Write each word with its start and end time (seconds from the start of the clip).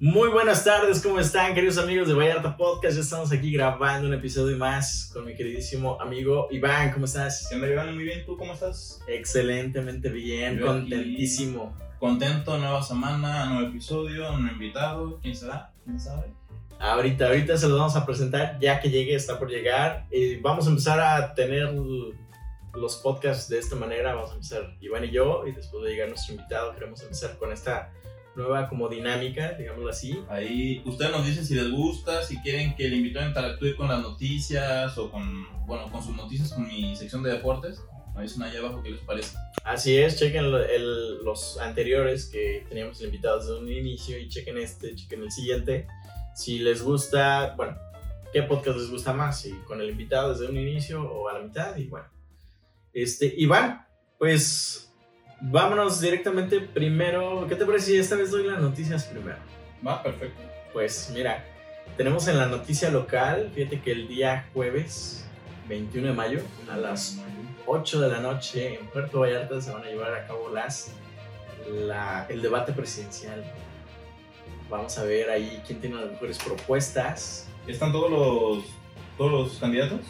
Muy 0.00 0.28
buenas 0.28 0.62
tardes, 0.64 1.02
¿cómo 1.02 1.18
están 1.18 1.54
queridos 1.54 1.76
amigos 1.76 2.06
de 2.06 2.14
Vallarta 2.14 2.56
Podcast? 2.56 2.94
Ya 2.96 3.02
estamos 3.02 3.32
aquí 3.32 3.50
grabando 3.52 4.06
un 4.06 4.14
episodio 4.14 4.56
más 4.56 5.10
con 5.12 5.24
mi 5.24 5.34
queridísimo 5.34 6.00
amigo 6.00 6.46
Iván, 6.52 6.92
¿cómo 6.92 7.06
estás? 7.06 7.48
¿Qué 7.48 7.56
onda, 7.56 7.68
Iván? 7.68 7.92
Muy 7.96 8.04
bien, 8.04 8.24
¿tú 8.24 8.36
cómo 8.36 8.52
estás? 8.52 9.00
Excelentemente 9.08 10.08
bien, 10.10 10.58
Yo 10.58 10.70
aquí- 10.70 10.80
contentísimo. 10.82 11.76
Contento, 11.98 12.56
nueva 12.58 12.80
semana, 12.80 13.46
nuevo 13.46 13.68
episodio, 13.70 14.30
nuevo 14.38 14.52
invitado. 14.52 15.18
¿Quién 15.20 15.34
será? 15.34 15.72
¿Quién 15.84 15.98
sabe? 15.98 16.26
Ahorita, 16.78 17.26
ahorita 17.26 17.56
se 17.56 17.68
los 17.68 17.76
vamos 17.76 17.96
a 17.96 18.06
presentar 18.06 18.56
ya 18.60 18.78
que 18.78 18.90
llegue, 18.90 19.16
está 19.16 19.36
por 19.36 19.50
llegar. 19.50 20.06
Y 20.12 20.36
vamos 20.36 20.68
a 20.68 20.70
empezar 20.70 21.00
a 21.00 21.34
tener 21.34 21.74
los 22.72 22.96
podcasts 22.98 23.48
de 23.48 23.58
esta 23.58 23.74
manera. 23.74 24.14
Vamos 24.14 24.30
a 24.30 24.34
empezar 24.34 24.76
Iván 24.80 25.06
y 25.06 25.10
yo 25.10 25.44
y 25.44 25.50
después 25.50 25.82
de 25.82 25.90
llegar 25.90 26.08
nuestro 26.08 26.36
invitado 26.36 26.72
queremos 26.72 27.02
empezar 27.02 27.36
con 27.36 27.50
esta 27.52 27.90
nueva 28.38 28.68
como 28.68 28.88
dinámica, 28.88 29.52
digámoslo 29.52 29.90
así. 29.90 30.18
Ahí 30.28 30.80
ustedes 30.86 31.10
nos 31.10 31.26
dicen 31.26 31.44
si 31.44 31.54
les 31.54 31.70
gusta, 31.70 32.22
si 32.22 32.38
quieren 32.40 32.74
que 32.76 32.86
el 32.86 32.94
invitado 32.94 33.26
interactúe 33.28 33.76
con 33.76 33.88
las 33.88 34.00
noticias 34.00 34.96
o 34.96 35.10
con, 35.10 35.46
bueno, 35.66 35.90
con 35.90 36.02
sus 36.02 36.16
noticias 36.16 36.52
con 36.52 36.66
mi 36.66 36.94
sección 36.96 37.22
de 37.22 37.32
deportes. 37.32 37.82
Me 38.16 38.22
dicen 38.22 38.42
ahí 38.42 38.56
abajo 38.56 38.82
qué 38.82 38.90
les 38.90 39.00
parece. 39.00 39.36
Así 39.64 39.96
es, 39.98 40.18
chequen 40.18 40.50
lo- 40.50 40.64
el- 40.64 41.22
los 41.24 41.58
anteriores 41.58 42.26
que 42.26 42.64
teníamos 42.68 43.00
invitados 43.02 43.46
desde 43.46 43.60
un 43.60 43.70
inicio 43.70 44.18
y 44.18 44.28
chequen 44.28 44.56
este, 44.58 44.94
chequen 44.94 45.22
el 45.22 45.30
siguiente. 45.30 45.86
Si 46.34 46.58
les 46.60 46.82
gusta, 46.82 47.54
bueno, 47.56 47.76
¿qué 48.32 48.42
podcast 48.44 48.78
les 48.78 48.90
gusta 48.90 49.12
más? 49.12 49.40
Si 49.40 49.52
con 49.66 49.80
el 49.80 49.90
invitado 49.90 50.30
desde 50.32 50.48
un 50.48 50.56
inicio 50.56 51.02
o 51.02 51.28
a 51.28 51.34
la 51.34 51.40
mitad 51.40 51.76
y 51.76 51.86
bueno. 51.88 52.06
Este, 52.92 53.32
Iván, 53.36 53.86
pues 54.18 54.87
vámonos 55.40 56.00
directamente 56.00 56.60
primero. 56.60 57.46
¿Qué 57.48 57.54
te 57.56 57.64
parece 57.64 57.86
si 57.86 57.96
esta 57.98 58.16
vez 58.16 58.30
doy 58.30 58.44
las 58.46 58.60
noticias 58.60 59.04
primero? 59.04 59.38
Va, 59.86 60.02
perfecto. 60.02 60.40
Pues 60.72 61.10
mira, 61.14 61.44
tenemos 61.96 62.26
en 62.28 62.38
la 62.38 62.46
noticia 62.46 62.90
local, 62.90 63.50
fíjate 63.54 63.80
que 63.80 63.92
el 63.92 64.08
día 64.08 64.48
jueves 64.52 65.26
21 65.68 66.08
de 66.08 66.14
mayo 66.14 66.40
a 66.70 66.76
las 66.76 67.18
8 67.66 68.00
de 68.00 68.08
la 68.08 68.20
noche 68.20 68.78
en 68.80 68.86
Puerto 68.88 69.20
Vallarta 69.20 69.60
se 69.60 69.70
van 69.70 69.82
a 69.82 69.86
llevar 69.86 70.14
a 70.14 70.26
cabo 70.26 70.48
las, 70.50 70.92
la- 71.70 72.26
el 72.28 72.40
debate 72.42 72.72
presidencial. 72.72 73.44
Vamos 74.70 74.98
a 74.98 75.04
ver 75.04 75.30
ahí 75.30 75.62
quién 75.66 75.80
tiene 75.80 75.96
las 75.96 76.10
mejores 76.12 76.38
propuestas. 76.38 77.48
¿Están 77.66 77.92
todos 77.92 78.10
los, 78.10 78.64
todos 79.16 79.30
los 79.32 79.58
candidatos? 79.58 80.00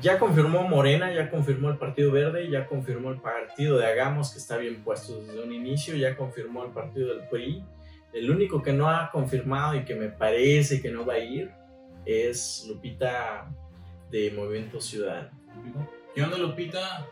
Ya 0.00 0.18
confirmó 0.18 0.62
Morena, 0.62 1.12
ya 1.12 1.30
confirmó 1.30 1.70
el 1.70 1.78
Partido 1.78 2.12
Verde, 2.12 2.50
ya 2.50 2.66
confirmó 2.66 3.10
el 3.10 3.20
Partido 3.20 3.78
de 3.78 3.86
Hagamos, 3.86 4.32
que 4.32 4.38
está 4.38 4.56
bien 4.56 4.82
puesto 4.82 5.20
desde 5.20 5.42
un 5.42 5.52
inicio, 5.52 5.96
ya 5.96 6.16
confirmó 6.16 6.64
el 6.64 6.72
Partido 6.72 7.08
del 7.14 7.28
PRI. 7.28 7.64
El 8.12 8.30
único 8.30 8.62
que 8.62 8.72
no 8.72 8.88
ha 8.88 9.10
confirmado 9.10 9.74
y 9.74 9.84
que 9.84 9.94
me 9.94 10.08
parece 10.08 10.80
que 10.80 10.90
no 10.90 11.04
va 11.04 11.14
a 11.14 11.18
ir 11.18 11.50
es 12.06 12.64
Lupita 12.68 13.50
de 14.10 14.30
Movimiento 14.30 14.80
Ciudadano. 14.80 15.30
¿Qué 16.14 16.22
onda, 16.22 16.38
Lupita? 16.38 17.06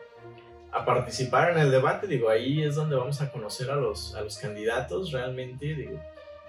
a 0.76 0.84
participar 0.84 1.52
en 1.52 1.58
el 1.58 1.70
debate, 1.70 2.06
digo, 2.06 2.28
ahí 2.28 2.62
es 2.62 2.74
donde 2.74 2.96
vamos 2.96 3.22
a 3.22 3.32
conocer 3.32 3.70
a 3.70 3.76
los, 3.76 4.14
a 4.14 4.20
los 4.20 4.36
candidatos 4.36 5.10
realmente, 5.10 5.74
digo, 5.74 5.98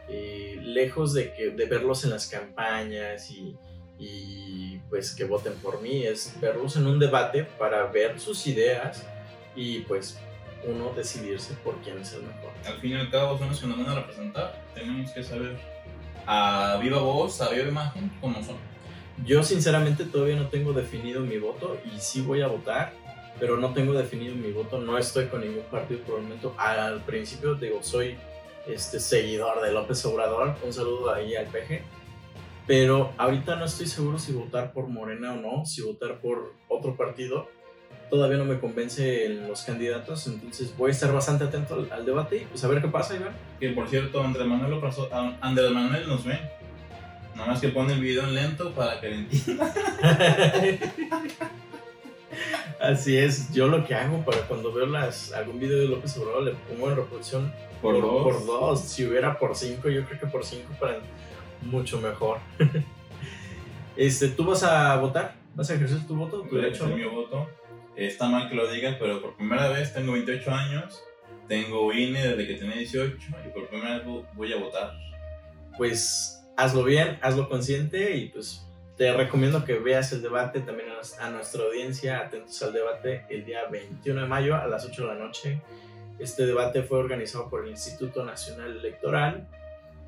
eh, 0.09 0.59
lejos 0.61 1.13
de, 1.13 1.33
que, 1.33 1.51
de 1.51 1.65
verlos 1.65 2.03
en 2.03 2.09
las 2.09 2.27
campañas 2.27 3.31
y, 3.31 3.55
y, 3.99 4.77
pues 4.89 5.15
que 5.15 5.25
voten 5.25 5.53
por 5.55 5.81
mí, 5.81 6.03
es 6.03 6.33
verlos 6.39 6.75
en 6.75 6.87
un 6.87 6.99
debate 6.99 7.43
para 7.43 7.85
ver 7.87 8.19
sus 8.19 8.45
ideas 8.47 9.05
y 9.55 9.79
pues 9.81 10.19
uno 10.65 10.91
decidirse 10.95 11.53
por 11.63 11.75
quién 11.81 11.99
es 11.99 12.13
el 12.13 12.23
mejor. 12.23 12.51
Al 12.65 12.79
fin 12.79 12.91
y 12.91 12.95
al 12.95 13.09
cabo 13.09 13.37
son 13.37 13.49
los 13.49 13.59
que 13.59 13.67
nos 13.67 13.77
van 13.77 13.89
a 13.89 13.95
representar. 13.95 14.63
Tenemos 14.73 15.11
que 15.11 15.23
saber 15.23 15.57
a 16.25 16.77
viva 16.81 16.99
voz, 16.99 17.41
a 17.41 17.49
viva 17.49 17.67
imagen, 17.67 18.11
cómo 18.21 18.43
son. 18.43 18.57
Yo 19.25 19.43
sinceramente 19.43 20.03
todavía 20.05 20.35
no 20.35 20.47
tengo 20.49 20.73
definido 20.73 21.21
mi 21.21 21.37
voto 21.37 21.79
y 21.85 21.99
sí 21.99 22.21
voy 22.21 22.41
a 22.41 22.47
votar, 22.47 22.93
pero 23.39 23.57
no 23.57 23.73
tengo 23.73 23.93
definido 23.93 24.35
mi 24.35 24.51
voto, 24.51 24.77
no 24.79 24.97
estoy 24.97 25.25
con 25.27 25.41
ningún 25.41 25.63
partido 25.65 26.01
por 26.01 26.17
el 26.17 26.23
momento. 26.23 26.53
Al 26.57 27.01
principio 27.03 27.55
digo, 27.55 27.81
soy 27.81 28.15
este 28.67 28.99
seguidor 28.99 29.61
de 29.61 29.71
López 29.71 30.05
Obrador, 30.05 30.55
un 30.63 30.73
saludo 30.73 31.13
ahí 31.13 31.35
al 31.35 31.47
PG, 31.47 31.81
pero 32.67 33.13
ahorita 33.17 33.55
no 33.55 33.65
estoy 33.65 33.87
seguro 33.87 34.19
si 34.19 34.33
votar 34.33 34.73
por 34.73 34.87
Morena 34.87 35.33
o 35.33 35.37
no, 35.37 35.65
si 35.65 35.81
votar 35.81 36.19
por 36.19 36.53
otro 36.67 36.95
partido. 36.95 37.47
Todavía 38.09 38.37
no 38.37 38.45
me 38.45 38.59
convence 38.59 39.25
en 39.25 39.47
los 39.49 39.63
candidatos, 39.63 40.27
entonces 40.27 40.73
voy 40.77 40.89
a 40.89 40.93
estar 40.93 41.11
bastante 41.11 41.43
atento 41.43 41.73
al, 41.75 41.91
al 41.91 42.05
debate 42.05 42.37
y 42.37 42.45
pues 42.45 42.63
a 42.63 42.67
ver 42.69 42.81
qué 42.81 42.87
pasa, 42.87 43.15
Iván. 43.15 43.33
Que 43.59 43.69
por 43.71 43.89
cierto, 43.89 44.21
Andrés 44.23 44.47
Manuel, 44.47 44.71
lo 44.71 44.79
pasó- 44.81 45.09
Andrés 45.41 45.71
Manuel 45.71 46.07
nos 46.07 46.23
ve. 46.23 46.39
Nada 47.35 47.49
más 47.49 47.59
que 47.61 47.67
pone 47.69 47.93
el 47.93 47.99
video 48.01 48.23
en 48.23 48.33
lento 48.35 48.71
para 48.73 48.99
que 49.01 49.09
le 49.09 49.15
entienda. 49.17 49.73
Así 52.79 53.17
es, 53.17 53.51
yo 53.53 53.67
lo 53.67 53.85
que 53.85 53.95
hago 53.95 54.23
para 54.23 54.41
cuando 54.47 54.71
veo 54.71 54.85
las, 54.85 55.33
algún 55.33 55.59
video 55.59 55.79
de 55.79 55.85
López 55.87 56.15
Obrador 56.17 56.43
le 56.43 56.51
pongo 56.51 56.89
en 56.89 56.95
reproducción 56.95 57.51
Por 57.81 57.99
dos. 58.01 58.23
por 58.23 58.45
dos. 58.45 58.81
Si 58.81 59.05
hubiera 59.05 59.37
por 59.39 59.55
cinco, 59.55 59.89
yo 59.89 60.05
creo 60.05 60.19
que 60.19 60.27
por 60.27 60.45
cinco 60.45 60.71
para 60.79 60.99
mucho 61.61 61.99
mejor. 62.01 62.39
este, 63.95 64.29
¿Tú 64.29 64.45
vas 64.45 64.63
a 64.63 64.95
votar? 64.97 65.35
¿Vas 65.55 65.69
a 65.69 65.75
ejercer 65.75 66.05
tu 66.07 66.15
voto? 66.15 66.41
¿Tu 66.43 66.55
derecho? 66.55 66.87
mi 66.87 67.03
voto. 67.03 67.47
Está 67.95 68.27
mal 68.29 68.47
que 68.47 68.55
lo 68.55 68.71
digas, 68.71 68.95
pero 68.99 69.21
por 69.21 69.35
primera 69.35 69.69
vez 69.69 69.93
tengo 69.93 70.11
28 70.13 70.51
años. 70.51 71.03
Tengo 71.47 71.91
INE 71.93 72.21
desde 72.27 72.45
que 72.45 72.53
tenía 72.55 72.75
18 72.75 73.17
y 73.45 73.49
por 73.49 73.67
primera 73.69 73.97
vez 73.97 74.05
vo- 74.05 74.25
voy 74.33 74.53
a 74.53 74.57
votar. 74.57 74.91
Pues 75.77 76.43
hazlo 76.57 76.83
bien, 76.83 77.17
hazlo 77.21 77.47
consciente 77.49 78.15
y 78.17 78.27
pues 78.29 78.63
te 78.97 79.11
recomiendo 79.13 79.63
que 79.63 79.79
veas 79.79 80.11
el 80.11 80.21
debate 80.21 80.59
también 80.59 80.89
a 81.19 81.29
nuestra 81.29 81.63
audiencia, 81.63 82.19
atentos 82.19 82.61
al 82.63 82.73
debate 82.73 83.25
el 83.29 83.45
día 83.45 83.61
21 83.71 84.21
de 84.21 84.27
mayo 84.27 84.55
a 84.55 84.67
las 84.67 84.85
8 84.85 85.01
de 85.03 85.07
la 85.07 85.15
noche. 85.15 85.61
Este 86.19 86.45
debate 86.45 86.83
fue 86.83 86.97
organizado 86.99 87.49
por 87.49 87.63
el 87.63 87.69
Instituto 87.71 88.23
Nacional 88.25 88.75
Electoral, 88.77 89.47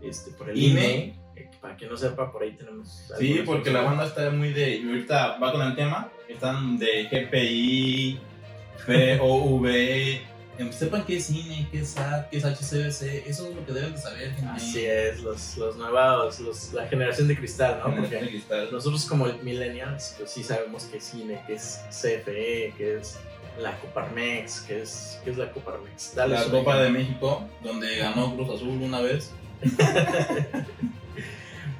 este, 0.01 0.31
por 0.31 0.49
el 0.49 0.57
INE. 0.57 0.93
INE. 0.95 1.19
Eh, 1.39 1.49
Para 1.61 1.75
quien 1.75 1.89
no 1.89 1.97
sepa, 1.97 2.31
por 2.31 2.43
ahí 2.43 2.51
tenemos. 2.51 3.07
Sí, 3.17 3.41
porque 3.45 3.71
la 3.71 3.81
banda 3.81 4.05
está 4.05 4.29
muy 4.29 4.53
de. 4.53 4.77
Y 4.77 4.87
ahorita 4.87 5.37
va 5.37 5.51
con 5.51 5.61
el 5.61 5.75
tema. 5.75 6.09
Están 6.27 6.77
de 6.77 7.03
GPI, 7.11 8.19
POV. 8.85 9.65
em, 10.57 10.71
Sepan 10.71 11.05
qué 11.05 11.17
es 11.17 11.29
INE, 11.29 11.67
qué 11.71 11.79
es 11.79 11.89
SAT, 11.91 12.29
qué 12.29 12.37
es 12.37 12.43
HCBC. 12.45 13.23
Eso 13.29 13.47
es 13.49 13.55
lo 13.55 13.65
que 13.65 13.71
deben 13.73 13.93
de 13.93 13.97
saber, 13.97 14.31
gente. 14.33 14.49
Así 14.53 14.85
es, 14.85 15.21
los, 15.21 15.57
los 15.57 15.77
nuevos, 15.77 16.39
los- 16.41 16.73
la 16.73 16.85
generación 16.87 17.27
de 17.29 17.37
cristal, 17.37 17.79
¿no? 17.83 17.95
Porque 17.95 18.19
cristal. 18.19 18.67
nosotros 18.71 19.05
como 19.05 19.25
millennials, 19.41 20.15
pues 20.17 20.31
sí 20.31 20.43
sabemos 20.43 20.83
que 20.85 20.97
es 20.97 21.13
INE, 21.13 21.41
que 21.47 21.53
es 21.53 21.81
CFE, 21.89 22.73
que 22.77 22.97
es 22.99 23.17
la 23.59 23.75
Coparmex, 23.79 24.61
que 24.61 24.81
es, 24.81 25.19
que 25.23 25.31
es 25.31 25.37
la 25.37 25.51
Coparmex. 25.51 26.13
Dale 26.15 26.35
La 26.35 26.43
Copa 26.45 26.77
de. 26.81 26.89
México, 26.89 27.43
donde 27.63 27.97
ganó 27.97 28.35
Cruz 28.35 28.49
Azul 28.55 28.81
una 28.81 29.01
vez. 29.01 29.31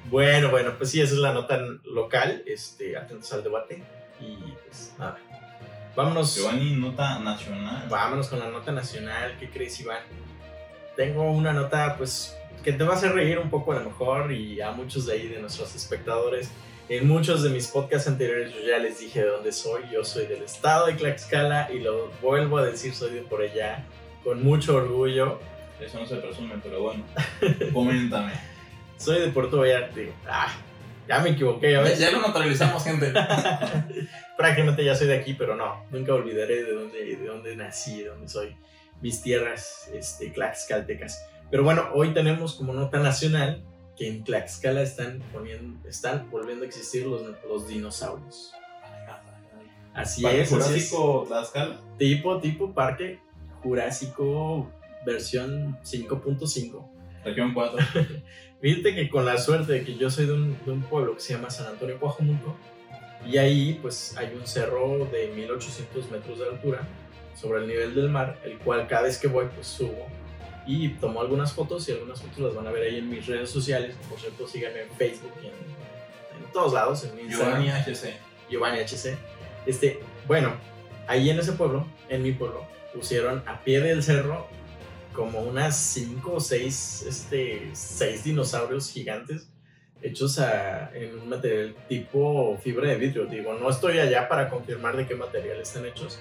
Bueno, 0.09 0.50
bueno, 0.50 0.74
pues 0.78 0.92
sí, 0.92 1.02
esa 1.02 1.14
es 1.14 1.20
la 1.20 1.34
nota 1.34 1.59
local, 1.84 2.44
este, 2.46 2.97
atentos 2.97 3.31
al 3.34 3.44
debate 3.44 3.84
y 4.20 4.36
pues 4.66 4.94
nada. 4.97 5.18
Vámonos, 5.96 6.36
Giovanni, 6.36 6.75
nota 6.75 7.20
nacional. 7.20 7.88
vámonos 7.90 8.28
con 8.28 8.40
la 8.40 8.50
nota 8.50 8.72
nacional, 8.72 9.36
¿qué 9.40 9.50
crees 9.50 9.80
Iván? 9.81 10.02
Tengo 10.96 11.30
una 11.31 11.53
nota 11.53 11.96
pues 11.98 12.36
que 12.64 12.74
te 12.74 12.84
va 12.84 12.94
a 12.94 12.98
hacer 12.98 13.14
reír 13.14 13.38
un 13.40 13.50
poco 13.50 13.72
a 13.72 13.80
lo 13.80 13.86
mejor 13.90 14.31
y 14.31 14.62
a 14.62 14.72
muchos 14.72 15.06
de 15.06 15.14
ahí 15.14 15.28
de 15.28 15.40
nuestros 15.40 15.75
espectadores. 15.75 16.52
En 16.90 17.08
muchos 17.08 17.44
de 17.44 17.50
mis 17.52 17.68
podcasts 17.68 18.08
anteriores 18.08 18.52
yo 18.53 18.62
ya 18.68 18.80
les 18.80 19.00
dije 19.00 19.22
de 19.22 19.28
dónde 19.28 19.52
soy, 19.52 19.84
yo 19.92 20.03
soy 20.03 20.25
del 20.25 20.42
estado 20.42 20.88
de 20.88 20.94
Tlaxcala 20.94 21.69
y 21.72 21.80
lo 21.80 22.09
vuelvo 22.22 22.58
a 22.58 22.66
decir, 22.66 22.96
soy 22.96 23.12
de 23.12 23.22
por 23.22 23.42
allá, 23.42 23.86
con 24.24 24.44
mucho 24.44 24.75
orgullo. 24.75 25.39
Eso 25.80 26.00
no 26.00 26.06
se 26.06 26.16
presume, 26.16 26.56
pero 26.63 26.81
bueno. 26.81 27.04
Coméntame. 27.74 28.33
Soy 29.00 29.19
de 29.22 29.30
Puerto 29.30 29.60
Vallarta. 29.60 29.96
Digo, 29.96 30.13
Ah, 30.28 30.54
ya 31.07 31.19
me 31.22 31.30
equivoqué, 31.31 31.72
ya 31.72 31.78
Ya, 31.80 31.84
ves. 31.84 32.00
ya 32.00 32.12
lo 32.12 32.22
naturalizamos, 32.22 32.84
gente. 32.84 33.12
Prácticamente 34.38 34.84
ya 34.84 34.94
soy 34.94 35.07
de 35.07 35.18
aquí, 35.18 35.34
pero 35.34 35.56
no, 35.56 35.84
nunca 35.90 36.13
olvidaré 36.13 36.63
de 36.63 36.74
dónde, 36.74 37.16
de 37.16 37.25
dónde 37.25 37.56
nací, 37.56 38.04
de 38.04 38.10
dónde 38.10 38.28
soy, 38.28 38.56
mis 39.01 39.22
tierras 39.22 39.90
este, 39.94 40.30
tlaxcaltecas. 40.30 41.25
Pero 41.50 41.63
bueno, 41.63 41.90
hoy 41.94 42.13
tenemos 42.13 42.56
como 42.56 42.74
nota 42.74 43.00
nacional 43.00 43.63
que 43.98 44.07
en 44.07 44.24
Tlaxcala 44.24 44.81
están, 44.81 45.19
poniendo, 45.34 45.90
están 45.90 46.30
volviendo 46.30 46.63
a 46.63 46.68
existir 46.68 47.06
los, 47.06 47.22
los 47.48 47.68
dinosaurios. 47.68 48.54
Así 49.94 50.22
Parque 50.22 50.42
es. 50.42 50.50
Jurásico 50.50 51.25
Tlaxcala. 51.28 51.80
Tipo, 51.98 52.40
tipo 52.40 52.74
Parque 52.74 53.19
Jurásico 53.63 54.72
versión 55.06 55.78
5.5. 55.84 56.88
Región 57.25 57.54
4. 57.54 57.78
Fíjate 58.61 58.94
que 58.94 59.09
con 59.09 59.25
la 59.25 59.38
suerte 59.38 59.73
de 59.73 59.83
que 59.83 59.95
yo 59.95 60.09
soy 60.09 60.25
de 60.25 60.33
un, 60.33 60.57
de 60.65 60.71
un 60.71 60.81
pueblo 60.81 61.15
que 61.15 61.21
se 61.21 61.33
llama 61.33 61.50
San 61.50 61.67
Antonio 61.67 61.97
Coajomulco, 62.00 62.57
y 63.25 63.38
ahí 63.38 63.79
pues 63.81 64.15
hay 64.17 64.33
un 64.35 64.45
cerro 64.47 65.07
de 65.11 65.27
1800 65.35 66.11
metros 66.11 66.39
de 66.39 66.47
altura 66.47 66.88
sobre 67.35 67.59
el 67.61 67.67
nivel 67.67 67.95
del 67.95 68.09
mar, 68.09 68.38
el 68.44 68.57
cual 68.59 68.88
cada 68.88 69.03
vez 69.03 69.17
que 69.17 69.27
voy 69.27 69.47
pues 69.53 69.67
subo 69.67 70.07
y 70.65 70.89
tomó 70.89 71.21
algunas 71.21 71.53
fotos 71.53 71.88
y 71.89 71.94
algunas 71.94 72.21
fotos 72.21 72.39
las 72.39 72.56
van 72.56 72.67
a 72.67 72.71
ver 72.71 72.83
ahí 72.83 72.97
en 72.97 73.09
mis 73.09 73.25
redes 73.25 73.50
sociales. 73.50 73.95
Por 74.09 74.19
cierto, 74.19 74.47
síganme 74.47 74.81
en 74.81 74.89
Facebook 74.91 75.33
y 75.41 75.47
en, 75.47 75.53
en 75.53 76.51
todos 76.53 76.73
lados, 76.73 77.03
en 77.06 77.19
Instagram. 77.19 77.63
Giovanni 77.63 77.69
HC. 77.69 78.13
Giovanni 78.50 78.79
HC. 78.79 79.17
Este, 79.65 80.00
bueno, 80.27 80.53
ahí 81.07 81.29
en 81.29 81.39
ese 81.39 81.53
pueblo, 81.53 81.88
en 82.07 82.23
mi 82.23 82.33
pueblo, 82.33 82.65
pusieron 82.94 83.41
a 83.47 83.63
pie 83.63 83.81
del 83.81 84.03
cerro 84.03 84.47
como 85.13 85.39
unas 85.41 85.75
cinco 85.77 86.33
o 86.35 86.39
seis, 86.39 87.03
este, 87.07 87.69
seis 87.73 88.23
dinosaurios 88.23 88.89
gigantes 88.91 89.47
hechos 90.01 90.39
a- 90.39 90.91
en 90.95 91.19
un 91.19 91.27
material 91.29 91.75
tipo 91.89 92.57
fibra 92.63 92.88
de 92.89 92.95
vidrio. 92.95 93.25
Digo, 93.25 93.53
no 93.56 93.69
estoy 93.69 94.00
allá 94.00 94.29
para 94.29 94.50
confirmar 94.50 94.95
de 94.95 95.06
qué 95.07 95.15
material 95.15 95.59
están 95.59 95.85
hechos, 95.85 96.19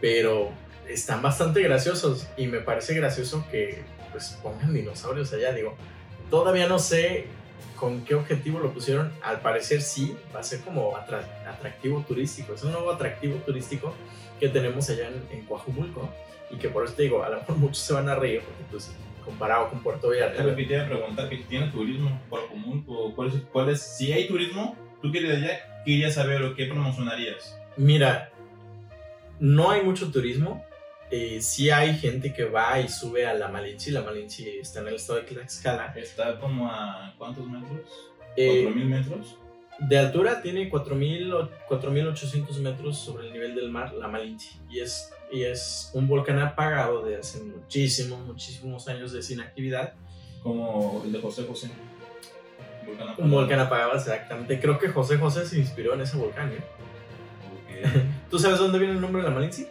pero 0.00 0.50
están 0.88 1.22
bastante 1.22 1.62
graciosos 1.62 2.26
y 2.36 2.48
me 2.48 2.58
parece 2.60 2.94
gracioso 2.94 3.44
que 3.50 3.82
pues 4.10 4.36
pongan 4.42 4.74
dinosaurios 4.74 5.32
allá. 5.32 5.52
Digo, 5.52 5.76
todavía 6.30 6.66
no 6.66 6.78
sé 6.80 7.26
con 7.76 8.04
qué 8.04 8.14
objetivo 8.16 8.58
lo 8.58 8.72
pusieron. 8.72 9.12
Al 9.22 9.40
parecer 9.40 9.82
sí, 9.82 10.16
va 10.34 10.40
a 10.40 10.42
ser 10.42 10.60
como 10.60 10.96
atra- 10.96 11.24
atractivo 11.46 12.04
turístico. 12.06 12.54
Es 12.54 12.62
un 12.64 12.72
nuevo 12.72 12.90
atractivo 12.90 13.36
turístico 13.36 13.94
que 14.40 14.48
tenemos 14.48 14.90
allá 14.90 15.08
en, 15.08 15.22
en 15.38 15.46
Coajumulco 15.46 16.08
y 16.52 16.56
que 16.56 16.68
por 16.68 16.84
eso 16.84 16.94
te 16.94 17.02
digo, 17.04 17.22
a 17.24 17.30
lo 17.30 17.36
mejor 17.38 17.56
muchos 17.56 17.78
se 17.78 17.92
van 17.94 18.08
a 18.08 18.14
reír 18.14 18.42
porque 18.42 18.62
pues 18.70 18.94
comparado 19.24 19.70
con 19.70 19.82
Puerto 19.82 20.12
Es 20.12 20.20
lo 20.20 20.26
Vallarta. 20.26 20.56
que 20.56 20.64
te 20.64 20.74
iba 20.74 20.82
a 20.82 20.86
preguntar, 20.88 21.28
que 21.28 21.36
tiene 21.38 21.68
turismo 21.68 22.20
por 22.28 22.46
común, 22.48 22.84
cuál 23.14 23.28
es, 23.28 23.34
cuál 23.52 23.68
es- 23.70 23.80
si 23.82 24.12
hay 24.12 24.26
turismo, 24.28 24.76
tú 25.00 25.10
quieres 25.10 25.36
allá, 25.38 25.82
querías 25.84 26.14
saber 26.14 26.42
o 26.42 26.54
qué 26.54 26.66
promocionarías. 26.66 27.56
Mira, 27.76 28.30
no 29.40 29.70
hay 29.70 29.82
mucho 29.82 30.10
turismo. 30.10 30.64
Eh, 31.10 31.40
sí 31.42 31.70
hay 31.70 31.94
gente 31.98 32.32
que 32.32 32.44
va 32.44 32.80
y 32.80 32.88
sube 32.88 33.26
a 33.26 33.34
la 33.34 33.48
Malinche. 33.48 33.90
La 33.90 34.02
Malinche 34.02 34.60
está 34.60 34.80
en 34.80 34.88
el 34.88 34.94
estado 34.94 35.18
de 35.20 35.26
Tlaxcala. 35.26 35.92
Está 35.96 36.38
como 36.40 36.68
a 36.70 37.14
cuántos 37.18 37.46
metros? 37.46 37.80
Eh, 38.36 38.64
¿4.000 38.66 38.84
metros? 38.86 39.36
de 39.78 39.98
altura 39.98 40.42
tiene 40.42 40.70
4.000 40.70 41.32
o 41.32 41.50
4.800 41.68 42.58
metros 42.60 42.98
sobre 42.98 43.26
el 43.26 43.32
nivel 43.32 43.54
del 43.54 43.68
mar, 43.70 43.92
la 43.94 44.06
Malinche. 44.06 44.50
Y 44.70 44.80
es, 44.80 45.12
y 45.32 45.44
es 45.44 45.90
un 45.94 46.06
volcán 46.06 46.38
apagado 46.38 47.02
de 47.04 47.16
hace 47.16 47.42
muchísimos, 47.42 48.20
muchísimos 48.26 48.86
años 48.88 49.12
de 49.12 49.22
sin 49.22 49.40
actividad. 49.40 49.94
Como 50.42 51.02
el 51.04 51.12
de 51.12 51.20
José 51.20 51.44
José. 51.48 51.70
Volcán 52.86 53.06
Un 53.06 53.12
apagado. 53.12 53.34
volcán 53.36 53.60
apagado, 53.60 53.94
exactamente. 53.94 54.60
Creo 54.60 54.78
que 54.78 54.88
José 54.88 55.16
José 55.18 55.46
se 55.46 55.58
inspiró 55.58 55.94
en 55.94 56.02
ese 56.02 56.16
volcán. 56.16 56.50
¿eh? 56.52 56.58
Ok. 57.86 57.92
¿Tú 58.30 58.38
sabes 58.38 58.58
dónde 58.58 58.78
viene 58.78 58.94
el 58.94 59.00
nombre 59.00 59.22
de 59.22 59.28
la 59.28 59.34
Malinche? 59.34 59.68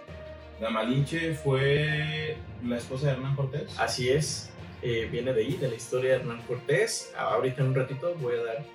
La 0.60 0.70
Malinche 0.70 1.34
fue 1.36 2.38
la 2.66 2.78
esposa 2.78 3.08
de 3.08 3.12
Hernán 3.14 3.36
Cortés. 3.36 3.78
Así 3.78 4.10
es, 4.10 4.50
eh, 4.82 5.08
viene 5.12 5.34
de 5.34 5.42
ahí, 5.42 5.58
de 5.58 5.68
la 5.70 5.76
historia 5.76 6.12
de 6.12 6.16
Hernán 6.18 6.42
Cortés. 6.44 7.12
Ah, 7.18 7.34
Ahorita 7.34 7.62
en 7.62 7.68
un 7.70 7.76
ratito 7.76 8.16
voy 8.22 8.36
a 8.36 8.44
dar 8.44 8.66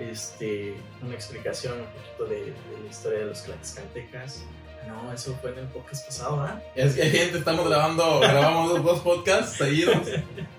este, 0.00 0.74
una 1.02 1.14
explicación 1.14 1.74
un 1.80 1.86
poquito 1.86 2.24
de, 2.26 2.40
de 2.46 2.82
la 2.84 2.90
historia 2.90 3.20
de 3.20 3.26
los 3.26 3.42
tlaxcaltecas. 3.44 4.44
No, 4.88 5.12
eso 5.12 5.36
fue 5.42 5.50
en 5.52 5.58
el 5.58 5.66
podcast 5.66 6.06
pasado, 6.06 6.40
¿ah? 6.40 6.62
Es 6.74 6.94
que 6.94 7.02
gente, 7.02 7.36
estamos 7.38 7.68
grabando, 7.68 8.20
grabamos 8.20 8.82
dos 8.82 9.00
podcasts 9.00 9.58
seguidos. 9.58 10.08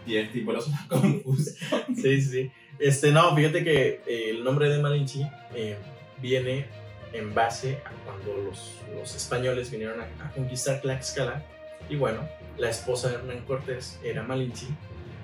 Y, 0.05 0.17
y 0.17 0.41
por 0.41 0.55
eso 0.55 0.69
me 0.69 0.87
confuso. 0.87 1.51
Sí, 1.95 2.21
sí. 2.21 2.51
Este, 2.77 3.11
no, 3.11 3.35
fíjate 3.35 3.63
que 3.63 4.01
eh, 4.05 4.29
el 4.29 4.43
nombre 4.43 4.69
de 4.69 4.79
Malinche 4.79 5.29
eh, 5.55 5.77
viene 6.21 6.67
en 7.11 7.33
base 7.33 7.81
a 7.85 7.89
cuando 8.05 8.43
los, 8.43 8.75
los 8.95 9.15
españoles 9.15 9.71
vinieron 9.71 9.99
a, 9.99 10.25
a 10.25 10.31
conquistar 10.31 10.79
Tlaxcala. 10.79 11.43
Y 11.89 11.95
bueno, 11.95 12.21
la 12.57 12.69
esposa 12.69 13.09
de 13.09 13.15
Hernán 13.15 13.43
Cortés 13.45 13.99
era 14.03 14.21
Malinche, 14.21 14.67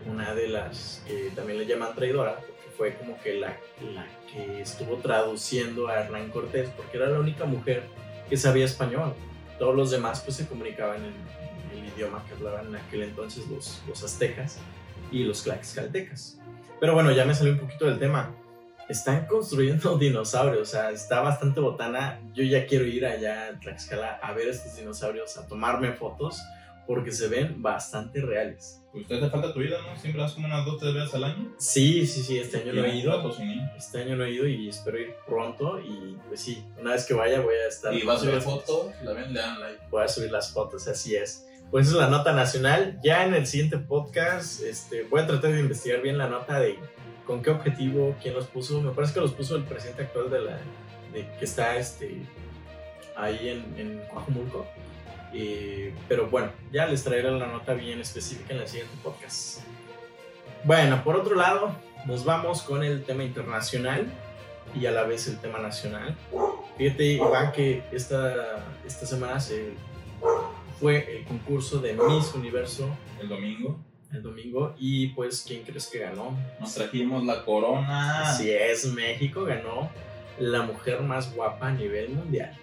una 0.07 0.33
de 0.33 0.47
las 0.47 1.03
que 1.07 1.29
también 1.35 1.59
le 1.59 1.67
llaman 1.67 1.93
traidora, 1.93 2.37
porque 2.37 2.71
fue 2.75 2.95
como 2.95 3.21
que 3.21 3.35
la, 3.35 3.55
la 3.93 4.07
que 4.33 4.61
estuvo 4.61 4.95
traduciendo 4.97 5.89
a 5.89 5.99
Hernán 5.99 6.31
Cortés, 6.31 6.69
porque 6.75 6.97
era 6.97 7.07
la 7.07 7.19
única 7.19 7.45
mujer 7.45 7.83
que 8.30 8.38
sabía 8.38 8.66
español. 8.66 9.13
Todos 9.60 9.75
los 9.75 9.92
demás 9.92 10.22
pues 10.22 10.38
se 10.38 10.48
comunicaban 10.48 11.01
en, 11.04 11.13
el 11.77 11.88
idioma 11.89 12.24
que 12.27 12.33
hablaban 12.33 12.68
en 12.68 12.75
aquel 12.75 13.04
entonces 13.04 13.48
los, 13.48 13.81
los 13.88 14.04
aztecas 14.04 14.60
y 15.12 15.24
los 15.24 15.44
tlaxcaltecas. 15.44 16.39
Pero 16.80 16.94
bueno, 16.94 17.12
ya 17.12 17.25
me 17.25 17.33
salió 17.33 17.54
un 17.54 17.60
poquito 17.60 17.86
del 17.86 18.00
tema. 18.00 18.36
Están 18.89 19.25
construyendo 19.25 19.98
dinosaurios, 20.00 20.62
o 20.62 20.66
sea, 20.66 20.92
está 20.92 21.22
bastante 21.22 21.60
botana. 21.60 22.19
Yo 22.33 22.44
ya 22.44 22.66
quiero 22.66 22.86
ir 22.86 23.06
allá 23.06 23.48
a 23.48 23.60
Tlaxcala 23.60 24.19
a 24.22 24.33
ver 24.33 24.50
estos 24.50 24.75
dinosaurios, 24.75 25.38
a 25.38 25.48
tomarme 25.48 25.94
fotos, 25.94 26.42
porque 26.86 27.12
se 27.12 27.27
ven 27.27 27.62
bastante 27.62 28.22
reales. 28.22 28.81
Pues 28.95 29.07
te 29.07 29.18
hace 29.18 29.30
falta 29.30 29.51
tu 29.51 29.59
vida, 29.59 29.77
¿no? 29.81 30.00
Siempre 30.00 30.21
vas 30.21 30.31
como 30.31 30.47
unas 30.47 30.65
dos, 30.65 30.80
tres 30.80 30.94
veces 30.94 31.13
al 31.15 31.25
año. 31.25 31.53
Sí, 31.57 32.07
sí, 32.07 32.24
sí, 32.24 32.39
este 32.39 32.59
año 32.59 32.71
no 32.71 32.86
he 32.86 32.95
ido. 32.95 33.30
ir. 33.42 33.62
Este 33.77 34.01
año 34.01 34.15
no 34.15 34.24
he 34.24 34.31
ido 34.31 34.47
y 34.47 34.69
espero 34.69 34.97
ir 34.97 35.15
pronto. 35.27 35.81
Y 35.81 36.18
pues 36.30 36.39
sí, 36.39 36.63
una 36.80 36.94
vez 36.94 37.06
que 37.06 37.13
vaya 37.13 37.42
voy 37.42 37.56
a 37.56 37.68
estar. 37.68 37.94
Y 37.94 38.03
vas 38.03 38.21
a 38.21 38.24
subir 38.24 38.39
fotos, 38.39 38.94
la 39.03 39.12
ven, 39.12 39.33
le 39.33 39.42
dan 39.42 39.59
like. 39.59 39.83
voy 39.92 40.01
a 40.01 40.07
subir 40.07 40.31
las 40.31 40.50
fotos, 40.53 40.88
así 40.88 41.13
es. 41.13 41.45
Pues 41.69 41.88
esa 41.88 41.97
es 41.97 42.03
la 42.03 42.09
nota 42.09 42.31
nacional. 42.31 42.97
Ya 43.03 43.25
en 43.25 43.33
el 43.33 43.45
siguiente 43.45 43.80
podcast 43.80 44.63
este, 44.63 45.03
voy 45.03 45.19
a 45.19 45.27
tratar 45.27 45.51
de 45.51 45.59
investigar 45.59 46.01
bien 46.01 46.18
la 46.18 46.30
nota 46.30 46.62
de 46.62 46.80
con 47.27 47.41
qué 47.41 47.50
objetivo, 47.50 48.15
quién 48.21 48.33
los 48.33 48.48
puso. 48.48 48.81
Me 48.81 48.91
parece 48.91 49.13
que 49.13 49.19
los 49.19 49.33
puso 49.33 49.57
el 49.57 49.65
presidente 49.65 50.03
actual 50.03 50.30
de 50.30 50.39
la 50.39 50.57
de, 51.12 51.30
que 51.38 51.44
está 51.44 51.75
este, 51.75 52.21
ahí 53.18 53.50
en, 53.50 53.77
en 53.77 54.07
Coajumulco. 54.07 54.65
Eh, 55.33 55.94
pero 56.07 56.27
bueno, 56.27 56.51
ya 56.72 56.86
les 56.86 57.04
traeré 57.04 57.31
la 57.31 57.48
nota 57.48 57.74
bien 57.74 58.00
específica 58.00 58.54
en 58.54 58.62
el 58.62 58.68
siguiente 58.68 58.95
podcast. 59.04 59.62
Bueno, 60.63 61.04
por 61.04 61.16
otro 61.16 61.36
lado, 61.36 61.75
nos 62.06 62.25
vamos 62.25 62.62
con 62.62 62.83
el 62.83 63.04
tema 63.04 63.24
internacional 63.24 64.07
y 64.74 64.86
a 64.86 64.92
la 64.92 65.04
vez 65.04 65.27
el 65.27 65.39
tema 65.39 65.60
nacional. 65.60 66.16
Fíjate, 66.77 67.04
Iván, 67.13 67.51
que 67.51 67.83
esta, 67.92 68.66
esta 68.86 69.06
semana 69.06 69.39
se 69.39 69.74
fue 70.80 71.18
el 71.18 71.25
concurso 71.25 71.80
de 71.80 71.94
Miss 71.94 72.33
Universo 72.33 72.89
El 73.22 73.30
domingo 73.30 73.80
el 74.16 74.24
domingo 74.24 74.75
y 74.80 75.07
pues, 75.07 75.44
¿quién 75.48 75.63
crees 75.63 75.88
que 75.88 76.00
ganó? 76.00 76.38
nos 76.60 76.74
trajimos 76.74 77.24
la 77.25 77.44
corona. 77.44 78.30
Así 78.30 78.50
es, 78.50 78.86
México 78.86 79.44
ganó 79.44 79.89
la 80.39 80.62
mujer 80.63 81.01
más 81.01 81.33
guapa 81.33 81.68
a 81.68 81.72
nivel 81.72 82.10
mundial. 82.10 82.56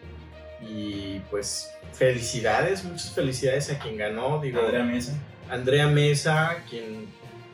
Y 0.68 1.20
pues, 1.30 1.72
felicidades, 1.92 2.84
muchas 2.84 3.10
felicidades 3.10 3.70
a 3.70 3.78
quien 3.78 3.96
ganó. 3.96 4.40
Digo, 4.40 4.60
Andrea 4.60 4.84
Mesa. 4.84 5.18
Andrea 5.50 5.86
Mesa, 5.88 6.64
quien 6.68 7.06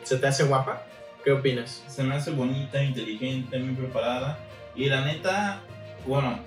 se 0.03 0.19
te 0.19 0.27
hace 0.27 0.45
guapa. 0.45 0.85
¿Qué 1.25 1.33
opinas? 1.33 1.85
Se 1.89 2.03
me 2.03 2.15
hace 2.15 2.31
bonita, 2.31 2.83
inteligente, 2.83 3.59
muy 3.59 3.75
preparada. 3.75 4.39
Y 4.75 4.87
la 4.87 5.05
neta, 5.05 5.61
bueno, 6.07 6.39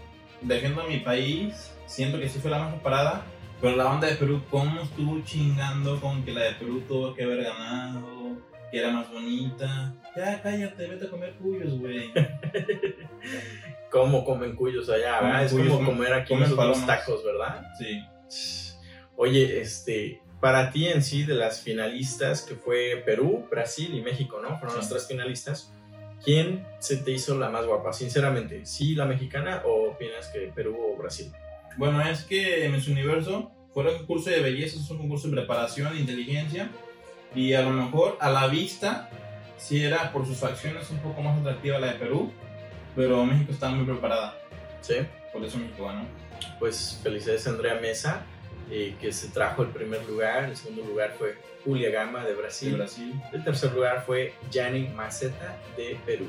defiendo 0.41 0.82
a 0.82 0.88
mi 0.88 1.00
país, 1.00 1.72
siento 1.86 2.20
que 2.20 2.30
sí 2.30 2.39
fue 2.39 2.51
la 2.51 2.60
más 2.60 2.74
preparada. 2.74 3.25
Pero 3.60 3.75
la 3.75 3.84
banda 3.84 4.08
de 4.08 4.15
Perú, 4.15 4.41
¿cómo 4.50 4.82
estuvo 4.82 5.22
chingando 5.24 6.01
con 6.01 6.24
que 6.24 6.32
la 6.32 6.41
de 6.46 6.53
Perú 6.53 6.82
tuvo 6.88 7.13
que 7.13 7.24
haber 7.24 7.44
ganado? 7.44 8.38
Que 8.72 8.80
era 8.80 8.89
más 8.89 9.12
bonita. 9.12 9.94
Ya, 10.15 10.41
cállate, 10.41 10.88
vete 10.88 11.06
a 11.06 11.10
comer 11.10 11.34
cuyos, 11.34 11.77
güey. 11.80 12.12
¿Cómo 13.91 14.24
comen 14.25 14.55
cuyos 14.55 14.89
allá? 14.89 15.21
Verdad? 15.21 15.45
Es 15.45 15.51
cuyos, 15.51 15.74
como 15.74 15.91
comer 15.91 16.13
aquí 16.13 16.33
nosotros 16.33 16.86
tacos, 16.86 17.24
¿verdad? 17.24 17.65
Sí. 17.77 18.01
Oye, 19.17 19.62
este, 19.62 20.21
para 20.39 20.71
ti 20.71 20.88
en 20.88 21.03
sí, 21.03 21.24
de 21.24 21.36
las 21.36 21.62
finalistas, 21.62 22.41
que 22.41 22.55
fue 22.55 23.03
Perú, 23.05 23.45
Brasil 23.51 23.93
y 23.93 24.01
México, 24.01 24.39
¿no? 24.41 24.57
Fueron 24.57 24.71
Sí. 24.71 24.77
las 24.77 24.89
tres 24.89 25.07
finalistas. 25.07 25.74
¿Quién 26.24 26.65
se 26.79 26.98
te 26.98 27.12
hizo 27.12 27.38
la 27.38 27.50
más 27.50 27.65
guapa, 27.65 27.93
sinceramente? 27.93 28.65
¿Sí 28.65 28.95
la 28.95 29.05
mexicana 29.05 29.63
o 29.65 29.89
opinas 29.89 30.27
que 30.27 30.51
Perú 30.55 30.77
o 30.93 30.98
Brasil? 30.98 31.31
Bueno, 31.77 32.01
es 32.01 32.24
que 32.24 32.69
Miss 32.69 32.88
Universo 32.88 33.51
fue 33.74 33.83
un 33.91 33.98
concurso 34.00 34.29
de 34.29 34.39
belleza, 34.39 34.77
es 34.79 34.89
un 34.89 35.00
concurso 35.00 35.27
de 35.27 35.33
preparación, 35.36 35.93
de 35.93 36.00
inteligencia. 36.00 36.69
Y 37.33 37.53
a 37.53 37.62
lo 37.62 37.71
mejor 37.71 38.17
a 38.19 38.29
la 38.29 38.48
vista, 38.48 39.10
sí 39.57 39.83
era 39.83 40.12
por 40.12 40.25
sus 40.27 40.38
facciones 40.38 40.89
un 40.91 41.00
poco 41.00 41.21
más 41.21 41.39
atractiva 41.39 41.79
la 41.79 41.93
de 41.93 42.00
Perú. 42.00 42.31
Pero 42.95 43.25
México 43.25 43.51
estaba 43.51 43.74
muy 43.74 43.86
preparada. 43.86 44.38
¿Sí? 44.81 44.95
Por 45.31 45.43
eso 45.43 45.57
México 45.57 45.86
ganó. 45.86 46.05
Pues 46.60 47.00
felicidades 47.03 47.48
a 47.48 47.51
Andrea 47.51 47.75
Mesa, 47.75 48.24
eh, 48.69 48.95
que 49.00 49.12
se 49.12 49.29
trajo 49.29 49.63
el 49.63 49.69
primer 49.69 50.03
lugar. 50.05 50.45
El 50.45 50.57
segundo 50.57 50.83
lugar 50.83 51.13
fue 51.17 51.36
Julia 51.63 51.89
Gama 51.91 52.25
de 52.25 52.33
Brasil. 52.33 52.71
de 52.71 52.77
Brasil. 52.77 53.21
El 53.31 53.43
tercer 53.43 53.74
lugar 53.74 54.03
fue 54.05 54.33
Yannick 54.51 54.93
Maceta 54.93 55.57
de 55.77 55.98
Perú. 56.05 56.27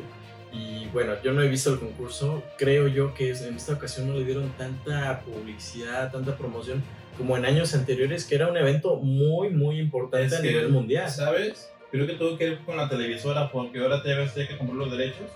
Y 0.53 0.87
bueno, 0.93 1.15
yo 1.23 1.33
no 1.33 1.43
he 1.43 1.49
visto 1.49 1.73
el 1.73 1.79
concurso. 1.79 2.43
Creo 2.59 2.87
yo 2.87 3.15
que 3.15 3.31
en 3.31 3.57
esta 3.57 3.73
ocasión 3.73 4.09
no 4.09 4.15
le 4.15 4.25
dieron 4.25 4.51
tanta 4.59 5.21
publicidad, 5.21 6.13
tanta 6.13 6.37
promoción 6.37 6.83
como 7.17 7.37
en 7.37 7.45
años 7.45 7.75
anteriores, 7.75 8.25
que 8.25 8.35
era 8.35 8.49
un 8.49 8.57
evento 8.57 8.97
muy, 8.97 9.51
muy 9.51 9.79
importante 9.79 10.27
Es 10.27 10.35
a 10.35 10.43
que, 10.43 10.49
nivel 10.49 10.69
mundial. 10.71 11.11
¿Sabes? 11.11 11.71
Creo 11.91 12.07
que 12.07 12.15
tuvo 12.15 12.37
que 12.39 12.51
ver 12.51 12.59
con 12.61 12.77
la 12.77 12.89
televisora, 12.89 13.51
porque 13.51 13.81
ahora 13.81 14.03
TV 14.03 14.25
Azteca 14.25 14.57
compró 14.57 14.77
los 14.77 14.91
derechos. 14.91 15.31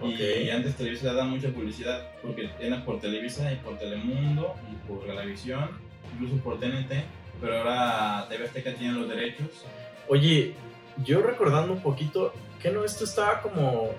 Ok. 0.00 0.18
Y 0.44 0.50
antes 0.50 0.76
Televisa 0.76 1.08
le 1.12 1.14
da 1.14 1.24
mucha 1.24 1.48
publicidad, 1.48 2.06
porque 2.22 2.50
era 2.60 2.84
por 2.84 3.00
Televisa 3.00 3.50
y 3.52 3.56
por 3.56 3.78
Telemundo 3.78 4.54
y 4.70 4.86
por 4.88 5.06
Televisión, 5.06 5.70
incluso 6.14 6.36
por 6.42 6.58
TNT. 6.60 6.92
Pero 7.40 7.58
ahora 7.58 8.26
TV 8.28 8.44
Azteca 8.44 8.74
tiene 8.74 8.94
los 8.94 9.08
derechos 9.08 9.46
Oye, 10.08 10.54
yo 11.04 11.20
recordando 11.22 11.72
un 11.72 11.80
poquito, 11.80 12.32
que 12.62 12.70
no 12.70 12.84
esto 12.84 13.04
estaba 13.04 13.42
como 13.42 13.90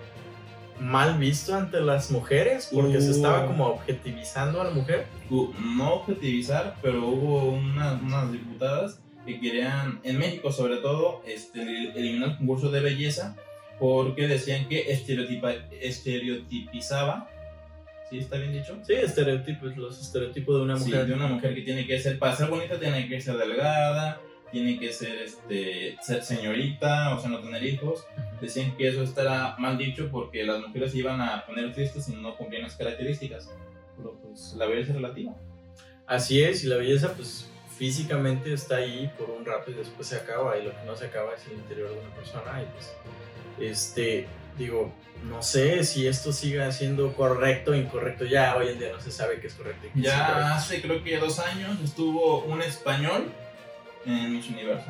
mal 0.80 1.18
visto 1.18 1.54
ante 1.56 1.82
las 1.82 2.12
mujeres? 2.12 2.70
Porque 2.74 3.02
se 3.02 3.12
estaba 3.12 3.44
Uh. 3.44 3.48
como 3.48 3.66
objetivizando 3.68 4.62
a 4.62 4.66
la 4.66 4.70
mujer. 4.72 5.06
Hu- 5.30 5.54
no 5.76 5.96
objetivizar, 5.96 6.76
pero 6.82 7.06
hubo 7.08 7.50
una- 7.52 7.94
unas 8.02 8.32
diputadas 8.32 9.00
que 9.26 9.40
querían, 9.40 10.00
en 10.04 10.18
México 10.20 10.52
sobre 10.52 10.78
todo, 10.78 11.22
este, 11.28 11.62
eliminar 11.96 12.30
el 12.30 12.38
concurso 12.38 12.70
de 12.72 12.80
belleza 12.80 13.36
porque 13.80 14.28
decían 14.28 14.68
que 14.68 14.92
estereotipa, 14.92 15.54
estereotipizaba, 16.32 17.30
¿sí 18.10 18.20
está 18.20 18.38
bien 18.38 18.54
dicho? 18.54 18.78
Sí, 18.84 18.94
estereotipos, 18.94 19.76
los 19.78 20.00
estereotipos 20.02 20.56
de 20.58 20.62
una 20.64 20.78
Sí, 20.78 20.86
mujer. 20.86 21.06
de 21.08 21.14
una 21.14 21.28
mujer 21.28 21.54
que 21.56 21.62
tiene 21.62 21.86
que 21.86 22.00
ser, 22.00 22.18
para 22.20 22.36
ser 22.36 22.48
bonita 22.50 22.80
tiene 22.80 23.08
que 23.08 23.20
ser 23.22 23.38
delgada, 23.38 24.20
tiene 24.52 24.80
que 24.80 24.92
ser, 24.94 25.18
este, 25.18 25.98
ser 26.02 26.24
señorita, 26.24 27.16
o 27.16 27.20
sea, 27.20 27.30
no 27.30 27.40
tener 27.40 27.64
hijos. 27.66 28.06
Decían 28.42 28.76
que 28.78 28.88
eso 28.88 29.04
estará 29.04 29.56
mal 29.60 29.78
dicho 29.78 30.10
porque 30.12 30.44
las 30.46 30.60
mujeres 30.62 30.92
se 30.94 31.00
iban 31.00 31.20
a 31.22 31.46
poner 31.46 31.74
tristes 31.74 32.06
si 32.06 32.16
no 32.16 32.36
cumplían 32.38 32.64
las 32.64 32.76
características. 32.76 33.52
Pero 33.98 34.14
pues 34.22 34.54
la 34.58 34.66
belleza 34.66 34.92
es 34.92 34.96
relativa. 34.96 35.36
Así 36.06 36.42
es, 36.42 36.64
y 36.64 36.68
la 36.68 36.78
belleza, 36.78 37.14
pues 37.14 37.50
físicamente 37.78 38.54
está 38.54 38.78
ahí 38.78 39.12
por 39.20 39.30
un 39.30 39.46
rato 39.46 39.70
y 39.70 39.74
después 39.74 40.08
se 40.08 40.16
acaba, 40.16 40.58
y 40.58 40.64
lo 40.64 40.72
que 40.72 40.86
no 40.86 40.96
se 40.96 41.06
acaba 41.08 41.34
es 41.36 41.46
el 41.48 41.54
interior 41.54 41.92
de 41.92 42.00
una 42.00 42.16
persona. 42.16 42.62
Y 42.62 42.66
pues, 42.74 42.94
este, 43.60 44.28
digo, 44.58 44.92
no 45.24 45.42
sé 45.42 45.84
si 45.84 46.06
esto 46.08 46.32
siga 46.32 46.72
siendo 46.72 47.14
correcto 47.14 47.72
o 47.72 47.76
incorrecto. 47.76 48.26
Ya 48.26 48.56
hoy 48.56 48.70
en 48.70 48.80
día 48.80 48.92
no 48.94 49.00
se 49.02 49.12
sabe 49.12 49.40
qué 49.40 49.48
es 49.48 49.54
correcto 49.54 49.88
y 49.88 49.90
qué 50.02 50.02
Ya 50.08 50.56
hace 50.56 50.82
creo 50.82 51.04
que 51.04 51.18
dos 51.18 51.40
años 51.40 51.80
estuvo 51.84 52.44
un 52.44 52.62
español 52.62 53.32
en 54.06 54.34
Miss 54.36 54.50
Universo. 54.50 54.86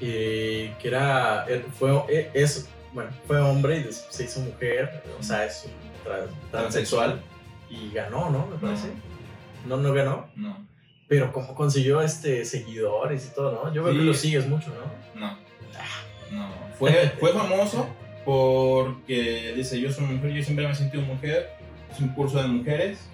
Eh, 0.00 0.74
que 0.80 0.88
era, 0.88 1.46
er- 1.48 1.64
fue, 1.78 1.90
eh, 2.10 2.30
es, 2.34 2.68
bueno, 2.92 3.10
fue 3.26 3.40
hombre 3.40 3.78
y 3.78 3.92
se 3.92 4.24
hizo 4.24 4.40
mujer, 4.40 5.02
o 5.18 5.22
sea, 5.22 5.46
es 5.46 5.64
un 5.64 6.10
tra- 6.10 6.26
transexual 6.50 7.20
y 7.70 7.90
ganó, 7.92 8.28
¿no? 8.30 8.46
Me 8.46 8.56
parece. 8.58 8.88
No, 9.66 9.78
no 9.78 9.92
ganó, 9.94 10.28
No, 10.36 10.64
pero 11.08 11.32
cómo 11.32 11.54
consiguió 11.54 12.02
este 12.02 12.44
seguidores 12.44 13.26
y 13.30 13.34
todo, 13.34 13.64
¿no? 13.64 13.72
Yo 13.74 13.82
veo 13.84 13.92
Sí. 13.94 13.98
que 13.98 14.04
lo 14.04 14.14
sigues 14.14 14.46
mucho, 14.46 14.68
¿no? 14.68 15.18
no, 15.20 15.38
no. 16.30 16.48
Fue, 16.78 16.92
fue 17.18 17.32
famoso 17.32 17.88
porque 18.24 19.52
dice, 19.56 19.80
yo 19.80 19.90
soy 19.90 20.06
mujer, 20.06 20.32
yo 20.32 20.42
siempre 20.42 20.66
me 20.66 20.72
he 20.72 20.76
sentido 20.76 21.02
mujer. 21.04 21.50
Es 21.90 22.00
un 22.00 22.08
curso 22.08 22.40
de 22.42 22.48
mujeres. 22.48 23.08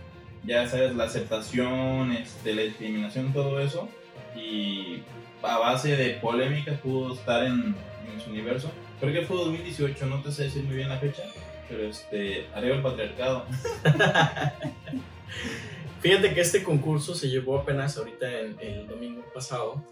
Ya 0.45 0.67
sabes, 0.67 0.95
la 0.97 1.05
aceptación, 1.05 2.13
este, 2.13 2.55
la 2.55 2.63
discriminación, 2.63 3.33
todo 3.33 3.61
eso. 3.61 3.89
Y 4.35 5.03
a 5.43 5.59
base 5.59 5.97
de 5.97 6.11
polémicas 6.15 6.79
pudo 6.81 7.15
estar 7.15 7.45
en, 7.45 7.75
en 8.13 8.21
su 8.23 8.31
universo. 8.31 8.71
Creo 9.01 9.13
que 9.13 9.27
fue 9.27 9.37
2018, 9.37 10.07
no 10.07 10.23
te 10.23 10.33
sé 10.33 10.45
decir 10.45 10.65
muy 10.65 10.77
bien 10.77 10.89
la 10.89 10.99
fecha. 10.99 11.23
Pero 11.69 11.85
este, 11.85 12.47
arriba 12.55 12.77
el 12.77 12.83
patriarcado. 12.83 13.47
Fíjate 16.03 16.35
que 16.35 16.41
este 16.41 16.65
concurso 16.65 17.15
se 17.15 17.29
llevó 17.29 17.59
apenas 17.59 17.97
ahorita 17.97 18.29
en, 18.41 18.57
el 18.61 18.89
domingo 18.89 19.23
pasado, 19.33 19.85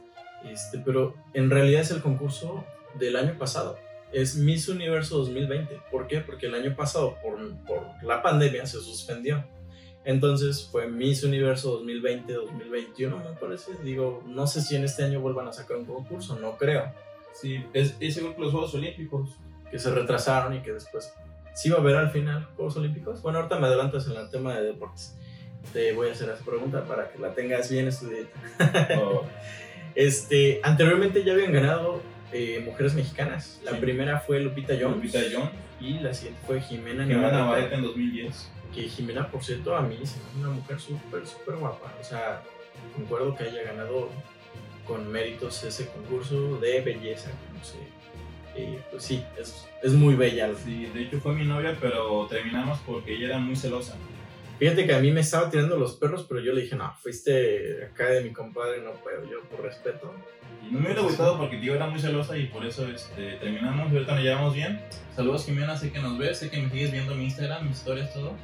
este, 0.44 0.78
pero 0.78 1.14
en 1.34 1.48
realidad 1.50 1.82
es 1.82 1.92
el 1.92 2.02
concurso 2.02 2.64
del 2.94 3.16
año 3.16 3.36
pasado. 3.38 3.78
Es 4.12 4.36
Miss 4.36 4.68
Universo 4.68 5.18
2020. 5.18 5.80
¿Por 5.90 6.06
qué? 6.06 6.20
Porque 6.20 6.46
el 6.46 6.54
año 6.54 6.74
pasado, 6.74 7.16
por, 7.22 7.38
por 7.64 7.86
la 8.02 8.22
pandemia, 8.22 8.66
se 8.66 8.80
suspendió. 8.80 9.44
Entonces 10.04 10.68
fue 10.70 10.88
Miss 10.88 11.22
Universo 11.24 11.82
2020-2021, 11.84 13.24
me 13.24 13.36
parece. 13.38 13.72
Digo, 13.84 14.22
no 14.26 14.46
sé 14.46 14.62
si 14.62 14.76
en 14.76 14.84
este 14.84 15.04
año 15.04 15.20
vuelvan 15.20 15.48
a 15.48 15.52
sacar 15.52 15.76
un 15.76 15.84
concurso, 15.84 16.38
no 16.38 16.56
creo. 16.56 16.92
Sí, 17.32 17.64
es, 17.72 17.96
es 18.00 18.16
igual 18.16 18.34
que 18.34 18.40
los 18.40 18.52
Juegos 18.52 18.74
Olímpicos. 18.74 19.30
Que 19.70 19.78
se 19.78 19.90
retrasaron 19.92 20.56
y 20.56 20.62
que 20.62 20.72
después. 20.72 21.12
¿Sí 21.54 21.70
va 21.70 21.76
a 21.76 21.80
haber 21.80 21.96
al 21.96 22.10
final 22.10 22.48
Juegos 22.56 22.76
Olímpicos? 22.76 23.22
Bueno, 23.22 23.38
ahorita 23.38 23.58
me 23.60 23.68
adelantas 23.68 24.06
en 24.08 24.16
el 24.16 24.28
tema 24.30 24.54
de 24.56 24.64
deportes. 24.64 25.16
Te 25.72 25.92
voy 25.92 26.08
a 26.08 26.12
hacer 26.12 26.28
esa 26.30 26.44
pregunta 26.44 26.84
para 26.86 27.10
que 27.10 27.18
la 27.18 27.34
tengas 27.34 27.70
bien 27.70 27.88
estudiada. 27.88 28.28
Este, 29.96 30.60
anteriormente 30.62 31.24
ya 31.24 31.32
habían 31.32 31.52
ganado 31.52 32.00
eh, 32.32 32.62
mujeres 32.64 32.94
mexicanas. 32.94 33.60
La 33.64 33.72
Sí. 33.72 33.78
primera 33.78 34.20
fue 34.20 34.40
Lupita 34.40 34.74
Jones 34.80 34.96
Lupita 34.96 35.20
Jones. 35.32 35.50
y 35.80 35.94
la 36.00 36.12
siguiente 36.14 36.40
fue 36.46 36.60
Jimena 36.60 37.04
Jimena 37.04 37.30
Navarrete. 37.32 37.36
Navarrete 37.38 37.74
en 37.76 37.82
2010. 37.82 38.50
Que 38.74 38.82
Jimena, 38.82 39.30
por 39.30 39.42
cierto, 39.42 39.74
a 39.76 39.82
mí 39.82 39.96
se 40.04 40.18
me 40.18 40.24
hace 40.24 40.38
una 40.38 40.48
mujer 40.50 40.78
súper, 40.80 41.26
súper 41.26 41.56
guapa. 41.56 41.92
O 42.00 42.04
sea, 42.04 42.42
concuerdo 42.94 43.34
que 43.36 43.44
haya 43.44 43.62
ganado 43.64 44.08
con 44.86 45.10
méritos 45.10 45.62
ese 45.64 45.86
concurso 45.88 46.58
de 46.58 46.80
belleza. 46.80 47.30
No 47.56 47.64
sé. 47.64 47.78
Eh, 48.56 48.80
pues 48.90 49.04
sí, 49.04 49.24
es, 49.38 49.66
es 49.82 49.92
muy 49.92 50.14
bella. 50.14 50.50
Sí, 50.54 50.86
de 50.92 51.02
hecho 51.02 51.20
fue 51.20 51.34
mi 51.34 51.44
novia, 51.44 51.76
pero 51.80 52.26
terminamos 52.28 52.78
porque 52.86 53.14
ella 53.14 53.26
era 53.26 53.38
muy 53.38 53.56
celosa. 53.56 53.96
Fíjate 54.58 54.86
que 54.86 54.92
a 54.94 54.98
mí 55.00 55.10
me 55.10 55.20
estaba 55.20 55.48
tirando 55.50 55.76
los 55.78 55.94
perros, 55.96 56.26
pero 56.28 56.40
yo 56.40 56.52
le 56.52 56.62
dije, 56.62 56.76
no, 56.76 56.94
fuiste 57.00 57.82
acá 57.84 58.08
de 58.10 58.22
mi 58.22 58.30
compadre, 58.30 58.82
no 58.82 58.92
puedo, 58.92 59.24
yo 59.24 59.40
por 59.44 59.62
respeto. 59.62 60.12
No 60.70 60.78
me 60.78 60.86
hubiera 60.86 61.02
gustado 61.02 61.36
porque 61.36 61.56
tío 61.58 61.74
era 61.74 61.86
muy 61.86 62.00
celosa 62.00 62.36
y 62.36 62.46
por 62.46 62.64
eso 62.64 62.86
este, 62.88 63.32
terminamos 63.40 63.90
ahorita 63.92 64.14
nos 64.14 64.22
llevamos 64.22 64.54
bien. 64.54 64.80
Saludos 65.16 65.44
Jimena, 65.44 65.76
sé 65.76 65.90
que 65.90 65.98
nos 65.98 66.16
ves, 66.16 66.38
sé 66.38 66.50
que 66.50 66.58
me 66.62 66.70
sigues 66.70 66.92
viendo 66.92 67.14
mi 67.14 67.24
Instagram, 67.24 67.68
mis 67.68 67.78
historias, 67.78 68.12
todo. 68.14 68.34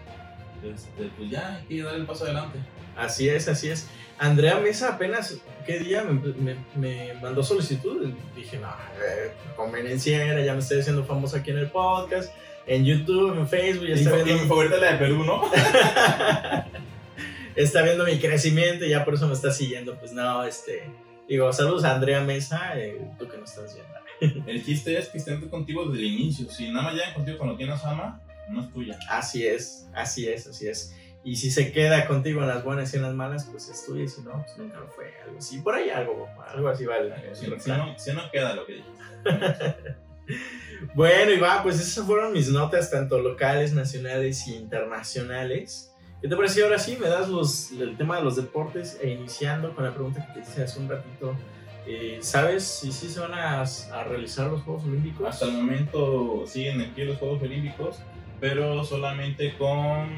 Este, 0.64 1.11
pues 1.16 1.30
ya, 1.30 1.56
hay 1.56 1.64
que 1.76 1.83
dar 1.83 1.95
el 1.95 2.06
paso 2.06 2.25
adelante. 2.25 2.59
Así 2.97 3.28
es, 3.28 3.47
así 3.49 3.68
es. 3.68 3.88
Andrea 4.18 4.59
Mesa 4.59 4.95
apenas, 4.95 5.38
¿qué 5.66 5.78
día 5.78 6.02
me, 6.02 6.14
me- 6.33 6.56
me 6.75 7.14
mandó 7.21 7.42
solicitud? 7.42 8.11
Dije, 8.35 8.59
no, 8.59 8.68
eh, 8.68 9.33
convenienciera, 9.54 10.40
ya 10.40 10.54
me 10.54 10.61
estoy 10.61 10.80
haciendo 10.80 11.04
famosa 11.04 11.38
aquí 11.38 11.50
en 11.50 11.59
el 11.59 11.71
podcast, 11.71 12.33
en 12.66 12.85
YouTube, 12.87 13.38
en 13.38 13.47
Facebook, 13.47 13.87
ya 13.87 13.95
Y, 13.95 13.99
está 14.00 14.14
y 14.16 14.18
mi 14.18 14.25
viendo, 14.25 14.47
favorita 14.47 14.75
es 14.76 14.80
la 14.80 14.92
de 14.92 14.99
Perú, 14.99 15.25
¿no? 15.25 15.42
está 17.54 17.83
viendo 17.83 18.04
mi 18.04 18.18
crecimiento 18.18 18.85
y 18.85 18.90
ya 18.90 19.04
por 19.04 19.14
eso 19.14 19.26
me 19.28 19.35
está 19.35 19.50
siguiendo. 19.52 19.95
Pues 19.99 20.12
no, 20.12 20.42
este, 20.45 20.85
digo, 21.28 21.52
saludos 21.52 21.85
a 21.85 21.95
Andrea 21.95 22.21
Mesa, 22.21 22.78
eh, 22.78 23.11
tú 23.18 23.28
que 23.28 23.38
no 23.38 23.45
estás 23.45 23.75
viendo. 23.75 24.45
El 24.50 24.64
chiste 24.64 24.99
es 24.99 25.09
que 25.09 25.18
estén 25.18 25.49
contigo 25.49 25.85
desde 25.87 26.06
el 26.06 26.12
inicio. 26.12 26.50
Si 26.50 26.71
nada 26.71 26.85
más 26.85 26.95
llegan 26.95 27.14
contigo 27.14 27.38
cuando 27.38 27.56
tienes 27.56 27.80
fama, 27.80 28.21
no 28.49 28.62
es 28.62 28.73
tuya. 28.73 28.99
Así 29.09 29.47
es, 29.47 29.88
así 29.95 30.28
es, 30.28 30.47
así 30.47 30.68
es. 30.68 30.95
Y 31.23 31.37
si 31.37 31.50
se 31.50 31.73
queda 31.73 32.06
contigo 32.06 32.40
en 32.40 32.49
las 32.49 32.64
buenas 32.64 32.92
y 32.95 32.97
en 32.97 33.02
las 33.02 33.14
malas, 33.14 33.49
pues 33.50 33.68
es 33.68 33.85
tuyo, 33.85 34.04
y 34.04 34.09
si 34.09 34.23
no, 34.23 34.42
pues 34.45 34.56
nunca 34.56 34.78
lo 34.78 34.88
fue. 34.88 35.12
Algo 35.25 35.38
así, 35.38 35.59
por 35.59 35.75
ahí 35.75 35.90
algo, 35.90 36.28
algo 36.47 36.68
así 36.68 36.87
vale. 36.87 37.12
Si, 37.35 37.45
si 37.45 37.71
no, 37.71 37.99
si 37.99 38.12
no 38.12 38.30
queda 38.30 38.54
lo 38.54 38.64
que 38.64 38.75
dije. 38.75 38.87
Bueno, 40.95 41.33
y 41.33 41.38
va, 41.38 41.62
pues 41.62 41.80
esas 41.80 42.04
fueron 42.04 42.33
mis 42.33 42.50
notas, 42.50 42.90
tanto 42.90 43.18
locales, 43.18 43.73
nacionales 43.73 44.47
y 44.47 44.56
internacionales. 44.56 45.95
¿Qué 46.21 46.29
te 46.29 46.37
pareció 46.37 46.65
ahora 46.65 46.79
sí? 46.79 46.97
Me 46.99 47.09
das 47.09 47.29
los, 47.29 47.73
el 47.73 47.97
tema 47.97 48.17
de 48.17 48.23
los 48.23 48.37
deportes 48.37 48.99
e 49.03 49.11
iniciando 49.11 49.75
con 49.75 49.85
la 49.85 49.93
pregunta 49.93 50.27
que 50.27 50.41
te 50.41 50.41
hice 50.41 50.65
hace 50.65 50.81
un 50.81 50.89
ratito. 50.89 51.37
Eh, 51.87 52.19
¿Sabes 52.23 52.65
si 52.65 52.91
sí 52.91 53.09
se 53.09 53.21
van 53.21 53.35
a, 53.35 53.61
a 53.61 54.05
realizar 54.05 54.51
los 54.51 54.63
Juegos 54.63 54.85
Olímpicos? 54.85 55.29
Hasta 55.29 55.45
el 55.45 55.53
momento 55.53 56.45
siguen 56.47 56.81
aquí 56.81 57.05
los 57.05 57.19
Juegos 57.19 57.43
Olímpicos, 57.43 57.99
pero 58.41 58.83
solamente 58.83 59.57
con, 59.59 60.09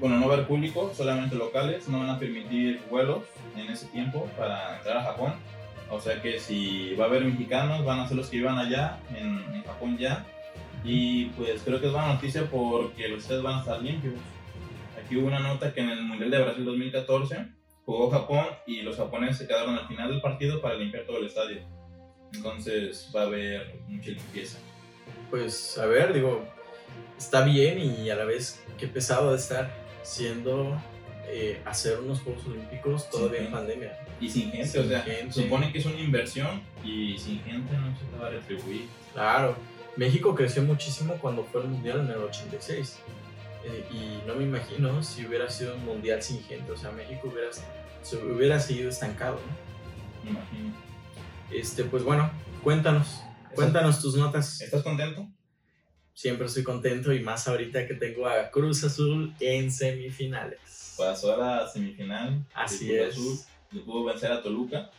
bueno, 0.00 0.18
no 0.18 0.26
va 0.26 0.32
a 0.32 0.34
haber 0.34 0.48
público, 0.48 0.92
solamente 0.94 1.36
locales, 1.36 1.88
no 1.88 2.00
van 2.00 2.10
a 2.10 2.18
permitir 2.18 2.82
vuelos 2.90 3.22
en 3.56 3.70
ese 3.70 3.86
tiempo 3.86 4.28
para 4.36 4.76
entrar 4.76 4.98
a 4.98 5.04
Japón. 5.04 5.34
O 5.88 6.00
sea 6.00 6.20
que 6.20 6.40
si 6.40 6.94
va 6.96 7.04
a 7.04 7.08
haber 7.08 7.24
mexicanos, 7.24 7.84
van 7.84 8.00
a 8.00 8.08
ser 8.08 8.16
los 8.16 8.28
que 8.28 8.38
iban 8.38 8.58
allá, 8.58 8.98
en, 9.16 9.38
en 9.54 9.62
Japón 9.62 9.96
ya. 9.96 10.26
Y 10.82 11.26
pues 11.36 11.62
creo 11.64 11.80
que 11.80 11.86
es 11.86 11.92
buena 11.92 12.12
noticia 12.12 12.44
porque 12.50 13.08
los 13.08 13.20
estadios 13.20 13.44
van 13.44 13.58
a 13.58 13.60
estar 13.60 13.80
limpios. 13.80 14.14
Aquí 15.04 15.16
hubo 15.16 15.26
una 15.26 15.40
nota 15.40 15.72
que 15.72 15.80
en 15.80 15.90
el 15.90 16.02
Mundial 16.02 16.30
de 16.30 16.42
Brasil 16.42 16.64
2014 16.64 17.46
jugó 17.84 18.10
Japón 18.10 18.46
y 18.66 18.82
los 18.82 18.96
japoneses 18.96 19.38
se 19.38 19.46
quedaron 19.46 19.76
al 19.76 19.86
final 19.86 20.10
del 20.10 20.20
partido 20.20 20.60
para 20.62 20.76
limpiar 20.76 21.04
todo 21.04 21.18
el 21.18 21.26
estadio. 21.26 21.60
Entonces 22.32 23.10
va 23.14 23.22
a 23.22 23.26
haber 23.26 23.74
mucha 23.86 24.10
limpieza. 24.10 24.58
Pues 25.30 25.76
a 25.78 25.86
ver, 25.86 26.12
digo, 26.14 26.44
está 27.18 27.44
bien 27.44 27.78
y 27.78 28.08
a 28.08 28.14
la 28.16 28.24
vez 28.24 28.64
qué 28.78 28.86
pesado 28.88 29.30
de 29.32 29.36
estar 29.36 29.74
siendo 30.02 30.80
eh, 31.28 31.60
hacer 31.64 32.00
unos 32.00 32.20
Juegos 32.20 32.46
Olímpicos 32.46 33.10
todavía 33.10 33.40
en 33.40 33.50
pandemia. 33.50 33.98
Y 34.20 34.28
sin 34.30 34.50
gente, 34.50 34.68
Sin 34.68 34.80
o 34.82 34.84
sea, 34.88 35.00
gente. 35.02 35.32
supone 35.32 35.70
que 35.72 35.78
es 35.78 35.86
una 35.86 36.00
inversión 36.00 36.62
y 36.82 37.18
sin 37.18 37.42
gente 37.42 37.76
no 37.76 37.94
se 37.98 38.04
te 38.04 38.16
va 38.18 38.28
a 38.28 38.30
retribuir. 38.30 38.86
Claro, 39.12 39.56
México 39.96 40.34
creció 40.34 40.62
muchísimo 40.62 41.14
cuando 41.20 41.44
fue 41.44 41.62
el 41.62 41.68
Mundial 41.68 42.00
en 42.00 42.10
el 42.10 42.18
86. 42.18 43.00
Eh, 43.64 43.86
y 43.90 44.26
no 44.26 44.34
me 44.34 44.44
imagino 44.44 45.02
si 45.02 45.26
hubiera 45.26 45.48
sido 45.48 45.74
un 45.74 45.84
Mundial 45.84 46.22
sin 46.22 46.42
gente. 46.44 46.70
O 46.72 46.76
sea, 46.76 46.90
México 46.92 47.30
hubiera, 47.32 47.50
se 48.02 48.16
hubiera 48.16 48.60
seguido 48.60 48.90
estancado. 48.90 49.36
¿no? 49.36 50.24
Me 50.24 50.30
imagino. 50.30 50.74
Este, 51.50 51.84
pues 51.84 52.02
bueno, 52.02 52.30
cuéntanos. 52.62 53.22
Cuéntanos 53.54 54.00
tus 54.00 54.16
notas. 54.16 54.60
¿Estás 54.60 54.82
contento? 54.82 55.28
Siempre 56.12 56.46
estoy 56.46 56.62
contento 56.62 57.12
y 57.12 57.20
más 57.20 57.48
ahorita 57.48 57.86
que 57.86 57.94
tengo 57.94 58.26
a 58.26 58.50
Cruz 58.50 58.84
Azul 58.84 59.34
en 59.40 59.70
semifinales. 59.70 60.94
Pasó 60.98 61.34
a 61.34 61.36
la 61.36 61.68
semifinal. 61.68 62.44
Así 62.54 62.86
de 62.88 62.98
Cruz 62.98 63.08
es. 63.08 63.14
Azul, 63.14 63.38
le 63.72 63.80
pudo 63.80 64.04
vencer 64.04 64.32
a 64.32 64.42
Toluca. 64.42 64.90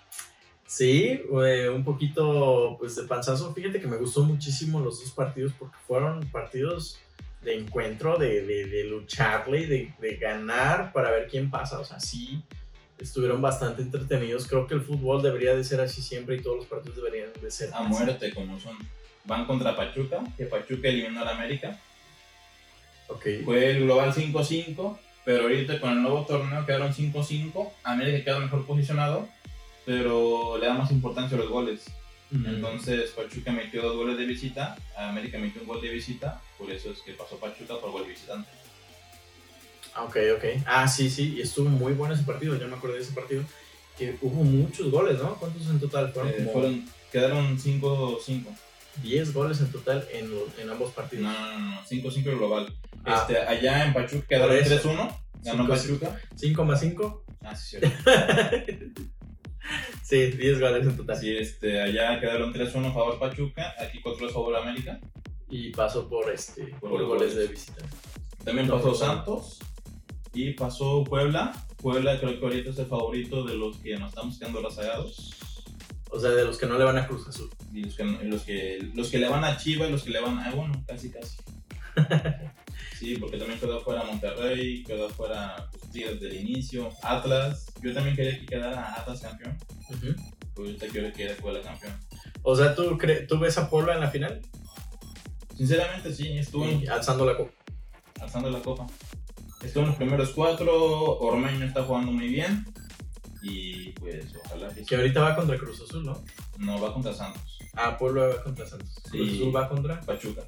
Sí, 0.66 1.22
eh, 1.46 1.70
un 1.70 1.84
poquito 1.84 2.76
pues 2.80 2.96
de 2.96 3.04
panzazo. 3.04 3.54
Fíjate 3.54 3.80
que 3.80 3.88
me 3.88 3.98
gustó 3.98 4.24
muchísimo 4.24 4.80
los 4.80 5.00
dos 5.00 5.12
partidos 5.12 5.54
porque 5.58 5.78
fueron 5.86 6.26
partidos 6.32 7.00
de 7.46 7.56
encuentro, 7.58 8.18
de, 8.18 8.42
de, 8.46 8.66
de 8.66 8.84
lucharle, 8.86 9.68
de, 9.68 9.94
de 10.00 10.16
ganar 10.18 10.92
para 10.92 11.12
ver 11.12 11.28
quién 11.30 11.50
pasa. 11.50 11.80
O 11.80 11.86
sea, 11.86 12.00
sí, 12.00 12.42
estuvieron 13.00 13.42
bastante 13.42 13.82
entretenidos. 13.82 14.48
Creo 14.48 14.68
que 14.68 14.74
el 14.74 14.82
fútbol 14.82 15.22
debería 15.22 15.56
de 15.56 15.64
ser 15.64 15.80
así 15.80 16.02
siempre 16.02 16.36
y 16.36 16.42
todos 16.42 16.58
los 16.58 16.66
partidos 16.66 16.98
deberían 16.98 17.30
de 17.42 17.52
ser 17.52 17.70
A 17.74 17.80
así. 17.80 17.90
muerte, 17.90 18.34
como 18.34 18.60
son. 18.60 18.78
Van 19.24 19.46
contra 19.46 19.76
Pachuca, 19.76 20.24
que 20.38 20.46
Pachuca 20.46 20.88
eliminó 20.90 21.22
al 21.22 21.30
América. 21.30 21.80
Ok. 23.08 23.26
Fue 23.44 23.72
el 23.72 23.84
global 23.84 24.14
5-5, 24.14 24.98
pero 25.24 25.44
ahorita 25.44 25.80
con 25.80 25.92
el 25.94 26.02
nuevo 26.02 26.26
torneo 26.26 26.66
quedaron 26.66 26.94
5-5. 26.94 27.72
América 27.84 28.24
queda 28.24 28.40
mejor 28.40 28.66
posicionado, 28.66 29.28
pero 29.86 30.58
le 30.60 30.66
da 30.68 30.74
más 30.74 30.92
importancia 30.92 31.38
a 31.38 31.40
los 31.42 31.50
goles. 31.50 31.86
Mm. 32.32 32.46
Entonces 32.48 33.12
Pachuca 33.12 33.52
metió 33.52 33.82
dos 33.84 33.96
goles 33.96 34.18
de 34.18 34.26
visita, 34.26 34.76
América 34.98 35.38
metió 35.38 35.62
un 35.62 35.68
gol 35.68 35.82
de 35.82 35.90
visita, 35.90 36.42
por 36.58 36.72
eso 36.72 36.92
es 36.92 37.00
que 37.00 37.14
pasó 37.14 37.38
Pachuca 37.38 37.80
por 37.80 37.92
gol 37.92 38.06
visitante. 38.06 38.50
Ah, 39.94 40.04
Ok, 40.04 40.18
ok. 40.36 40.44
Ah, 40.66 40.88
sí, 40.88 41.10
sí, 41.10 41.36
y 41.38 41.42
estuvo 41.42 41.70
muy 41.70 41.94
bueno 41.94 42.14
ese 42.14 42.24
partido. 42.24 42.56
Yo 42.58 42.68
me 42.68 42.76
acordé 42.76 42.96
de 42.98 43.02
ese 43.04 43.14
partido. 43.14 43.44
Que 43.98 44.18
hubo 44.22 44.44
muchos 44.44 44.92
goles, 44.92 45.20
¿no? 45.22 45.36
¿Cuántos 45.36 45.68
en 45.70 45.80
total? 45.80 46.12
Fueron 46.12 46.32
Eh, 46.32 46.36
como 46.40 46.52
fueron, 46.52 46.86
quedaron 47.12 47.58
5-5. 47.58 48.44
10 49.04 49.34
goles 49.34 49.60
en 49.60 49.72
total 49.72 50.06
en, 50.12 50.32
en 50.58 50.70
ambos 50.70 50.90
No, 50.90 50.96
partidos. 50.96 51.24
no, 51.24 51.60
no, 51.60 51.60
no, 51.76 51.82
5-5 51.84 52.26
el 52.28 52.38
global. 52.38 52.74
Ah. 53.06 53.20
Este, 53.22 53.40
allá 53.42 53.86
en 53.86 53.94
Pachuca 53.94 54.26
quedaron 54.28 54.50
Por 54.50 54.58
eso. 54.58 54.90
3-1, 54.90 55.18
ganó 55.44 55.64
5-5. 55.66 55.68
Pachuca. 55.68 56.22
5 56.36 56.66
más 56.66 56.80
5. 56.82 57.26
Ah, 57.42 57.56
sí, 57.56 57.78
cierto. 57.80 57.90
sí, 60.04 60.26
10 60.32 60.60
goles 60.60 60.88
en 60.88 60.98
total. 60.98 61.18
Sí, 61.18 61.36
este, 61.38 61.82
allá 61.82 62.20
quedaron 62.20 62.54
3-1 62.54 62.90
a 62.90 62.94
favor 62.94 63.20
Pachuca, 63.20 63.74
aquí 63.80 64.00
4 64.02 64.28
a 64.28 64.32
favor 64.32 64.56
América. 64.56 65.00
Y 65.50 65.70
pasó 65.72 66.08
por 66.10 66.30
este 66.32 66.66
Por 66.80 66.90
por, 66.92 67.00
los 67.02 67.08
goles 67.10 67.34
goles. 67.34 67.36
de 67.36 67.48
visita. 67.54 67.84
También 68.44 68.68
pasó 68.68 68.88
pues, 68.90 69.00
Santos 69.00 69.60
y 70.34 70.52
pasó 70.54 71.04
Puebla. 71.04 71.54
Puebla 71.82 72.20
creo 72.20 72.40
que 72.40 72.46
ahorita 72.46 72.70
es 72.72 72.80
el 72.80 72.86
favorito 72.88 73.44
de 73.44 73.56
los 73.56 73.78
que 73.78 73.96
nos 73.98 74.10
estamos 74.10 74.38
quedando 74.40 74.62
rezagados. 74.62 75.32
O 76.12 76.20
sea, 76.20 76.30
de 76.32 76.46
los 76.46 76.58
que 76.58 76.66
no 76.66 76.78
le 76.78 76.84
van 76.86 76.98
a 76.98 77.08
Cruz 77.08 77.28
Azul. 77.28 77.50
Y 77.74 77.84
los 77.84 77.96
que, 77.96 78.04
y 78.04 78.28
los 78.28 78.42
que, 78.44 78.90
los 78.94 79.10
que 79.10 79.18
le 79.20 79.28
van 79.28 79.44
a 79.44 79.58
Chivas, 79.58 79.92
los 79.92 80.04
que 80.04 80.12
le 80.12 80.22
van 80.22 80.40
a... 80.40 80.52
Bueno, 80.52 80.84
casi, 80.88 81.10
casi. 81.12 81.38
Sí, 82.98 83.18
porque 83.18 83.38
también 83.38 83.60
quedó 83.60 83.82
fuera 83.82 84.04
Monterrey, 84.04 84.82
quedó 84.84 85.10
fuera 85.10 85.70
pues, 85.72 85.92
Tigres 85.92 86.20
del 86.22 86.34
inicio, 86.40 86.90
Atlas. 87.04 87.66
Yo 87.82 87.94
también 87.94 88.16
quería 88.16 88.40
que 88.40 88.46
quedara 88.46 88.94
Atlas 88.94 89.20
campeón, 89.22 89.58
Ujú. 89.90 90.16
pero 90.56 90.68
ahorita 90.68 90.88
quiero 90.88 91.12
que 91.14 91.28
Puebla 91.42 91.62
campeón. 91.62 91.94
O 92.42 92.56
sea, 92.56 92.74
¿tú, 92.74 92.84
cre- 92.98 93.28
¿tú 93.28 93.38
ves 93.38 93.58
a 93.58 93.70
Puebla 93.70 93.96
en 93.96 94.00
la 94.00 94.10
final? 94.10 94.42
Sinceramente 95.56 96.14
sí, 96.14 96.38
estuvo 96.38 96.66
Y 96.70 96.86
alzando 96.88 97.26
la 97.26 97.38
copa. 97.38 97.52
alzando 98.22 98.50
la 98.50 98.60
copa. 98.60 98.88
Estuvo 99.64 99.84
en 99.84 99.90
los 99.90 99.98
primeros 99.98 100.30
cuatro, 100.32 101.18
Ormeño 101.20 101.66
está 101.66 101.84
jugando 101.84 102.12
muy 102.12 102.28
bien 102.28 102.66
y 103.42 103.92
pues 103.94 104.26
ojalá 104.46 104.70
que, 104.74 104.84
Que 104.84 104.96
ahorita 104.96 105.22
va 105.22 105.36
contra 105.36 105.58
Cruz 105.58 105.82
Azul, 105.82 106.04
¿no? 106.06 106.24
no 106.58 106.80
va 106.82 106.94
contra 106.94 107.14
Santos, 107.14 107.60
Ah, 107.74 107.98
Puebla 107.98 108.28
va 108.28 108.44
contra 108.44 108.66
Santos. 108.66 108.90
Sí. 109.12 109.18
Cruz 109.18 109.34
Azul 109.34 109.56
va 109.56 109.70
contra. 109.70 110.02
Pachuca. 110.02 110.44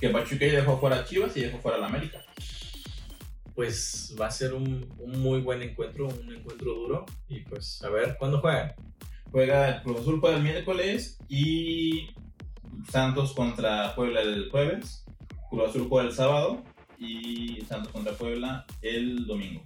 Que 0.00 0.08
Pachuca 0.10 0.46
ya 0.46 0.60
dejó 0.60 0.78
fuera 0.78 1.00
a 1.00 1.04
Chivas 1.04 1.36
y 1.36 1.40
dejó 1.42 1.58
fuera 1.58 1.76
a 1.76 1.80
la 1.80 1.86
América. 1.88 2.22
Pues 3.54 4.14
va 4.20 4.26
a 4.26 4.30
ser 4.30 4.54
un, 4.54 4.88
un 4.98 5.20
muy 5.20 5.40
buen 5.40 5.60
encuentro, 5.62 6.06
un 6.06 6.32
encuentro 6.34 6.74
duro. 6.74 7.06
Y 7.28 7.40
pues, 7.40 7.82
a 7.82 7.88
ver, 7.90 8.16
¿cuándo 8.18 8.40
juegan? 8.40 8.72
Juega 9.30 9.82
Cruz 9.82 10.00
Azul 10.00 10.20
juega 10.20 10.36
el 10.36 10.42
miércoles 10.42 11.18
y 11.28 12.10
Santos 12.90 13.32
contra 13.32 13.94
Puebla 13.94 14.20
el 14.22 14.50
jueves. 14.50 15.04
Cruz 15.50 15.70
Azul 15.70 15.86
juega 15.88 16.08
el 16.08 16.14
sábado 16.14 16.62
y 16.98 17.62
Santos 17.68 17.92
contra 17.92 18.12
Puebla 18.14 18.66
el 18.82 19.26
domingo. 19.26 19.62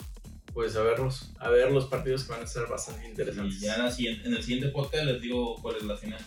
Pues 0.52 0.76
a 0.76 0.82
verlos, 0.82 1.32
a 1.38 1.48
ver 1.48 1.72
los 1.72 1.86
partidos 1.86 2.24
que 2.24 2.32
van 2.32 2.42
a 2.42 2.46
ser 2.46 2.66
bastante 2.68 3.06
Y 3.06 3.10
interesantes. 3.10 3.60
ya 3.60 3.76
en, 3.76 3.82
la 3.84 3.90
siguiente- 3.90 4.28
en 4.28 4.34
el 4.34 4.42
siguiente 4.42 4.68
podcast 4.68 5.04
les 5.04 5.20
digo 5.22 5.56
cuál 5.62 5.76
es 5.76 5.82
la 5.84 5.96
final. 5.96 6.20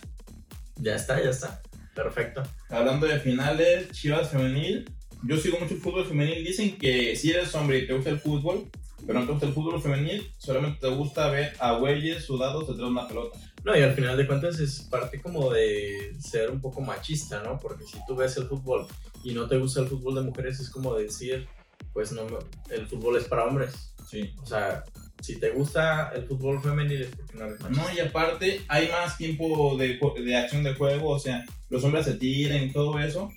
Ya 0.76 0.94
está, 0.96 1.22
ya 1.22 1.30
está. 1.30 1.62
Perfecto. 1.94 2.42
Hablando 2.68 3.06
de 3.06 3.18
finales, 3.20 3.90
Chivas 3.92 4.30
femenil. 4.30 4.90
Yo 5.22 5.36
sigo 5.38 5.58
mucho 5.58 5.74
el 5.74 5.80
fútbol 5.80 6.04
femenil. 6.06 6.44
Dicen 6.44 6.76
que 6.76 7.16
si 7.16 7.30
eres 7.30 7.54
hombre 7.54 7.78
y 7.78 7.86
te 7.86 7.94
gusta 7.94 8.10
el 8.10 8.18
fútbol, 8.18 8.68
pero 9.06 9.20
no 9.20 9.24
te 9.26 9.32
gusta 9.32 9.46
el 9.46 9.52
fútbol 9.54 9.80
femenil, 9.80 10.28
solamente 10.38 10.80
te 10.80 10.88
gusta 10.88 11.30
ver 11.30 11.54
a 11.58 11.72
güeyes 11.78 12.24
sudados 12.24 12.62
detrás 12.62 12.78
de 12.78 12.84
una 12.84 13.06
pelota. 13.08 13.38
No, 13.66 13.76
y 13.76 13.82
al 13.82 13.94
final 13.94 14.16
de 14.16 14.28
cuentas 14.28 14.60
es 14.60 14.82
parte 14.82 15.20
como 15.20 15.50
de 15.50 16.14
ser 16.20 16.52
un 16.52 16.60
poco 16.60 16.80
machista, 16.80 17.42
¿no? 17.42 17.58
Porque 17.58 17.84
si 17.84 17.98
tú 18.06 18.14
ves 18.14 18.36
el 18.36 18.46
fútbol 18.46 18.86
y 19.24 19.34
no 19.34 19.48
te 19.48 19.58
gusta 19.58 19.80
el 19.80 19.88
fútbol 19.88 20.14
de 20.14 20.20
mujeres, 20.20 20.60
es 20.60 20.70
como 20.70 20.94
decir, 20.94 21.48
pues 21.92 22.12
no, 22.12 22.22
el 22.70 22.86
fútbol 22.86 23.16
es 23.16 23.24
para 23.24 23.44
hombres. 23.44 23.92
Sí. 24.08 24.32
O 24.40 24.46
sea, 24.46 24.84
si 25.20 25.40
te 25.40 25.50
gusta 25.50 26.12
el 26.14 26.22
fútbol 26.28 26.62
femenil 26.62 27.02
es 27.02 27.08
porque 27.08 27.36
no 27.36 27.46
eres 27.46 27.60
machista. 27.60 27.82
No, 27.82 27.92
y 27.92 27.98
aparte 27.98 28.60
hay 28.68 28.88
más 28.88 29.18
tiempo 29.18 29.76
de, 29.76 29.98
de 30.24 30.36
acción 30.36 30.62
de 30.62 30.74
juego, 30.74 31.08
o 31.08 31.18
sea, 31.18 31.44
los 31.68 31.82
hombres 31.82 32.04
se 32.04 32.14
tiran 32.14 32.62
y 32.62 32.70
todo 32.70 33.00
eso. 33.00 33.32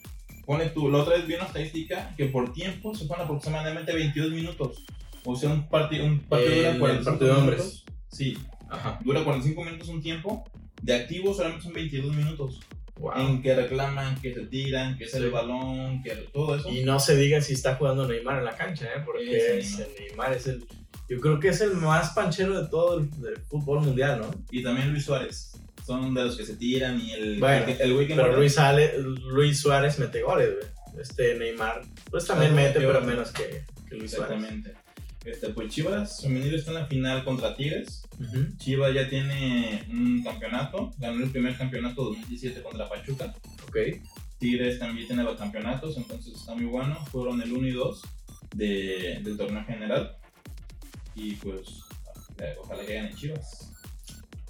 Pone 0.46 0.70
tú, 0.70 0.92
la 0.92 1.00
otra 1.00 1.16
vez 1.16 1.26
vi 1.26 1.34
una 1.34 1.46
estadística 1.46 2.14
que 2.16 2.26
por 2.26 2.54
tiempo 2.54 2.94
se 2.94 3.06
ponen 3.06 3.26
aproximadamente 3.26 3.96
22 3.96 4.30
minutos. 4.30 4.84
O 5.26 5.36
sea, 5.36 5.50
un, 5.50 5.68
parti 5.68 6.00
un 6.00 6.20
partido 6.20 6.52
En 6.54 6.60
dura 6.60 6.72
el 6.72 6.80
45 6.80 7.12
partido 7.12 7.34
de 7.34 7.40
hombres. 7.40 7.84
Sí, 8.12 8.38
Ajá. 8.70 9.00
dura 9.04 9.24
45 9.24 9.64
minutos 9.64 9.88
un 9.90 10.02
tiempo. 10.02 10.50
De 10.82 10.94
activo 10.96 11.34
solamente 11.34 11.64
son 11.64 11.74
22 11.74 12.16
minutos. 12.16 12.60
Wow. 12.98 13.14
En 13.18 13.42
que 13.42 13.56
reclaman, 13.56 14.20
que 14.22 14.34
se 14.34 14.42
tiran, 14.42 14.98
que 14.98 15.06
es 15.06 15.12
Sí. 15.12 15.18
el 15.18 15.32
balón, 15.32 16.04
que 16.04 16.12
todo 16.34 16.56
eso. 16.56 16.70
Y 16.70 16.84
no 16.84 17.00
se 17.00 17.16
diga 17.16 17.40
si 17.42 17.54
está 17.54 17.76
jugando 17.76 18.06
Neymar 18.08 18.40
en 18.40 18.46
la 18.46 18.56
cancha, 18.58 18.86
¿eh? 18.88 19.02
Porque 19.06 19.60
ese 19.60 19.78
Neymar. 19.78 20.00
Neymar 20.00 20.34
es 20.34 20.48
el. 20.48 20.66
Yo 21.08 21.20
creo 21.22 21.40
que 21.40 21.48
es 21.48 21.62
el 21.62 21.72
más 21.74 22.10
panchero 22.12 22.62
de 22.62 22.68
todo 22.70 23.00
el 23.00 23.10
del 23.22 23.38
fútbol 23.38 23.82
mundial, 23.82 24.20
¿no? 24.22 24.32
Y 24.52 24.62
también 24.64 24.92
Luis 24.92 25.06
Suárez. 25.06 25.52
Son 25.86 26.14
de 26.14 26.24
los 26.26 26.36
que 26.38 26.46
se 26.46 26.56
tiran 26.56 27.02
y 27.02 27.14
el, 27.14 27.40
Bueno, 27.40 27.66
el, 27.80 27.92
el 28.00 28.08
que 28.08 28.14
Pero 28.16 28.36
Luis, 28.36 28.58
Ale- 28.60 29.00
Luis 29.00 29.60
Suárez 29.60 29.98
mete 29.98 30.22
goles, 30.22 30.50
güey. 30.56 31.02
Este 31.02 31.36
Neymar, 31.36 31.82
pues 32.12 32.28
también 32.28 32.54
mete, 32.54 32.80
pero 32.80 33.02
menos 33.02 33.32
que, 33.32 33.64
que 33.90 33.96
Luis 33.96 34.12
Suárez. 34.12 34.36
Exactamente. 34.36 34.74
Este, 35.26 35.50
pues 35.50 35.70
Chivas 35.74 36.22
femenil 36.22 36.56
está 36.56 36.72
en 36.72 36.78
la 36.78 36.86
final 36.88 37.24
contra 37.24 37.56
Tigres. 37.56 38.04
Chivas 38.58 38.94
ya 38.94 39.10
tiene 39.10 39.84
un 39.90 40.24
campeonato. 40.24 40.92
Ganó 40.98 41.24
el 41.24 41.30
primer 41.32 41.58
campeonato 41.58 42.04
2017 42.06 42.62
contra 42.64 42.88
Pachuca. 42.90 43.34
Ok. 43.68 43.78
Tigres 44.40 44.80
también 44.80 45.06
tiene 45.08 45.24
los 45.24 45.38
campeonatos, 45.38 45.98
entonces 45.98 46.34
está 46.36 46.56
muy 46.56 46.66
bueno. 46.66 46.96
Fueron 47.08 47.42
el 47.42 47.52
1 47.52 47.68
y 47.68 47.72
2 47.72 48.02
de- 48.56 49.20
del 49.24 49.38
torneo 49.38 49.64
general. 49.66 50.16
Y 51.16 51.34
pues, 51.34 51.68
eh, 52.40 52.56
ojalá 52.62 52.86
que 52.86 52.94
ganen 52.96 53.16
Chivas. 53.16 53.72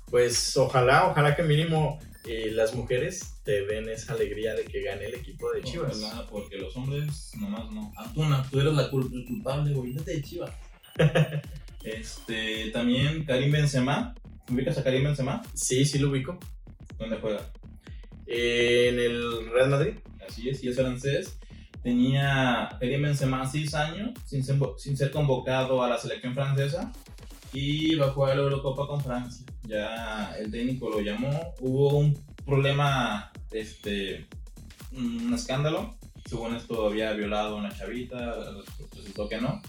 Pues 0.10 0.56
ojalá, 0.58 1.08
ojalá 1.08 1.36
que 1.36 1.44
mínimo 1.44 2.00
eh, 2.26 2.52
las 2.52 2.76
mujeres 2.76 3.42
te 3.44 3.66
den 3.66 3.90
esa 3.90 4.14
alegría 4.14 4.54
de 4.54 4.66
que 4.66 4.84
gane 4.84 5.06
el 5.06 5.16
equipo 5.16 5.52
de 5.52 5.62
Chivas. 5.64 6.00
Porque 6.30 6.58
los 6.58 6.76
hombres 6.76 7.32
nomás 7.40 7.72
no. 7.72 7.92
Antuna, 7.98 8.46
tú 8.50 8.60
eres 8.60 8.74
la 8.74 8.90
cul- 8.92 9.12
el 9.14 9.26
culpable, 9.26 9.74
güey. 9.74 9.94
Vete 9.94 10.12
de 10.16 10.22
Chivas. 10.22 10.52
este, 11.84 12.70
también 12.72 13.26
Karim 13.26 13.52
Benzema. 13.52 14.16
¿Ubicas 14.52 14.78
a 14.78 14.84
Karim 14.84 15.04
Benzema? 15.04 15.42
Sí, 15.54 15.86
sí 15.86 16.00
lo 16.00 16.10
ubico. 16.10 16.38
¿Dónde 16.98 17.18
juega? 17.18 17.50
Eh, 18.28 18.90
en 18.90 19.00
el 19.00 19.50
Real 19.52 19.70
Madrid. 19.70 19.94
Así 20.28 20.50
es, 20.50 20.64
y 20.64 20.70
es 20.70 20.76
francés. 20.76 21.40
Tenía 21.84 22.70
Karim 22.80 23.02
Benzema 23.04 23.48
6 23.50 23.74
años 23.76 24.12
sin 24.26 24.44
ser, 24.44 24.58
sin 24.78 24.98
ser 24.98 25.12
convocado 25.12 25.82
a 25.82 25.90
la 25.90 25.98
selección 25.98 26.34
francesa 26.34 26.92
y 27.54 27.96
va 27.96 28.08
a 28.08 28.12
jugar 28.12 28.36
la 28.36 28.44
Eurocopa 28.44 28.86
con 28.86 29.02
Francia. 29.02 29.46
Ya 29.70 30.34
el 30.40 30.50
técnico 30.52 30.90
lo 30.90 31.00
llamó, 31.02 31.54
hubo 31.60 31.98
un 32.00 32.18
problema, 32.46 33.32
este, 33.52 34.28
un 34.92 35.32
escándalo. 35.34 35.96
Según 36.28 36.56
esto 36.56 36.88
había 36.88 37.12
violado 37.14 37.56
a 37.56 37.60
una 37.60 37.76
chavita, 37.76 38.36
resultó 38.96 39.30
que 39.30 39.40
no. 39.40 39.62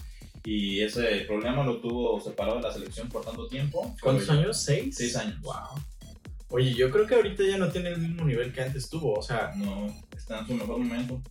Y 0.43 0.81
ese 0.81 1.03
problema 1.27 1.63
lo 1.63 1.77
tuvo 1.77 2.19
separado 2.19 2.57
de 2.57 2.63
la 2.63 2.73
selección 2.73 3.09
por 3.09 3.23
tanto 3.23 3.47
tiempo. 3.47 3.95
¿Cuántos 4.01 4.29
años? 4.29 4.61
¿Seis? 4.63 4.95
Seis 4.97 5.15
años. 5.15 5.39
Wow. 5.41 5.55
Oye, 6.49 6.73
yo 6.73 6.89
creo 6.89 7.05
que 7.07 7.15
ahorita 7.15 7.43
ya 7.43 7.57
no 7.57 7.69
tiene 7.69 7.89
el 7.89 7.99
mismo 7.99 8.25
nivel 8.25 8.51
que 8.51 8.61
antes 8.61 8.89
tuvo. 8.89 9.13
O 9.19 9.21
sea, 9.21 9.51
No, 9.55 9.87
está 10.17 10.39
en 10.39 10.47
su 10.47 10.53
mejor 10.55 10.79
momento. 10.79 11.21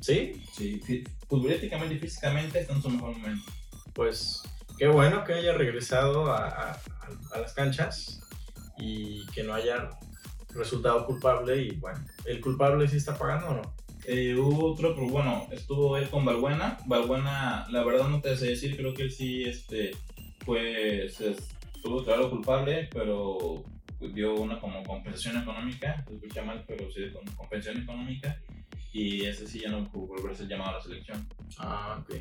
¿sí? 0.00 0.32
Sí, 0.54 0.80
futbolísticamente 1.28 1.94
y 1.94 1.98
físicamente 1.98 2.60
está 2.60 2.74
en 2.74 2.82
su 2.82 2.90
mejor 2.90 3.16
momento. 3.16 3.50
Pues 3.94 4.42
qué 4.78 4.86
bueno 4.88 5.24
que 5.24 5.32
haya 5.32 5.54
regresado 5.54 6.30
a, 6.30 6.46
a- 6.72 6.80
a 7.32 7.38
las 7.38 7.52
canchas 7.52 8.20
y 8.78 9.26
que 9.26 9.42
no 9.42 9.54
haya 9.54 9.90
resultado 10.54 11.06
culpable. 11.06 11.62
Y 11.62 11.76
bueno, 11.76 12.00
¿el 12.24 12.40
culpable 12.40 12.88
sí 12.88 12.96
está 12.96 13.16
pagando 13.16 13.48
o 13.48 13.54
no? 13.54 13.74
Eh, 14.06 14.34
hubo 14.34 14.72
otro, 14.72 14.94
pero 14.94 15.08
bueno, 15.08 15.46
estuvo 15.50 15.96
él 15.96 16.08
con 16.10 16.24
Balbuena. 16.24 16.78
Balbuena, 16.86 17.66
la 17.70 17.84
verdad 17.84 18.08
no 18.08 18.20
te 18.20 18.36
sé 18.36 18.48
decir, 18.50 18.76
creo 18.76 18.92
que 18.92 19.04
él 19.04 19.10
sí, 19.10 19.44
este, 19.44 19.92
pues, 20.44 21.20
estuvo 21.20 22.04
claro 22.04 22.30
culpable, 22.30 22.88
pero 22.92 23.64
dio 24.00 24.34
una 24.34 24.60
como 24.60 24.82
compensación 24.82 25.40
económica, 25.40 26.04
se 26.06 26.14
escucha 26.14 26.42
mal, 26.42 26.64
pero 26.66 26.90
sí, 26.90 27.10
con 27.12 27.24
compensación 27.34 27.82
económica, 27.82 28.38
y 28.92 29.24
ese 29.24 29.48
sí 29.48 29.60
ya 29.60 29.70
no 29.70 29.90
pudo 29.90 30.08
volver 30.08 30.32
a 30.32 30.34
ser 30.34 30.48
llamado 30.48 30.70
a 30.70 30.74
la 30.74 30.80
selección. 30.82 31.26
Ah, 31.58 31.98
ok. 32.00 32.14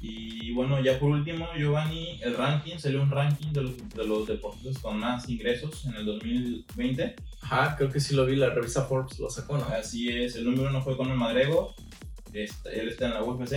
Y 0.00 0.52
bueno, 0.52 0.80
ya 0.80 0.98
por 0.98 1.10
último, 1.10 1.48
Giovanni, 1.56 2.20
el 2.22 2.36
ranking, 2.36 2.78
salió 2.78 3.02
un 3.02 3.10
ranking 3.10 3.52
de 3.52 3.62
los, 3.62 3.88
de 3.88 4.04
los 4.06 4.26
deportistas 4.28 4.78
con 4.78 4.98
más 4.98 5.28
ingresos 5.28 5.84
en 5.86 5.94
el 5.94 6.06
2020. 6.06 7.16
Ajá, 7.42 7.76
creo 7.76 7.90
que 7.90 7.98
sí 8.00 8.14
lo 8.14 8.24
vi, 8.24 8.36
la 8.36 8.50
revista 8.50 8.84
Forbes 8.84 9.18
lo 9.18 9.28
sacó, 9.28 9.58
¿no? 9.58 9.64
Así 9.64 10.08
es, 10.08 10.36
el 10.36 10.44
número 10.44 10.68
uno 10.70 10.82
fue 10.82 10.96
Conor 10.96 11.16
McGregor, 11.16 11.74
este, 12.32 12.80
él 12.80 12.90
está 12.90 13.06
en 13.06 13.14
la 13.14 13.24
UFC, 13.24 13.54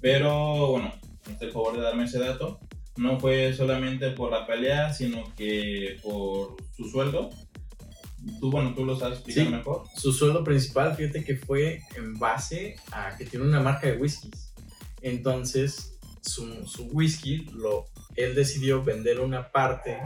pero 0.00 0.68
bueno, 0.68 0.92
está 1.30 1.44
el 1.44 1.52
favor 1.52 1.76
de 1.76 1.82
darme 1.82 2.04
ese 2.04 2.18
dato. 2.18 2.60
No 2.96 3.18
fue 3.18 3.52
solamente 3.52 4.10
por 4.10 4.30
la 4.30 4.46
pelea, 4.46 4.92
sino 4.94 5.24
que 5.36 5.98
por 6.02 6.56
su 6.76 6.88
sueldo. 6.88 7.30
Tú, 8.40 8.50
bueno, 8.50 8.72
tú 8.74 8.84
lo 8.86 8.96
sabes 8.96 9.18
explicar 9.18 9.44
Sí. 9.46 9.50
mejor. 9.50 9.82
Su 9.96 10.12
sueldo 10.12 10.44
principal, 10.44 10.94
fíjate 10.96 11.24
que 11.24 11.36
fue 11.36 11.82
en 11.96 12.18
base 12.18 12.76
a 12.92 13.16
que 13.18 13.26
tiene 13.26 13.44
una 13.44 13.60
marca 13.60 13.86
de 13.88 13.96
whiskies. 13.98 14.53
Entonces, 15.04 15.98
su, 16.22 16.88
whisky, 16.92 17.46
lo, 17.52 17.86
él 18.16 18.34
decidió 18.34 18.82
vender 18.82 19.20
una 19.20 19.52
parte 19.52 20.00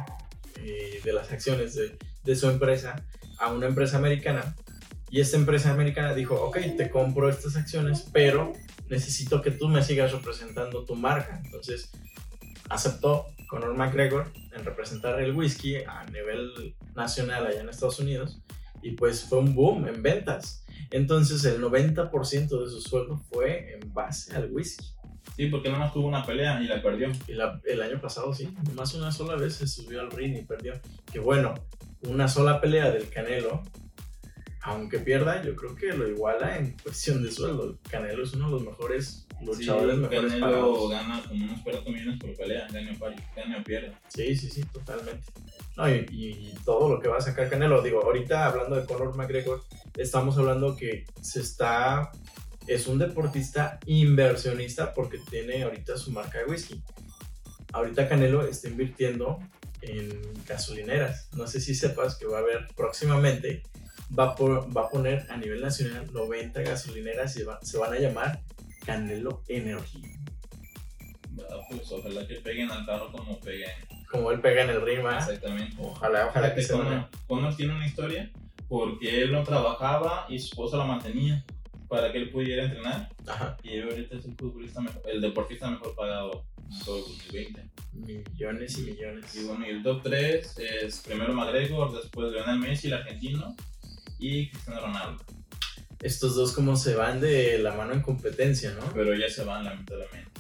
eh, 0.57 1.01
de 1.03 1.13
las 1.13 1.31
acciones 1.31 1.75
de, 1.77 1.97
de 2.25 2.37
su 2.37 2.51
empresa 2.51 3.05
a 3.39 3.53
una 3.53 3.67
empresa 3.67 3.97
americana. 3.97 4.57
Y 5.11 5.21
esta 5.21 5.37
empresa 5.37 5.71
americana 5.71 6.15
dijo, 6.15 6.35
ok, 6.35 6.59
te 6.77 6.91
compro 6.91 7.31
estas 7.31 7.57
acciones, 7.57 8.07
pero 8.13 8.53
necesito 8.91 9.41
que 9.41 9.53
tú 9.53 9.69
me 9.69 9.83
sigas 9.83 10.13
representando 10.13 10.85
tu 10.85 10.97
marca. 10.97 11.41
Entonces, 11.45 11.91
aceptó 12.69 13.27
Conor 13.47 13.77
McGregor 13.77 14.33
en 14.53 14.65
representar 14.65 15.21
el 15.23 15.35
whisky 15.35 15.77
a 15.77 16.05
nivel 16.07 16.75
nacional 16.97 17.47
allá 17.47 17.61
en 17.61 17.69
Estados 17.69 18.01
Unidos 18.01 18.41
y 18.83 18.93
pues 18.93 19.25
fue 19.25 19.39
un 19.39 19.55
boom 19.55 19.87
en 19.87 20.03
ventas. 20.03 20.65
Entonces 20.91 21.45
el 21.45 21.61
90% 21.62 22.64
de 22.64 22.71
su 22.71 22.81
sueldo 22.81 23.19
fue 23.31 23.75
en 23.75 23.93
base 23.93 24.35
al 24.35 24.51
whisky. 24.53 24.87
Sí, 25.37 25.47
porque 25.47 25.69
nada 25.69 25.81
más 25.85 25.93
tuvo 25.93 26.09
una 26.09 26.25
pelea 26.25 26.61
y 26.62 26.67
la 26.67 26.83
perdió. 26.83 27.11
Y 27.29 27.33
la- 27.35 27.61
el 27.64 27.83
año 27.83 28.01
pasado 28.01 28.33
sí, 28.35 28.49
más 28.75 28.95
una 28.95 29.12
sola 29.12 29.37
vez 29.37 29.55
se 29.57 29.67
subió 29.69 30.01
al 30.01 30.11
ring 30.11 30.37
y 30.37 30.43
perdió. 30.43 30.73
Que 31.12 31.19
bueno, 31.19 31.55
una 32.09 32.29
sola 32.29 32.61
pelea 32.61 32.91
del 32.91 33.09
Canelo, 33.09 33.62
aunque 34.69 34.99
pierda, 34.99 35.43
yo 35.43 35.57
creo 35.57 35.75
que 35.75 35.93
lo 35.93 36.07
iguala 36.07 36.59
en 36.59 36.77
cuestión 36.83 37.23
de 37.23 37.33
sueldo. 37.33 37.65
El 37.65 37.91
Canelo 37.91 38.23
es 38.23 38.35
uno 38.35 38.47
de 38.47 38.53
los 38.53 38.63
mejores 38.65 39.27
luchadores 39.41 39.95
sí, 39.95 40.01
mejores 40.01 40.33
Canelo 40.33 40.47
pagados. 40.47 40.91
gana 40.91 41.23
como 41.27 41.45
unos 41.45 41.63
40 41.63 41.91
millones 41.91 42.21
por 42.21 42.37
pelea, 42.37 42.69
gane 42.71 42.99
o, 43.01 43.65
pierda. 43.65 43.99
Sí, 44.09 44.37
sí, 44.37 44.51
sí, 44.51 44.63
totalmente. 44.65 45.27
No, 45.77 45.89
y, 45.89 46.07
y 46.11 46.55
todo 46.65 46.89
lo 46.91 47.01
que 47.01 47.09
va 47.09 47.17
a 47.17 47.21
sacar 47.23 47.49
Canelo, 47.49 47.81
digo, 47.83 48.03
ahorita 48.03 48.47
hablando 48.47 48.77
de 48.77 48.85
Conor 48.85 49.17
McGregor, 49.17 49.63
estamos 49.97 50.37
hablando 50.37 50.77
que 50.77 51.05
se 51.23 51.41
está, 51.41 52.13
es 52.67 52.87
un 52.89 52.99
deportista 52.99 53.79
inversionista 53.87 54.93
porque 54.93 55.19
tiene 55.31 55.63
ahorita 55.63 55.97
su 55.97 56.13
marca 56.13 56.39
de 56.39 56.45
whisky. 56.45 56.83
Ahorita 57.73 58.07
Canelo 58.07 58.47
está 58.47 58.69
invirtiendo 58.69 59.39
en 59.81 60.21
gasolineras. 60.47 61.29
No 61.33 61.47
sé 61.47 61.61
si 61.61 61.75
sepas 61.75 62.17
que 62.17 62.27
va 62.27 62.39
a 62.39 62.41
haber 62.41 62.67
próximamente, 62.77 63.63
va 64.16 64.35
por- 64.35 64.75
va 64.77 64.83
a 64.83 64.88
poner 64.88 65.27
a 65.31 65.37
nivel 65.37 65.61
nacional 65.61 66.07
90 66.12 66.61
gasolineras 66.62 67.37
y 67.37 67.42
va- 67.42 67.59
se 67.62 67.79
van 67.79 67.92
a 67.92 67.99
llamar 67.99 68.40
Canelo 68.87 69.42
Energy. 69.49 70.03
Ah, 71.51 71.57
Pues 71.71 71.90
ojalá 71.92 72.27
que 72.27 72.37
peguen 72.37 72.71
al 72.71 72.85
carro 72.87 73.11
como 73.12 73.38
peguen. 73.40 73.71
Como 74.11 74.31
él 74.33 74.40
pega 74.40 74.62
en 74.64 74.71
el 74.71 74.81
¿verdad? 74.81 75.18
Exactamente. 75.18 75.77
Ojalá, 75.79 76.27
ojalá 76.29 76.55
que 76.55 76.62
Fíjate 76.62 76.62
se 76.62 76.73
Conor, 76.73 76.87
vaya. 76.87 77.11
Conor 77.27 77.57
tiene 77.57 77.75
una 77.75 77.87
historia 77.87 78.31
porque 78.68 79.23
él 79.23 79.33
no 79.33 79.42
trabajaba 79.44 80.27
y 80.29 80.38
su 80.38 80.47
esposa 80.49 80.77
lo 80.79 80.87
mantenía 80.87 81.44
para 81.88 82.11
que 82.12 82.18
él 82.18 82.31
pudiera 82.31 82.64
entrenar 82.64 83.09
Ajá. 83.27 83.57
y 83.62 83.75
él 83.75 83.88
ahorita 83.88 84.16
es 84.16 84.25
el 84.27 84.35
futbolista 84.37 84.81
mejor, 84.81 85.03
el 85.07 85.21
deportista 85.21 85.71
mejor 85.71 85.94
pagado 85.94 86.44
en 86.71 86.79
todo 86.85 86.99
el 86.99 87.05
2020. 87.05 87.64
Millones 87.92 88.79
y 88.79 88.83
millones. 88.83 89.35
Y 89.37 89.44
bueno, 89.44 89.66
y 89.66 89.71
el 89.71 89.83
top 89.83 90.03
3 90.03 90.59
es 90.59 91.01
primero 91.01 91.33
McGregor, 91.35 91.94
después 91.94 92.31
Lionel 92.33 92.59
Messi, 92.59 92.88
el 92.88 92.94
argentino, 92.94 93.55
y 94.19 94.51
Cristiano 94.51 94.81
Ronaldo. 94.81 95.25
Estos 96.01 96.37
dos 96.37 96.53
como 96.53 96.77
se 96.77 96.95
van 96.95 97.21
de 97.21 97.59
la 97.59 97.73
mano 97.75 97.93
en 97.93 98.03
competencia, 98.03 98.73
¿no? 98.73 98.93
Pero 98.95 99.15
ya 99.15 99.29
se 99.29 99.45
van 99.45 99.65
lamentablemente. 99.65 100.31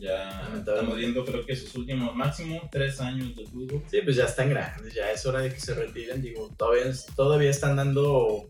Ya 0.00 0.52
estamos 0.56 0.96
viendo 0.96 1.24
creo 1.24 1.44
que 1.44 1.56
sus 1.56 1.74
últimos 1.74 2.14
máximo 2.14 2.68
3 2.70 3.00
años 3.00 3.36
de 3.36 3.46
fútbol. 3.46 3.82
Sí, 3.90 4.00
pues 4.04 4.16
ya 4.16 4.24
están 4.24 4.50
grandes, 4.50 4.92
ya 4.94 5.10
es 5.10 5.24
hora 5.24 5.40
de 5.40 5.52
que 5.52 5.60
se 5.60 5.74
retiren. 5.74 6.22
Digo, 6.22 6.50
todavía, 6.56 6.92
todavía 7.14 7.50
están 7.50 7.76
dando 7.76 8.48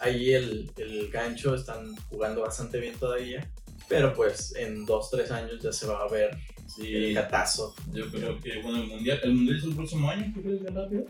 ahí 0.00 0.32
el, 0.32 0.70
el 0.76 1.08
gancho, 1.10 1.54
están 1.54 1.94
jugando 2.10 2.42
bastante 2.42 2.78
bien 2.78 2.94
todavía. 2.96 3.48
Pero 3.88 4.12
pues 4.12 4.54
en 4.56 4.84
dos, 4.84 5.10
tres 5.10 5.30
años 5.30 5.60
ya 5.62 5.72
se 5.72 5.86
va 5.86 6.02
a 6.02 6.08
ver 6.08 6.36
Sí, 6.68 6.94
el 6.94 7.14
catazo. 7.14 7.74
yo 7.92 8.10
creo 8.10 8.38
que 8.38 8.60
bueno, 8.60 8.82
el 8.82 8.88
mundial, 8.88 9.18
el 9.22 9.32
mundial 9.34 9.56
es 9.56 9.64
el 9.64 9.74
próximo 9.74 10.10
año, 10.10 10.30
¿qué 10.34 10.42
crees 10.42 10.62
de 10.62 10.70
rápido? 10.70 11.06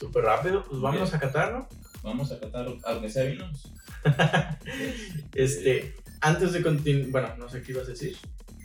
Súper 0.00 0.24
rápido, 0.24 0.64
pues 0.64 0.80
vámonos 0.80 1.12
a 1.12 1.20
Qatar, 1.20 1.52
¿no? 1.52 1.68
Vamos 2.04 2.30
a 2.30 2.38
catar, 2.38 2.68
aunque 2.84 3.08
sea 3.08 3.24
vinos. 3.24 3.72
Este, 5.34 5.94
antes 6.20 6.52
de 6.52 6.62
continuar, 6.62 7.10
bueno, 7.10 7.36
no 7.38 7.48
sé 7.48 7.62
qué 7.62 7.72
ibas 7.72 7.86
a 7.86 7.92
decir. 7.92 8.16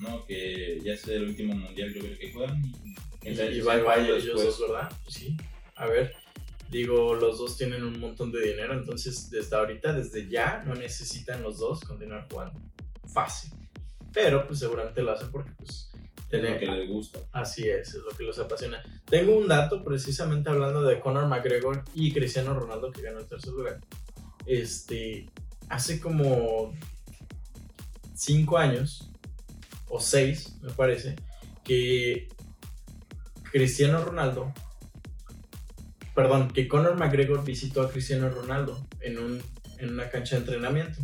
No, 0.01 0.25
que 0.25 0.79
ya 0.83 0.93
es 0.93 1.07
el 1.07 1.23
último 1.23 1.55
mundial, 1.55 1.93
yo 1.93 2.01
creo 2.01 2.19
que 2.19 2.33
juegan. 2.33 2.61
Y, 3.23 3.29
y 3.29 3.61
bye 3.61 3.81
bye 3.81 4.17
ellos 4.17 4.43
dos, 4.43 4.61
¿verdad? 4.61 4.91
Sí. 5.07 5.37
A 5.75 5.87
ver, 5.87 6.13
digo, 6.69 7.15
los 7.15 7.37
dos 7.37 7.57
tienen 7.57 7.83
un 7.83 7.99
montón 7.99 8.31
de 8.31 8.41
dinero, 8.41 8.73
entonces 8.73 9.29
desde 9.29 9.55
ahorita, 9.55 9.93
desde 9.93 10.29
ya, 10.29 10.61
no 10.65 10.75
necesitan 10.75 11.41
los 11.41 11.59
dos 11.59 11.79
continuar 11.81 12.27
jugando. 12.29 12.59
Fácil. 13.13 13.51
Pero 14.13 14.45
pues 14.47 14.59
seguramente 14.59 15.01
lo 15.01 15.11
hacen 15.11 15.31
porque 15.31 15.51
pues 15.57 15.88
Lo 16.31 16.41
tener- 16.41 16.59
que 16.59 16.65
les 16.67 16.87
gusta. 16.89 17.19
Así 17.31 17.67
es, 17.67 17.89
es 17.89 18.03
lo 18.03 18.09
que 18.15 18.23
los 18.23 18.37
apasiona. 18.39 18.81
Tengo 19.05 19.37
un 19.37 19.47
dato 19.47 19.83
precisamente 19.83 20.49
hablando 20.49 20.83
de 20.83 20.99
Conor 20.99 21.27
McGregor 21.27 21.83
y 21.95 22.11
Cristiano 22.13 22.53
Ronaldo 22.53 22.91
que 22.91 23.01
ganó 23.01 23.19
el 23.19 23.27
tercer 23.27 23.53
lugar. 23.53 23.79
Este, 24.45 25.27
hace 25.69 25.99
como 25.99 26.73
cinco 28.15 28.57
años 28.57 29.09
o 29.87 29.99
seis, 29.99 30.55
me 30.61 30.71
parece, 30.71 31.15
que 31.63 32.27
Cristiano 33.51 34.03
Ronaldo, 34.03 34.53
perdón, 36.13 36.51
que 36.51 36.67
Conor 36.67 36.95
McGregor 36.97 37.43
visitó 37.43 37.81
a 37.81 37.89
Cristiano 37.91 38.29
Ronaldo 38.29 38.85
en, 39.01 39.17
un, 39.17 39.41
en 39.77 39.89
una 39.93 40.09
cancha 40.09 40.35
de 40.35 40.41
entrenamiento. 40.41 40.99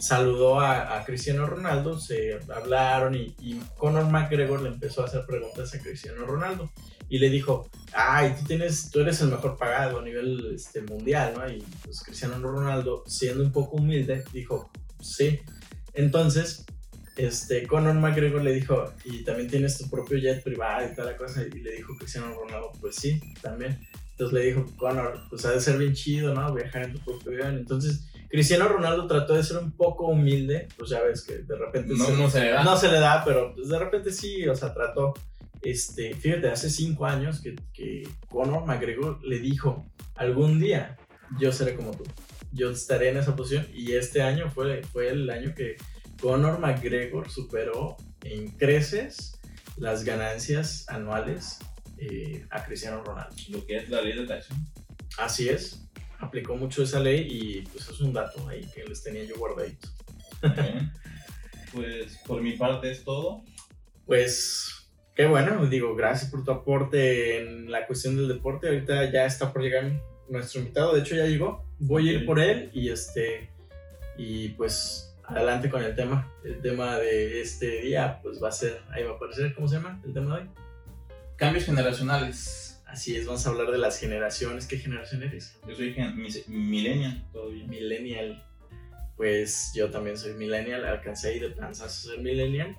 Saludó 0.00 0.60
a, 0.60 1.04
Cristiano 1.04 1.46
Ronaldo, 1.46 1.98
se 1.98 2.40
hablaron 2.54 3.14
y, 3.14 3.60
Conor 3.76 4.06
McGregor 4.10 4.62
le 4.62 4.70
empezó 4.70 5.02
a 5.02 5.04
hacer 5.04 5.26
preguntas 5.26 5.74
a 5.74 5.78
Cristiano 5.78 6.24
Ronaldo 6.24 6.70
y 7.10 7.18
le 7.18 7.28
dijo, 7.28 7.68
ay, 7.92 8.34
tú, 8.38 8.46
tienes, 8.46 8.90
tú 8.90 9.00
eres 9.00 9.20
el 9.20 9.28
mejor 9.28 9.58
pagado 9.58 9.98
a 9.98 10.02
nivel 10.02 10.54
este, 10.54 10.80
mundial, 10.80 11.34
¿no? 11.36 11.48
Y 11.50 11.62
pues 11.84 12.02
Cristiano 12.02 12.38
Ronaldo, 12.38 13.04
siendo 13.06 13.44
un 13.44 13.52
poco 13.52 13.76
humilde, 13.76 14.24
dijo, 14.32 14.70
sí. 15.00 15.40
Entonces, 15.92 16.64
este, 17.16 17.66
Conor 17.66 17.96
McGregor 17.96 18.42
le 18.42 18.54
dijo, 18.54 18.94
y 19.04 19.22
también 19.24 19.50
tienes 19.50 19.76
tu 19.76 19.90
propio 19.90 20.16
jet 20.18 20.42
privado 20.42 20.86
y 20.90 20.94
toda 20.94 21.12
la 21.12 21.16
cosa, 21.16 21.42
y 21.42 21.60
le 21.60 21.72
dijo 21.72 21.94
Cristiano 21.96 22.32
Ronaldo, 22.32 22.72
pues 22.80 22.96
sí, 22.96 23.20
también. 23.42 23.78
Entonces 24.12 24.32
le 24.32 24.46
dijo, 24.46 24.66
Conor, 24.76 25.20
pues 25.28 25.44
ha 25.44 25.50
de 25.50 25.60
ser 25.60 25.78
bien 25.78 25.94
chido, 25.94 26.34
¿no? 26.34 26.54
Viajar 26.54 26.84
en 26.84 26.92
tu 26.94 27.00
propio 27.00 27.32
avión. 27.32 27.58
Entonces, 27.58 28.09
Cristiano 28.30 28.68
Ronaldo 28.68 29.06
trató 29.06 29.34
de 29.34 29.42
ser 29.42 29.58
un 29.58 29.72
poco 29.72 30.06
humilde, 30.06 30.68
pues 30.78 30.90
ya 30.90 31.00
ves 31.02 31.22
que 31.22 31.38
de 31.38 31.56
repente 31.56 31.94
No, 31.96 32.04
se- 32.06 32.12
no 32.16 32.30
se 32.30 32.40
le 32.40 32.50
da. 32.50 32.62
no 32.64 32.76
se 32.76 32.88
le 32.88 33.00
da, 33.00 33.24
pero 33.24 33.54
pues 33.54 33.68
de 33.68 33.78
repente 33.78 34.12
sí, 34.12 34.46
o 34.48 34.54
sea, 34.54 34.72
trató. 34.72 35.14
Este, 35.62 36.14
fíjate, 36.14 36.48
hace 36.48 36.70
cinco 36.70 37.04
años 37.06 37.40
que, 37.42 37.54
que 37.74 38.08
Conor 38.28 38.64
McGregor 38.66 39.22
le 39.24 39.40
dijo, 39.40 39.84
algún 40.14 40.58
día 40.58 40.96
yo 41.38 41.52
seré 41.52 41.74
como 41.76 41.90
tú, 41.90 42.04
yo 42.52 42.70
estaré 42.70 43.10
en 43.10 43.18
esa 43.18 43.36
posición 43.36 43.66
y 43.74 43.92
este 43.92 44.22
año 44.22 44.48
fue, 44.50 44.82
fue 44.84 45.10
el 45.10 45.28
año 45.28 45.54
que 45.54 45.76
Conor 46.22 46.60
McGregor 46.60 47.30
superó 47.30 47.96
en 48.24 48.52
creces 48.52 49.38
las 49.76 50.04
ganancias 50.04 50.86
anuales 50.88 51.58
eh, 51.98 52.46
a 52.50 52.64
Cristiano 52.64 53.02
Ronaldo. 53.04 53.34
Lo 53.50 53.66
que 53.66 53.76
es 53.78 53.88
la 53.90 54.00
ley 54.02 54.14
de 54.16 54.22
atracción. 54.24 54.58
Así 55.18 55.48
es, 55.48 55.89
aplicó 56.20 56.56
mucho 56.56 56.82
esa 56.82 57.00
ley 57.00 57.26
y 57.30 57.62
pues 57.62 57.88
es 57.88 58.00
un 58.00 58.12
dato 58.12 58.46
ahí 58.48 58.64
que 58.74 58.84
les 58.84 59.02
tenía 59.02 59.24
yo 59.24 59.36
guardadito. 59.36 59.88
Bien. 60.42 60.92
Pues 61.72 62.18
por 62.26 62.42
mi 62.42 62.52
parte 62.52 62.90
es 62.90 63.04
todo. 63.04 63.42
Pues 64.06 64.90
qué 65.14 65.26
bueno, 65.26 65.66
digo, 65.66 65.94
gracias 65.94 66.30
por 66.30 66.44
tu 66.44 66.50
aporte 66.50 67.38
en 67.38 67.70
la 67.70 67.86
cuestión 67.86 68.16
del 68.16 68.28
deporte. 68.28 68.68
Ahorita 68.68 69.10
ya 69.10 69.24
está 69.24 69.52
por 69.52 69.62
llegar 69.62 69.90
nuestro 70.28 70.60
invitado, 70.60 70.94
de 70.94 71.00
hecho 71.00 71.14
ya 71.14 71.26
llegó. 71.26 71.64
Voy 71.78 72.08
a 72.08 72.12
ir 72.12 72.26
por 72.26 72.40
él 72.40 72.70
y 72.72 72.90
este 72.90 73.50
y 74.16 74.48
pues 74.50 75.16
adelante 75.24 75.70
con 75.70 75.82
el 75.82 75.94
tema. 75.94 76.32
El 76.44 76.60
tema 76.60 76.98
de 76.98 77.40
este 77.40 77.82
día 77.82 78.20
pues 78.22 78.42
va 78.42 78.48
a 78.48 78.52
ser, 78.52 78.82
ahí 78.90 79.04
va 79.04 79.12
a 79.12 79.14
aparecer, 79.14 79.54
¿cómo 79.54 79.68
se 79.68 79.76
llama? 79.76 80.00
El 80.04 80.12
tema 80.12 80.36
de 80.36 80.42
hoy. 80.42 80.50
Cambios 81.36 81.64
generacionales. 81.64 82.79
Así 82.90 83.16
es, 83.16 83.26
vamos 83.26 83.46
a 83.46 83.50
hablar 83.50 83.70
de 83.70 83.78
las 83.78 83.98
generaciones. 83.98 84.66
¿Qué 84.66 84.78
generación 84.78 85.22
eres? 85.22 85.56
Yo 85.68 85.74
soy 85.76 85.94
millennial 86.48 87.22
todavía. 87.32 87.64
Millennial. 87.66 88.44
Pues 89.16 89.72
yo 89.74 89.90
también 89.90 90.16
soy 90.16 90.32
millennial, 90.34 90.84
alcancé 90.84 91.28
ahí 91.28 91.38
de 91.38 91.50
panzazo 91.50 92.10
a 92.10 92.12
ser 92.14 92.22
millennial. 92.22 92.76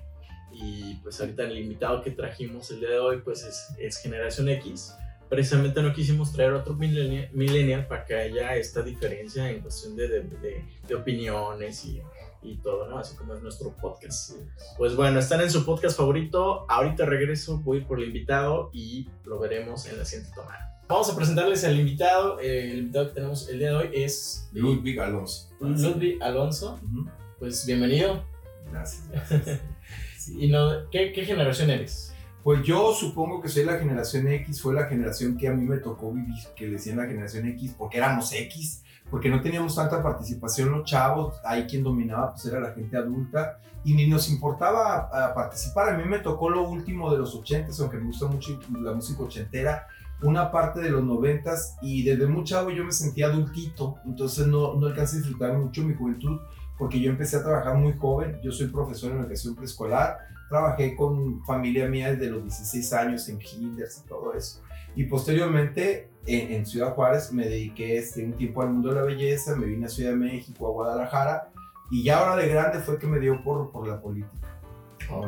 Y 0.52 0.96
pues 0.96 1.18
ahorita 1.20 1.44
el 1.44 1.56
invitado 1.58 2.02
que 2.02 2.10
trajimos 2.10 2.70
el 2.70 2.80
día 2.80 2.90
de 2.90 2.98
hoy 2.98 3.20
pues 3.24 3.42
es, 3.44 3.68
es 3.78 3.96
generación 3.98 4.48
X. 4.50 4.92
Precisamente 5.30 5.80
no 5.82 5.94
quisimos 5.94 6.30
traer 6.32 6.52
otro 6.52 6.74
millennial, 6.74 7.30
millennial 7.32 7.86
para 7.86 8.04
que 8.04 8.14
haya 8.14 8.54
esta 8.56 8.82
diferencia 8.82 9.48
en 9.50 9.60
cuestión 9.60 9.96
de, 9.96 10.08
de, 10.08 10.20
de- 10.20 10.64
de 10.86 10.94
opiniones 10.94 11.84
y, 11.86 12.02
y 12.42 12.56
todo, 12.56 12.88
¿no? 12.88 12.98
Así 12.98 13.16
como 13.16 13.34
es 13.34 13.42
nuestro 13.42 13.70
podcast. 13.76 14.32
Pues 14.76 14.96
bueno, 14.96 15.18
están 15.18 15.40
en 15.40 15.50
su 15.50 15.64
podcast 15.64 15.96
favorito. 15.96 16.66
Ahorita 16.68 17.06
regreso, 17.06 17.58
voy 17.58 17.82
por 17.82 18.00
el 18.00 18.06
invitado 18.08 18.70
y 18.72 19.08
lo 19.24 19.38
veremos 19.38 19.86
en 19.86 19.98
la 19.98 20.04
siguiente 20.04 20.34
toma. 20.34 20.58
Vamos 20.88 21.08
a 21.10 21.16
presentarles 21.16 21.64
al 21.64 21.78
invitado. 21.78 22.40
Eh, 22.40 22.72
El 22.72 22.78
invitado 22.80 23.08
que 23.08 23.14
tenemos 23.14 23.48
el 23.48 23.58
día 23.58 23.68
de 23.70 23.74
hoy 23.76 23.90
es 23.94 24.48
Ludwig 24.52 25.00
Alonso. 25.00 25.48
Ludwig 25.60 26.22
Alonso. 26.22 26.78
Ujú. 26.82 27.08
Pues 27.38 27.64
bienvenido. 27.66 28.24
Gracias, 28.70 29.08
gracias. 29.10 29.60
Sí. 30.18 30.36
¿Y 30.38 30.48
no, 30.52 30.88
¿qué, 30.90 31.12
qué 31.12 31.24
generación 31.24 31.68
eres? 31.68 32.14
Pues 32.44 32.62
yo 32.62 32.94
supongo 32.94 33.40
que 33.42 33.48
soy 33.48 33.64
la 33.64 33.76
generación 33.78 34.28
X, 34.28 34.62
fue 34.62 34.72
la 34.72 34.86
generación 34.86 35.36
que 35.36 35.48
a 35.48 35.52
mí 35.52 35.64
me 35.64 35.78
tocó 35.78 36.12
vivir, 36.12 36.38
que 36.54 36.68
decían 36.68 36.98
la 36.98 37.06
generación 37.06 37.46
X, 37.48 37.74
porque 37.76 37.96
éramos 37.98 38.32
X, 38.32 38.84
porque 39.12 39.28
no 39.28 39.42
teníamos 39.42 39.76
tanta 39.76 40.02
participación 40.02 40.72
los 40.72 40.84
chavos, 40.84 41.38
ahí 41.44 41.66
quien 41.66 41.82
dominaba 41.82 42.30
pues 42.32 42.46
era 42.46 42.58
la 42.58 42.72
gente 42.72 42.96
adulta 42.96 43.58
y 43.84 43.92
ni 43.92 44.06
nos 44.08 44.30
importaba 44.30 45.10
a, 45.12 45.34
participar. 45.34 45.90
A 45.90 45.98
mí 45.98 46.04
me 46.08 46.20
tocó 46.20 46.48
lo 46.48 46.66
último 46.66 47.12
de 47.12 47.18
los 47.18 47.38
80s, 47.38 47.78
aunque 47.80 47.98
me 47.98 48.06
gusta 48.06 48.26
mucho 48.26 48.58
la 48.80 48.94
música 48.94 49.22
ochentera, 49.22 49.86
una 50.22 50.50
parte 50.50 50.80
de 50.80 50.88
los 50.88 51.02
90s 51.02 51.76
y 51.82 52.04
desde 52.04 52.26
muy 52.26 52.44
chavo 52.44 52.70
yo 52.70 52.84
me 52.84 52.92
sentía 52.92 53.26
adultito, 53.26 53.98
entonces 54.06 54.46
no, 54.46 54.76
no 54.76 54.86
alcancé 54.86 55.16
a 55.16 55.18
disfrutar 55.18 55.58
mucho 55.58 55.82
mi 55.82 55.92
juventud 55.92 56.40
porque 56.78 56.98
yo 56.98 57.10
empecé 57.10 57.36
a 57.36 57.42
trabajar 57.42 57.76
muy 57.76 57.92
joven, 57.98 58.40
yo 58.42 58.50
soy 58.50 58.68
profesor 58.68 59.12
en 59.12 59.18
educación 59.18 59.54
preescolar, 59.54 60.16
trabajé 60.48 60.96
con 60.96 61.44
familia 61.44 61.86
mía 61.86 62.12
desde 62.12 62.30
los 62.30 62.44
16 62.44 62.92
años 62.94 63.28
en 63.28 63.38
kinders 63.38 64.02
y 64.02 64.08
todo 64.08 64.32
eso. 64.32 64.62
Y 64.96 65.04
posteriormente 65.04 66.11
en, 66.26 66.52
en 66.52 66.66
Ciudad 66.66 66.94
Juárez 66.94 67.32
me 67.32 67.48
dediqué 67.48 67.98
este, 67.98 68.24
un 68.24 68.32
tiempo 68.34 68.62
al 68.62 68.70
mundo 68.70 68.90
de 68.90 68.94
la 68.96 69.02
belleza, 69.02 69.56
me 69.56 69.66
vine 69.66 69.86
a 69.86 69.88
Ciudad 69.88 70.10
de 70.10 70.16
México, 70.16 70.66
a 70.68 70.70
Guadalajara, 70.70 71.48
y 71.90 72.04
ya 72.04 72.18
ahora 72.18 72.36
de 72.42 72.48
grande 72.48 72.78
fue 72.78 72.98
que 72.98 73.06
me 73.06 73.18
dio 73.18 73.42
por, 73.42 73.70
por 73.70 73.86
la 73.88 74.00
política. 74.00 74.48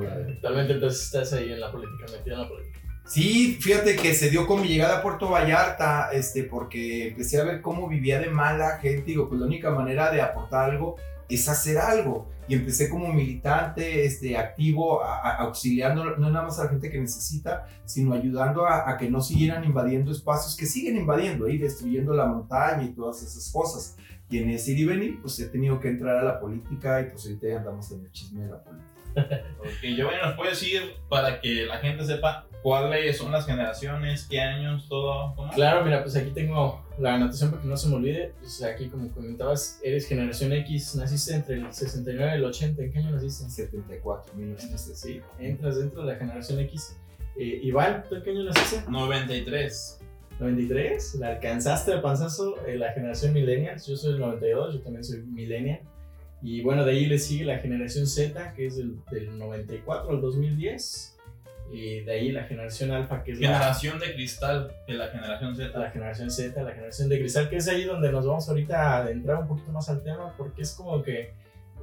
De- 0.00 0.33
Actualmente 0.35 0.72
entonces 0.74 1.02
estás 1.04 1.33
ahí 1.33 1.52
en 1.52 1.61
la 1.61 1.70
política, 1.72 2.04
metido 2.11 2.37
en 2.37 2.42
la 2.42 2.48
política. 2.48 2.80
Sí, 3.07 3.59
fíjate 3.61 3.96
que 3.96 4.14
se 4.14 4.30
dio 4.30 4.46
con 4.46 4.62
mi 4.62 4.68
llegada 4.68 4.98
a 4.98 5.02
Puerto 5.02 5.28
Vallarta, 5.28 6.11
este, 6.12 6.44
porque 6.44 7.09
empecé 7.09 7.38
a 7.38 7.44
ver 7.44 7.61
cómo 7.61 7.87
vivía 7.87 8.18
de 8.18 8.30
mala 8.30 8.78
gente. 8.78 9.02
Digo, 9.04 9.28
pues 9.28 9.40
la 9.40 9.46
única 9.46 9.70
manera 9.72 10.11
de 10.11 10.22
aportar 10.22 10.70
algo 10.70 10.96
es 11.29 11.49
hacer 11.49 11.79
algo. 11.79 12.29
Y 12.47 12.55
empecé 12.55 12.91
como 12.91 13.11
militante, 13.13 14.05
este, 14.05 14.37
activo, 14.37 15.03
auxiliando 15.03 16.05
no 16.17 16.31
nada 16.31 16.45
más 16.45 16.59
a 16.59 16.65
la 16.65 16.71
gente 16.71 16.91
que 16.91 17.01
necesita, 17.01 17.67
sino 17.87 18.13
ayudando 18.13 18.67
a, 18.67 18.97
que 18.99 19.11
no 19.11 19.23
siguieran 19.23 19.65
invadiendo 19.65 20.13
espacios 20.13 20.55
que 20.55 20.67
siguen 20.67 20.97
invadiendo 20.97 21.49
y 21.49 21.57
destruyendo 21.57 22.13
la 22.13 22.27
montaña 22.27 22.85
y 22.85 22.93
todas 22.93 23.23
esas 23.23 23.51
cosas. 23.51 23.97
Y 24.29 24.39
en 24.39 24.51
ese 24.51 24.73
ir 24.73 24.81
y 24.81 24.85
venir, 24.85 25.21
pues 25.23 25.39
he 25.41 25.47
tenido 25.47 25.81
que 25.81 25.89
entrar 25.89 26.19
a 26.19 26.23
la 26.23 26.41
política 26.41 27.01
y 27.01 27.11
pues 27.11 27.25
ahorita 27.25 27.49
ya 27.49 27.57
andamos 27.59 27.91
en 27.93 28.01
el 28.01 28.13
chisme 28.13 28.43
de 28.43 28.51
la 28.51 28.63
política. 28.63 28.91
Ok, 29.61 29.97
Giovanni, 29.97 30.19
¿nos 30.23 30.35
puede 30.35 30.51
decir 30.51 30.83
para 31.09 31.41
que 31.41 31.67
la 31.67 31.79
gente 31.79 32.05
sepa 32.05 32.47
cuáles 32.64 33.18
son 33.18 33.31
las 33.31 33.44
generaciones, 33.44 34.27
qué 34.29 34.40
años, 34.40 34.88
todo? 34.88 35.35
¿Cómo? 35.37 35.53
Claro, 35.53 35.85
mira, 35.85 36.03
pues 36.03 36.16
aquí 36.16 36.31
tengo 36.31 36.83
la 36.98 37.16
anotación 37.16 37.50
para 37.50 37.61
que 37.61 37.68
no 37.68 37.77
se 37.77 37.88
me 37.90 37.96
olvide. 37.96 38.33
Pues 38.40 38.62
aquí, 38.62 38.88
como 38.88 39.12
comentabas, 39.12 39.79
eres 39.85 40.09
generación 40.09 40.50
X, 40.55 40.96
naciste 40.96 41.35
entre 41.35 41.57
el 41.57 41.70
69 41.70 42.33
y 42.33 42.35
el 42.37 42.44
80. 42.44 42.83
¿En 42.83 42.90
qué 42.90 42.98
año 43.00 43.11
naciste? 43.11 43.50
74, 43.50 44.35
1960. 44.35 44.98
Sí, 44.98 45.20
entras 45.38 45.79
dentro 45.79 46.07
de 46.07 46.14
la 46.14 46.18
generación 46.18 46.59
X. 46.61 46.96
Eh, 47.37 47.61
Iván, 47.64 48.03
¿tú 48.09 48.14
en 48.14 48.22
qué 48.22 48.31
año 48.31 48.44
naciste? 48.44 48.90
93. 48.90 50.00
93, 50.40 51.16
la 51.16 51.29
alcanzaste 51.29 51.92
de 51.92 51.98
panzazo 51.98 52.66
eh, 52.66 52.77
la 52.77 52.92
generación 52.92 53.35
millennials, 53.35 53.87
yo 53.87 53.94
soy 53.94 54.12
del 54.12 54.20
92, 54.20 54.74
yo 54.74 54.81
también 54.81 55.05
soy 55.05 55.20
millennial. 55.20 55.81
Y 56.42 56.62
bueno, 56.62 56.85
de 56.85 56.92
ahí 56.92 57.07
le 57.07 57.18
sigue 57.18 57.44
la 57.44 57.59
generación 57.59 58.07
Z, 58.07 58.55
que 58.55 58.66
es 58.66 58.77
del, 58.77 58.96
del 59.11 59.38
94 59.38 60.11
al 60.11 60.20
2010. 60.22 61.13
Y 61.72 62.00
de 62.00 62.12
ahí 62.12 62.31
la 62.31 62.44
generación 62.44 62.92
alfa, 62.92 63.22
que 63.24 63.33
es 63.33 63.40
la, 63.40 63.48
Generación 63.48 63.98
de 63.98 64.14
cristal 64.14 64.72
de 64.87 64.94
la 64.94 65.09
generación 65.09 65.57
Z. 65.57 65.79
la 65.79 65.90
generación 65.90 66.31
Z, 66.31 66.62
la 66.62 66.72
generación 66.72 67.09
de 67.09 67.18
cristal, 67.18 67.48
que 67.48 67.57
es 67.57 67.68
ahí 67.68 67.85
donde 67.85 68.12
nos 68.12 68.27
vamos 68.27 68.48
ahorita 68.48 68.81
a 68.81 68.96
adentrar 68.98 69.38
un 69.38 69.48
poquito 69.48 69.72
más 69.72 69.88
al 69.88 70.03
tema, 70.03 70.35
porque 70.37 70.62
es 70.62 70.72
como 70.72 71.03
que 71.03 71.33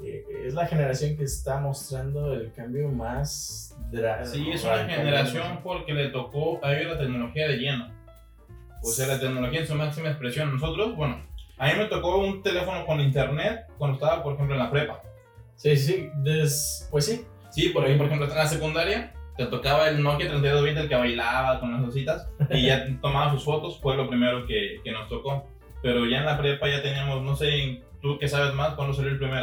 eh, 0.04 0.26
es 0.46 0.54
la 0.54 0.65
generación 0.67 1.17
que 1.17 1.24
está 1.26 1.60
mostrando 1.60 2.34
el 2.34 2.54
cambio 2.54 2.89
más 2.89 3.76
drástico. 3.91 4.46
Sí, 4.46 4.52
es 4.52 4.63
una 4.63 4.86
generación 4.86 5.60
porque 5.63 5.94
le 5.94 6.10
tocó 6.10 6.63
a 6.63 6.74
ellos 6.74 6.94
la 6.94 7.00
tecnología 7.00 7.48
de 7.48 7.58
lleno. 7.58 7.91
O 8.84 8.88
sea, 8.88 9.08
la 9.08 9.20
tecnología 9.20 9.60
en 9.60 9.67
su 9.67 9.76
máxima 9.76 10.10
expresión. 10.10 10.52
Nosotros, 10.54 10.96
bueno, 10.96 11.22
a 11.58 11.67
mí 11.67 11.74
me 11.78 11.86
tocó 11.86 12.17
un 12.17 12.41
teléfono 12.41 12.86
con 12.86 13.00
internet 13.00 13.67
cuando 13.78 13.96
estaba, 13.96 14.24
por 14.24 14.34
ejemplo, 14.36 14.56
en 14.56 14.60
la 14.62 14.72
prepa. 14.72 15.04
Sí, 15.56 15.76
sí, 15.78 16.10
des- 16.24 16.88
pues 16.89 17.06
sí, 17.06 17.26
Sí, 17.52 17.70
por 17.70 17.84
ahí, 17.84 17.98
por 17.98 18.06
ejemplo, 18.08 18.28
en 18.28 18.34
la 18.36 18.48
secundaria 18.48 19.13
te 19.38 19.46
tocaba 19.48 19.89
el 19.89 20.02
Nokia 20.04 20.28
3220, 20.30 20.82
el 20.82 20.89
que 20.89 20.96
bailaba 20.96 21.60
con 21.60 21.72
las 21.74 21.84
cositas, 21.84 22.30
y 22.50 22.65
ya 22.67 22.86
tomaba 23.02 23.32
sus 23.32 23.44
fotos, 23.44 23.80
fue 23.80 23.96
lo 23.98 24.08
primero 24.10 24.46
que, 24.46 24.80
que 24.84 24.91
nos 24.91 25.08
tocó. 25.10 25.48
Pero 25.82 26.06
ya 26.06 26.20
en 26.20 26.26
la 26.26 26.38
prepa 26.38 26.67
ya 26.70 26.82
teníamos, 26.84 27.24
no 27.24 27.36
sé, 27.36 27.82
tú 28.02 28.20
que 28.20 28.28
sabes 28.28 28.54
más, 28.54 28.76
cuándo 28.76 28.94
salió 28.94 29.12
el 29.12 29.17
primer 29.17 29.41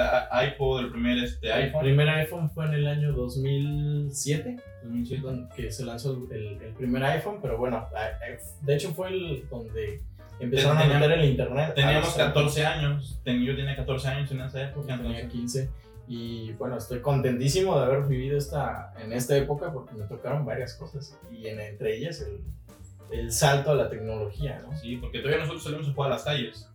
iPod, 0.53 0.81
el 0.81 0.91
primer 0.91 1.19
este, 1.19 1.49
El 1.49 1.53
iPhone. 1.65 1.81
primer 1.83 2.09
iPhone 2.11 2.51
fue 2.51 2.67
en 2.67 2.75
el 2.75 2.87
año 2.87 3.13
2007, 3.13 4.57
2007. 4.85 5.23
don- 5.23 5.49
que 5.57 5.71
se 5.73 5.85
lanzó 5.85 6.13
el, 6.31 6.59
el 6.63 6.75
primer 6.75 7.03
iPhone, 7.05 7.39
pero 7.43 7.59
bueno, 7.59 7.77
a- 7.79 7.89
a- 7.99 8.65
de 8.65 8.75
hecho 8.75 8.91
fue 8.93 9.09
el 9.09 9.49
donde 9.51 10.01
empezaron 10.41 10.77
a 10.79 10.83
Teníamos- 10.83 11.09
meter 11.09 11.19
el 11.25 11.31
internet. 11.31 11.73
Teníamos 11.75 12.05
a 12.05 12.07
los 12.07 12.15
14 12.29 12.67
años, 12.67 13.21
yo 13.25 13.57
tenía 13.57 13.75
14 13.77 14.09
años 14.09 14.31
en 14.31 14.41
esa 14.43 14.63
época. 14.63 14.97
Tenía 14.97 15.21
entonces- 15.21 15.33
15 15.33 15.71
y 16.09 16.53
bueno, 16.55 16.79
estoy 16.79 17.01
contentísimo 17.01 17.79
de 17.79 17.85
haber 17.85 18.05
vivido 18.05 18.39
esta, 18.39 18.93
en 18.99 19.13
esta 19.13 19.37
época 19.37 19.73
porque 19.73 19.95
me 19.95 20.05
tocaron 20.07 20.45
varias 20.47 20.75
cosas 20.75 21.17
y 21.31 21.47
en, 21.49 21.61
entre 21.61 21.97
ellas 21.97 22.21
el, 22.23 22.41
el 23.11 23.31
salto 23.33 23.71
a 23.73 23.75
la 23.75 23.91
tecnología, 23.91 24.63
¿no? 24.67 24.75
Sí, 24.77 24.97
porque 24.97 25.19
todavía 25.19 25.41
nosotros 25.41 25.65
salimos 25.65 25.89
a 25.89 25.93
jugar 25.93 26.11
a 26.11 26.15
las 26.15 26.25
calles. 26.25 26.69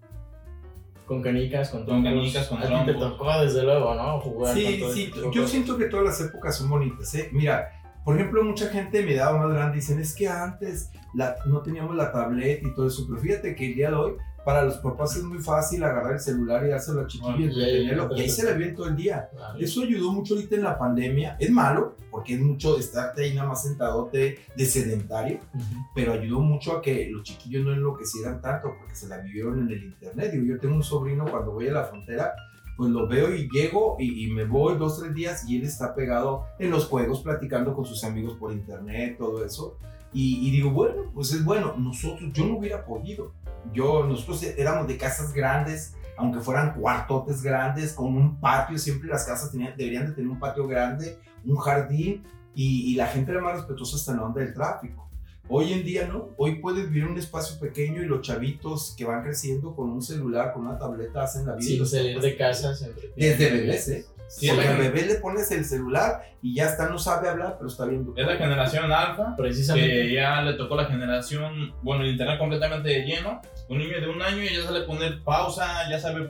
Con 1.07 1.21
canicas, 1.21 1.69
con 1.69 1.79
Con 1.85 2.01
trompos. 2.03 2.11
canicas, 2.13 2.47
con 2.47 2.57
A 2.63 2.85
ti 2.85 2.91
te 2.91 2.93
tocó 2.97 3.41
desde 3.41 3.63
luego, 3.63 3.93
¿no? 3.93 4.21
Jugar 4.21 4.55
Sí, 4.55 4.63
con 4.63 4.79
todo 4.79 4.93
sí, 4.93 5.03
este 5.05 5.19
yo 5.21 5.31
cosas. 5.31 5.49
siento 5.49 5.77
que 5.77 5.85
todas 5.85 6.05
las 6.05 6.21
épocas 6.21 6.55
son 6.57 6.69
bonitas, 6.69 7.13
¿eh? 7.15 7.29
Mira, 7.33 7.71
por 8.05 8.15
ejemplo, 8.15 8.43
mucha 8.43 8.69
gente 8.69 8.99
de 8.99 9.05
mi 9.05 9.13
edad 9.13 9.33
más 9.37 9.49
grande 9.51 9.75
dicen, 9.77 9.99
es 9.99 10.15
que 10.15 10.27
antes 10.29 10.91
la- 11.13 11.35
no 11.45 11.61
teníamos 11.61 11.95
la 11.95 12.11
tableta 12.11 12.67
y 12.67 12.73
todo 12.73 12.87
eso, 12.87 13.05
pero 13.07 13.19
fíjate 13.19 13.53
que 13.55 13.65
el 13.67 13.75
día 13.75 13.89
de 13.89 13.95
hoy, 13.95 14.13
para 14.45 14.63
los 14.63 14.77
papás 14.77 15.15
es 15.15 15.23
muy 15.23 15.39
fácil 15.39 15.83
agarrar 15.83 16.13
el 16.13 16.19
celular 16.19 16.65
y 16.65 16.69
dárselo 16.69 17.01
a 17.01 17.07
chiquillo 17.07 17.37
y 17.37 17.85
Bueno, 17.87 18.09
y 18.15 18.21
ahí- 18.21 18.29
se 18.29 18.43
le 18.45 18.53
viene 18.57 18.73
todo 18.73 18.87
el 18.87 18.95
día. 18.95 19.29
Vale. 19.37 19.63
Eso 19.63 19.81
ayudó 19.83 20.11
mucho 20.11 20.33
ahorita 20.35 20.55
en 20.55 20.63
la 20.63 20.77
pandemia, 20.77 21.37
es 21.39 21.49
malo, 21.49 21.95
porque 22.11 22.33
es 22.35 22.41
mucho 22.41 22.77
estarte 22.77 23.23
ahí 23.23 23.33
nada 23.33 23.47
más 23.49 23.63
sentadote 23.63 24.39
de 24.55 24.65
sedentario, 24.65 25.39
Ujú. 25.53 25.63
pero 25.95 26.13
ayudó 26.13 26.39
mucho 26.41 26.73
a 26.77 26.81
que 26.81 27.09
los 27.09 27.23
chiquillos 27.23 27.65
no 27.65 27.73
enloquecieran 27.73 28.41
tanto 28.41 28.73
porque 28.79 28.95
se 28.95 29.07
la 29.07 29.17
vivieron 29.19 29.59
en 29.61 29.69
el 29.69 29.83
internet. 29.85 30.31
Digo, 30.31 30.45
yo 30.45 30.59
tengo 30.59 30.75
un 30.75 30.83
sobrino 30.83 31.25
cuando 31.25 31.51
voy 31.51 31.67
a 31.69 31.73
la 31.73 31.83
frontera, 31.85 32.33
pues 32.75 32.89
lo 32.89 33.07
veo 33.07 33.33
y 33.33 33.47
llego 33.51 33.97
y, 33.99 34.25
y 34.25 34.31
me 34.31 34.45
voy 34.45 34.77
dos, 34.77 34.99
tres 34.99 35.13
días 35.13 35.47
y 35.47 35.57
él 35.57 35.63
está 35.63 35.93
pegado 35.93 36.45
en 36.59 36.71
los 36.71 36.85
juegos 36.85 37.21
platicando 37.21 37.73
con 37.75 37.85
sus 37.85 38.03
amigos 38.03 38.35
por 38.37 38.51
internet, 38.51 39.15
todo 39.17 39.45
eso. 39.45 39.77
Y, 40.11 40.47
y 40.47 40.51
digo, 40.51 40.69
bueno, 40.71 41.11
pues 41.13 41.31
es 41.33 41.43
bueno. 41.43 41.73
Nosotros, 41.77 42.31
yo 42.33 42.45
no 42.45 42.57
hubiera 42.57 42.85
podido. 42.85 43.31
Yo, 43.71 44.05
nosotros 44.05 44.43
éramos 44.43 44.87
de 44.87 44.97
casas 44.97 45.33
grandes, 45.33 45.93
aunque 46.17 46.39
fueran 46.39 46.73
cuartotes 46.73 47.41
grandes, 47.41 47.93
con 47.93 48.15
un 48.15 48.39
patio, 48.39 48.77
siempre 48.77 49.09
las 49.09 49.25
casas 49.25 49.51
tenían, 49.51 49.75
deberían 49.77 50.07
de 50.07 50.13
tener 50.13 50.29
un 50.29 50.39
patio 50.39 50.67
grande, 50.67 51.17
un 51.45 51.57
jardín, 51.57 52.23
y, 52.55 52.91
y 52.91 52.95
la 52.95 53.07
gente 53.07 53.31
era 53.31 53.41
más 53.41 53.57
respetuosa 53.57 53.95
hasta 53.95 54.11
en 54.11 54.17
la 54.17 54.23
onda 54.25 54.41
del 54.41 54.53
tráfico. 54.53 55.09
Hoy 55.49 55.73
en 55.73 55.83
día 55.83 56.07
no, 56.07 56.29
hoy 56.37 56.55
puedes 56.59 56.87
vivir 56.87 57.03
en 57.03 57.11
un 57.11 57.17
espacio 57.17 57.59
pequeño 57.59 58.01
y 58.01 58.05
los 58.05 58.21
chavitos 58.21 58.95
que 58.97 59.03
van 59.03 59.23
creciendo 59.23 59.75
con 59.75 59.89
un 59.89 60.01
celular, 60.01 60.53
con 60.53 60.65
una 60.65 60.77
tableta, 60.77 61.23
hacen 61.23 61.45
la 61.45 61.55
vida. 61.55 61.67
Sin 61.67 61.85
salir 61.85 62.19
de 62.19 62.37
casa. 62.37 62.73
Desde 63.17 63.51
bebés, 63.51 63.87
¿eh? 63.89 64.05
Sí, 64.35 64.47
Porque 64.49 64.67
al 64.67 64.77
bebé 64.77 65.05
le 65.05 65.15
pones 65.15 65.51
el 65.51 65.63
celular 65.63 66.23
y 66.41 66.55
ya 66.55 66.65
está, 66.65 66.89
no 66.89 66.97
sabe 66.97 67.29
hablar, 67.29 67.55
pero 67.57 67.69
está 67.69 67.85
viendo. 67.85 68.13
Es 68.17 68.25
la 68.25 68.35
generación 68.35 68.91
alfa, 68.91 69.35
Precisamente. 69.37 69.87
que 69.87 70.13
ya 70.13 70.41
le 70.41 70.53
tocó 70.53 70.75
la 70.75 70.85
generación, 70.85 71.71
bueno, 71.83 72.03
el 72.03 72.09
internet 72.11 72.39
completamente 72.39 72.89
de 72.89 73.03
lleno. 73.03 73.41
Un 73.69 73.77
niño 73.77 74.01
de 74.01 74.09
un 74.09 74.21
año 74.21 74.43
y 74.43 74.55
ya 74.55 74.63
sabe 74.63 74.81
poner 74.81 75.21
pausa, 75.23 75.87
ya 75.89 75.99
sabe 75.99 76.29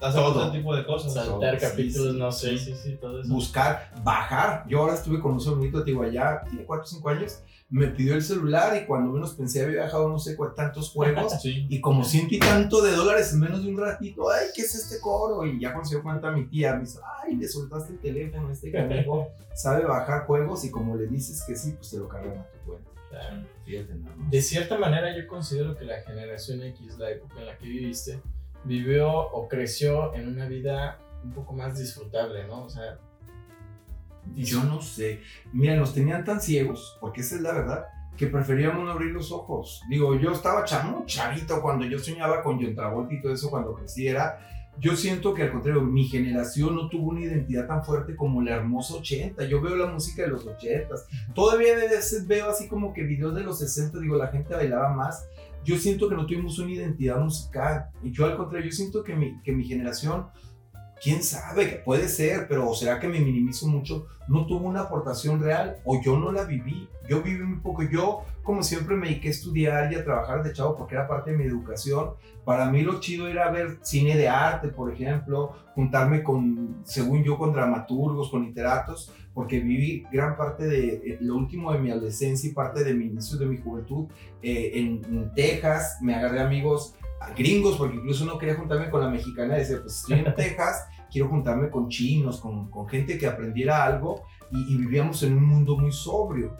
hacer 0.00 0.20
Todo. 0.20 0.28
otro 0.40 0.52
tipo 0.52 0.74
de 0.74 0.84
cosas. 0.86 1.14
Saltar 1.14 1.58
capítulos, 1.58 2.12
sí, 2.12 2.18
no 2.18 2.32
sé, 2.32 2.58
sí. 2.58 2.64
sí, 2.66 2.74
sí, 2.82 2.96
todo 3.00 3.20
eso. 3.20 3.32
buscar, 3.32 3.90
bajar. 4.02 4.64
Yo 4.68 4.80
ahora 4.80 4.94
estuve 4.94 5.20
con 5.20 5.32
un 5.32 5.40
sobrinito, 5.40 5.82
digo, 5.82 6.02
allá, 6.02 6.42
tiene 6.48 6.64
4 6.64 6.82
o 6.84 6.86
5 6.86 7.08
años, 7.08 7.40
me 7.70 7.88
pidió 7.88 8.14
el 8.14 8.22
celular 8.22 8.76
y 8.80 8.86
cuando 8.86 9.12
menos 9.12 9.32
pensé 9.34 9.64
había 9.64 9.82
bajado 9.82 10.08
no 10.08 10.18
sé 10.18 10.36
cuántos 10.36 10.90
juegos 10.90 11.32
Sí. 11.42 11.66
y 11.68 11.80
como 11.80 12.04
ciento 12.04 12.34
y 12.34 12.38
tanto 12.38 12.82
de 12.82 12.92
dólares 12.92 13.32
en 13.32 13.40
menos 13.40 13.64
de 13.64 13.70
un 13.70 13.78
ratito, 13.78 14.30
ay, 14.30 14.48
¿qué 14.54 14.62
es 14.62 14.74
este 14.74 15.00
cobro? 15.00 15.44
Y 15.46 15.58
ya 15.58 15.72
cuando 15.72 15.88
se 15.88 15.96
dio 15.96 16.02
cuenta 16.04 16.30
mi 16.30 16.44
tía, 16.46 16.74
me 16.74 16.80
dice, 16.82 17.00
ay, 17.22 17.34
le 17.36 17.48
soltaste 17.48 17.94
el 17.94 17.98
teléfono, 18.00 18.50
este 18.50 18.70
canijo 18.72 19.28
sabe 19.54 19.84
bajar 19.84 20.26
juegos 20.26 20.64
y 20.64 20.70
como 20.70 20.96
le 20.96 21.06
dices 21.06 21.42
que 21.46 21.56
sí, 21.56 21.72
pues 21.72 21.90
te 21.90 21.98
lo 21.98 22.08
cargan 22.08 22.38
a 22.38 22.46
tu 22.48 22.58
cuenta. 22.70 22.90
Claro. 23.10 23.44
Fíjate 23.64 23.94
nada 23.94 24.16
más. 24.16 24.30
De 24.30 24.42
cierta 24.42 24.76
manera 24.78 25.16
yo 25.16 25.26
considero 25.28 25.76
que 25.76 25.84
la 25.84 26.00
generación 26.02 26.62
X, 26.62 26.98
la 26.98 27.10
época 27.10 27.38
en 27.40 27.46
la 27.46 27.56
que 27.56 27.66
viviste, 27.66 28.20
vivió 28.64 29.10
o 29.12 29.48
creció 29.48 30.14
en 30.14 30.28
una 30.28 30.46
vida 30.46 30.98
un 31.22 31.32
poco 31.32 31.52
más 31.54 31.78
disfrutable, 31.78 32.46
¿no? 32.46 32.64
O 32.64 32.68
sea, 32.68 32.98
Yo 34.34 34.64
no 34.64 34.80
sé. 34.80 35.20
Mira, 35.52 35.76
nos 35.76 35.92
tenían 35.92 36.24
tan 36.24 36.40
ciegos, 36.40 36.96
porque 37.00 37.20
esa 37.20 37.36
es 37.36 37.42
la 37.42 37.52
verdad, 37.52 37.84
que 38.16 38.26
preferíamos 38.26 38.84
no 38.84 38.90
abrir 38.90 39.12
los 39.12 39.32
ojos. 39.32 39.82
Digo, 39.88 40.18
yo 40.18 40.32
estaba 40.32 40.64
chamo, 40.64 41.04
chavito 41.06 41.60
cuando 41.60 41.84
yo 41.84 41.98
soñaba 41.98 42.42
con 42.42 42.62
John 42.62 42.74
Travolta 42.74 43.14
y 43.14 43.20
todo 43.20 43.32
eso 43.32 43.50
cuando 43.50 43.74
creciera. 43.74 44.38
Yo 44.80 44.96
siento 44.96 45.34
que 45.34 45.42
al 45.42 45.52
contrario, 45.52 45.82
mi 45.82 46.04
generación 46.04 46.74
no 46.74 46.88
tuvo 46.88 47.10
una 47.10 47.20
identidad 47.20 47.66
tan 47.66 47.84
fuerte 47.84 48.16
como 48.16 48.42
la 48.42 48.56
hermosa 48.56 48.94
80. 48.94 49.44
Yo 49.44 49.60
veo 49.60 49.76
la 49.76 49.86
música 49.86 50.22
de 50.22 50.28
los 50.28 50.46
80. 50.46 50.94
Todavía 51.32 51.74
a 51.74 51.76
veces 51.76 52.26
veo 52.26 52.50
así 52.50 52.66
como 52.66 52.92
que 52.92 53.04
videos 53.04 53.34
de 53.34 53.42
los 53.42 53.58
60, 53.60 54.00
digo, 54.00 54.16
la 54.16 54.28
gente 54.28 54.54
bailaba 54.54 54.92
más. 54.92 55.28
Yo 55.64 55.76
siento 55.76 56.08
que 56.08 56.14
no 56.14 56.26
tuvimos 56.26 56.58
una 56.58 56.72
identidad 56.72 57.18
musical. 57.20 57.86
Y 58.02 58.12
yo 58.12 58.26
al 58.26 58.36
contrario, 58.36 58.70
yo 58.70 58.76
siento 58.76 59.02
que 59.02 59.14
mi, 59.14 59.40
que 59.42 59.52
mi 59.52 59.64
generación 59.64 60.26
quién 61.04 61.22
sabe, 61.22 61.82
puede 61.84 62.08
ser, 62.08 62.48
pero 62.48 62.72
será 62.74 62.98
que 62.98 63.06
me 63.06 63.20
minimizo 63.20 63.66
mucho, 63.66 64.06
no 64.26 64.46
tuvo 64.46 64.66
una 64.66 64.80
aportación 64.80 65.38
real 65.38 65.76
o 65.84 66.00
yo 66.02 66.18
no 66.18 66.32
la 66.32 66.44
viví. 66.44 66.88
Yo 67.06 67.22
viví 67.22 67.44
muy 67.44 67.60
poco. 67.60 67.82
Yo, 67.82 68.22
como 68.42 68.62
siempre, 68.62 68.96
me 68.96 69.08
dediqué 69.08 69.28
a 69.28 69.32
estudiar 69.32 69.92
y 69.92 69.96
a 69.96 70.04
trabajar 70.04 70.42
de 70.42 70.54
chavo 70.54 70.74
porque 70.78 70.94
era 70.94 71.06
parte 71.06 71.32
de 71.32 71.36
mi 71.36 71.44
educación. 71.44 72.12
Para 72.46 72.70
mí 72.70 72.80
lo 72.80 73.00
chido 73.00 73.28
era 73.28 73.50
ver 73.50 73.80
cine 73.82 74.16
de 74.16 74.28
arte, 74.30 74.68
por 74.68 74.90
ejemplo, 74.90 75.52
juntarme 75.74 76.22
con, 76.22 76.80
según 76.84 77.22
yo, 77.22 77.36
con 77.36 77.52
dramaturgos, 77.52 78.30
con 78.30 78.46
literatos, 78.46 79.12
porque 79.34 79.60
viví 79.60 80.06
gran 80.10 80.38
parte 80.38 80.64
de 80.66 80.88
eh, 80.94 81.18
lo 81.20 81.36
último 81.36 81.70
de 81.70 81.80
mi 81.80 81.90
adolescencia 81.90 82.48
y 82.48 82.54
parte 82.54 82.82
de 82.82 82.94
mi 82.94 83.06
inicio 83.06 83.36
de 83.36 83.44
mi 83.44 83.58
juventud 83.58 84.06
eh, 84.40 84.70
en, 84.72 85.04
en 85.04 85.34
Texas. 85.34 85.98
Me 86.00 86.14
agarré 86.14 86.40
amigos 86.40 86.94
gringos, 87.36 87.76
porque 87.76 87.96
incluso 87.96 88.24
no 88.24 88.38
quería 88.38 88.56
juntarme 88.56 88.90
con 88.90 89.00
la 89.00 89.08
mexicana, 89.08 89.54
decía, 89.54 89.78
pues 89.80 89.96
estoy 89.96 90.20
en 90.20 90.34
Texas, 90.36 90.86
quiero 91.14 91.28
juntarme 91.28 91.70
con 91.70 91.88
chinos, 91.88 92.40
con, 92.40 92.68
con 92.68 92.88
gente 92.88 93.16
que 93.16 93.28
aprendiera 93.28 93.84
algo 93.84 94.24
y, 94.50 94.74
y, 94.74 94.76
vivíamos 94.76 95.22
en 95.22 95.36
un 95.36 95.44
mundo 95.44 95.78
muy 95.78 95.92
sobrio. 95.92 96.56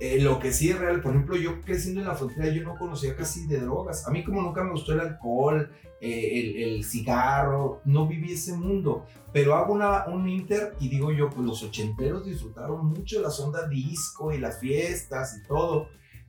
Eh, 0.00 0.20
lo 0.20 0.40
que 0.40 0.52
sí 0.52 0.70
es 0.70 0.78
real, 0.80 1.00
por 1.00 1.12
ejemplo, 1.12 1.36
yo 1.36 1.60
creciendo 1.60 2.00
en 2.00 2.08
la 2.08 2.16
frontera, 2.16 2.48
yo 2.48 2.64
no 2.64 2.74
conocía 2.74 3.14
casi 3.14 3.46
de 3.46 3.60
drogas. 3.60 4.08
A 4.08 4.10
mí 4.10 4.24
como 4.24 4.42
nunca 4.42 4.64
me 4.64 4.72
gustó 4.72 4.92
el 4.92 4.98
alcohol, 4.98 5.70
eh, 6.00 6.40
el, 6.40 6.56
el, 6.56 6.84
cigarro, 6.84 7.80
no 7.84 8.08
viví 8.08 8.32
ese 8.32 8.54
mundo. 8.54 9.06
Pero 9.32 9.54
hago 9.54 9.72
una, 9.72 10.06
un 10.06 10.28
inter 10.28 10.74
y 10.80 10.88
digo 10.88 11.12
yo, 11.12 11.30
pues 11.30 11.46
los 11.46 11.62
ochenteros 11.62 12.26
disfrutaron 12.26 12.86
mucho 12.86 13.18
de 13.18 13.22
las 13.22 13.38
ondas 13.38 13.70
disco 13.70 14.32
y 14.32 14.38
las 14.38 14.58
fiestas 14.58 15.38
y 15.38 15.46
todo. 15.46 15.86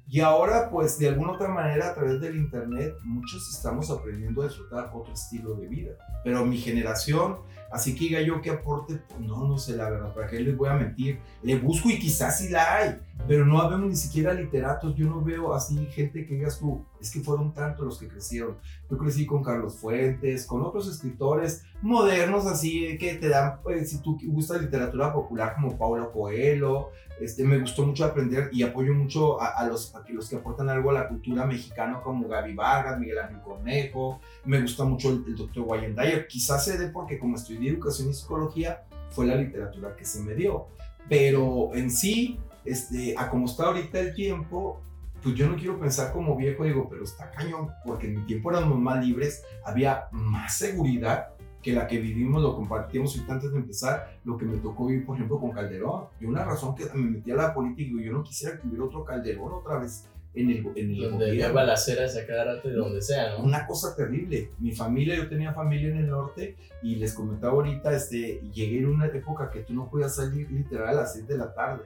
Y 0.08 0.20
ahora, 0.20 0.70
pues, 0.70 1.00
de 1.00 1.08
alguna 1.08 1.32
otra 1.32 1.48
manera, 1.48 1.90
a 1.90 1.96
través 1.96 2.20
del 2.20 2.36
Internet, 2.36 2.94
muchos 3.04 3.50
estamos 3.50 3.90
aprendiendo 3.90 4.42
a 4.42 4.48
disfrutar 4.48 4.92
otro 4.94 5.14
estilo 5.14 5.56
de 5.56 5.68
vida. 5.68 5.94
Pero 6.24 6.46
mi 6.46 6.58
generación, 6.58 7.38
así 7.74 7.96
que 7.96 8.06
diga 8.06 8.22
yo 8.22 8.42
que 8.42 8.52
aporte, 8.52 9.00
pues, 9.08 9.20
no, 9.20 9.48
no 9.48 9.58
sé 9.58 9.76
la 9.76 9.90
verdad, 9.90 10.14
¿para 10.14 10.28
qué 10.28 10.40
les 10.40 10.56
voy 10.56 10.70
a 10.70 10.76
mentir? 10.76 11.20
Le 11.42 11.58
busco 11.58 11.90
y 11.90 12.00
quizás 12.00 12.38
sí 12.38 12.50
la 12.50 12.76
hay, 12.76 13.00
pero 13.28 13.46
no 13.46 13.68
vemos 13.68 13.90
ni 13.90 13.96
siquiera 13.96 14.34
literatos, 14.34 14.96
yo 14.96 15.08
no 15.08 15.22
veo 15.22 15.54
así 15.54 15.76
gente 15.88 16.26
que 16.26 16.36
digas 16.36 16.60
tú, 16.60 16.86
es 17.02 17.12
que 17.12 17.22
fueron 17.22 17.54
tantos 17.54 17.86
los 17.86 17.98
que 17.98 18.08
crecieron. 18.08 18.58
Yo 18.90 18.98
crecí 18.98 19.26
con 19.26 19.44
Carlos 19.44 19.76
Fuentes, 19.76 20.46
con 20.46 20.62
otros 20.62 20.88
escritores 20.88 21.64
modernos 21.82 22.46
así 22.46 22.98
que 22.98 23.16
te 23.16 23.28
dan, 23.28 23.60
pues, 23.64 23.90
si 23.90 24.02
tú 24.02 24.18
gustas 24.26 24.62
literatura 24.62 25.12
popular 25.12 25.56
como 25.56 25.78
Paulo 25.78 26.12
Coelho, 26.12 26.92
este, 27.20 27.44
me 27.44 27.60
gustó 27.60 27.86
mucho 27.86 28.06
aprender 28.06 28.50
y 28.52 28.64
apoyo 28.64 28.94
mucho 28.94 29.42
a, 29.42 29.48
a 29.48 29.68
los, 29.68 29.94
a 29.96 30.04
los 30.10 30.30
que 30.30 30.36
aportan 30.36 30.70
algo 30.70 30.90
a 30.90 30.94
la 30.94 31.08
cultura 31.08 31.46
mexicana 31.46 32.02
como 32.02 32.28
Gaby 32.28 32.56
Vargas, 32.56 33.00
Miguel 33.00 33.20
Ángel 33.20 33.42
Cornejo, 33.42 34.20
me 34.46 34.62
gusta 34.62 34.84
mucho 34.84 35.10
el, 35.10 35.24
el 35.28 35.36
doctor 35.36 35.64
Wyandayer, 35.66 36.28
quizás 36.28 36.66
se 36.66 36.78
dé 36.78 36.88
porque 36.88 37.20
como 37.20 37.36
estudié 37.36 37.63
educación 37.70 38.10
y 38.10 38.14
psicología 38.14 38.84
fue 39.12 39.26
la 39.26 39.36
literatura 39.36 39.96
que 39.96 40.06
se 40.06 40.22
me 40.22 40.34
dio, 40.34 40.68
pero 41.10 41.74
en 41.76 41.92
sí, 41.92 42.40
este, 42.66 43.16
a 43.18 43.30
como 43.30 43.46
está 43.46 43.66
ahorita 43.66 44.00
el 44.00 44.14
tiempo, 44.14 44.82
pues 45.22 45.36
yo 45.36 45.48
no 45.48 45.56
quiero 45.56 45.80
pensar 45.80 46.12
como 46.12 46.36
viejo, 46.36 46.64
digo, 46.64 46.88
pero 46.90 47.04
está 47.04 47.32
cañón, 47.32 47.70
porque 47.86 48.08
en 48.08 48.16
mi 48.20 48.26
tiempo 48.26 48.52
éramos 48.52 48.78
más 48.80 49.04
libres, 49.06 49.44
había 49.64 50.08
más 50.12 50.58
seguridad 50.58 51.30
que 51.62 51.72
la 51.72 51.88
que 51.88 51.98
vivimos, 51.98 52.42
lo 52.42 52.56
compartimos 52.56 53.16
ahorita 53.16 53.34
antes 53.34 53.52
de 53.52 53.58
empezar, 53.58 54.20
lo 54.26 54.38
que 54.38 54.46
me 54.46 54.58
tocó 54.58 54.86
vivir, 54.88 55.06
por 55.06 55.16
ejemplo, 55.16 55.40
con 55.40 55.52
Calderón. 55.52 56.08
Y 56.20 56.26
una 56.26 56.44
razón 56.44 56.76
que 56.76 56.86
me 56.94 57.10
metí 57.10 57.32
a 57.32 57.36
la 57.36 57.54
política, 57.54 57.90
y 58.02 58.04
yo 58.04 58.12
no 58.12 58.22
quisiera 58.22 58.60
que 58.60 58.68
hubiera 58.68 58.84
otro 58.84 59.06
Calderón 59.06 59.54
otra 59.54 59.80
vez 59.80 60.06
en 60.36 60.50
el, 60.50 60.68
en 60.76 60.92
el 60.92 61.10
donde 61.10 61.30
había 61.30 61.52
balaceras 61.52 62.18
a 62.18 62.26
cada 62.26 62.56
rato 62.56 62.68
de 62.68 62.76
donde 62.76 63.02
sea, 63.02 63.32
¿no? 63.32 63.44
Una 63.44 63.68
cosa 63.68 63.96
terrible. 63.96 64.52
Mi 64.60 64.72
familia, 64.72 65.16
yo 65.16 65.30
tenía 65.30 65.54
familia 65.54 65.90
en 65.90 65.98
el 65.98 66.10
norte 66.10 66.56
y 66.82 66.96
les 66.96 67.14
comentaba 67.14 67.54
ahorita, 67.54 67.94
este, 67.94 68.42
llegué 68.52 68.80
en 68.80 68.88
una 68.88 69.08
época 69.08 69.50
que 69.50 69.60
tú 69.60 69.74
no 69.74 69.90
podías 69.90 70.16
salir 70.16 70.50
literal 70.52 70.90
a 70.90 71.02
las 71.02 71.14
6 71.14 71.28
de 71.28 71.38
la 71.38 71.54
tarde, 71.54 71.84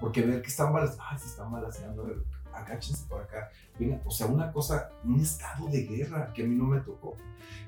porque 0.00 0.22
ver 0.22 0.42
que 0.42 0.48
están 0.48 0.72
balaceando, 0.72 1.04
ay, 1.10 1.18
se 1.18 1.26
están 1.26 1.50
balaceando, 1.50 2.24
agáchense 2.52 3.04
por 3.08 3.22
acá. 3.22 3.50
Venga, 3.78 4.00
o 4.04 4.10
sea, 4.10 4.26
una 4.26 4.52
cosa, 4.52 4.90
un 5.04 5.20
estado 5.20 5.68
de 5.68 5.84
guerra 5.84 6.32
que 6.32 6.42
a 6.42 6.46
mí 6.46 6.54
no 6.54 6.64
me 6.64 6.80
tocó. 6.80 7.16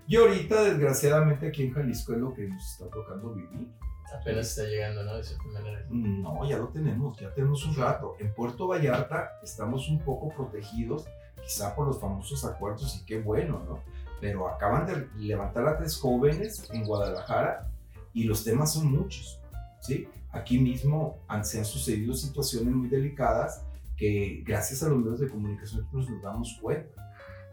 Y 0.06 0.16
ahorita, 0.16 0.64
desgraciadamente, 0.64 1.48
aquí 1.48 1.64
en 1.64 1.72
Jalisco 1.72 2.12
es 2.12 2.18
lo 2.18 2.34
que 2.34 2.48
nos 2.48 2.64
está 2.72 2.88
tocando 2.88 3.32
vivir. 3.32 3.68
Apenas 4.12 4.48
está 4.48 4.64
llegando, 4.64 5.04
¿no? 5.04 5.16
De 5.16 5.24
cierta 5.24 5.44
manera. 5.44 5.84
No, 5.88 6.44
ya 6.48 6.58
lo 6.58 6.68
tenemos, 6.68 7.18
ya 7.18 7.32
tenemos 7.32 7.64
un 7.64 7.76
rato. 7.76 8.16
En 8.18 8.34
Puerto 8.34 8.66
Vallarta 8.66 9.38
estamos 9.42 9.88
un 9.88 10.00
poco 10.00 10.28
protegidos, 10.34 11.06
quizá 11.42 11.74
por 11.74 11.86
los 11.86 12.00
famosos 12.00 12.44
acuerdos, 12.44 12.96
y 12.96 13.04
qué 13.04 13.20
bueno, 13.20 13.62
¿no? 13.68 13.80
Pero 14.20 14.48
acaban 14.48 14.86
de 14.86 15.08
levantar 15.16 15.66
a 15.66 15.78
tres 15.78 15.96
jóvenes 15.96 16.68
en 16.72 16.84
Guadalajara 16.84 17.70
y 18.12 18.24
los 18.24 18.44
temas 18.44 18.74
son 18.74 18.90
muchos, 18.92 19.40
¿sí? 19.80 20.08
Aquí 20.32 20.58
mismo 20.58 21.18
han, 21.26 21.44
se 21.44 21.58
han 21.58 21.64
sucedido 21.64 22.14
situaciones 22.14 22.74
muy 22.74 22.88
delicadas 22.88 23.64
que 23.96 24.42
gracias 24.46 24.82
a 24.82 24.88
los 24.88 24.98
medios 24.98 25.20
de 25.20 25.28
comunicación 25.28 25.86
nos, 25.92 26.08
nos 26.08 26.22
damos 26.22 26.58
cuenta. 26.60 27.00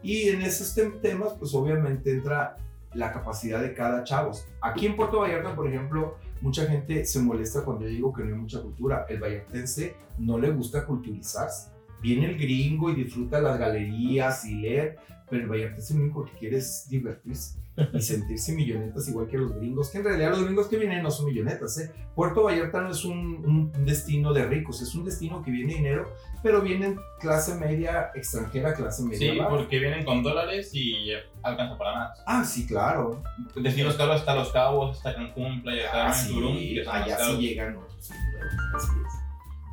Y 0.02 0.28
en 0.28 0.42
esos 0.42 0.74
tem 0.74 1.00
temas, 1.00 1.34
pues 1.34 1.54
obviamente 1.54 2.12
entra 2.12 2.56
la 2.94 3.12
capacidad 3.12 3.60
de 3.60 3.74
cada 3.74 4.04
chavo. 4.04 4.32
Aquí 4.60 4.86
en 4.86 4.96
Puerto 4.96 5.20
Vallarta, 5.20 5.54
por 5.54 5.66
ejemplo, 5.68 6.16
mucha 6.40 6.66
gente 6.66 7.04
se 7.04 7.20
molesta 7.20 7.64
cuando 7.64 7.84
yo 7.84 7.90
digo 7.90 8.12
que 8.12 8.22
no 8.22 8.34
hay 8.34 8.40
mucha 8.40 8.60
cultura. 8.60 9.06
El 9.08 9.20
vallartense 9.20 9.94
no 10.18 10.38
le 10.38 10.50
gusta 10.50 10.86
culturizarse. 10.86 11.70
Viene 12.00 12.26
el 12.26 12.38
gringo 12.38 12.90
y 12.90 12.94
disfruta 12.94 13.40
las 13.40 13.58
galerías 13.58 14.44
y 14.44 14.54
leer, 14.54 14.98
pero 15.28 15.42
el 15.42 15.48
vallartense 15.48 15.94
lo 15.94 16.04
único 16.04 16.24
que 16.24 16.32
quiere 16.32 16.58
es 16.58 16.86
divertirse 16.88 17.58
y 17.92 18.00
sentirse 18.00 18.52
millonetas 18.52 19.08
igual 19.08 19.28
que 19.28 19.38
los 19.38 19.54
gringos, 19.54 19.90
que 19.90 19.98
en 19.98 20.04
realidad 20.04 20.30
los 20.30 20.44
gringos 20.44 20.66
que 20.66 20.76
vienen 20.76 21.02
no 21.02 21.10
son 21.10 21.26
millonetas. 21.26 21.78
¿eh? 21.78 21.92
Puerto 22.14 22.44
Vallarta 22.44 22.80
no 22.80 22.90
es 22.90 23.04
un, 23.04 23.72
un, 23.74 23.84
destino 23.84 24.32
de 24.32 24.44
ricos, 24.44 24.82
es 24.82 24.94
un 24.94 25.04
destino 25.04 25.42
que 25.42 25.50
viene 25.50 25.74
dinero, 25.74 26.12
pero 26.42 26.60
vienen 26.60 26.98
clase 27.20 27.54
media 27.54 28.10
extranjera, 28.14 28.74
clase 28.74 29.02
media. 29.02 29.32
Sí, 29.32 29.38
baja. 29.38 29.50
porque 29.50 29.78
vienen 29.78 30.04
con 30.04 30.22
dólares 30.22 30.70
y 30.74 31.12
alcanza 31.42 31.78
para 31.78 31.94
nada. 31.94 32.14
Ah, 32.26 32.44
sí, 32.44 32.66
claro. 32.66 33.22
Destinos 33.54 33.94
caros 33.94 34.16
hasta 34.16 34.34
Los 34.34 34.52
Cabos, 34.52 34.96
hasta 34.96 35.14
Cancún, 35.14 35.62
Playa 35.62 35.88
ah, 35.88 35.92
Carmen, 35.92 36.14
sí, 36.14 36.34
Tulum. 36.34 36.56
Que 36.56 36.84
allá 36.88 37.18
sí 37.18 37.36
llegan 37.36 37.76
otros. 37.76 38.10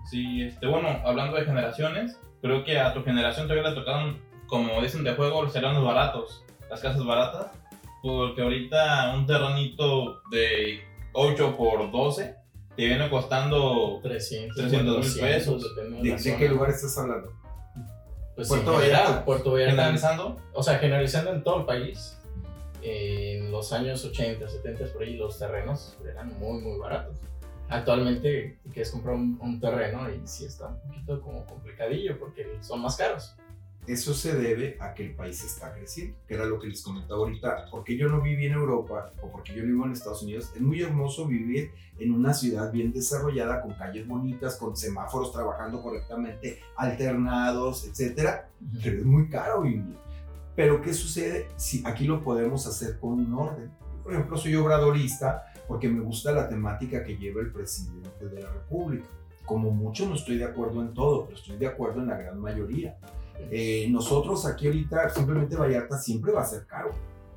Sí, 0.10 0.44
este, 0.44 0.68
bueno, 0.68 0.90
hablando 1.04 1.36
de 1.36 1.46
generaciones, 1.46 2.20
creo 2.42 2.64
que 2.64 2.80
a 2.80 2.94
tu 2.94 3.04
generación 3.04 3.48
todavía 3.48 3.70
le 3.70 3.76
tocaron, 3.76 4.20
como 4.46 4.80
dicen 4.82 5.04
de 5.04 5.16
juego, 5.16 5.42
los 5.42 5.52
terrenos 5.52 5.84
baratos, 5.84 6.46
las 6.70 6.80
casas 6.80 7.04
baratas, 7.04 7.48
porque 8.06 8.44
ahorita 8.44 9.16
un 9.16 9.26
terrenito 9.26 10.22
de 10.30 10.80
8 11.14 11.58
por 11.58 11.92
12 11.92 12.36
te 12.76 12.86
viene 12.86 13.10
costando 13.10 14.00
300, 14.04 14.56
300 14.56 15.00
mil 15.00 15.20
pesos. 15.20 15.76
¿De, 15.76 15.90
de, 15.90 16.16
¿De 16.16 16.38
qué 16.38 16.50
lugar 16.50 16.70
estás 16.70 16.96
hablando? 17.00 17.34
Pues 18.36 18.48
Puerto 18.48 18.74
Vallarta. 18.74 19.26
Puerto 19.26 19.54
Vallarta. 19.54 19.72
Generalizando. 19.72 20.38
O 20.54 20.62
sea, 20.62 20.78
generalizando 20.78 21.32
en 21.32 21.44
todo 21.44 21.62
el 21.62 21.66
país. 21.66 22.20
En 22.84 23.52
los 23.52 23.74
años 23.74 24.06
80, 24.06 24.48
70 24.48 24.86
por 24.94 25.02
ahí 25.02 25.18
los 25.18 25.40
terrenos 25.40 25.98
eran 26.08 26.38
muy, 26.38 26.62
muy 26.62 26.78
baratos. 26.78 27.18
Actualmente 27.70 28.60
quieres 28.72 28.92
comprar 28.92 29.16
un, 29.16 29.40
un 29.42 29.60
terreno 29.60 30.08
y 30.12 30.22
sí 30.28 30.46
está 30.46 30.68
un 30.68 30.80
poquito 30.82 31.22
como 31.22 31.44
complicadillo 31.48 32.20
porque 32.20 32.60
son 32.62 32.82
más 32.82 32.98
caros. 32.98 33.36
Eso 33.88 34.16
se 34.16 34.34
debe 34.36 34.78
a 34.80 34.96
que 34.96 35.06
el 35.06 35.16
país 35.16 35.44
está 35.44 35.72
creciendo, 35.74 36.18
que 36.28 36.34
era 36.34 36.46
lo 36.46 36.60
que 36.60 36.68
les 36.68 36.82
comentaba 36.82 37.20
ahorita. 37.20 37.68
Porque 37.70 37.96
yo 37.96 38.10
no 38.10 38.20
viví 38.20 38.48
en 38.48 38.54
Europa 38.54 39.14
o 39.22 39.32
porque 39.32 39.54
yo 39.54 39.64
vivo 39.64 39.86
en 39.86 39.92
Estados 39.92 40.24
Unidos, 40.24 40.52
es 40.56 40.62
muy 40.62 40.82
hermoso 40.82 41.28
vivir 41.28 41.72
en 42.00 42.12
una 42.12 42.34
ciudad 42.34 42.72
bien 42.72 42.92
desarrollada, 42.92 43.62
con 43.62 43.74
calles 43.74 44.08
bonitas, 44.08 44.58
con 44.58 44.76
semáforos 44.76 45.32
trabajando 45.32 45.82
correctamente, 45.82 46.60
alternados, 46.76 47.86
etcétera. 47.86 48.50
Pero 48.84 49.00
es 49.00 49.06
muy 49.06 49.30
caro 49.30 49.62
vivir. 49.62 49.98
Pero 50.56 50.82
¿qué 50.82 50.94
sucede 50.94 51.48
si 51.58 51.84
aquí 51.86 52.06
lo 52.06 52.24
podemos 52.24 52.66
hacer 52.66 52.98
con 53.00 53.14
un 53.14 53.34
orden? 53.34 53.72
Yo, 53.92 54.04
por 54.04 54.14
ejemplo, 54.14 54.38
soy 54.38 54.56
obradorista 54.56 55.52
porque 55.68 55.90
me 55.90 56.02
gusta 56.02 56.32
la 56.32 56.48
temática 56.48 57.04
que 57.04 57.18
lleva 57.18 57.42
el 57.42 57.52
presidente 57.52 58.28
de 58.28 58.42
la 58.42 58.52
República. 58.52 59.06
Como 59.46 59.70
mucho 59.70 60.08
no 60.08 60.16
estoy 60.16 60.38
de 60.38 60.46
acuerdo 60.46 60.82
en 60.82 60.94
todo, 60.94 61.26
pero 61.26 61.38
estoy 61.38 61.58
de 61.58 61.68
acuerdo 61.68 62.02
en 62.02 62.08
la 62.08 62.18
gran 62.18 62.40
mayoría. 62.40 62.98
Eh, 63.52 63.88
nosotros 63.90 64.46
aquí 64.46 64.68
ahorita, 64.68 65.10
simplemente 65.10 65.56
Vallarta 65.56 65.98
siempre 65.98 66.32
va 66.32 66.42
a 66.42 66.46
ser 66.46 66.66
caro. 66.66 66.92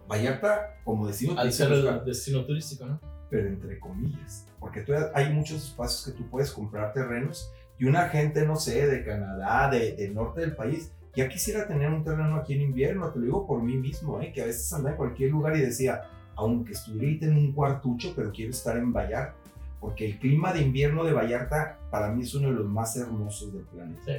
Vallarta, 0.09 0.75
como 0.85 1.07
destino 1.07 1.39
Al 1.39 1.53
ser 1.53 1.71
el 1.73 2.05
destino 2.05 2.45
turístico, 2.45 2.87
¿no? 2.87 3.01
pero 3.31 3.47
entre 3.47 3.79
comillas, 3.79 4.47
porque 4.59 4.81
tú- 4.81 4.95
hay 5.15 5.31
muchos 5.35 5.63
espacios 5.63 6.07
que 6.07 6.19
tú 6.23 6.31
puedes 6.31 6.51
comprar 6.51 6.95
terrenos 6.95 7.53
y 7.79 7.85
una 7.85 8.09
gente, 8.09 8.47
no 8.47 8.57
sé, 8.57 8.87
de 8.87 9.05
Canadá, 9.05 9.69
de, 9.71 9.93
del 9.97 10.15
norte 10.15 10.41
del 10.41 10.57
país, 10.57 10.93
ya 11.15 11.29
quisiera 11.29 11.67
tener 11.69 11.91
un 11.91 12.03
terreno 12.05 12.37
aquí 12.37 12.55
en 12.55 12.63
invierno, 12.63 13.11
te 13.11 13.19
lo 13.19 13.25
digo 13.27 13.47
por 13.47 13.63
mí 13.63 13.77
mismo, 13.77 14.19
¿eh? 14.23 14.33
que 14.33 14.41
a 14.41 14.47
veces 14.47 14.73
andaba 14.73 14.93
en 14.93 14.97
cualquier 14.97 15.31
lugar 15.33 15.55
y 15.57 15.61
decía, 15.61 16.05
aunque 16.37 16.73
estuviera 16.73 17.27
en 17.27 17.37
un 17.37 17.53
cuartucho, 17.53 18.15
pero 18.17 18.33
quiero 18.33 18.53
estar 18.53 18.79
en 18.79 18.93
Vallarta, 18.95 19.35
porque 19.79 20.07
el 20.07 20.19
clima 20.19 20.53
de 20.55 20.63
invierno 20.63 21.05
de 21.05 21.13
Vallarta 21.13 21.77
para 21.91 22.09
mí 22.11 22.23
es 22.23 22.35
uno 22.35 22.49
de 22.49 22.55
los 22.55 22.67
más 22.67 22.97
hermosos 22.97 23.53
del 23.53 23.65
planeta. 23.65 24.01
Sí. 24.07 24.13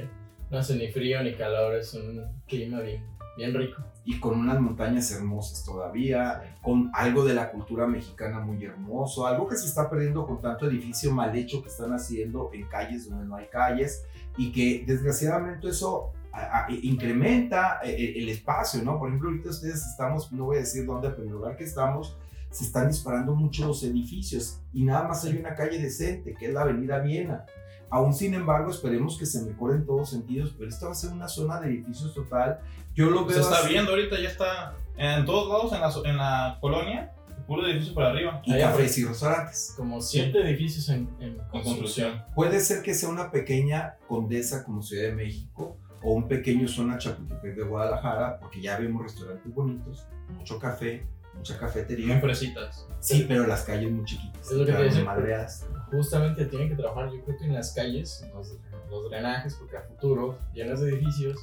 No 0.50 0.58
hace 0.58 0.74
ni 0.76 0.88
frío 0.88 1.22
ni 1.22 1.34
calor, 1.34 1.76
es 1.76 1.94
un 1.94 2.24
clima 2.48 2.80
bien, 2.80 3.04
bien 3.36 3.54
rico. 3.54 3.82
y 4.04 4.18
con 4.18 4.38
unas 4.40 4.58
montañas 4.60 5.10
hermosas 5.12 5.64
todavía, 5.64 6.56
con 6.62 6.90
algo 6.94 7.24
de 7.24 7.34
la 7.34 7.50
cultura 7.52 7.86
mexicana 7.86 8.40
muy 8.40 8.64
hermoso, 8.64 9.26
algo 9.26 9.46
que 9.46 9.56
se 9.56 9.66
está 9.66 9.88
perdiendo 9.88 10.26
con 10.26 10.40
tanto 10.40 10.66
edificio 10.68 11.12
mal 11.12 11.36
hecho 11.36 11.62
que 11.62 11.68
están 11.68 11.92
haciendo 11.92 12.50
en 12.52 12.66
calles 12.66 13.08
donde 13.08 13.26
no 13.26 13.36
hay 13.36 13.46
calles 13.46 14.04
y 14.36 14.50
que 14.50 14.84
desgraciadamente 14.86 15.68
eso 15.68 16.12
a- 16.32 16.66
incrementa 16.82 17.80
eh, 17.84 18.14
el 18.16 18.28
espacio, 18.30 18.82
¿no? 18.82 18.98
Por 18.98 19.08
ejemplo, 19.08 19.28
ahorita 19.30 19.50
ustedes 19.50 19.86
estamos, 19.86 20.32
no 20.32 20.46
voy 20.46 20.56
a 20.56 20.60
decir 20.60 20.84
dónde, 20.86 21.10
pero 21.10 21.22
en 21.22 21.28
el 21.28 21.34
lugar 21.34 21.56
que 21.56 21.64
estamos, 21.64 22.16
se 22.50 22.64
están 22.64 22.88
disparando 22.88 23.34
mucho 23.36 23.66
los 23.68 23.82
edificios 23.84 24.60
y 24.72 24.82
nada 24.84 25.06
más 25.06 25.24
hay 25.24 25.36
una 25.36 25.54
calle 25.54 25.78
decente, 25.78 26.34
que 26.34 26.46
es 26.46 26.52
la 26.52 26.62
Avenida 26.62 26.98
Viena. 26.98 27.44
Aún 27.90 28.14
sin 28.14 28.34
embargo, 28.34 28.70
esperemos 28.70 29.18
que 29.18 29.26
se 29.26 29.42
mejore 29.42 29.74
en 29.76 29.84
todos 29.86 30.10
sentidos, 30.10 30.54
pero 30.56 30.68
esta 30.70 30.86
va 30.86 30.92
a 30.92 30.94
ser 30.94 31.10
una 31.12 31.26
zona 31.28 31.60
de 31.60 31.68
edificios 31.70 32.14
total. 32.14 32.60
Yo 32.94 33.10
lo 33.10 33.24
veo 33.24 33.34
Se 33.36 33.40
está 33.42 33.58
así. 33.60 33.68
viendo 33.72 33.90
ahorita, 33.90 34.20
ya 34.20 34.28
está 34.28 34.74
en 34.96 35.24
todos 35.24 35.48
lados 35.48 35.72
en 35.72 35.80
la, 35.80 36.10
en 36.10 36.16
la 36.16 36.58
colonia, 36.60 37.12
puro 37.46 37.66
edificio 37.66 37.94
por 37.94 38.04
arriba. 38.04 38.40
y 38.44 38.52
Ahí 38.52 38.60
cafés 38.60 38.96
y 38.98 39.04
restaurantes. 39.04 39.74
Como 39.76 40.00
siete 40.00 40.40
edificios 40.40 40.88
en, 40.88 41.08
en 41.20 41.36
Con 41.36 41.62
construcción. 41.62 42.10
construcción. 42.12 42.22
Puede 42.34 42.60
ser 42.60 42.82
que 42.82 42.94
sea 42.94 43.08
una 43.08 43.30
pequeña 43.30 43.96
condesa 44.06 44.62
como 44.64 44.82
Ciudad 44.82 45.04
de 45.08 45.12
México 45.14 45.76
o 46.02 46.12
un 46.12 46.28
pequeño 46.28 46.68
zona 46.68 46.96
Chapultepec 46.96 47.56
de 47.56 47.62
Guadalajara, 47.64 48.38
porque 48.38 48.60
ya 48.62 48.78
vemos 48.78 49.02
restaurantes 49.02 49.52
bonitos, 49.52 50.06
mucho 50.36 50.58
café, 50.58 51.06
mucha 51.34 51.58
cafetería. 51.58 52.20
fresitas. 52.20 52.86
Sí, 53.00 53.24
pero 53.28 53.46
las 53.46 53.62
calles 53.62 53.90
muy 53.90 54.04
chiquitas. 54.04 54.46
Es 54.50 54.52
lo 54.52 54.66
que 54.66 54.72
te 54.72 54.82
decía. 54.82 55.04
madreadas. 55.04 55.66
Justamente 55.90 56.44
tienen 56.46 56.68
que 56.68 56.74
trabajar, 56.76 57.10
yo 57.10 57.22
creo 57.24 57.38
que 57.38 57.44
en 57.46 57.54
las 57.54 57.72
calles, 57.72 58.22
en 58.22 58.30
los, 58.34 58.50
en 58.52 58.90
los 58.90 59.08
drenajes, 59.10 59.54
porque 59.54 59.76
a 59.76 59.82
futuro, 59.82 60.38
llenas 60.52 60.80
de 60.80 60.90
edificios, 60.90 61.38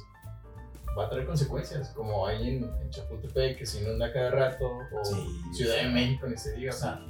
va 0.98 1.06
a 1.06 1.10
traer 1.10 1.26
consecuencias, 1.26 1.90
como 1.90 2.26
hay 2.26 2.48
en, 2.48 2.64
en 2.64 2.90
Chapultepec, 2.90 3.58
que 3.58 3.66
se 3.66 3.82
inunda 3.82 4.12
cada 4.12 4.30
rato, 4.30 4.66
o 4.68 5.04
Sí, 5.04 5.16
Ciudad 5.54 5.76
sí. 5.78 5.84
de 5.86 5.90
México, 5.90 6.26
ni 6.28 6.36
se 6.36 6.54
diga, 6.56 6.72
o 6.72 6.76
sea, 6.76 7.00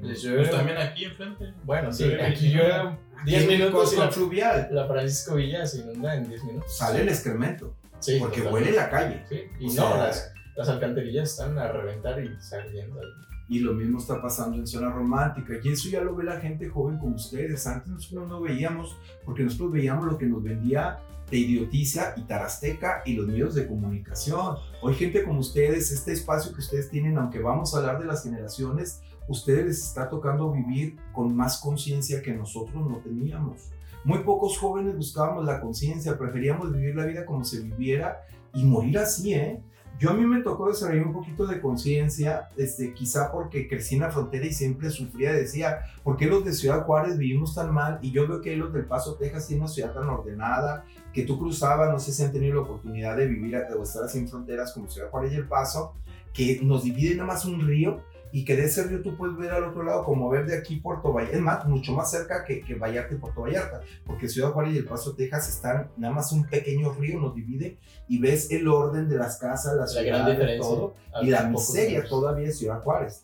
les 0.00 0.20
Pues 0.20 0.22
llueve. 0.22 0.48
también 0.48 0.78
aquí 0.78 1.04
enfrente. 1.04 1.52
Bueno, 1.64 1.92
sí, 1.92 2.04
Sí, 2.04 2.14
aquí 2.14 2.50
llueve 2.52 2.96
10 3.24 3.42
Aquí 3.42 3.52
en 3.52 3.58
minutos 3.60 3.96
la, 3.96 4.10
fluvial 4.10 4.68
la 4.72 4.86
Francisco 4.88 5.34
Villa 5.36 5.66
se 5.66 5.80
inunda 5.80 6.14
en 6.14 6.26
10 6.28 6.44
minutos. 6.44 6.76
sale 6.76 7.02
el 7.02 7.08
excremento, 7.10 7.74
Sí, 7.98 8.16
porque 8.18 8.40
totalmente. 8.40 8.70
huele 8.70 8.76
la 8.76 8.88
calle. 8.90 9.24
Sí, 9.28 9.42
y 9.60 9.64
O 9.66 9.68
no, 9.68 9.72
sea, 9.74 9.96
las, 9.98 10.32
las 10.56 10.68
alcantarillas 10.68 11.30
están 11.30 11.58
a 11.58 11.68
reventar 11.72 12.22
y 12.22 12.30
saliendo. 12.40 13.00
Y 13.48 13.60
lo 13.60 13.72
mismo 13.74 13.98
está 13.98 14.22
pasando 14.22 14.56
en 14.56 14.66
zona 14.66 14.90
romántica. 14.90 15.54
Y 15.62 15.68
eso 15.70 15.88
ya 15.88 16.02
lo 16.02 16.14
ve 16.14 16.24
la 16.24 16.40
gente 16.40 16.68
joven 16.68 16.98
como 16.98 17.16
ustedes. 17.16 17.66
Antes 17.66 17.88
nosotros 17.88 18.28
no 18.28 18.40
veíamos, 18.40 18.96
porque 19.24 19.42
nosotros 19.42 19.72
veíamos 19.72 20.06
lo 20.06 20.18
que 20.18 20.26
nos 20.26 20.42
vendía 20.42 21.00
de 21.30 21.38
idiotiza 21.38 22.14
y 22.16 22.22
tarasteca 22.22 23.02
y 23.04 23.14
los 23.14 23.26
medios 23.26 23.54
de 23.54 23.66
comunicación. 23.66 24.56
Hoy 24.82 24.94
gente 24.94 25.24
como 25.24 25.40
ustedes, 25.40 25.90
este 25.90 26.12
espacio 26.12 26.52
que 26.52 26.60
ustedes 26.60 26.90
tienen, 26.90 27.18
aunque 27.18 27.38
vamos 27.38 27.74
a 27.74 27.78
hablar 27.78 28.00
de 28.00 28.06
las 28.06 28.24
generaciones, 28.24 29.02
ustedes 29.28 29.64
les 29.64 29.84
está 29.84 30.08
tocando 30.08 30.50
vivir 30.52 30.96
con 31.12 31.34
más 31.34 31.60
conciencia 31.60 32.20
que 32.20 32.32
nosotros 32.32 32.84
no 32.86 32.98
teníamos. 32.98 33.70
Muy 34.04 34.20
pocos 34.20 34.58
jóvenes 34.58 34.96
buscábamos 34.96 35.44
la 35.44 35.60
conciencia, 35.60 36.18
preferíamos 36.18 36.72
vivir 36.72 36.96
la 36.96 37.04
vida 37.04 37.24
como 37.24 37.44
se 37.44 37.60
viviera 37.60 38.22
y 38.54 38.64
morir 38.64 38.98
así, 38.98 39.34
¿eh? 39.34 39.62
Yo 40.00 40.08
a 40.08 40.14
mí 40.14 40.24
me 40.24 40.40
tocó 40.40 40.70
desarrollar 40.70 41.06
un 41.08 41.12
poquito 41.12 41.46
de 41.46 41.60
conciencia, 41.60 42.48
este, 42.56 42.94
quizá 42.94 43.30
porque 43.30 43.68
crecí 43.68 43.96
en 43.96 44.00
la 44.00 44.10
frontera 44.10 44.46
y 44.46 44.52
siempre 44.54 44.88
sufría, 44.88 45.30
decía, 45.34 45.80
¿por 46.02 46.16
qué 46.16 46.24
los 46.24 46.42
de 46.42 46.54
Ciudad 46.54 46.86
Juárez 46.86 47.18
vivimos 47.18 47.54
tan 47.54 47.70
mal? 47.70 47.98
Y 48.00 48.10
yo 48.10 48.26
veo 48.26 48.40
que 48.40 48.56
los 48.56 48.72
del 48.72 48.86
Paso, 48.86 49.16
Texas 49.16 49.46
tienen 49.46 49.64
una 49.64 49.70
ciudad 49.70 49.92
tan 49.92 50.08
ordenada, 50.08 50.86
que 51.12 51.24
tú 51.24 51.38
cruzabas, 51.38 51.90
no 51.92 51.98
sé 51.98 52.12
si 52.12 52.22
han 52.22 52.32
tenido 52.32 52.54
la 52.54 52.60
oportunidad 52.62 53.14
de 53.14 53.26
vivir 53.26 53.54
o 53.78 53.82
estar 53.82 54.04
en 54.14 54.26
fronteras 54.26 54.72
como 54.72 54.88
Ciudad 54.88 55.10
Juárez 55.10 55.34
y 55.34 55.36
El 55.36 55.46
Paso, 55.46 55.92
que 56.32 56.60
nos 56.62 56.82
divide 56.82 57.14
nada 57.16 57.26
más 57.26 57.44
un 57.44 57.60
río 57.60 58.02
y 58.32 58.44
que 58.44 58.56
de 58.56 58.64
ese 58.64 58.84
río 58.84 59.02
tú 59.02 59.16
puedes 59.16 59.36
ver 59.36 59.50
al 59.50 59.64
otro 59.64 59.82
lado 59.82 60.04
como 60.04 60.28
ver 60.28 60.46
de 60.46 60.56
aquí 60.56 60.76
Puerto 60.76 61.12
Vallarta, 61.12 61.36
es 61.36 61.42
más, 61.42 61.66
mucho 61.66 61.92
más 61.92 62.10
cerca 62.10 62.44
que, 62.44 62.62
que 62.62 62.74
Vallarta 62.74 63.14
y 63.14 63.18
Puerto 63.18 63.42
Vallarta, 63.42 63.80
porque 64.04 64.28
Ciudad 64.28 64.52
Juárez 64.52 64.74
y 64.74 64.78
El 64.78 64.84
Paso, 64.84 65.14
Texas 65.14 65.48
están 65.48 65.90
nada 65.96 66.14
más 66.14 66.32
un 66.32 66.44
pequeño 66.44 66.92
río 66.92 67.18
nos 67.18 67.34
divide 67.34 67.78
y 68.08 68.18
ves 68.18 68.50
el 68.50 68.68
orden 68.68 69.08
de 69.08 69.16
las 69.16 69.38
casas, 69.38 69.76
La 69.76 69.86
ciudades, 69.86 70.36
diferencia. 70.38 70.68
todo, 70.68 70.94
a 71.14 71.22
y 71.22 71.30
la 71.30 71.44
miseria 71.44 72.04
todavía 72.08 72.48
es 72.48 72.58
Ciudad 72.58 72.82
Juárez. 72.82 73.22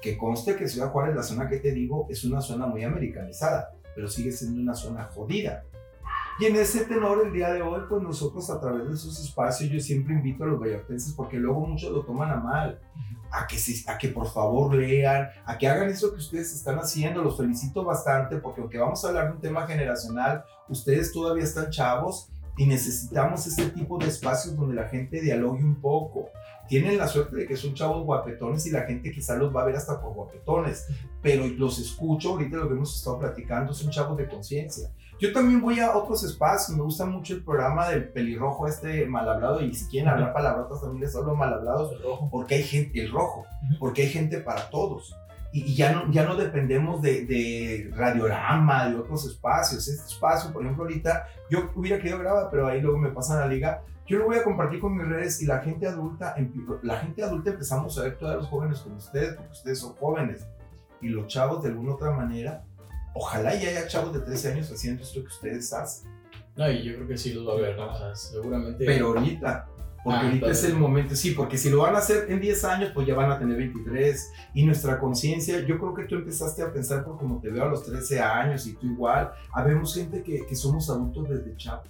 Que 0.00 0.18
conste 0.18 0.56
que 0.56 0.68
Ciudad 0.68 0.90
Juárez, 0.90 1.14
la 1.14 1.22
zona 1.22 1.48
que 1.48 1.58
te 1.58 1.70
digo, 1.70 2.06
es 2.10 2.24
una 2.24 2.40
zona 2.40 2.66
muy 2.66 2.82
americanizada, 2.82 3.72
pero 3.94 4.08
sigue 4.08 4.32
siendo 4.32 4.60
una 4.60 4.74
zona 4.74 5.04
jodida. 5.04 5.64
Y 6.40 6.46
en 6.46 6.56
ese 6.56 6.84
tenor, 6.86 7.24
el 7.24 7.32
día 7.32 7.52
de 7.52 7.62
hoy, 7.62 7.82
pues 7.88 8.02
nosotros 8.02 8.48
a 8.50 8.58
través 8.58 8.88
de 8.88 8.94
esos 8.94 9.22
espacios, 9.22 9.70
yo 9.70 9.78
siempre 9.78 10.14
invito 10.14 10.44
a 10.44 10.46
los 10.48 10.58
vallartenses, 10.60 11.12
porque 11.12 11.36
luego 11.36 11.60
muchos 11.66 11.92
lo 11.92 12.02
toman 12.02 12.30
a 12.30 12.36
mal, 12.36 12.80
a 13.32 13.98
que, 13.98 14.08
por 14.08 14.30
favor 14.30 14.74
lean, 14.74 15.28
a 15.44 15.56
que 15.56 15.66
hagan 15.66 15.88
eso 15.88 16.12
que 16.12 16.18
ustedes 16.18 16.52
están 16.52 16.78
haciendo. 16.78 17.22
Los 17.22 17.36
felicito 17.36 17.84
bastante, 17.84 18.36
porque 18.36 18.60
aunque 18.60 18.78
vamos 18.78 19.04
a 19.04 19.08
hablar 19.08 19.28
de 19.28 19.32
un 19.32 19.40
tema 19.40 19.66
generacional, 19.66 20.44
ustedes 20.68 21.12
todavía 21.12 21.44
están 21.44 21.70
chavos 21.70 22.30
y 22.56 22.66
necesitamos 22.66 23.46
este 23.46 23.70
tipo 23.70 23.98
de 23.98 24.08
espacios 24.08 24.54
donde 24.54 24.74
la 24.74 24.88
gente 24.88 25.20
dialogue 25.20 25.64
un 25.64 25.80
poco. 25.80 26.28
Tienen 26.68 26.98
la 26.98 27.08
suerte 27.08 27.36
de 27.36 27.46
que 27.46 27.56
son 27.56 27.74
chavos 27.74 28.04
guapetones 28.04 28.66
y 28.66 28.70
la 28.70 28.82
gente 28.82 29.10
quizá 29.10 29.36
los 29.36 29.54
va 29.54 29.62
a 29.62 29.66
ver 29.66 29.76
hasta 29.76 30.00
por 30.00 30.12
guapetones, 30.12 30.86
pero 31.22 31.46
los 31.46 31.78
escucho, 31.78 32.30
ahorita 32.30 32.56
lo 32.56 32.68
que 32.68 32.74
hemos 32.74 32.96
estado 32.96 33.18
platicando, 33.18 33.72
son 33.72 33.90
chavos 33.90 34.16
de 34.16 34.28
conciencia. 34.28 34.90
Yo 35.22 35.32
también 35.32 35.60
voy 35.60 35.78
a 35.78 35.96
otros 35.96 36.24
espacios, 36.24 36.76
me 36.76 36.82
gusta 36.82 37.06
mucho 37.06 37.34
el 37.34 37.44
programa 37.44 37.88
del 37.88 38.08
pelirrojo 38.08 38.66
este 38.66 39.06
mal 39.06 39.28
hablado 39.28 39.60
y 39.60 39.72
si 39.72 39.86
quieren 39.86 40.08
hablar 40.08 40.32
palabrotas 40.32 40.80
también 40.80 41.02
les 41.02 41.14
hablo 41.14 41.36
mal 41.36 41.52
hablados 41.52 41.92
El 41.92 42.02
rojo. 42.02 42.28
porque 42.28 42.56
hay 42.56 42.64
gente, 42.64 43.00
el 43.00 43.12
rojo, 43.12 43.46
porque 43.78 44.02
hay 44.02 44.08
gente 44.08 44.40
para 44.40 44.68
todos. 44.68 45.16
Y, 45.52 45.60
y 45.62 45.76
ya, 45.76 45.92
no, 45.92 46.10
ya 46.10 46.24
no 46.24 46.34
dependemos 46.34 47.00
de, 47.02 47.24
de 47.24 47.92
Radiorama, 47.94 48.88
de 48.88 48.96
otros 48.96 49.24
espacios. 49.24 49.86
Este 49.86 50.12
espacio, 50.12 50.52
por 50.52 50.64
ejemplo, 50.64 50.82
ahorita, 50.82 51.28
yo 51.48 51.70
hubiera 51.76 51.98
querido 51.98 52.18
grabar, 52.18 52.48
pero 52.50 52.66
ahí 52.66 52.80
luego 52.80 52.98
me 52.98 53.10
pasan 53.12 53.38
la 53.38 53.46
liga. 53.46 53.84
Yo 54.08 54.18
lo 54.18 54.24
voy 54.24 54.38
a 54.38 54.42
compartir 54.42 54.80
con 54.80 54.96
mis 54.96 55.06
redes 55.06 55.40
y 55.40 55.46
la 55.46 55.60
gente 55.60 55.86
adulta, 55.86 56.34
la 56.82 56.96
gente 56.96 57.22
adulta 57.22 57.50
empezamos 57.50 57.96
a 57.96 58.02
ver 58.02 58.18
todos 58.18 58.34
los 58.34 58.48
jóvenes 58.48 58.80
como 58.80 58.96
ustedes, 58.96 59.34
porque 59.36 59.52
ustedes 59.52 59.78
son 59.78 59.92
jóvenes. 59.94 60.44
Y 61.00 61.10
los 61.10 61.28
chavos, 61.28 61.62
de 61.62 61.68
alguna 61.68 61.94
otra 61.94 62.10
manera, 62.10 62.64
ojalá 63.14 63.54
ya 63.54 63.68
haya 63.68 63.86
chavos 63.86 64.12
de 64.12 64.20
13 64.20 64.52
años 64.52 64.70
haciendo 64.70 65.02
esto 65.02 65.20
que 65.20 65.28
ustedes 65.28 65.72
hacen. 65.72 66.10
No, 66.56 66.70
y 66.70 66.82
yo 66.82 66.94
creo 66.96 67.08
que 67.08 67.16
sí 67.16 67.32
los 67.32 67.46
va 67.46 67.52
a 67.52 67.56
ver, 67.56 67.76
¿no? 67.76 67.90
O 67.90 67.96
sea, 67.96 68.14
seguramente. 68.14 68.84
Pero 68.84 69.08
ahorita, 69.08 69.68
porque 70.04 70.18
Ah, 70.18 70.22
ahorita 70.26 70.50
es 70.50 70.64
el 70.64 70.76
momento, 70.76 71.14
sí, 71.14 71.30
porque 71.30 71.56
si 71.56 71.70
lo 71.70 71.78
van 71.78 71.94
a 71.94 71.98
hacer 71.98 72.30
en 72.30 72.40
10 72.40 72.64
años, 72.64 72.90
pues 72.92 73.06
ya 73.06 73.14
van 73.14 73.30
a 73.30 73.38
tener 73.38 73.56
23. 73.56 74.32
Y 74.54 74.66
nuestra 74.66 74.98
conciencia, 74.98 75.60
yo 75.60 75.78
creo 75.78 75.94
que 75.94 76.04
tú 76.04 76.16
empezaste 76.16 76.62
a 76.62 76.72
pensar 76.72 77.04
por 77.04 77.16
como 77.18 77.40
te 77.40 77.50
veo 77.50 77.64
a 77.64 77.68
los 77.68 77.84
13 77.84 78.20
años 78.20 78.66
y 78.66 78.74
tú 78.74 78.86
igual. 78.86 79.32
Habemos 79.52 79.94
gente 79.94 80.22
que, 80.22 80.44
que 80.44 80.56
somos 80.56 80.90
adultos 80.90 81.28
desde 81.28 81.56
chavos. 81.56 81.88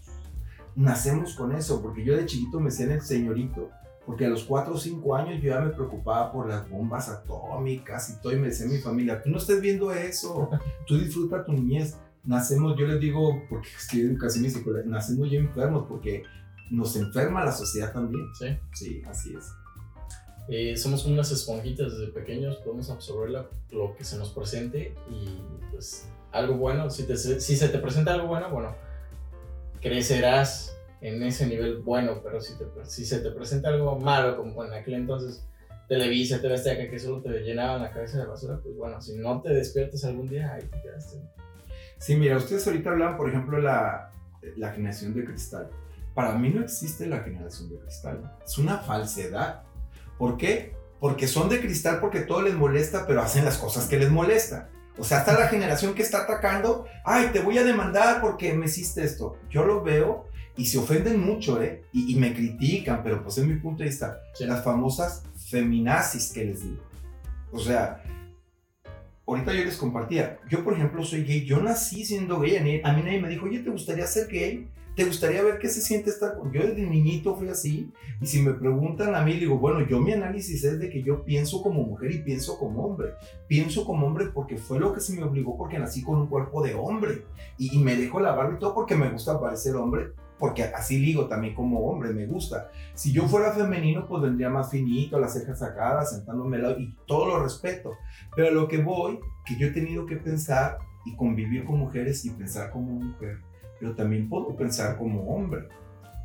Nacemos 0.75 1.35
con 1.35 1.53
eso, 1.53 1.83
porque 1.83 2.05
yo 2.05 2.17
de 2.17 2.27
chiquito 2.27 2.61
me 2.61 2.71
sé 2.71 2.85
en 2.85 2.93
el 2.93 3.03
señorito, 3.03 3.71
porque 4.07 4.27
a 4.27 4.29
los 4.29 4.45
4 4.45 4.75
o 4.75 4.79
5 4.79 5.15
años 5.17 5.43
yo 5.43 5.51
ya 5.51 5.61
me 5.61 5.71
preocupaba 5.71 6.33
por 6.33 6.49
las 6.49 6.69
bombas 6.69 7.09
atómicas 7.09 8.11
y 8.11 8.21
todo, 8.23 8.33
y 8.33 8.37
me 8.37 8.49
decía 8.49 8.67
mi 8.67 8.79
familia, 8.79 9.23
tú 9.23 9.31
no 9.31 9.39
estés 9.39 9.61
viendo 9.61 9.93
eso, 9.93 10.51
tú 10.87 10.99
disfruta 10.99 11.45
tu 11.45 11.53
niñez. 11.53 11.97
Nacemos, 12.25 12.77
yo 12.79 12.87
les 12.87 13.01
digo, 13.01 13.43
porque 13.51 13.69
estoy 13.77 14.01
en 14.03 14.11
educación 14.13 14.45
y 14.45 14.89
nacemos 14.89 15.31
ya 15.31 15.39
enfermos, 15.39 15.87
porque 15.89 16.23
nos 16.71 16.95
enferma 16.97 17.45
la 17.45 17.51
sociedad 17.53 17.93
también. 17.93 18.25
Sí. 18.39 18.47
Sí, 18.73 19.03
así 19.09 19.35
es. 19.37 19.53
Eh, 20.49 20.77
somos 20.77 21.05
unas 21.07 21.31
esponjitas 21.31 21.93
desde 21.93 22.13
pequeños, 22.13 22.57
podemos 22.57 22.91
absorber 22.91 23.31
la- 23.31 23.47
lo 23.71 23.95
que 23.97 24.05
se 24.05 24.17
nos 24.19 24.31
presente 24.31 24.95
y 25.11 25.41
pues 25.71 26.09
algo 26.33 26.57
bueno, 26.57 26.91
si, 26.91 27.05
te, 27.05 27.17
si 27.17 27.57
se 27.57 27.69
te 27.69 27.79
presenta 27.79 28.15
algo 28.15 28.27
bueno, 28.29 28.51
bueno, 28.51 28.75
crecerás 29.81 30.77
en 31.03 31.23
ese 31.25 31.47
nivel 31.47 31.79
bueno, 31.79 32.21
pero 32.23 32.41
si, 32.41 32.57
te, 32.57 32.65
si 32.85 33.05
se 33.05 33.19
te 33.19 33.31
presenta 33.33 33.69
algo 33.69 33.99
malo, 33.99 34.37
como 34.37 34.65
en 34.65 34.73
aquel 34.73 34.95
entonces 34.95 35.45
Televisa, 35.89 36.41
TV 36.41 36.55
Azteca, 36.55 36.89
que 36.89 36.99
solo 36.99 37.21
te 37.21 37.29
llenaban 37.41 37.83
la 37.83 37.91
cabeza 37.91 38.19
de 38.19 38.27
basura, 38.27 38.61
pues 38.63 38.77
bueno, 38.77 39.01
si 39.01 39.17
no 39.17 39.43
te 39.43 39.53
despiertas 39.53 40.05
algún 40.05 40.29
día, 40.29 40.55
ahí 40.55 40.63
te 40.63 40.81
quedaste. 40.81 41.19
Sí, 41.99 42.17
mira, 42.17 42.37
ustedes 42.37 42.67
ahorita 42.67 42.91
hablan, 42.91 43.17
por 43.17 43.29
ejemplo, 43.29 43.61
la, 43.61 44.13
la 44.57 44.73
generación 44.73 45.13
de 45.13 45.25
cristal. 45.25 45.69
Para 46.15 46.35
mí 46.37 46.51
no 46.51 46.63
existe 46.63 47.07
la 47.07 47.21
generación 47.21 47.69
de 47.69 47.79
cristal. 47.81 48.33
Es 48.45 48.59
una 48.59 48.79
falsedad. 48.79 49.63
¿Por 50.19 50.37
qué? 50.37 50.75
Porque 51.01 51.27
son 51.27 51.49
de 51.49 51.61
cristal 51.61 51.99
porque 52.01 52.21
todo 52.21 52.43
les 52.43 52.55
molesta, 52.55 53.07
pero 53.07 53.23
hacen 53.23 53.45
las 53.45 53.59
cosas 53.59 53.89
que 53.89 53.99
les 53.99 54.11
molesta. 54.11 54.71
O 54.99 55.05
sea, 55.05 55.19
está 55.19 55.39
la 55.39 55.49
generación 55.49 55.95
que 55.95 56.03
está 56.03 56.23
atacando, 56.23 56.87
ay, 57.05 57.31
te 57.33 57.41
voy 57.41 57.59
a 57.59 57.65
demandar 57.65 58.21
porque 58.21 58.53
me 58.53 58.67
hiciste 58.67 59.03
esto. 59.03 59.37
Yo 59.49 59.65
lo 59.65 59.83
veo 59.83 60.29
y 60.57 60.67
se 60.67 60.79
ofenden 60.79 61.21
mucho, 61.21 61.63
¿eh? 61.63 61.85
Y, 61.93 62.13
y 62.13 62.19
me 62.19 62.35
critican, 62.35 63.03
pero 63.03 63.23
pues 63.23 63.39
es 63.39 63.47
mi 63.47 63.55
punto 63.55 63.83
de 63.83 63.89
vista. 63.89 64.21
Sí. 64.35 64.45
Las 64.45 64.63
famosas 64.65 65.25
feminazis 65.49 66.33
que 66.33 66.45
les 66.45 66.63
digo. 66.63 66.83
O 67.53 67.59
sea, 67.59 68.03
ahorita 69.27 69.55
yo 69.55 69.65
les 69.65 69.77
compartía, 69.77 70.39
yo 70.49 70.65
por 70.65 70.75
ejemplo 70.75 71.05
soy 71.05 71.25
gay, 71.25 71.45
yo 71.45 71.63
nací 71.63 72.05
siendo 72.05 72.41
gay, 72.41 72.57
a 72.57 72.63
mí- 72.63 72.81
nadie 73.03 73.21
me 73.21 73.29
dijo, 73.29 73.47
oye, 73.47 73.61
¿te 73.61 73.71
gustaría 73.71 74.07
ser 74.07 74.29
gay? 74.29 74.69
¿Te 74.95 75.05
gustaría 75.05 75.43
ver 75.43 75.59
qué 75.59 75.71
se 75.71 75.81
siente 75.81 76.11
estar 76.11 76.37
con...? 76.37 76.53
Yo 76.53 76.61
desde 76.63 76.83
niñito 76.83 77.35
fui 77.35 77.49
así, 77.49 77.91
y 78.21 78.27
si 78.27 78.43
me 78.43 78.53
preguntan 78.53 79.15
a 79.15 79.25
mí, 79.25 79.35
digo, 79.35 79.57
bueno, 79.59 79.87
yo 79.89 79.99
mi 80.01 80.13
análisis 80.13 80.65
es 80.65 80.79
de 80.79 80.91
que 80.91 81.03
yo 81.03 81.25
pienso 81.25 81.63
como 81.63 81.83
mujer 81.83 82.13
y 82.13 82.19
pienso 82.19 82.59
como 82.59 82.85
hombre. 82.85 83.15
Pienso 83.49 83.87
como 83.87 84.07
hombre 84.07 84.27
porque 84.27 84.59
fue 84.59 84.79
lo 84.79 84.93
que 84.93 85.01
se 85.01 85.15
me 85.15 85.23
obligó 85.23 85.57
porque 85.57 85.79
nací 85.79 86.03
con 86.03 86.19
un 86.19 86.27
cuerpo 86.27 86.63
de 86.63 86.75
hombre, 86.75 87.23
y, 87.57 87.75
y 87.75 87.79
me 87.79 87.97
dejo 87.97 88.21
la 88.21 88.33
barba 88.33 88.55
y 88.55 88.59
todo 88.59 88.75
porque 88.75 88.95
me 88.95 89.09
gusta 89.09 89.41
parecer 89.41 89.77
hombre, 89.77 90.13
porque 90.43 90.65
así 90.65 90.99
ligo 90.99 91.29
también 91.29 91.55
como 91.55 91.89
hombre, 91.89 92.13
me 92.13 92.27
gusta. 92.27 92.69
Si 92.95 93.13
yo 93.13 93.29
fuera 93.29 93.53
femenino, 93.53 94.09
pues 94.09 94.23
vendría 94.23 94.51
más 94.51 94.73
finito, 94.73 95.21
las 95.21 95.35
cejas 95.35 95.61
sacadas, 95.61 96.11
sentándome 96.11 96.57
al 96.57 96.63
lado, 96.65 96.81
y 96.81 96.97
todo 97.07 97.27
lo 97.29 97.45
respeto. 97.45 97.93
Pero 98.35 98.51
lo 98.51 98.67
que 98.67 98.79
voy, 98.79 99.21
que 99.47 99.55
yo 99.57 99.69
he 99.69 99.71
tenido 99.71 100.05
que 100.05 100.17
pensar 100.17 100.79
y 101.07 101.15
convivir 101.15 101.65
con 101.65 101.79
mujeres 101.79 102.25
y 102.25 102.31
pensar 102.31 102.73
como 102.73 102.91
mujer, 102.91 103.39
pero 103.79 103.95
también 103.95 104.29
puedo 104.29 104.57
pensar 104.57 104.99
como 104.99 105.33
hombre. 105.33 105.69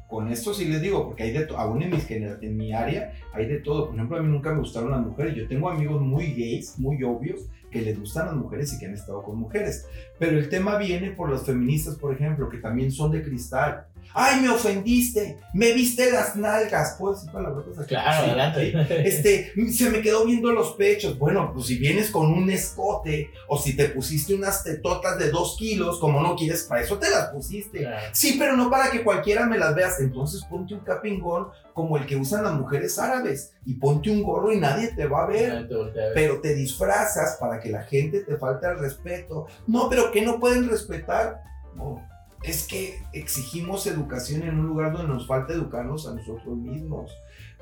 Con 0.09 0.31
esto 0.31 0.51
sí 0.51 0.65
les 0.65 0.81
digo, 0.81 1.05
porque 1.05 1.21
hay 1.21 1.31
de 1.33 1.45
todo, 1.45 1.59
aún 1.59 1.83
en, 1.83 1.91
mis 1.91 2.09
en 2.09 2.57
mi 2.57 2.73
área 2.73 3.13
hay 3.33 3.45
de 3.45 3.59
todo. 3.59 3.85
Por 3.85 3.95
ejemplo, 3.97 4.17
a 4.17 4.23
mí 4.23 4.29
nunca 4.29 4.51
me 4.51 4.61
gustaron 4.61 4.89
las 4.89 5.05
mujeres. 5.05 5.35
Yo 5.35 5.47
tengo 5.47 5.69
amigos 5.69 6.01
muy 6.01 6.33
gays, 6.33 6.79
muy 6.79 7.03
obvios, 7.03 7.51
que 7.69 7.81
les 7.81 7.99
gustan 7.99 8.25
las 8.25 8.35
mujeres 8.35 8.73
y 8.73 8.79
que 8.79 8.87
han 8.87 8.93
estado 8.93 9.21
con 9.21 9.37
mujeres. 9.37 9.87
Pero 10.17 10.39
el 10.39 10.49
tema 10.49 10.79
viene 10.79 11.11
por 11.11 11.29
las 11.29 11.45
feministas, 11.45 11.97
por 11.97 12.15
ejemplo, 12.15 12.49
que 12.49 12.57
también 12.57 12.91
son 12.91 13.11
de 13.11 13.21
cristal. 13.21 13.85
¡Ay, 14.13 14.41
me 14.41 14.49
ofendiste! 14.49 15.39
¡Me 15.53 15.73
viste 15.73 16.11
las 16.11 16.35
nalgas! 16.35 16.95
¿Puedo 16.97 17.13
decir 17.13 17.31
palabrotas 17.31 17.79
aquí? 17.79 17.89
Claro, 17.89 18.23
Sí, 18.25 18.29
adelante. 18.31 19.07
este, 19.07 19.53
se 19.71 19.89
me 19.89 20.01
quedó 20.01 20.25
viendo 20.25 20.51
los 20.51 20.73
pechos. 20.73 21.17
Bueno, 21.17 21.51
pues 21.53 21.67
si 21.67 21.77
vienes 21.77 22.09
con 22.11 22.31
un 22.31 22.49
escote 22.49 23.29
o 23.47 23.57
si 23.57 23.75
te 23.75 23.89
pusiste 23.89 24.33
unas 24.33 24.63
tetotas 24.63 25.17
de 25.19 25.29
dos 25.29 25.55
kilos, 25.57 25.99
como 25.99 26.21
no 26.21 26.35
quieres, 26.35 26.63
para 26.63 26.81
eso 26.81 26.97
te 26.97 27.09
las 27.09 27.27
pusiste. 27.27 27.79
Claro. 27.79 28.07
Sí, 28.13 28.35
pero 28.39 28.55
no 28.55 28.69
para 28.69 28.91
que 28.91 29.03
cualquiera 29.03 29.45
me 29.45 29.57
las 29.57 29.75
veas. 29.75 29.99
Entonces 29.99 30.43
ponte 30.49 30.73
un 30.73 30.81
capingón 30.81 31.47
como 31.73 31.97
el 31.97 32.05
que 32.05 32.15
usan 32.15 32.43
las 32.43 32.53
mujeres 32.53 32.97
árabes 32.97 33.53
y 33.65 33.75
ponte 33.75 34.09
un 34.09 34.23
gorro 34.23 34.51
y 34.51 34.59
nadie 34.59 34.87
te 34.95 35.07
va 35.07 35.23
a 35.23 35.27
ver. 35.27 35.53
Nadie 35.53 35.67
te 35.67 35.75
voltea 35.75 36.01
a 36.01 36.05
ver. 36.07 36.13
Pero 36.15 36.41
te 36.41 36.55
disfrazas 36.55 37.37
para 37.39 37.59
que 37.59 37.69
la 37.69 37.83
gente 37.83 38.21
te 38.21 38.37
falte 38.37 38.65
al 38.65 38.79
respeto. 38.79 39.47
No, 39.67 39.89
pero 39.89 40.11
que 40.11 40.21
no 40.21 40.39
pueden 40.39 40.67
respetar. 40.69 41.41
No, 41.75 42.01
es 42.43 42.67
que 42.67 43.01
exigimos 43.13 43.87
educación 43.87 44.43
en 44.43 44.59
un 44.59 44.67
lugar 44.67 44.93
donde 44.93 45.13
nos 45.13 45.27
falta 45.27 45.53
educarnos 45.53 46.07
a 46.07 46.13
nosotros 46.13 46.57
mismos. 46.57 47.11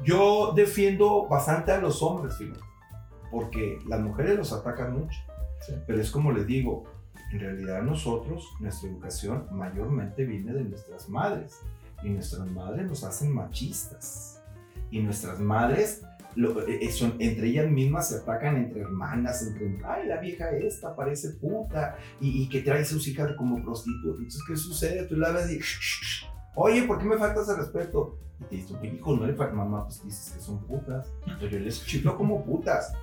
Yo 0.04 0.54
defiendo 0.56 1.28
bastante 1.28 1.72
a 1.72 1.80
los 1.80 2.02
hombres, 2.04 2.38
fíjate, 2.38 2.60
porque 3.32 3.80
las 3.88 4.02
mujeres 4.02 4.38
los 4.38 4.52
atacan 4.52 4.94
mucho. 5.00 5.18
Sí. 5.66 5.74
Pero 5.88 6.02
es 6.02 6.12
como 6.12 6.32
les 6.32 6.46
digo, 6.46 6.84
en 7.32 7.40
realidad 7.40 7.82
nosotros, 7.82 8.54
nuestra 8.60 8.90
educación 8.90 9.48
mayormente 9.52 10.26
viene 10.26 10.54
de 10.54 10.64
nuestras 10.64 11.10
madres. 11.10 11.60
Y 12.04 12.10
nuestras 12.10 12.46
madres 12.48 12.88
nos 12.88 13.04
hacen 13.04 13.34
machistas. 13.34 14.42
Y 14.92 15.00
nuestras 15.00 15.40
madres, 15.40 16.04
lo- 16.36 16.68
eh, 16.68 16.92
son, 16.92 17.16
entre 17.20 17.48
ellas 17.48 17.70
mismas 17.70 18.10
se 18.10 18.18
atacan 18.18 18.58
entre 18.58 18.82
hermanas, 18.82 19.46
entre, 19.48 19.78
ay, 19.86 20.08
la 20.08 20.20
vieja 20.20 20.50
esta 20.52 20.96
parece 20.96 21.32
puta, 21.32 21.98
y, 22.20 22.44
y 22.44 22.50
que 22.50 22.62
trae 22.62 22.82
a 22.82 22.86
sus 22.86 23.08
hijas 23.08 23.32
como 23.38 23.64
prostitutas. 23.64 24.18
Entonces, 24.20 24.44
¿qué 24.48 24.56
sucede? 24.58 25.04
Tú 25.08 25.16
la 25.18 25.32
ves 25.32 25.50
y, 25.52 25.58
"Shh, 25.60 25.80
shh, 25.80 26.04
shh. 26.04 26.26
oye, 26.56 26.84
¿por 26.84 27.00
qué 27.00 27.06
me 27.06 27.18
faltas 27.18 27.48
el 27.50 27.58
respeto? 27.58 28.20
Y 28.42 28.44
te 28.46 28.56
dice, 28.58 28.74
tu 28.74 28.86
hijo, 28.86 29.16
no 29.16 29.26
le 29.26 29.34
falta 29.34 29.54
mamá, 29.54 29.86
pues 29.86 30.04
dices 30.04 30.34
que 30.34 30.42
son 30.42 30.60
putas. 30.66 31.08
Entonces 31.26 31.52
yo 31.52 31.60
les 31.60 31.86
chiflo 31.86 32.18
como 32.18 32.44
putas. 32.44 32.94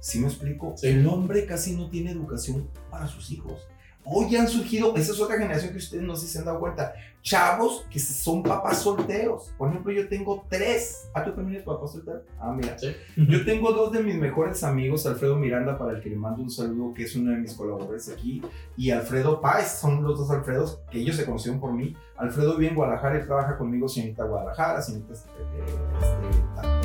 ¿Sí 0.00 0.18
me 0.18 0.26
explico? 0.26 0.74
Sí. 0.76 0.88
El 0.88 1.06
hombre 1.06 1.44
casi 1.46 1.76
no 1.76 1.88
tiene 1.90 2.10
educación 2.10 2.68
para 2.90 3.06
sus 3.06 3.30
hijos. 3.30 3.68
Hoy 4.04 4.34
han 4.34 4.48
surgido, 4.48 4.96
esa 4.96 5.12
es 5.12 5.20
otra 5.20 5.36
generación 5.36 5.72
que 5.72 5.78
ustedes 5.78 6.02
no 6.02 6.16
sé 6.16 6.26
si 6.26 6.32
se 6.32 6.38
han 6.38 6.46
dado 6.46 6.58
cuenta, 6.58 6.94
chavos 7.22 7.86
que 7.90 7.98
son 7.98 8.42
papás 8.42 8.82
solteros. 8.82 9.52
Por 9.58 9.68
ejemplo, 9.68 9.92
yo 9.92 10.08
tengo 10.08 10.44
tres. 10.48 11.08
¿Ah, 11.14 11.22
tú 11.22 11.32
también 11.32 11.56
eres 11.56 11.66
papá 11.66 11.86
soltero? 11.86 12.22
Ah, 12.38 12.52
mira. 12.52 12.78
Sí. 12.78 12.94
Yo 13.16 13.44
tengo 13.44 13.72
dos 13.72 13.92
de 13.92 14.02
mis 14.02 14.16
mejores 14.16 14.64
amigos, 14.64 15.06
Alfredo 15.06 15.36
Miranda, 15.36 15.78
para 15.78 15.92
el 15.92 16.02
que 16.02 16.10
le 16.10 16.16
mando 16.16 16.42
un 16.42 16.50
saludo, 16.50 16.94
que 16.94 17.04
es 17.04 17.14
uno 17.14 17.30
de 17.32 17.38
mis 17.38 17.54
colaboradores 17.54 18.08
aquí, 18.08 18.42
y 18.76 18.90
Alfredo 18.90 19.40
Páez, 19.40 19.78
son 19.78 20.02
los 20.02 20.18
dos 20.18 20.30
Alfredos, 20.30 20.80
que 20.90 20.98
ellos 20.98 21.16
se 21.16 21.26
conocieron 21.26 21.60
por 21.60 21.72
mí. 21.72 21.94
Alfredo 22.16 22.56
vive 22.56 22.70
en 22.70 22.76
Guadalajara 22.76 23.22
y 23.22 23.26
trabaja 23.26 23.58
conmigo, 23.58 23.88
señorita 23.88 24.24
Guadalajara, 24.24 24.80
señorita 24.80 25.12
este, 25.12 25.30
este, 25.30 26.79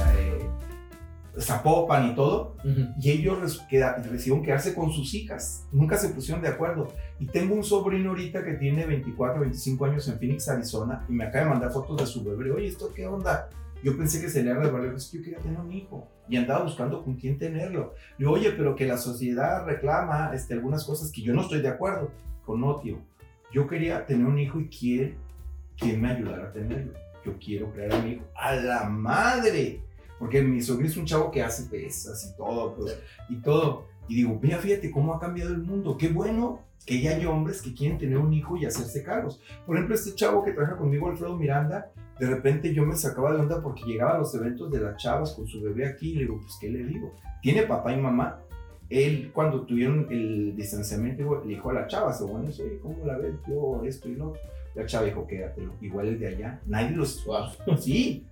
Zapopan 1.40 2.12
y 2.12 2.16
todo 2.16 2.56
Ujú. 2.64 2.88
y 3.00 3.12
ellos 3.12 3.62
queda- 3.70 3.96
decidieron 3.98 4.44
quedarse 4.44 4.74
con 4.74 4.92
sus 4.92 5.14
hijas. 5.14 5.68
Nunca 5.72 5.98
se 5.98 6.10
pusieron 6.10 6.42
de 6.42 6.50
acuerdo. 6.50 6.88
Y 7.20 7.26
tengo 7.28 7.56
un 7.56 7.64
sobrino 7.64 8.10
ahorita 8.12 8.44
que 8.44 8.54
tiene 8.54 8.86
24, 8.86 9.42
25 9.42 9.86
años 9.86 10.08
en 10.08 10.18
Phoenix, 10.20 10.48
Arizona, 10.50 11.06
y 11.10 11.14
me 11.14 11.26
acaba 11.26 11.44
de 11.46 11.50
mandar 11.52 11.72
fotos 11.72 11.98
de 11.98 12.06
su 12.06 12.24
bebé. 12.24 12.52
Oye, 12.52 12.68
¿esto 12.68 12.92
qué 12.94 13.06
onda? 13.08 13.50
Yo 13.84 13.96
pensé 13.96 14.20
que 14.20 14.30
se 14.30 14.42
le 14.42 14.52
de 14.54 14.96
es 14.96 15.10
que 15.12 15.18
yo 15.20 15.24
quería 15.24 15.40
tener 15.40 15.60
un 15.60 15.72
hijo 15.72 16.08
y 16.28 16.38
andaba 16.38 16.64
buscando 16.64 17.04
con 17.04 17.16
quién 17.16 17.38
tenerlo. 17.38 17.94
Le 18.18 18.26
digo, 18.26 18.32
oye, 18.32 18.52
pero 18.52 18.76
que 18.76 18.86
la 18.88 18.98
sociedad 18.98 19.64
reclama 19.66 20.32
este, 20.34 20.54
algunas 20.56 20.84
cosas 20.86 21.12
que 21.12 21.22
yo 21.22 21.34
no 21.34 21.42
estoy 21.42 21.62
de 21.62 21.68
acuerdo. 21.68 22.10
Con 22.46 22.62
no, 22.62 22.78
tío. 22.80 22.98
Yo 23.54 23.68
quería 23.68 24.06
tener 24.06 24.26
un 24.26 24.40
hijo 24.40 24.60
y 24.60 24.70
quién, 24.70 25.16
quién 25.78 26.02
me 26.02 26.10
ayudara 26.12 26.48
a 26.48 26.52
tenerlo. 26.52 26.94
Yo 27.24 27.34
quiero 27.38 27.72
crear 27.72 27.94
a 27.94 28.02
mi 28.02 28.12
hijo. 28.14 28.24
¡A 28.36 28.56
la 28.56 28.84
madre! 28.86 29.82
Porque 30.20 30.42
mi 30.42 30.62
sobrino 30.62 30.90
es 30.90 30.98
un 30.98 31.06
chavo 31.06 31.32
que 31.32 31.44
hace 31.44 31.70
pesas 31.70 32.32
y 32.32 32.38
todo, 32.38 32.76
pues, 32.76 32.98
y 33.30 33.36
todo. 33.42 33.86
Y 34.08 34.16
digo, 34.16 34.40
mira, 34.42 34.58
fíjate 34.58 34.92
cómo 34.92 35.14
ha 35.14 35.20
cambiado 35.20 35.52
el 35.52 35.62
mundo. 35.62 35.98
Qué 35.98 36.10
bueno 36.10 36.62
que 36.86 37.02
ya 37.02 37.12
hay 37.12 37.26
hombres 37.26 37.62
que 37.62 37.74
quieren 37.74 37.98
tener 37.98 38.18
un 38.18 38.34
hijo 38.34 38.56
y 38.58 38.66
hacerse 38.66 39.04
cargos. 39.04 39.42
Por 39.66 39.76
ejemplo, 39.76 39.96
este 39.96 40.14
chavo 40.14 40.44
que 40.44 40.52
trabaja 40.52 40.78
conmigo, 40.78 41.10
Alfredo 41.10 41.36
Miranda, 41.36 41.92
de 42.20 42.28
repente 42.28 42.74
yo 42.74 42.86
me 42.86 42.96
sacaba 42.96 43.34
de 43.34 43.40
onda 43.40 43.62
porque 43.62 43.84
llegaba 43.84 44.16
a 44.16 44.20
los 44.20 44.34
eventos 44.36 44.72
de 44.72 44.80
las 44.80 44.98
chavas 44.98 45.34
con 45.34 45.48
su 45.48 45.62
bebé 45.62 45.88
aquí 45.88 46.12
y 46.12 46.16
le 46.16 46.22
digo, 46.22 46.40
pues, 46.40 46.58
¿qué 46.62 46.70
le 46.70 46.84
digo? 46.86 47.14
¿Tiene 47.42 47.64
papá 47.64 47.92
y 47.94 48.00
mamá? 48.00 48.42
Él, 48.90 49.32
cuando 49.34 49.66
tuvieron 49.66 50.08
el 50.12 50.56
distanciamiento, 50.56 51.42
le 51.44 51.56
dijo 51.56 51.72
a 51.72 51.74
la 51.74 51.88
chava, 51.88 52.16
bueno, 52.22 52.50
oye, 52.50 52.80
¿cómo 52.82 53.04
la 53.06 53.18
ves? 53.18 53.34
Yo 53.48 53.84
esto 53.84 54.08
y 54.08 54.16
lo 54.16 54.30
otro. 54.30 54.42
La 54.76 54.86
chava 54.86 55.06
dijo, 55.06 55.26
quédatelo. 55.26 55.74
Igual 55.82 56.08
el 56.10 56.20
de 56.20 56.28
allá. 56.28 56.62
Nadie 56.68 56.96
los... 56.96 57.26
Sí, 57.80 58.28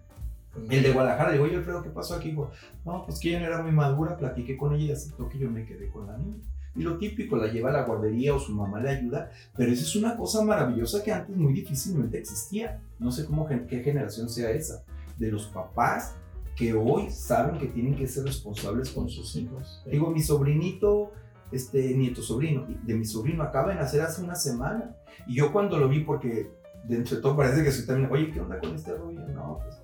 el 0.69 0.83
de 0.83 0.91
Guadalajara, 0.91 1.31
digo, 1.31 1.45
oye 1.45 1.55
Alfredo, 1.55 1.81
¿qué 1.81 1.89
pasó 1.89 2.15
aquí? 2.15 2.29
Dijo, 2.29 2.51
no, 2.85 3.05
pues 3.05 3.19
que 3.19 3.29
ella 3.29 3.39
no 3.39 3.45
era 3.47 3.61
muy 3.61 3.71
madura, 3.71 4.17
platiqué 4.17 4.55
con 4.55 4.73
ella 4.73 4.85
y 4.85 4.91
aceptó 4.91 5.27
que 5.29 5.39
yo 5.39 5.49
me 5.49 5.65
quedé 5.65 5.89
con 5.89 6.07
la 6.07 6.17
niña. 6.17 6.37
Y 6.75 6.81
lo 6.81 6.97
típico, 6.97 7.35
la 7.35 7.47
lleva 7.47 7.69
a 7.69 7.73
la 7.73 7.83
guardería 7.83 8.33
o 8.33 8.39
su 8.39 8.53
mamá 8.53 8.79
le 8.79 8.89
ayuda, 8.89 9.29
pero 9.55 9.71
esa 9.71 9.83
es 9.83 9.95
una 9.95 10.17
cosa 10.17 10.43
maravillosa 10.43 11.03
que 11.03 11.11
antes 11.11 11.35
muy 11.35 11.53
difícilmente 11.53 12.17
existía. 12.17 12.81
No 12.99 13.11
sé 13.11 13.25
cómo, 13.25 13.47
qué 13.47 13.83
generación 13.83 14.27
sea 14.27 14.49
esa, 14.51 14.83
de 15.17 15.31
los 15.31 15.45
papás 15.47 16.15
que 16.55 16.73
hoy 16.73 17.09
saben 17.09 17.59
que 17.59 17.67
tienen 17.67 17.95
que 17.95 18.07
ser 18.07 18.25
responsables 18.25 18.91
con 18.91 19.09
sus 19.09 19.35
hijos. 19.35 19.81
Sí. 19.83 19.91
Digo, 19.91 20.09
mi 20.09 20.21
sobrinito, 20.21 21.11
este 21.51 21.93
nieto 21.95 22.21
sobrino, 22.21 22.65
de 22.67 22.93
mi 22.95 23.05
sobrino 23.05 23.43
acaba 23.43 23.69
de 23.69 23.75
nacer 23.75 24.01
hace 24.01 24.23
una 24.23 24.35
semana. 24.35 24.95
Y 25.27 25.35
yo 25.35 25.51
cuando 25.51 25.77
lo 25.77 25.87
vi, 25.87 26.01
porque 26.01 26.51
de 26.87 26.97
entre 26.97 27.17
todo 27.17 27.35
parece 27.35 27.63
que 27.63 27.71
soy 27.71 27.85
también, 27.85 28.11
oye, 28.11 28.31
¿qué 28.31 28.39
onda 28.39 28.59
con 28.59 28.75
este 28.75 28.95
rollo? 28.95 29.19
No, 29.29 29.59
pues, 29.63 29.81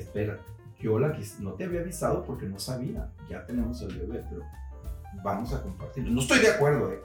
espera, 0.00 0.38
yo 0.80 0.98
la 0.98 1.16
no 1.40 1.52
te 1.54 1.64
había 1.64 1.80
avisado 1.80 2.24
porque 2.24 2.46
no 2.46 2.58
sabía, 2.58 3.10
ya 3.28 3.44
tenemos 3.46 3.82
el 3.82 3.96
bebé, 3.98 4.24
pero 4.28 4.42
vamos 5.24 5.52
a 5.52 5.62
compartirlo. 5.62 6.12
No 6.12 6.20
estoy 6.20 6.40
de 6.40 6.50
acuerdo, 6.50 6.92
¿eh? 6.92 7.00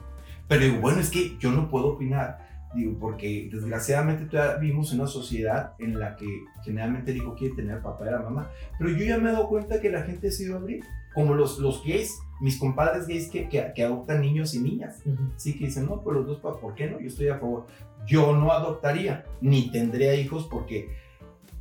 Pero 0.47 0.65
digo, 0.65 0.81
bueno, 0.81 0.99
es 0.99 1.09
que 1.09 1.37
yo 1.39 1.51
no 1.51 1.69
puedo 1.69 1.87
opinar. 1.93 2.51
Digo, 2.75 2.97
porque 2.99 3.49
desgraciadamente 3.51 4.25
todavía 4.25 4.57
vivimos 4.57 4.91
en 4.91 4.99
una 4.99 5.07
sociedad 5.07 5.73
en 5.77 5.99
la 5.99 6.15
que 6.15 6.25
generalmente 6.63 7.11
el 7.11 7.17
hijo 7.17 7.35
quiere 7.35 7.55
tener 7.55 7.81
papá 7.81 8.07
y 8.07 8.11
la 8.11 8.19
mamá. 8.19 8.49
Pero 8.79 8.89
yo 8.89 9.05
ya 9.05 9.17
me 9.17 9.29
he 9.29 9.33
dado 9.33 9.47
cuenta 9.47 9.79
que 9.79 9.91
la 9.91 10.01
gente 10.03 10.31
se 10.31 10.45
iba 10.45 10.55
a 10.55 10.59
abrir. 10.59 10.83
Como 11.13 11.35
los, 11.35 11.59
los 11.59 11.83
gays, 11.85 12.19
mis 12.41 12.57
compadres 12.57 13.05
gays 13.05 13.29
que, 13.29 13.47
que, 13.47 13.71
que 13.75 13.83
adoptan 13.83 14.21
niños 14.21 14.55
y 14.55 14.59
niñas. 14.59 15.03
Sí, 15.37 15.55
que 15.55 15.65
dicen, 15.65 15.85
no, 15.85 16.01
pues 16.01 16.17
los 16.17 16.25
dos, 16.25 16.39
¿por 16.39 16.73
qué 16.73 16.89
no? 16.89 16.99
Yo 16.99 17.07
estoy 17.07 17.27
a 17.27 17.37
favor. 17.37 17.67
Yo 18.07 18.35
no 18.35 18.51
adoptaría, 18.51 19.23
ni 19.39 19.71
tendría 19.71 20.15
hijos 20.15 20.47
porque 20.49 20.89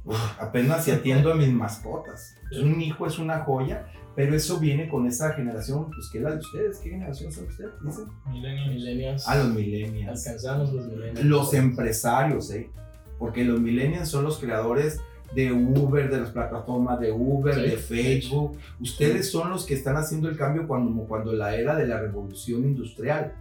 uf, 0.05 0.41
apenas 0.41 0.85
si 0.85 0.91
atiendo 0.91 1.33
a 1.33 1.35
mis 1.35 1.53
mascotas. 1.53 2.37
Un 2.63 2.81
hijo 2.81 3.07
es 3.07 3.19
una 3.19 3.41
joya, 3.41 3.87
pero 4.15 4.35
eso 4.37 4.59
viene 4.59 4.89
con 4.89 5.07
esa 5.07 5.33
generación, 5.33 5.87
pues 5.87 6.11
que 6.11 6.19
es 6.19 6.25
la 6.25 6.33
de 6.33 6.39
ustedes. 6.39 6.79
¿Qué 6.79 6.91
generación 6.91 7.33
son 7.33 7.47
ustedes? 7.47 7.71
Dicen. 7.83 8.05
Millennials. 8.29 8.75
Millennials. 8.75 9.29
Ah, 9.29 9.37
los 9.37 9.49
millennials. 9.55 10.27
Alcanzamos 10.27 10.73
los 10.73 10.87
millennials. 10.87 11.25
Los 11.25 11.55
empresarios, 11.55 12.51
¿eh? 12.51 12.71
Porque 13.19 13.45
los 13.45 13.61
millennials 13.61 14.09
son 14.09 14.25
los 14.25 14.39
creadores 14.39 15.01
de 15.35 15.51
Uber, 15.51 16.11
de 16.11 16.21
las 16.21 16.31
plataformas 16.31 17.01
de 17.01 17.11
Uber, 17.11 17.55
Sí, 17.55 17.61
de 17.63 17.77
Facebook. 17.79 18.59
Ustedes 18.81 19.31
son 19.31 19.51
los 19.51 19.65
que 19.65 19.75
están 19.75 19.97
haciendo 19.97 20.29
el 20.29 20.37
cambio 20.37 20.67
cuando, 20.67 21.05
cuando 21.05 21.33
la 21.33 21.57
era 21.57 21.75
de 21.75 21.87
la 21.87 21.99
revolución 21.99 22.65
industrial, 22.65 23.35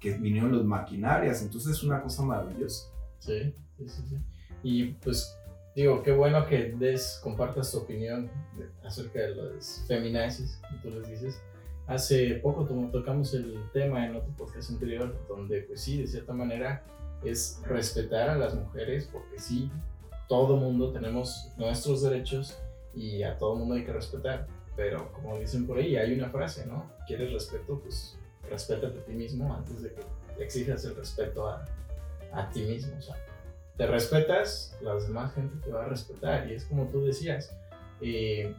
que 0.00 0.12
vinieron 0.12 0.56
las 0.56 0.64
maquinarias. 0.64 1.42
Entonces 1.42 1.72
es 1.72 1.82
una 1.82 2.00
cosa 2.00 2.22
maravillosa. 2.22 2.86
Sí, 3.18 3.54
sí, 3.76 3.88
sí, 3.88 4.02
sí. 4.08 4.16
Y 4.62 4.84
pues 5.02 5.36
digo, 5.74 6.02
qué 6.02 6.12
bueno 6.12 6.46
que 6.46 6.72
des, 6.72 7.20
compartas 7.22 7.72
tu 7.72 7.78
opinión 7.78 8.30
acerca 8.84 9.20
de 9.20 9.34
los 9.34 9.82
feminazis, 9.86 10.60
tú 10.82 10.90
les 10.90 11.08
dices. 11.08 11.40
Hace 11.86 12.36
poco 12.36 12.64
to- 12.64 12.88
tocamos 12.90 13.34
el 13.34 13.58
tema 13.72 14.06
en 14.06 14.16
otro 14.16 14.30
podcast 14.36 14.70
anterior, 14.70 15.14
donde 15.28 15.62
pues 15.62 15.80
sí, 15.82 16.00
de 16.00 16.06
cierta 16.06 16.32
manera 16.32 16.82
es 17.24 17.60
respetar 17.66 18.30
a 18.30 18.36
las 18.36 18.54
mujeres, 18.54 19.08
porque 19.12 19.38
sí, 19.38 19.70
todo 20.28 20.56
mundo 20.56 20.92
tenemos 20.92 21.50
nuestros 21.58 22.02
derechos 22.02 22.56
y 22.94 23.22
a 23.22 23.36
todo 23.36 23.56
mundo 23.56 23.74
hay 23.74 23.84
que 23.84 23.92
respetar. 23.92 24.46
Pero 24.76 25.12
como 25.12 25.38
dicen 25.38 25.66
por 25.66 25.78
ahí, 25.78 25.96
hay 25.96 26.14
una 26.18 26.30
frase, 26.30 26.66
¿no? 26.66 26.90
¿Quieres 27.06 27.32
respeto? 27.32 27.78
Pues 27.80 28.18
respétate 28.50 28.98
a 28.98 29.04
ti 29.04 29.12
mismo 29.12 29.54
antes 29.54 29.82
de 29.82 29.92
que 29.92 30.02
exijas 30.42 30.84
el 30.86 30.96
respeto 30.96 31.46
a, 31.48 31.64
a 32.32 32.50
ti 32.50 32.62
mismo. 32.62 32.96
O 32.96 33.02
te 33.76 33.86
respetas, 33.86 34.76
la 34.80 34.94
demás 34.94 35.34
gente 35.34 35.56
te 35.64 35.70
va 35.70 35.84
a 35.84 35.88
respetar. 35.88 36.50
Y 36.50 36.54
es 36.54 36.64
como 36.64 36.86
tú 36.86 37.04
decías, 37.04 37.56
eh, 38.00 38.54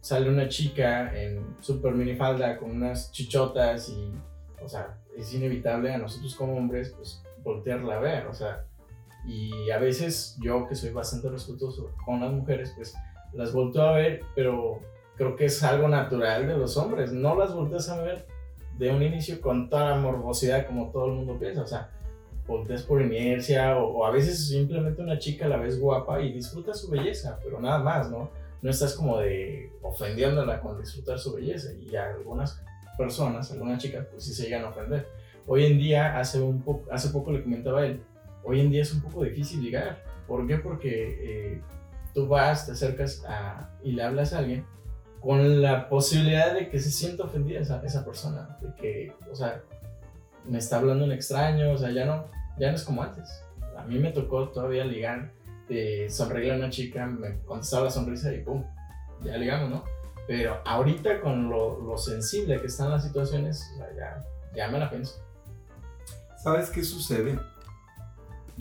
sale 0.00 0.28
una 0.30 0.48
chica 0.48 1.16
en 1.16 1.56
super 1.60 1.92
minifalda 1.92 2.56
con 2.58 2.70
unas 2.70 3.12
chichotas 3.12 3.88
y, 3.88 4.12
o 4.62 4.68
sea, 4.68 4.98
es 5.16 5.32
inevitable 5.34 5.92
a 5.92 5.98
nosotros 5.98 6.34
como 6.34 6.56
hombres, 6.56 6.90
pues, 6.96 7.22
voltearla 7.42 7.96
a 7.96 8.00
ver, 8.00 8.26
o 8.26 8.34
sea, 8.34 8.64
y 9.26 9.70
a 9.70 9.78
veces 9.78 10.36
yo 10.40 10.66
que 10.66 10.74
soy 10.74 10.90
bastante 10.90 11.28
respetuoso 11.28 11.92
con 12.04 12.20
las 12.20 12.32
mujeres, 12.32 12.72
pues, 12.76 12.94
las 13.32 13.52
volteo 13.52 13.82
a 13.82 13.92
ver, 13.92 14.22
pero 14.34 14.80
creo 15.16 15.36
que 15.36 15.46
es 15.46 15.62
algo 15.62 15.88
natural 15.88 16.46
de 16.46 16.56
los 16.56 16.76
hombres, 16.76 17.12
no 17.12 17.36
las 17.36 17.54
volteas 17.54 17.88
a 17.88 18.00
ver 18.00 18.26
de 18.78 18.90
un 18.90 19.02
inicio 19.02 19.40
con 19.40 19.68
toda 19.68 19.90
la 19.90 19.96
morbosidad 19.96 20.66
como 20.66 20.90
todo 20.90 21.06
el 21.06 21.12
mundo 21.12 21.38
piensa, 21.38 21.62
o 21.62 21.66
sea, 21.66 21.90
volteas 22.48 22.82
por 22.82 23.00
inercia 23.00 23.76
o, 23.76 23.98
o 23.98 24.06
a 24.06 24.10
veces 24.10 24.48
simplemente 24.48 25.02
una 25.02 25.18
chica 25.18 25.46
la 25.46 25.58
ves 25.58 25.78
guapa 25.78 26.20
y 26.20 26.32
disfrutas 26.32 26.80
su 26.80 26.90
belleza, 26.90 27.38
pero 27.44 27.60
nada 27.60 27.78
más, 27.78 28.10
¿no? 28.10 28.30
No 28.62 28.70
estás 28.70 28.94
como 28.94 29.18
de 29.18 29.70
ofendiéndola 29.82 30.60
con 30.60 30.80
disfrutar 30.80 31.18
su 31.18 31.32
belleza 31.34 31.68
y 31.74 31.94
a 31.94 32.10
algunas 32.10 32.60
personas, 32.96 33.52
algunas 33.52 33.80
chicas, 33.80 34.06
pues 34.10 34.24
sí 34.24 34.34
se 34.34 34.44
llegan 34.44 34.64
a 34.64 34.70
ofender. 34.70 35.06
Hoy 35.46 35.66
en 35.66 35.78
día, 35.78 36.18
hace, 36.18 36.40
un 36.40 36.62
poco, 36.62 36.90
hace 36.90 37.10
poco 37.10 37.30
le 37.30 37.42
comentaba 37.42 37.86
él, 37.86 38.02
hoy 38.42 38.60
en 38.60 38.70
día 38.70 38.82
es 38.82 38.92
un 38.92 39.00
poco 39.00 39.22
difícil 39.22 39.62
ligar. 39.62 40.02
¿Por 40.26 40.46
qué? 40.46 40.58
Porque 40.58 41.52
eh, 41.52 41.62
tú 42.12 42.26
vas, 42.26 42.66
te 42.66 42.72
acercas 42.72 43.24
a, 43.26 43.70
y 43.84 43.92
le 43.92 44.02
hablas 44.02 44.32
a 44.32 44.38
alguien 44.38 44.66
con 45.20 45.62
la 45.62 45.88
posibilidad 45.88 46.54
de 46.54 46.68
que 46.68 46.78
se 46.78 46.90
sienta 46.90 47.24
ofendida 47.24 47.60
esa, 47.60 47.82
esa 47.84 48.04
persona, 48.04 48.58
de 48.60 48.74
que, 48.74 49.12
o 49.30 49.34
sea, 49.34 49.62
me 50.46 50.58
está 50.58 50.78
hablando 50.78 51.04
un 51.04 51.12
extraño, 51.12 51.72
o 51.72 51.78
sea, 51.78 51.90
ya 51.90 52.04
no, 52.04 52.26
ya 52.58 52.70
no 52.70 52.76
es 52.76 52.84
como 52.84 53.02
antes. 53.02 53.28
A 53.76 53.84
mí 53.84 53.98
me 53.98 54.10
tocó 54.12 54.48
todavía 54.48 54.84
ligar, 54.84 55.32
de 55.68 56.08
sonreírle 56.10 56.54
a 56.54 56.56
una 56.56 56.70
chica, 56.70 57.06
me 57.06 57.40
contestaba 57.42 57.84
la 57.84 57.90
sonrisa 57.90 58.32
y 58.32 58.42
pum, 58.42 58.64
ya 59.22 59.36
ligamos, 59.36 59.70
¿no? 59.70 59.84
Pero 60.26 60.60
ahorita 60.64 61.20
con 61.20 61.48
lo, 61.48 61.80
lo 61.80 61.96
sensible 61.96 62.60
que 62.60 62.66
están 62.66 62.90
las 62.90 63.04
situaciones, 63.04 63.70
o 63.74 63.76
sea, 63.76 63.86
ya, 63.96 64.24
ya 64.54 64.68
me 64.68 64.78
la 64.78 64.90
pienso. 64.90 65.22
¿Sabes 66.42 66.70
qué 66.70 66.82
sucede? 66.84 67.38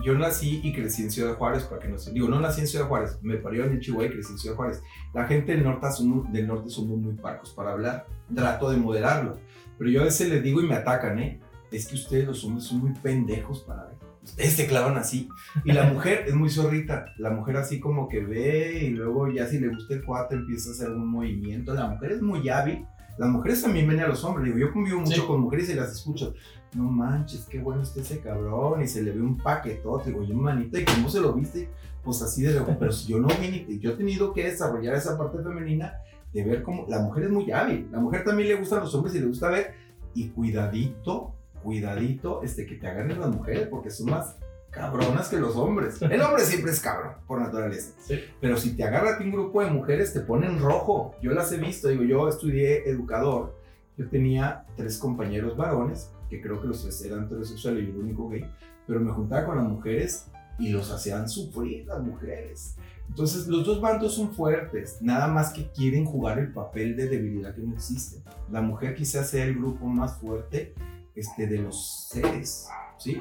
Yo 0.04 0.14
nací 0.14 0.62
y 0.64 0.74
crecí 0.74 1.04
en 1.04 1.12
Ciudad 1.12 1.36
Juárez, 1.36 1.64
para 1.64 1.82
que 1.82 1.88
no 1.88 1.98
se... 1.98 2.12
Digo, 2.12 2.28
no 2.28 2.40
nací 2.40 2.62
en 2.62 2.68
Ciudad 2.68 2.88
Juárez, 2.88 3.18
me 3.22 3.38
parieron 3.38 3.72
en 3.72 3.80
Chihuahua 3.80 4.08
y 4.08 4.12
crecí 4.12 4.34
en 4.34 4.38
Ciudad 4.38 4.56
Juárez. 4.56 4.82
La 5.14 5.26
gente 5.26 5.54
del 5.54 5.64
norte, 5.64 5.92
somos, 5.92 6.32
del 6.32 6.48
norte 6.48 6.70
somos 6.70 6.98
muy 6.98 7.16
parcos 7.16 7.52
para 7.52 7.72
hablar. 7.72 8.06
Trato 8.34 8.70
de 8.70 8.78
moderarlo. 8.78 9.38
Pero 9.78 9.90
yo 9.90 10.02
a 10.02 10.06
veces 10.06 10.30
les 10.30 10.44
digo 10.44 10.62
y 10.62 10.68
me 10.68 10.76
atacan, 10.76 11.20
¿eh? 11.20 11.40
Es 11.72 11.88
que 11.88 11.96
ustedes 11.96 12.26
los 12.28 12.44
hombres 12.44 12.66
son 12.66 12.80
muy 12.80 12.94
pendejos 12.94 13.62
para 13.62 13.86
ver. 13.86 13.98
Ustedes 14.24 14.54
se 14.54 14.68
clavan 14.68 14.98
así. 14.98 15.30
Y 15.64 15.72
la 15.72 15.84
mujer 15.92 16.26
es 16.28 16.36
muy 16.36 16.50
zorrita. 16.50 17.06
La 17.18 17.30
mujer 17.30 17.58
así 17.58 17.80
como 17.80 18.08
que 18.10 18.22
ve 18.22 18.84
y 18.84 18.90
luego 18.90 19.32
ya 19.32 19.48
si 19.48 19.60
le 19.60 19.70
gusta 19.70 19.94
el 19.94 20.04
cuate 20.04 20.36
empieza 20.36 20.70
a 20.70 20.74
hacer 20.74 20.90
un 20.90 21.08
movimiento. 21.08 21.74
La 21.74 21.88
mujer 21.88 22.14
es 22.14 22.22
muy 22.22 22.48
hábil. 22.50 22.86
Las 23.18 23.30
mujeres 23.30 23.62
también 23.64 23.88
ven 23.88 24.00
a 24.00 24.08
los 24.08 24.24
hombres. 24.24 24.46
Digo, 24.46 24.58
yo 24.58 24.72
convivo 24.74 25.00
mucho 25.00 25.22
Sí. 25.22 25.28
con 25.28 25.42
mujeres 25.42 25.70
y 25.70 25.74
las 25.74 25.92
escucho 25.92 26.34
no 26.76 26.84
manches, 26.84 27.46
qué 27.50 27.60
bueno 27.60 27.82
está 27.82 28.02
ese 28.02 28.20
cabrón, 28.20 28.82
y 28.82 28.88
se 28.88 29.02
le 29.02 29.12
ve 29.12 29.22
un 29.22 29.38
paquetote, 29.38 30.10
digo, 30.10 30.24
yo 30.24 30.36
manita, 30.36 30.80
¿y 30.80 30.86
cómo 30.86 31.10
se 31.10 31.22
lo 31.22 31.34
viste? 31.34 31.70
Pues 32.04 32.22
así 32.22 32.44
de 32.44 32.52
luego, 32.52 32.76
pero 32.78 32.92
si 32.92 33.08
yo 33.08 33.20
no 33.20 33.28
vi, 33.28 33.80
yo 33.80 33.92
he 33.92 33.96
tenido 33.96 34.34
que 34.34 34.44
desarrollar 34.44 34.96
esa 34.96 35.18
parte 35.18 35.42
femenina 35.42 35.94
de 36.34 36.44
ver 36.44 36.64
cómo, 36.64 36.86
la 36.88 37.00
mujer 37.00 37.24
es 37.26 37.30
muy 37.32 37.50
hábil, 37.52 37.88
la 37.92 38.00
mujer 38.00 38.24
también 38.24 38.50
le 38.50 38.56
gustan 38.56 38.82
los 38.82 38.94
hombres 38.94 39.16
y 39.16 39.20
le 39.20 39.28
gusta 39.28 39.50
ver, 39.50 39.74
y 40.14 40.28
cuidadito, 40.30 41.34
cuidadito, 41.64 42.42
este, 42.44 42.66
que 42.66 42.76
te 42.76 42.88
agarren 42.88 43.20
las 43.20 43.30
mujeres, 43.30 43.68
porque 43.68 43.90
son 43.90 44.10
más 44.12 44.36
cabronas 44.70 45.30
que 45.30 45.38
los 45.38 45.56
hombres. 45.56 46.02
El 46.02 46.22
hombre 46.22 46.44
siempre 46.44 46.72
es 46.72 46.80
cabrón, 46.80 47.14
por 47.26 47.42
naturaleza. 47.42 47.94
Sí. 48.00 48.20
Pero 48.40 48.58
si 48.58 48.76
te 48.76 48.84
agarra 48.84 49.16
a 49.16 49.18
ti 49.18 49.24
un 49.24 49.32
grupo 49.32 49.62
de 49.64 49.72
mujeres, 49.72 50.14
te 50.14 50.20
ponen 50.20 50.60
rojo. 50.60 51.16
Yo 51.22 51.32
las 51.32 51.52
he 51.52 51.58
visto, 51.58 51.88
digo, 51.88 52.04
yo 52.04 52.28
estudié 52.28 52.90
educador. 52.90 53.56
Yo 53.98 54.08
tenía 54.08 54.66
tres 54.76 54.98
compañeros 55.00 55.58
varones, 55.58 56.12
que 56.30 56.42
creo 56.42 56.62
que 56.62 56.68
los 56.68 56.84
tres 56.84 57.02
eran 57.04 57.26
heterosexuales 57.26 57.84
y 57.84 57.90
el 57.90 57.98
único 57.98 58.30
gay, 58.30 58.46
pero 58.86 59.00
me 59.00 59.12
juntaba 59.12 59.46
con 59.46 59.58
las 59.58 59.68
mujeres 59.68 60.28
y 60.60 60.70
los 60.70 60.92
hacían 60.92 61.28
sufrir 61.28 61.86
las 61.88 62.02
mujeres. 62.02 62.76
Entonces, 63.10 63.48
los 63.48 63.66
dos 63.66 63.82
bandos 63.82 64.16
son 64.16 64.34
fuertes, 64.34 64.98
nada 65.02 65.28
más 65.28 65.52
que 65.52 65.72
quieren 65.72 66.06
jugar 66.06 66.40
el 66.40 66.52
papel 66.52 66.96
de 66.96 67.08
debilidad 67.08 67.56
que 67.56 67.62
no 67.62 67.74
existe. 67.74 68.22
La 68.52 68.62
mujer 68.62 68.96
quizás 68.96 69.30
sea 69.30 69.46
el 69.46 69.56
grupo 69.56 69.88
más 69.88 70.18
fuerte 70.18 70.74
este, 71.18 71.48
de 71.48 71.58
los 71.58 72.08
seres, 72.10 72.70
¿sí? 72.98 73.20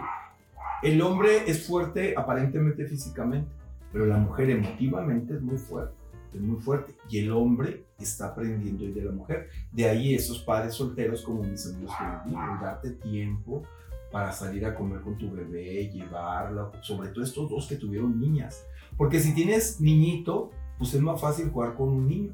El 0.82 1.00
hombre 1.00 1.50
es 1.50 1.66
fuerte 1.66 2.14
aparentemente 2.16 2.84
físicamente, 2.86 3.50
pero 3.92 4.06
la 4.06 4.18
mujer 4.18 4.50
emotivamente 4.50 5.34
es 5.34 5.40
muy 5.40 5.56
fuerte, 5.56 5.94
es 6.34 6.40
muy 6.40 6.60
fuerte. 6.60 6.94
Y 7.08 7.20
el 7.20 7.32
hombre 7.32 7.86
está 7.98 8.28
aprendiendo 8.28 8.84
de 8.84 9.02
la 9.02 9.10
mujer. 9.10 9.48
De 9.72 9.88
ahí 9.88 10.14
esos 10.14 10.40
padres 10.40 10.74
solteros 10.74 11.22
como 11.22 11.42
mis 11.42 11.66
amigos 11.66 11.94
que 11.96 12.28
el 12.28 12.60
darte 12.60 12.90
tiempo 12.90 13.62
para 14.12 14.32
salir 14.32 14.66
a 14.66 14.74
comer 14.74 15.00
con 15.00 15.16
tu 15.16 15.30
bebé, 15.30 15.88
llevarla, 15.88 16.70
sobre 16.82 17.08
todo 17.08 17.24
estos 17.24 17.50
dos 17.50 17.66
que 17.66 17.76
tuvieron 17.76 18.20
niñas. 18.20 18.66
Porque 18.96 19.20
si 19.20 19.34
tienes 19.34 19.80
niñito, 19.80 20.50
pues 20.78 20.94
es 20.94 21.00
más 21.00 21.20
fácil 21.20 21.50
jugar 21.50 21.74
con 21.74 21.88
un 21.88 22.06
niño. 22.06 22.32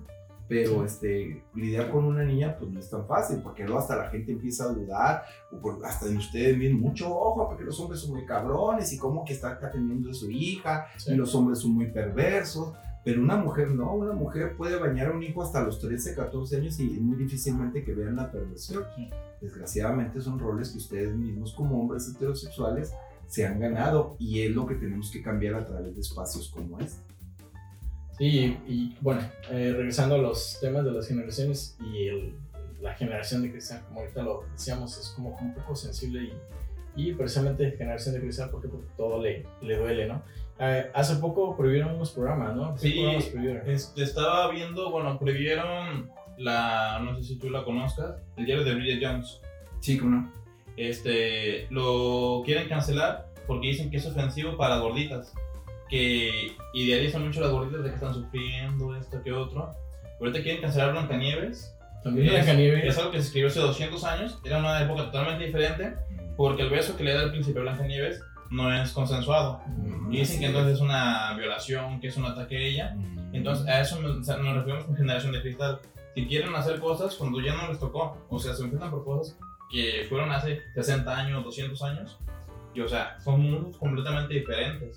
Pero 0.48 0.84
este, 0.84 1.44
lidiar 1.54 1.90
con 1.90 2.04
una 2.04 2.24
niña, 2.24 2.56
pues 2.58 2.70
no 2.70 2.78
es 2.78 2.90
tan 2.90 3.06
fácil, 3.06 3.40
porque 3.42 3.64
luego 3.64 3.78
hasta 3.78 3.96
la 3.96 4.10
gente 4.10 4.32
empieza 4.32 4.64
a 4.64 4.68
dudar, 4.68 5.22
o 5.50 5.58
por- 5.60 5.84
hasta 5.86 6.06
en 6.08 6.16
ustedes 6.18 6.58
bien 6.58 6.78
mucho 6.78 7.08
ojo, 7.14 7.48
porque 7.48 7.64
los 7.64 7.78
hombres 7.80 8.00
son 8.00 8.10
muy 8.16 8.26
cabrones 8.26 8.92
y 8.92 8.98
cómo 8.98 9.24
que 9.24 9.32
está 9.32 9.58
atendiendo 9.62 10.10
a 10.10 10.14
su 10.14 10.30
hija, 10.30 10.86
Sí. 10.98 11.12
y 11.12 11.16
los 11.16 11.34
hombres 11.34 11.58
son 11.60 11.72
muy 11.72 11.86
perversos. 11.86 12.74
Pero 13.04 13.20
una 13.20 13.36
mujer 13.36 13.70
no, 13.72 13.94
una 13.94 14.12
mujer 14.12 14.56
puede 14.56 14.76
bañar 14.78 15.08
a 15.08 15.10
un 15.12 15.22
hijo 15.24 15.42
hasta 15.42 15.60
los 15.62 15.80
13, 15.80 16.14
14 16.14 16.56
años 16.58 16.78
y 16.78 16.84
muy 17.00 17.16
difícilmente 17.16 17.82
que 17.82 17.94
vean 17.94 18.14
la 18.14 18.30
perversión. 18.30 18.84
Desgraciadamente 19.40 20.20
son 20.20 20.38
roles 20.38 20.70
que 20.70 20.78
ustedes 20.78 21.12
mismos 21.16 21.52
como 21.52 21.80
hombres 21.80 22.08
heterosexuales 22.08 22.92
se 23.26 23.44
han 23.46 23.58
ganado 23.58 24.14
y 24.20 24.42
es 24.42 24.52
lo 24.54 24.66
que 24.66 24.76
tenemos 24.76 25.10
que 25.10 25.20
cambiar 25.22 25.54
a 25.54 25.64
través 25.66 25.94
de 25.96 26.00
espacios 26.00 26.48
como 26.50 26.78
este. 26.78 27.00
Sí, 28.22 28.56
y 28.68 28.94
bueno, 29.00 29.20
eh, 29.50 29.74
regresando 29.76 30.14
a 30.14 30.18
los 30.18 30.58
temas 30.60 30.84
de 30.84 30.92
las 30.92 31.08
generaciones 31.08 31.76
y 31.92 32.06
el- 32.06 32.34
la 32.80 32.94
generación 32.94 33.42
de 33.42 33.50
cristal, 33.50 33.82
como 33.88 33.98
ahorita 33.98 34.22
lo 34.22 34.44
decíamos, 34.52 34.96
es 34.96 35.08
como 35.16 35.36
un 35.40 35.52
poco 35.54 35.74
sensible 35.74 36.30
y, 36.94 37.08
y 37.10 37.14
precisamente 37.14 37.72
generación 37.72 38.14
de 38.14 38.20
cristal 38.20 38.50
porque, 38.50 38.68
porque 38.68 38.86
todo 38.96 39.20
le, 39.20 39.44
le 39.60 39.76
duele, 39.76 40.06
¿no? 40.06 40.22
Eh, 40.60 40.88
hace 40.94 41.16
poco 41.16 41.56
prohibieron 41.56 41.96
unos 41.96 42.12
programas, 42.12 42.54
¿no? 42.54 42.74
¿Qué 42.74 42.80
Sí. 42.80 42.92
programas 42.92 43.24
prohibieron? 43.26 43.68
Este, 43.70 44.02
estaba 44.04 44.48
viendo, 44.52 44.90
bueno, 44.92 45.18
prohibieron 45.18 46.08
la, 46.38 47.00
no 47.00 47.16
sé 47.16 47.24
si 47.24 47.36
tú 47.40 47.50
la 47.50 47.64
conozcas, 47.64 48.20
el 48.36 48.46
diario 48.46 48.64
de 48.64 48.74
Bridget 48.76 49.02
Jones. 49.04 49.40
Sí, 49.80 49.98
¿cómo 49.98 50.10
no? 50.12 50.32
Este, 50.76 51.66
lo 51.70 52.42
quieren 52.44 52.68
cancelar 52.68 53.30
porque 53.48 53.66
dicen 53.66 53.90
que 53.90 53.96
es 53.96 54.06
ofensivo 54.06 54.56
para 54.56 54.78
gorditas. 54.78 55.34
Que 55.92 56.56
idealizan 56.72 57.26
mucho 57.26 57.42
las 57.42 57.50
gorditas 57.50 57.82
de 57.84 57.90
que 57.90 57.96
están 57.96 58.14
sufriendo 58.14 58.96
esto 58.96 59.22
que 59.22 59.30
otro. 59.30 59.74
Ahorita 60.18 60.42
quieren 60.42 60.62
cancelar 60.62 60.92
Blancanieves. 60.92 61.76
También 62.02 62.28
Es, 62.28 62.32
Blancanieves. 62.32 62.84
es 62.84 62.96
algo 62.98 63.10
que 63.10 63.18
se 63.18 63.26
escribió 63.26 63.48
hace 63.48 63.60
200 63.60 64.02
años. 64.04 64.38
Era 64.42 64.56
una 64.56 64.80
época 64.80 65.04
totalmente 65.04 65.44
diferente. 65.44 65.92
Porque 66.38 66.62
el 66.62 66.70
beso 66.70 66.96
que 66.96 67.04
le 67.04 67.12
da 67.12 67.24
el 67.24 67.30
príncipe 67.30 67.60
Blancanieves 67.60 68.22
no 68.50 68.74
es 68.74 68.90
consensuado. 68.92 69.60
Y 70.10 70.20
dicen 70.20 70.40
que 70.40 70.46
entonces 70.46 70.76
es 70.76 70.80
una 70.80 71.36
violación, 71.36 72.00
que 72.00 72.06
es 72.06 72.16
un 72.16 72.24
ataque 72.24 72.56
a 72.56 72.60
ella. 72.60 72.96
Entonces, 73.34 73.66
a 73.68 73.82
eso 73.82 74.00
nos, 74.00 74.26
nos 74.26 74.54
referimos 74.54 74.84
con 74.84 74.96
generación 74.96 75.32
de 75.32 75.42
cristal. 75.42 75.80
Si 76.14 76.26
quieren 76.26 76.54
hacer 76.54 76.80
cosas 76.80 77.14
cuando 77.16 77.38
ya 77.42 77.54
no 77.54 77.68
les 77.68 77.78
tocó, 77.78 78.16
o 78.30 78.38
sea, 78.38 78.54
se 78.54 78.62
enfrentan 78.62 78.90
por 78.90 79.04
cosas 79.04 79.38
que 79.70 80.06
fueron 80.08 80.32
hace 80.32 80.60
60 80.74 81.14
años, 81.14 81.44
200 81.44 81.82
años, 81.82 82.18
y 82.74 82.80
o 82.80 82.88
sea, 82.88 83.18
son 83.20 83.42
mundos 83.42 83.76
completamente 83.76 84.34
diferentes. 84.34 84.96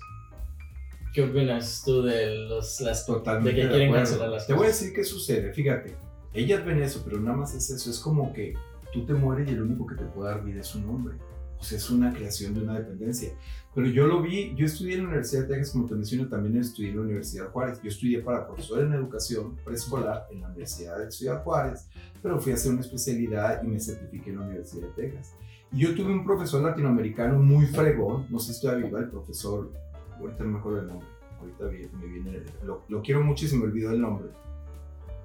¿Qué 1.16 1.22
opinas 1.22 1.82
tú 1.82 2.02
de 2.02 2.46
los, 2.46 2.78
las 2.82 3.06
Totalmente. 3.06 3.48
de 3.48 3.56
que 3.56 3.62
de 3.62 3.68
quieren 3.70 3.88
acuerdo. 3.88 4.04
cancelar 4.04 4.28
las 4.28 4.46
Te 4.46 4.52
voy 4.52 4.64
a 4.64 4.68
decir 4.68 4.92
qué 4.92 5.02
sucede. 5.02 5.50
Fíjate, 5.50 5.96
ellas 6.34 6.62
ven 6.62 6.82
eso, 6.82 7.00
pero 7.02 7.18
nada 7.18 7.38
más 7.38 7.54
es 7.54 7.70
eso. 7.70 7.88
Es 7.88 8.00
como 8.00 8.34
que 8.34 8.52
tú 8.92 9.06
te 9.06 9.14
mueres 9.14 9.48
y 9.48 9.54
el 9.54 9.62
único 9.62 9.86
que 9.86 9.94
te 9.94 10.04
puede 10.04 10.28
dar 10.28 10.44
vida 10.44 10.60
es 10.60 10.74
un 10.74 10.86
hombre. 10.90 11.14
O 11.58 11.62
sea, 11.62 11.78
es 11.78 11.88
una 11.88 12.12
creación 12.12 12.52
de 12.52 12.60
una 12.60 12.78
dependencia. 12.78 13.30
Pero 13.74 13.86
yo 13.86 14.06
lo 14.06 14.20
vi, 14.20 14.54
yo 14.56 14.66
estudié 14.66 14.96
en 14.96 15.04
la 15.04 15.08
Universidad 15.08 15.44
de 15.44 15.54
Texas, 15.54 15.70
como 15.72 15.86
te 15.86 15.94
menciono, 15.94 16.28
también 16.28 16.58
estudié 16.58 16.90
en 16.90 16.96
la 16.96 17.02
Universidad 17.04 17.48
Juárez. 17.48 17.80
Yo 17.82 17.88
estudié 17.88 18.20
para 18.20 18.46
profesor 18.46 18.80
en 18.80 18.92
educación 18.92 19.56
preescolar 19.64 20.26
en 20.30 20.42
la 20.42 20.48
Universidad 20.48 20.98
de 20.98 21.10
Ciudad 21.10 21.42
Juárez, 21.42 21.88
pero 22.22 22.38
fui 22.38 22.52
a 22.52 22.56
hacer 22.56 22.72
una 22.72 22.82
especialidad 22.82 23.62
y 23.62 23.68
me 23.68 23.80
certifiqué 23.80 24.32
en 24.32 24.40
la 24.40 24.44
Universidad 24.44 24.88
de 24.88 25.02
Texas. 25.02 25.34
Y 25.72 25.78
yo 25.78 25.94
tuve 25.94 26.12
un 26.12 26.24
profesor 26.24 26.62
latinoamericano 26.62 27.38
muy 27.38 27.64
fregón, 27.64 28.26
no 28.28 28.38
sé 28.38 28.52
si 28.52 28.60
todavía 28.60 28.84
viva 28.84 29.00
el 29.00 29.08
profesor, 29.08 29.72
ahorita 30.20 30.44
no 30.44 30.50
me 30.50 30.58
acuerdo 30.58 30.80
el 30.80 30.86
nombre, 30.88 31.08
ahorita 31.40 31.64
me 31.98 32.06
viene, 32.06 32.42
lo, 32.64 32.84
lo 32.88 33.02
quiero 33.02 33.22
mucho 33.22 33.44
y 33.44 33.48
se 33.48 33.56
me 33.56 33.64
olvidó 33.64 33.90
el 33.90 34.00
nombre. 34.00 34.28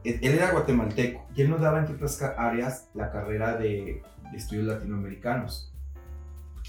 Él, 0.03 0.19
él 0.21 0.33
era 0.33 0.51
guatemalteco 0.51 1.25
y 1.35 1.41
él 1.41 1.49
nos 1.49 1.61
daba, 1.61 1.79
entre 1.79 1.95
otras 1.95 2.21
áreas, 2.21 2.89
la 2.93 3.11
carrera 3.11 3.57
de, 3.57 4.01
de 4.31 4.37
estudios 4.37 4.65
latinoamericanos. 4.65 5.73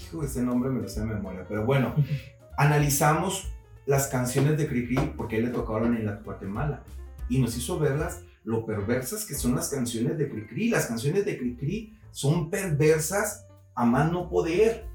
Hijo, 0.01 0.23
ese 0.23 0.41
nombre 0.41 0.69
me 0.69 0.81
lo 0.81 0.87
sé 0.87 1.01
de 1.01 1.07
memoria, 1.07 1.45
pero 1.47 1.65
bueno, 1.65 1.95
analizamos 2.57 3.53
las 3.85 4.07
canciones 4.07 4.57
de 4.57 4.67
Cricri 4.67 5.13
porque 5.17 5.37
él 5.37 5.45
le 5.45 5.51
tocaron 5.51 5.95
en 5.95 6.05
la 6.05 6.13
Guatemala 6.13 6.83
y 7.29 7.39
nos 7.39 7.57
hizo 7.57 7.79
verlas 7.79 8.23
lo 8.43 8.65
perversas 8.65 9.25
que 9.25 9.35
son 9.35 9.55
las 9.55 9.69
canciones 9.69 10.17
de 10.17 10.29
Cricri. 10.29 10.69
Las 10.69 10.87
canciones 10.87 11.25
de 11.25 11.37
Cricri 11.37 11.97
son 12.11 12.49
perversas 12.49 13.47
a 13.75 13.85
más 13.85 14.11
no 14.11 14.29
poder. 14.29 14.85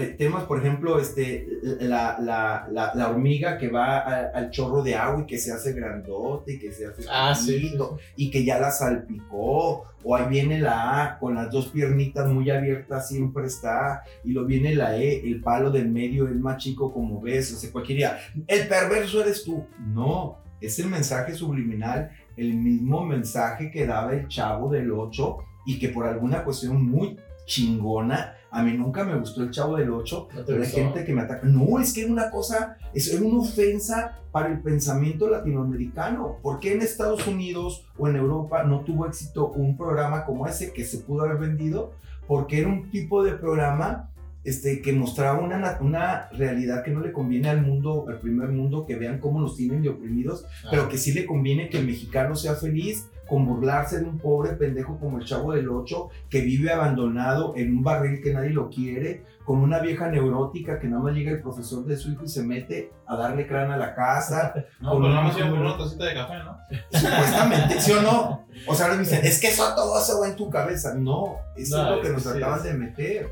Eh, 0.00 0.14
temas, 0.16 0.44
por 0.44 0.60
ejemplo, 0.60 1.00
este, 1.00 1.46
la, 1.80 2.18
la, 2.20 2.68
la, 2.70 2.92
la 2.94 3.08
hormiga 3.10 3.58
que 3.58 3.68
va 3.68 3.98
a- 3.98 4.30
al 4.32 4.50
chorro 4.50 4.82
de 4.82 4.94
agua 4.94 5.22
y 5.22 5.26
que 5.26 5.38
se 5.38 5.52
hace 5.52 5.72
grandote 5.72 6.52
y 6.54 6.58
que 6.60 6.70
se 6.70 6.86
hace 6.86 7.02
Ah, 7.10 7.34
sí, 7.34 7.58
sí, 7.58 7.78
y 8.16 8.30
que 8.30 8.44
ya 8.44 8.60
la 8.60 8.70
salpicó, 8.70 9.84
o 10.04 10.16
ahí 10.16 10.26
viene 10.28 10.60
la 10.60 11.02
A 11.04 11.18
con 11.18 11.34
las 11.34 11.50
dos 11.50 11.66
piernitas 11.68 12.28
muy 12.28 12.48
abiertas, 12.50 13.08
siempre 13.08 13.46
está, 13.46 14.02
y 14.24 14.32
lo 14.32 14.44
viene 14.44 14.74
la 14.74 14.96
E, 14.96 15.20
el 15.28 15.40
palo 15.42 15.70
del 15.70 15.88
medio 15.88 16.28
es 16.28 16.36
más 16.36 16.58
chico 16.62 16.92
como 16.92 17.20
ves, 17.20 17.52
o 17.52 17.56
sea, 17.56 17.72
cualquiera, 17.72 18.18
el 18.46 18.68
perverso 18.68 19.20
eres 19.20 19.42
tú. 19.42 19.66
No, 19.80 20.38
es 20.60 20.78
el 20.78 20.86
mensaje 20.86 21.34
subliminal, 21.34 22.10
el 22.36 22.54
mismo 22.54 23.04
mensaje 23.04 23.70
que 23.72 23.84
daba 23.86 24.12
el 24.12 24.28
chavo 24.28 24.70
del 24.70 24.92
8 24.92 25.38
y 25.66 25.78
que 25.80 25.88
por 25.88 26.06
alguna 26.06 26.44
cuestión 26.44 26.88
muy 26.88 27.16
chingona, 27.46 28.34
a 28.50 28.62
mí 28.62 28.72
nunca 28.72 29.04
me 29.04 29.18
gustó 29.18 29.42
el 29.42 29.50
chavo 29.50 29.76
del 29.76 29.90
8, 29.90 30.28
¿No 30.34 30.44
pero 30.46 30.62
hay 30.62 30.68
gente 30.68 31.04
que 31.04 31.12
me 31.12 31.22
ataca. 31.22 31.46
No, 31.46 31.78
es 31.80 31.92
que 31.92 32.02
era 32.02 32.12
una 32.12 32.30
cosa, 32.30 32.76
es 32.94 33.12
una 33.20 33.40
ofensa 33.40 34.18
para 34.32 34.48
el 34.50 34.60
pensamiento 34.60 35.28
latinoamericano. 35.28 36.36
¿Por 36.42 36.58
qué 36.60 36.72
en 36.72 36.82
Estados 36.82 37.26
Unidos 37.26 37.86
o 37.98 38.08
en 38.08 38.16
Europa 38.16 38.62
no 38.64 38.80
tuvo 38.80 39.06
éxito 39.06 39.48
un 39.48 39.76
programa 39.76 40.24
como 40.24 40.46
ese 40.46 40.72
que 40.72 40.84
se 40.84 40.98
pudo 40.98 41.22
haber 41.24 41.38
vendido? 41.38 41.92
Porque 42.26 42.60
era 42.60 42.68
un 42.68 42.90
tipo 42.90 43.22
de 43.24 43.32
programa 43.32 44.10
este, 44.44 44.80
que 44.80 44.92
mostraba 44.92 45.40
una, 45.40 45.58
na- 45.58 45.78
una 45.80 46.28
realidad 46.30 46.82
que 46.84 46.90
no 46.90 47.00
le 47.00 47.12
conviene 47.12 47.48
al 47.50 47.60
mundo, 47.62 48.06
al 48.08 48.18
primer 48.20 48.48
mundo, 48.50 48.86
que 48.86 48.96
vean 48.96 49.18
cómo 49.18 49.40
nos 49.40 49.56
tienen 49.56 49.82
de 49.82 49.90
oprimidos, 49.90 50.46
Ah, 50.64 50.68
pero 50.70 50.88
que 50.88 50.96
sí 50.96 51.12
le 51.12 51.26
conviene 51.26 51.68
que 51.68 51.78
el 51.78 51.86
mexicano 51.86 52.34
sea 52.36 52.54
feliz 52.54 53.08
con 53.28 53.46
burlarse 53.46 53.98
de 54.00 54.06
un 54.06 54.18
pobre 54.18 54.52
pendejo 54.54 54.98
como 54.98 55.18
el 55.18 55.24
chavo 55.24 55.52
del 55.52 55.68
8 55.68 56.08
que 56.30 56.40
vive 56.40 56.72
abandonado 56.72 57.52
en 57.56 57.76
un 57.76 57.82
barril 57.84 58.20
que 58.22 58.32
nadie 58.32 58.50
lo 58.50 58.70
quiere, 58.70 59.24
con 59.44 59.58
una 59.60 59.78
vieja 59.80 60.08
neurótica 60.08 60.78
que 60.78 60.88
nada 60.88 61.02
más 61.02 61.14
llega 61.14 61.30
el 61.32 61.40
profesor 61.42 61.84
de 61.84 61.96
su 61.96 62.10
hijo 62.12 62.24
y 62.24 62.28
se 62.28 62.42
mete 62.42 62.90
a 63.06 63.16
darle 63.16 63.46
crán 63.46 63.70
a 63.70 63.76
la 63.76 63.94
casa, 63.94 64.52
No, 64.80 64.92
Con 64.92 65.02
pero 65.02 65.12
una 65.12 65.22
no 65.22 65.28
me 65.28 65.34
por 65.34 65.44
mujer. 65.50 65.60
una 65.62 65.76
tacita 65.78 66.04
de 66.06 66.14
café, 66.14 66.34
¿no? 66.38 66.58
supuestamente, 66.90 67.80
¿sí 67.80 67.92
o 67.92 68.02
no? 68.02 68.46
O 68.66 68.74
sea, 68.74 68.86
ahora 68.86 68.96
me 68.98 69.04
dicen, 69.04 69.24
es 69.24 69.40
que 69.40 69.48
eso 69.48 69.74
todo 69.74 70.00
se 70.00 70.18
va 70.18 70.28
en 70.28 70.36
tu 70.36 70.50
cabeza. 70.50 70.94
No, 70.94 71.36
eso 71.56 71.76
No, 71.82 71.90
es 71.90 71.96
lo 71.96 72.02
que 72.02 72.08
nos 72.10 72.22
sí, 72.22 72.28
trataban 72.30 72.58
es- 72.58 72.64
de 72.64 72.72
meter. 72.74 73.28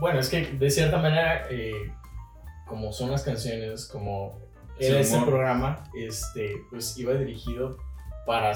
Bueno, 0.00 0.18
es 0.20 0.28
que 0.28 0.44
de 0.46 0.70
cierta 0.70 0.98
manera, 0.98 1.46
eh, 1.50 1.72
como 2.66 2.92
son 2.92 3.10
las 3.10 3.22
canciones, 3.22 3.86
como 3.86 4.38
Sí, 4.78 4.86
era 4.86 5.00
ese 5.00 5.20
programa, 5.22 5.84
este, 5.96 6.56
pues 6.70 6.98
iba 6.98 7.12
dirigido 7.14 7.76
para, 8.26 8.52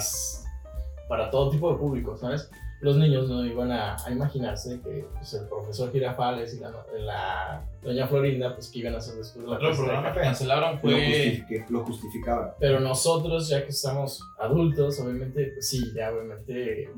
para 1.08 1.30
todo 1.30 1.50
tipo 1.50 1.72
de 1.72 1.78
público, 1.78 2.16
¿sabes? 2.16 2.50
Los 2.80 2.96
niños 2.96 3.28
no 3.28 3.44
iban 3.44 3.72
a, 3.72 3.96
a 4.04 4.10
imaginarse 4.12 4.80
que 4.80 5.04
pues, 5.14 5.34
el 5.34 5.48
profesor 5.48 5.90
Girafales 5.90 6.54
y 6.54 6.60
la, 6.60 6.70
la 7.00 7.62
doña 7.82 8.06
Florinda, 8.06 8.54
pues 8.54 8.70
que 8.70 8.78
iban 8.78 8.94
a 8.94 8.98
hacer 8.98 9.16
después 9.16 9.44
de 9.44 9.50
la 9.50 9.56
Otro 9.56 9.72
programa 9.74 10.12
que 10.12 10.20
cancelaron 10.20 10.74
Lo, 10.74 10.78
fue. 10.80 10.92
justifique- 10.92 11.66
lo 11.70 11.84
justificaban. 11.84 12.50
Pero 12.60 12.78
nosotros, 12.78 13.48
ya 13.48 13.64
que 13.64 13.70
estamos 13.70 14.22
adultos, 14.38 15.00
obviamente, 15.00 15.50
pues 15.54 15.68
sí, 15.68 15.92
ya 15.92 16.12
obviamente 16.12 16.88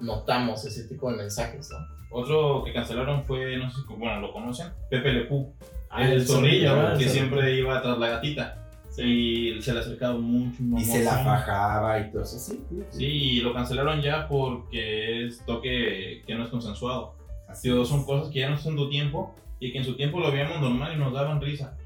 notamos 0.00 0.64
ese 0.66 0.86
tipo 0.88 1.10
de 1.10 1.16
mensajes, 1.16 1.70
¿no? 1.70 1.78
Otro 2.10 2.62
que 2.64 2.72
cancelaron 2.74 3.24
fue, 3.24 3.56
no 3.56 3.70
sé 3.70 3.76
si 3.80 3.94
bueno, 3.94 4.20
lo 4.20 4.32
conocen, 4.32 4.68
Pepe 4.90 5.10
Le 5.12 5.24
Pew. 5.24 5.52
Ah, 5.90 6.06
el 6.06 6.26
zorrillo, 6.26 6.74
¿verdad? 6.76 6.98
que 6.98 7.04
El 7.04 7.10
siempre 7.10 7.56
iba 7.56 7.80
tras 7.80 7.98
la 7.98 8.08
gatita. 8.10 8.63
Y 9.02 9.60
se 9.60 9.72
le 9.72 9.80
acercaba 9.80 10.16
mucho. 10.16 10.62
Y 10.76 10.84
se 10.84 11.02
la 11.02 11.18
fajaba 11.18 12.00
y 12.00 12.10
todo 12.10 12.22
eso. 12.22 12.38
Sí, 12.38 12.62
sí, 12.68 12.82
Sí, 12.90 13.04
y 13.04 13.40
lo 13.40 13.52
cancelaron 13.52 14.00
ya 14.00 14.28
porque 14.28 15.26
es 15.26 15.44
toque 15.44 16.22
que 16.26 16.34
no 16.34 16.44
es 16.44 16.50
consensuado. 16.50 17.14
Así 17.48 17.68
Digo, 17.68 17.84
son 17.84 18.04
cosas 18.04 18.32
que 18.32 18.40
ya 18.40 18.50
no 18.50 18.56
son 18.56 18.76
tu 18.76 18.88
tiempo 18.88 19.34
y 19.60 19.72
que 19.72 19.78
en 19.78 19.84
su 19.84 19.96
tiempo 19.96 20.20
lo 20.20 20.30
veíamos 20.30 20.60
normal 20.60 20.92
y 20.94 20.98
nos 20.98 21.12
daban 21.12 21.40
risa. 21.40 21.76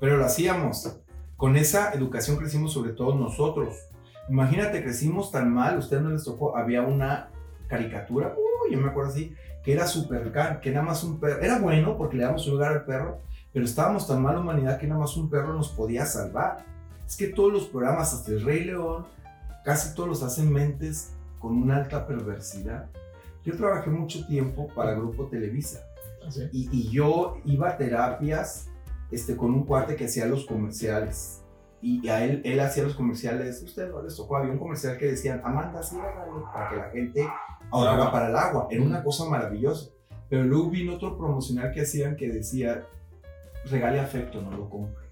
pero 0.00 0.16
lo 0.16 0.24
hacíamos. 0.24 0.96
Con 1.36 1.56
esa 1.56 1.92
educación 1.92 2.36
crecimos 2.36 2.72
sobre 2.72 2.92
todo 2.92 3.14
nosotros. 3.14 3.74
Imagínate, 4.28 4.82
crecimos 4.82 5.30
tan 5.30 5.52
mal, 5.52 5.76
a 5.76 5.78
ustedes 5.78 6.02
no 6.02 6.10
les 6.10 6.24
tocó, 6.24 6.56
había 6.56 6.82
una 6.82 7.30
caricatura, 7.66 8.34
uy, 8.36 8.74
yo 8.74 8.80
me 8.80 8.88
acuerdo 8.88 9.10
así, 9.10 9.34
que 9.62 9.72
era 9.72 9.86
super 9.86 10.30
can, 10.32 10.60
que 10.60 10.70
nada 10.70 10.84
más 10.84 11.02
un 11.04 11.18
perro, 11.18 11.40
era 11.40 11.58
bueno 11.58 11.96
porque 11.96 12.16
le 12.16 12.24
damos 12.24 12.46
un 12.46 12.54
lugar 12.54 12.72
al 12.72 12.84
perro, 12.84 13.20
pero 13.52 13.64
estábamos 13.64 14.06
tan 14.06 14.22
mal 14.22 14.38
humanidad 14.38 14.78
que 14.78 14.86
nada 14.86 15.00
más 15.00 15.16
un 15.16 15.28
perro 15.30 15.52
nos 15.54 15.68
podía 15.68 16.06
salvar. 16.06 16.64
Es 17.06 17.16
que 17.16 17.28
todos 17.28 17.52
los 17.52 17.66
programas, 17.66 18.12
hasta 18.12 18.30
el 18.32 18.42
Rey 18.42 18.64
León, 18.64 19.06
casi 19.64 19.94
todos 19.94 20.08
los 20.08 20.22
hacen 20.22 20.52
mentes 20.52 21.12
con 21.38 21.56
una 21.56 21.76
alta 21.76 22.06
perversidad. 22.06 22.90
Yo 23.44 23.56
trabajé 23.56 23.90
mucho 23.90 24.26
tiempo 24.26 24.68
para 24.74 24.94
Grupo 24.94 25.26
Televisa 25.26 25.80
Así. 26.26 26.48
y, 26.52 26.68
y 26.70 26.90
yo 26.90 27.38
iba 27.44 27.70
a 27.70 27.76
terapias 27.76 28.68
este, 29.10 29.36
con 29.36 29.54
un 29.54 29.64
cuate 29.64 29.96
que 29.96 30.04
hacía 30.04 30.26
los 30.26 30.44
comerciales. 30.44 31.42
Y 31.80 32.08
a 32.08 32.24
él, 32.24 32.42
él 32.44 32.58
hacía 32.60 32.82
los 32.82 32.94
comerciales. 32.94 33.62
Usted 33.62 33.88
no 33.90 34.02
les 34.02 34.16
tocó. 34.16 34.36
Había 34.36 34.52
un 34.52 34.58
comercial 34.58 34.98
que 34.98 35.06
decían, 35.06 35.40
Amanda, 35.44 35.82
ciérrale", 35.82 36.32
para 36.52 36.68
que 36.70 36.76
la 36.76 36.90
gente 36.90 37.28
ahorrara 37.70 37.96
Agua. 38.02 38.12
para 38.12 38.28
el 38.28 38.36
agua. 38.36 38.68
Era 38.70 38.82
una 38.82 39.02
cosa 39.02 39.24
maravillosa. 39.26 39.90
Pero 40.28 40.42
luego 40.44 40.70
vino 40.70 40.94
otro 40.96 41.16
promocional 41.16 41.70
que 41.72 41.82
hacían 41.82 42.16
que 42.16 42.28
decía, 42.28 42.84
regale 43.70 44.00
afecto, 44.00 44.42
no 44.42 44.50
lo 44.50 44.68
compre. 44.68 45.08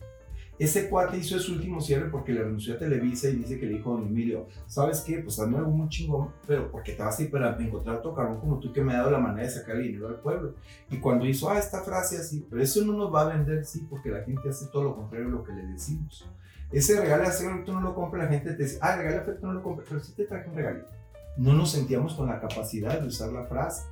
Ese 0.59 0.88
cuate 0.88 1.18
hizo 1.18 1.38
su 1.38 1.52
último 1.52 1.82
cierre 1.82 2.09
porque 2.09 2.32
le 2.32 2.42
renunció 2.42 2.74
a 2.74 2.78
Televisa 2.78 3.28
y 3.28 3.36
dice 3.36 3.61
que 3.61 3.66
le 3.66 3.74
dijo 3.74 3.92
a 3.92 3.98
don 3.98 4.07
Emilio, 4.07 4.46
¿sabes 4.66 5.02
qué? 5.02 5.18
Pues 5.18 5.38
hazme 5.38 5.59
algo 5.59 5.70
muy 5.70 5.88
chingón, 5.90 6.30
pero 6.46 6.70
porque 6.70 6.92
te 6.92 7.02
vas 7.02 7.18
a 7.18 7.22
ir 7.22 7.30
para 7.30 7.54
encontrar 7.59 7.96
otro 7.96 8.14
cabrón 8.14 8.40
como 8.40 8.59
tú 8.59 8.72
que 8.72 8.82
me 8.82 8.94
ha 8.94 8.98
dado 8.98 9.11
la 9.11 9.18
manera 9.18 9.46
de 9.46 9.52
sacar 9.52 9.76
el 9.76 9.82
dinero 9.82 10.09
al 10.09 10.20
pueblo. 10.20 10.54
Y 10.90 10.96
cuando 10.96 11.26
hizo, 11.26 11.50
ah, 11.50 11.59
esta 11.59 11.82
frase 11.82 12.16
así, 12.16 12.46
pero 12.48 12.62
eso 12.62 12.82
no 12.86 12.94
nos 12.94 13.14
va 13.14 13.22
a 13.22 13.36
vender, 13.36 13.66
sí, 13.66 13.86
porque 13.90 14.09
la 14.09 14.22
gente 14.22 14.48
hace 14.48 14.66
todo 14.68 14.84
lo 14.84 14.96
contrario 14.96 15.28
a 15.28 15.30
lo 15.30 15.44
que 15.44 15.52
le 15.52 15.66
decimos. 15.66 16.26
Ese 16.72 16.98
regalo 17.00 17.24
de 17.24 17.28
afecto 17.28 17.72
no 17.74 17.80
lo 17.82 17.94
compra, 17.94 18.24
la 18.24 18.30
gente 18.30 18.54
te 18.54 18.62
dice, 18.62 18.78
ah, 18.80 18.96
regalo 18.96 19.20
afecto 19.20 19.46
no 19.46 19.52
lo 19.52 19.62
compra, 19.62 19.84
pero 19.86 20.02
sí 20.02 20.14
te 20.16 20.24
traje 20.24 20.48
un 20.48 20.57
regalito. 20.57 20.88
No 21.36 21.52
nos 21.52 21.72
sentíamos 21.72 22.14
con 22.14 22.28
la 22.28 22.40
capacidad 22.40 22.98
de 22.98 23.09
usar 23.09 23.30
la 23.30 23.44
frase. 23.44 23.84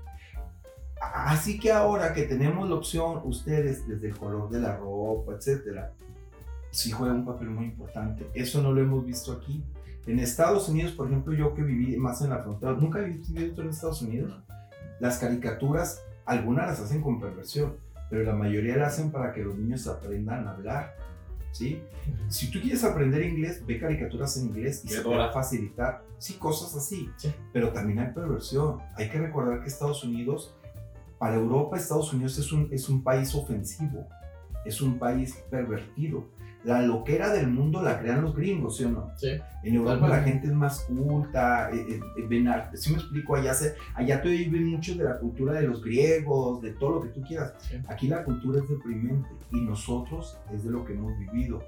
Así 1.13 1.59
que 1.59 1.73
ahora 1.73 2.13
que 2.13 2.23
tenemos 2.23 2.69
la 2.69 2.77
opción, 2.77 3.21
ustedes, 3.25 3.87
desde 3.87 4.09
el 4.09 4.17
color 4.17 4.51
de 4.51 4.61
la 4.61 4.77
ropa, 4.77 5.35
etcétera, 5.35 5.93
sí 6.71 6.91
juega 6.91 7.15
un 7.15 7.25
papel 7.25 7.51
muy 7.51 7.67
importante. 7.67 8.29
Eso 8.35 8.63
no 8.63 8.73
lo 8.73 8.81
hemos 8.81 9.05
visto 9.05 9.33
aquí. 9.33 9.65
En 10.07 10.19
Estados 10.19 10.69
Unidos, 10.69 10.93
por 10.93 11.07
ejemplo, 11.07 11.33
yo 11.33 11.55
que 11.55 11.63
viví 11.63 11.97
más 11.97 12.21
en 12.21 12.31
la 12.31 12.43
frontera, 12.43 12.73
nunca 12.73 13.01
he 13.01 13.05
vivido 13.05 13.63
en 13.63 13.71
Estados 13.71 14.03
Unidos. 14.03 14.43
Las 15.01 15.19
caricaturas, 15.19 16.03
algunas 16.27 16.67
las 16.67 16.81
hacen 16.81 17.01
con 17.01 17.21
perversión, 17.21 17.77
pero 18.11 18.23
la 18.23 18.35
mayoría 18.35 18.77
la 18.77 18.89
hacen 18.89 19.11
para 19.11 19.33
que 19.33 19.43
los 19.43 19.57
niños 19.57 19.87
aprendan 19.87 20.47
a 20.47 20.53
hablar. 20.53 20.95
¿sí? 21.55 21.83
Si 22.29 22.51
tú 22.51 22.61
quieres 22.61 22.85
aprender 22.85 23.23
inglés, 23.23 23.65
ve 23.65 23.79
caricaturas 23.79 24.37
en 24.37 24.47
inglés 24.47 24.83
y 24.85 24.89
se 24.89 25.03
te 25.03 25.09
va 25.09 25.27
a 25.27 25.33
facilitar. 25.33 26.03
Sí, 26.19 26.35
cosas 26.35 26.75
así. 26.75 27.09
Sí. 27.17 27.33
Pero 27.53 27.71
también 27.73 28.01
hay 28.01 28.13
perversión. 28.13 28.79
Hay 28.97 29.09
que 29.09 29.19
recordar 29.19 29.61
que 29.61 29.69
Estados 29.69 30.05
Unidos, 30.05 30.55
para 31.25 31.37
Europa, 31.37 31.79
Estados 31.79 32.13
Unidos 32.13 32.37
es 32.37 32.53
un, 32.53 32.69
es 32.71 32.87
un 32.91 33.03
país 33.03 33.35
ofensivo. 33.35 34.07
Es 34.67 34.83
un 34.83 34.99
país 34.99 35.43
pervertido. 35.51 36.29
La 36.65 36.83
loquera 36.83 37.33
del 37.33 37.47
mundo 37.47 37.81
la 37.81 37.99
crean 37.99 38.21
los 38.21 38.37
gringos, 38.37 38.77
¿sí 38.77 38.85
o 38.85 38.91
no? 38.91 39.11
Sí. 39.17 39.31
En 39.63 39.75
Europa 39.75 40.07
la 40.07 40.23
gente 40.23 40.49
es 40.49 40.53
más 40.53 40.81
culta, 40.81 41.71
eh, 41.71 41.77
eh, 41.77 42.01
eh, 42.19 42.27
ven 42.29 42.47
arte. 42.47 42.77
Si 42.77 42.91
me 42.91 42.99
explico, 42.99 43.37
allá, 43.37 43.55
se, 43.55 43.75
allá 43.95 44.21
te 44.21 44.29
viven 44.29 44.67
mucho 44.67 44.97
de 44.97 45.05
la 45.05 45.19
cultura 45.19 45.55
de 45.55 45.67
los 45.67 45.83
griegos, 45.83 46.61
de 46.61 46.73
todo 46.73 46.97
lo 46.97 47.01
que 47.01 47.09
tú 47.09 47.23
quieras. 47.23 47.55
Sí. 47.59 47.77
Aquí 47.89 48.07
la 48.07 48.23
cultura 48.23 48.61
es 48.63 48.69
deprimente 48.69 49.31
y 49.51 49.63
nosotros 49.63 50.37
es 50.53 50.63
de 50.63 50.71
lo 50.71 50.85
que 50.85 50.93
hemos 50.93 51.19
vivido. 51.19 51.63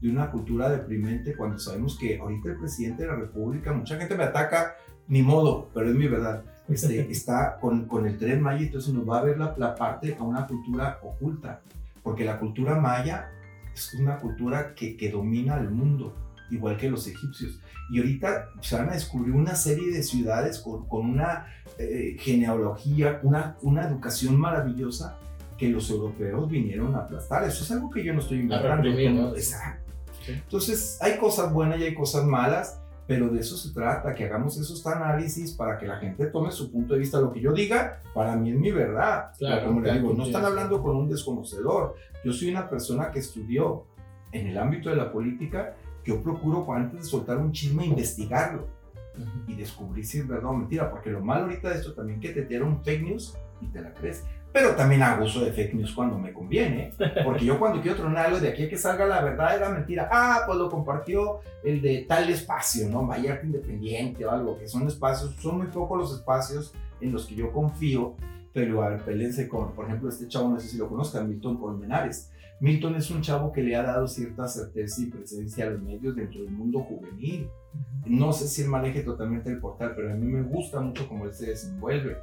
De 0.00 0.08
una 0.08 0.30
cultura 0.30 0.70
deprimente 0.70 1.36
cuando 1.36 1.58
sabemos 1.58 1.98
que 1.98 2.18
ahorita 2.18 2.48
el 2.48 2.56
presidente 2.56 3.02
de 3.02 3.08
la 3.08 3.16
República, 3.16 3.74
mucha 3.74 3.98
gente 3.98 4.14
me 4.14 4.24
ataca, 4.24 4.74
ni 5.06 5.20
modo, 5.20 5.68
pero 5.74 5.90
es 5.90 5.94
mi 5.94 6.08
verdad. 6.08 6.44
Este, 6.68 7.00
está 7.10 7.58
con, 7.60 7.86
con 7.86 8.06
el 8.06 8.18
tren 8.18 8.40
maya, 8.40 8.60
entonces 8.60 8.92
nos 8.94 9.08
va 9.08 9.18
a 9.18 9.22
ver 9.22 9.38
la, 9.38 9.54
la 9.58 9.74
parte 9.74 10.16
a 10.18 10.22
una 10.22 10.46
cultura 10.46 10.98
oculta, 11.02 11.60
porque 12.02 12.24
la 12.24 12.38
cultura 12.38 12.76
maya 12.76 13.30
es 13.74 13.94
una 13.94 14.18
cultura 14.18 14.74
que, 14.74 14.96
que 14.96 15.10
domina 15.10 15.58
el 15.58 15.70
mundo, 15.70 16.14
igual 16.50 16.76
que 16.76 16.90
los 16.90 17.06
egipcios. 17.06 17.58
Y 17.90 17.98
ahorita 17.98 18.50
se 18.60 18.76
van 18.76 18.90
a 18.90 18.92
descubrir 18.92 19.34
una 19.34 19.54
serie 19.54 19.92
de 19.92 20.02
ciudades 20.02 20.60
con, 20.60 20.86
con 20.88 21.08
una 21.08 21.46
eh, 21.78 22.16
genealogía, 22.18 23.20
una, 23.22 23.56
una 23.62 23.86
educación 23.86 24.38
maravillosa 24.38 25.18
que 25.58 25.68
los 25.68 25.90
europeos 25.90 26.48
vinieron 26.48 26.94
a 26.94 27.00
aplastar. 27.00 27.44
Eso 27.44 27.64
es 27.64 27.70
algo 27.70 27.90
que 27.90 28.04
yo 28.04 28.12
no 28.12 28.20
estoy 28.20 28.40
inventando. 28.40 28.82
reprimir, 28.82 29.12
¿no? 29.12 29.34
Exacto. 29.34 29.92
Sí. 30.24 30.32
Entonces, 30.32 30.98
hay 31.00 31.18
cosas 31.18 31.52
buenas 31.52 31.78
y 31.80 31.84
hay 31.84 31.94
cosas 31.94 32.24
malas, 32.24 32.80
pero 33.06 33.28
de 33.28 33.40
eso 33.40 33.56
se 33.56 33.72
trata, 33.72 34.14
que 34.14 34.24
hagamos 34.24 34.58
esos 34.58 34.86
análisis 34.86 35.52
para 35.52 35.78
que 35.78 35.86
la 35.86 35.98
gente 35.98 36.26
tome 36.26 36.50
su 36.50 36.70
punto 36.70 36.94
de 36.94 37.00
vista. 37.00 37.20
Lo 37.20 37.32
que 37.32 37.40
yo 37.40 37.52
diga, 37.52 38.00
para 38.14 38.36
mí 38.36 38.50
es 38.50 38.56
mi 38.56 38.70
verdad. 38.70 39.32
Claro, 39.38 39.66
Como 39.66 39.80
le 39.80 39.88
cada 39.88 39.98
digo, 39.98 40.14
no 40.14 40.24
están 40.24 40.44
hablando 40.44 40.82
con 40.82 40.96
un 40.96 41.08
desconocedor. 41.08 41.96
Yo 42.24 42.32
soy 42.32 42.50
una 42.50 42.68
persona 42.68 43.10
que 43.10 43.18
estudió 43.18 43.86
en 44.30 44.46
el 44.46 44.58
ámbito 44.58 44.88
de 44.88 44.96
la 44.96 45.10
política. 45.10 45.74
Yo 46.04 46.22
procuro, 46.22 46.66
antes 46.72 47.00
de 47.00 47.04
soltar 47.06 47.38
un 47.38 47.52
chisme, 47.52 47.86
investigarlo 47.86 48.68
y 49.46 49.54
descubrir 49.54 50.06
si 50.06 50.18
es 50.18 50.28
verdad 50.28 50.50
o 50.50 50.54
mentira, 50.54 50.90
porque 50.90 51.10
lo 51.10 51.20
malo 51.20 51.44
ahorita 51.44 51.68
de 51.68 51.76
esto 51.76 51.92
también 51.92 52.18
que 52.18 52.30
te 52.30 52.62
un 52.62 52.82
fake 52.82 53.02
news 53.02 53.36
y 53.60 53.66
te 53.66 53.80
la 53.80 53.92
crees. 53.92 54.24
Pero 54.52 54.74
también 54.76 55.02
hago 55.02 55.24
uso 55.24 55.44
de 55.44 55.52
fake 55.52 55.74
news 55.74 55.92
cuando 55.92 56.18
me 56.18 56.32
conviene, 56.32 56.92
porque 57.24 57.44
yo 57.44 57.58
cuando 57.58 57.80
quiero 57.80 57.96
tronar 57.96 58.26
algo 58.26 58.38
de 58.38 58.48
aquí 58.48 58.64
a 58.64 58.68
que 58.68 58.76
salga 58.76 59.06
la 59.06 59.22
verdad 59.22 59.56
era 59.56 59.68
mentira, 59.70 60.08
ah, 60.12 60.42
pues 60.46 60.58
lo 60.58 60.68
compartió 60.68 61.40
el 61.64 61.80
de 61.80 62.04
tal 62.06 62.28
espacio, 62.28 62.88
¿no? 62.88 63.06
Vallarta 63.06 63.46
Independiente 63.46 64.26
o 64.26 64.30
algo, 64.30 64.58
que 64.58 64.68
son 64.68 64.86
espacios, 64.86 65.34
son 65.40 65.58
muy 65.58 65.68
pocos 65.68 65.98
los 65.98 66.14
espacios 66.14 66.74
en 67.00 67.12
los 67.12 67.26
que 67.26 67.34
yo 67.34 67.50
confío, 67.50 68.14
pero 68.52 68.82
a 68.82 68.90
ver, 68.90 69.00
pélense 69.00 69.48
con, 69.48 69.72
por 69.72 69.86
ejemplo, 69.86 70.10
este 70.10 70.28
chavo, 70.28 70.50
no 70.50 70.60
sé 70.60 70.68
si 70.68 70.76
lo 70.76 70.88
conozcan, 70.88 71.28
Milton 71.28 71.56
Colmenares. 71.56 72.30
Milton 72.60 72.94
es 72.94 73.10
un 73.10 73.22
chavo 73.22 73.50
que 73.52 73.62
le 73.62 73.74
ha 73.74 73.82
dado 73.82 74.06
cierta 74.06 74.46
certeza 74.46 75.02
y 75.02 75.06
presencia 75.06 75.66
a 75.66 75.70
los 75.70 75.82
medios 75.82 76.14
dentro 76.14 76.42
del 76.44 76.52
mundo 76.52 76.80
juvenil. 76.80 77.48
No 78.06 78.32
sé 78.32 78.46
si 78.46 78.62
él 78.62 78.68
maneje 78.68 79.00
totalmente 79.00 79.50
el 79.50 79.58
portal, 79.58 79.94
pero 79.96 80.12
a 80.12 80.14
mí 80.14 80.26
me 80.26 80.42
gusta 80.42 80.80
mucho 80.80 81.08
cómo 81.08 81.24
él 81.24 81.32
se 81.32 81.46
desenvuelve. 81.46 82.18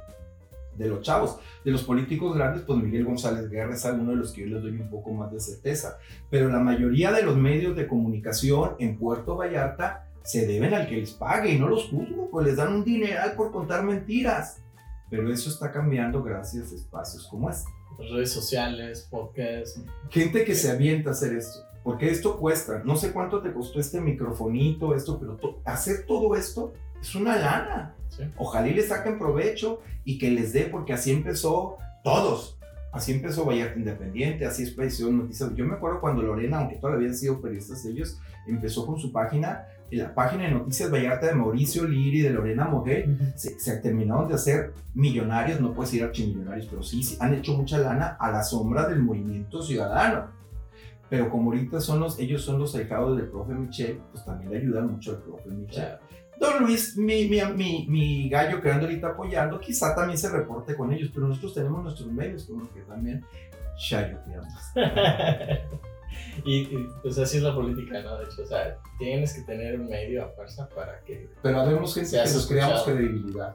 De 0.80 0.88
los 0.88 1.02
chavos, 1.02 1.38
de 1.64 1.70
los 1.70 1.82
políticos 1.84 2.34
grandes, 2.34 2.62
pues 2.62 2.78
Miguel 2.82 3.04
González 3.04 3.48
Guerra 3.50 3.74
es 3.74 3.84
uno 3.84 4.10
de 4.10 4.16
los 4.16 4.32
que 4.32 4.40
yo 4.42 4.46
les 4.54 4.62
doy 4.62 4.72
un 4.80 4.88
poco 4.90 5.12
más 5.12 5.30
de 5.30 5.38
certeza. 5.38 5.98
Pero 6.30 6.48
la 6.48 6.58
mayoría 6.58 7.12
de 7.12 7.22
los 7.22 7.36
medios 7.36 7.76
de 7.76 7.86
comunicación 7.86 8.76
en 8.78 8.96
Puerto 8.96 9.36
Vallarta 9.36 10.06
se 10.22 10.46
deben 10.46 10.74
al 10.74 10.88
que 10.88 10.96
les 10.96 11.10
pague 11.12 11.52
y 11.52 11.58
no 11.58 11.68
los 11.68 11.84
juzgo, 11.90 12.28
pues 12.30 12.46
les 12.46 12.56
dan 12.56 12.72
un 12.72 12.84
dineral 12.84 13.34
por 13.36 13.52
contar 13.52 13.84
mentiras. 13.84 14.62
Pero 15.10 15.32
eso 15.32 15.50
está 15.50 15.70
cambiando 15.72 16.22
gracias 16.22 16.72
a 16.72 16.74
espacios 16.76 17.26
como 17.28 17.50
este. 17.50 17.68
Redes 17.98 18.32
sociales, 18.32 19.06
podcasts. 19.10 19.82
Gente 20.08 20.44
que 20.44 20.54
se 20.54 20.70
avienta 20.70 21.10
a 21.10 21.12
hacer 21.12 21.34
esto. 21.34 21.58
Porque 21.82 22.10
esto 22.10 22.38
cuesta. 22.38 22.82
No 22.84 22.96
sé 22.96 23.12
cuánto 23.12 23.42
te 23.42 23.52
costó 23.52 23.80
este 23.80 24.00
microfonito, 24.00 24.94
esto, 24.94 25.18
pero 25.18 25.36
to- 25.36 25.60
hacer 25.64 26.06
todo 26.06 26.36
esto 26.36 26.72
es 27.00 27.14
una 27.14 27.36
lana. 27.36 27.94
Sí. 28.08 28.24
Ojalá 28.36 28.68
y 28.68 28.74
le 28.74 28.82
saquen 28.82 29.18
provecho 29.18 29.80
y 30.04 30.18
que 30.18 30.30
les 30.30 30.52
dé, 30.52 30.64
porque 30.64 30.92
así 30.92 31.12
empezó 31.12 31.76
todos. 32.02 32.58
Así 32.92 33.12
empezó 33.12 33.44
Vallarta 33.44 33.78
Independiente, 33.78 34.44
así 34.44 34.66
empezó 34.68 35.10
Noticias. 35.10 35.54
Yo 35.54 35.64
me 35.64 35.74
acuerdo 35.74 36.00
cuando 36.00 36.22
Lorena, 36.22 36.58
aunque 36.58 36.76
todavía 36.76 36.98
habían 36.98 37.14
sido 37.14 37.40
periodistas 37.40 37.84
ellos, 37.84 38.18
empezó 38.48 38.84
con 38.84 38.98
su 38.98 39.12
página, 39.12 39.66
la 39.92 40.12
página 40.12 40.44
de 40.44 40.50
Noticias 40.50 40.90
Vallarta 40.90 41.26
de 41.26 41.34
Mauricio 41.34 41.84
Liri 41.84 42.18
y 42.18 42.22
de 42.22 42.30
Lorena 42.30 42.64
Moguel, 42.64 43.32
se, 43.36 43.60
se 43.60 43.76
terminaron 43.76 44.26
de 44.26 44.34
hacer 44.34 44.72
millonarios, 44.94 45.60
no 45.60 45.72
puedes 45.72 45.92
decir 45.92 46.04
archimillonarios, 46.04 46.66
pero 46.66 46.82
sí, 46.82 47.04
sí, 47.04 47.16
han 47.20 47.34
hecho 47.34 47.56
mucha 47.56 47.78
lana 47.78 48.16
a 48.18 48.30
la 48.32 48.42
sombra 48.42 48.88
del 48.88 49.02
movimiento 49.02 49.62
ciudadano. 49.62 50.40
Pero 51.08 51.28
como 51.28 51.50
ahorita 51.50 51.80
son 51.80 52.00
los, 52.00 52.18
ellos 52.18 52.42
son 52.42 52.58
los 52.58 52.74
ahijados 52.74 53.16
del 53.16 53.28
profe 53.28 53.54
Michel, 53.54 54.00
pues 54.12 54.24
también 54.24 54.50
le 54.50 54.58
ayudan 54.58 54.90
mucho 54.90 55.12
al 55.12 55.22
profe 55.22 55.48
Michel. 55.50 55.84
Claro. 55.84 56.00
Don 56.40 56.64
Luis, 56.64 56.96
mi, 56.96 57.28
mi, 57.28 57.42
mi, 57.54 57.86
mi 57.86 58.28
gallo 58.30 58.62
que 58.62 58.70
anda 58.70 58.86
ahorita 58.86 59.08
apoyando, 59.08 59.60
quizá 59.60 59.94
también 59.94 60.18
se 60.18 60.30
reporte 60.30 60.74
con 60.74 60.90
ellos, 60.90 61.10
pero 61.12 61.28
nosotros 61.28 61.52
tenemos 61.52 61.82
nuestros 61.82 62.10
medios 62.10 62.44
con 62.44 62.60
los 62.60 62.70
que 62.70 62.80
también 62.80 63.22
chayoteamos. 63.76 64.52
y, 66.46 66.56
y, 66.56 66.88
pues 67.02 67.18
así 67.18 67.36
es 67.36 67.42
la 67.42 67.54
política, 67.54 68.00
¿no? 68.00 68.16
De 68.16 68.24
hecho, 68.24 68.42
o 68.42 68.46
sea, 68.46 68.78
tienes 68.98 69.34
que 69.34 69.42
tener 69.42 69.78
un 69.78 69.88
medio 69.88 70.24
a 70.24 70.28
fuerza 70.28 70.66
para 70.74 71.00
que... 71.00 71.28
Pero 71.42 71.60
habemos 71.60 71.94
gente 71.94 72.10
que 72.10 72.32
nos 72.32 72.46
creamos 72.46 72.84
credibilidad. 72.84 73.54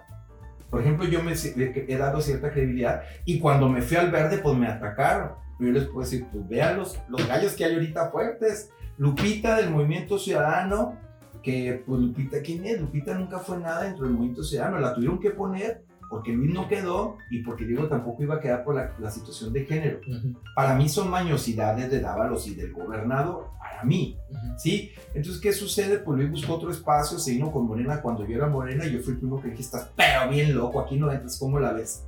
Por 0.70 0.82
ejemplo, 0.82 1.08
yo 1.08 1.24
me 1.24 1.34
he 1.34 1.98
dado 1.98 2.22
cierta 2.22 2.52
credibilidad 2.52 3.02
y 3.24 3.40
cuando 3.40 3.68
me 3.68 3.82
fui 3.82 3.98
al 3.98 4.12
verde, 4.12 4.38
pues 4.38 4.56
me 4.56 4.68
atacaron. 4.68 5.32
Yo 5.60 5.70
les 5.70 5.86
puedo 5.86 6.02
decir, 6.02 6.28
pues 6.32 6.48
vean 6.48 6.78
los, 6.78 7.00
los 7.08 7.28
gallos 7.28 7.54
que 7.54 7.66
hay 7.66 7.74
ahorita 7.74 8.12
fuertes. 8.12 8.70
Lupita 8.98 9.58
del 9.58 9.72
Movimiento 9.72 10.20
Ciudadano, 10.20 10.98
que 11.46 11.84
pues 11.86 12.02
Lupita, 12.02 12.42
¿quién 12.42 12.66
es? 12.66 12.82
Lupita 12.82 13.14
nunca 13.18 13.40
fue 13.40 13.60
nada 13.60 13.84
dentro 13.84 14.04
del 14.06 14.14
Movimiento 14.16 14.44
Ciudadano. 14.44 14.80
La 14.80 14.94
tuvieron 14.96 15.20
que 15.20 15.30
poner 15.30 15.84
porque 16.10 16.34
Luis 16.34 16.54
no 16.54 16.68
quedó 16.68 17.18
y 17.32 17.44
porque 17.44 17.66
Diego 17.66 17.88
tampoco 17.88 18.24
iba 18.24 18.36
a 18.36 18.40
quedar 18.40 18.64
por 18.64 18.76
la, 18.76 18.94
la 19.00 19.10
situación 19.12 19.54
de 19.54 19.66
género. 19.66 20.00
Ujú, 20.00 20.40
Para 20.56 20.76
mí 20.76 20.90
son 20.90 21.10
mañosidades 21.10 21.90
de 21.92 22.00
Dávalos 22.00 22.48
y 22.48 22.56
del 22.56 22.74
gobernador. 22.74 23.50
Para 23.60 23.84
mí, 23.84 24.18
ujú. 24.30 24.40
¿sí? 24.58 24.92
Entonces, 25.14 25.40
¿qué 25.42 25.52
sucede? 25.54 26.00
Pues 26.00 26.18
Luis 26.18 26.32
buscó 26.32 26.56
otro 26.56 26.72
espacio, 26.72 27.18
se 27.20 27.32
vino 27.32 27.52
con 27.52 27.66
Morena 27.68 28.02
cuando 28.02 28.26
yo 28.28 28.36
era 28.38 28.48
Morena 28.48 28.86
yo 28.86 29.00
fui 29.02 29.14
el 29.14 29.20
primero 29.20 29.42
que 29.42 29.50
dije, 29.50 29.62
estás 29.62 29.92
pero 29.96 30.30
bien 30.30 30.56
loco, 30.56 30.80
aquí 30.80 30.98
no 30.98 31.12
entras, 31.12 31.38
¿cómo 31.40 31.60
la 31.60 31.74
ves? 31.74 32.04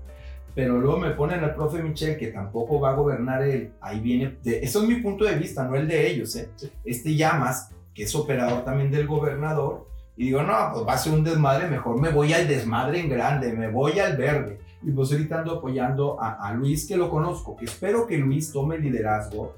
Pero 0.56 0.80
luego 0.80 0.98
me 0.98 1.12
ponen 1.12 1.44
al 1.44 1.54
profe 1.54 1.84
Michel, 1.84 2.18
que 2.18 2.28
tampoco 2.28 2.80
va 2.80 2.92
a 2.92 2.96
gobernar 2.96 3.44
él, 3.44 3.74
ahí 3.82 4.00
viene, 4.00 4.38
de- 4.44 4.60
eso 4.64 4.82
es 4.82 4.88
mi 4.90 4.96
punto 5.02 5.24
de 5.26 5.36
vista, 5.36 5.68
no 5.68 5.76
el 5.76 5.88
de 5.88 6.10
ellos, 6.10 6.36
¿eh? 6.36 6.50
Este 6.84 7.16
Llamas, 7.16 7.70
que 7.98 8.04
es 8.04 8.14
operador 8.14 8.64
también 8.64 8.92
del 8.92 9.08
gobernador, 9.08 9.88
y 10.16 10.26
digo, 10.26 10.44
no, 10.44 10.54
pues 10.72 10.88
va 10.88 10.94
a 10.94 10.98
ser 11.00 11.14
un 11.14 11.24
desmadre, 11.24 11.68
mejor 11.68 12.00
me 12.00 12.12
voy 12.12 12.32
al 12.32 12.48
desmadre 12.48 13.00
en 13.00 13.10
grande, 13.10 13.52
me 13.54 13.70
voy 13.70 13.98
al 13.98 14.16
verde. 14.16 14.60
Y 14.84 14.92
pues 14.92 15.12
ahorita 15.12 15.40
ando 15.40 15.56
apoyando 15.56 16.22
a, 16.22 16.48
a 16.48 16.54
Luis, 16.54 16.88
que 16.88 16.96
lo 16.96 17.10
conozco, 17.10 17.56
que 17.58 17.66
espero 17.66 18.06
que 18.06 18.20
Luis 18.20 18.52
tome 18.52 18.76
el 18.76 18.84
liderazgo 18.84 19.56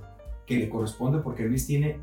que 0.47 0.55
le 0.55 0.69
corresponde, 0.69 1.19
porque 1.19 1.43
Luis 1.43 1.67
tiene, 1.67 1.99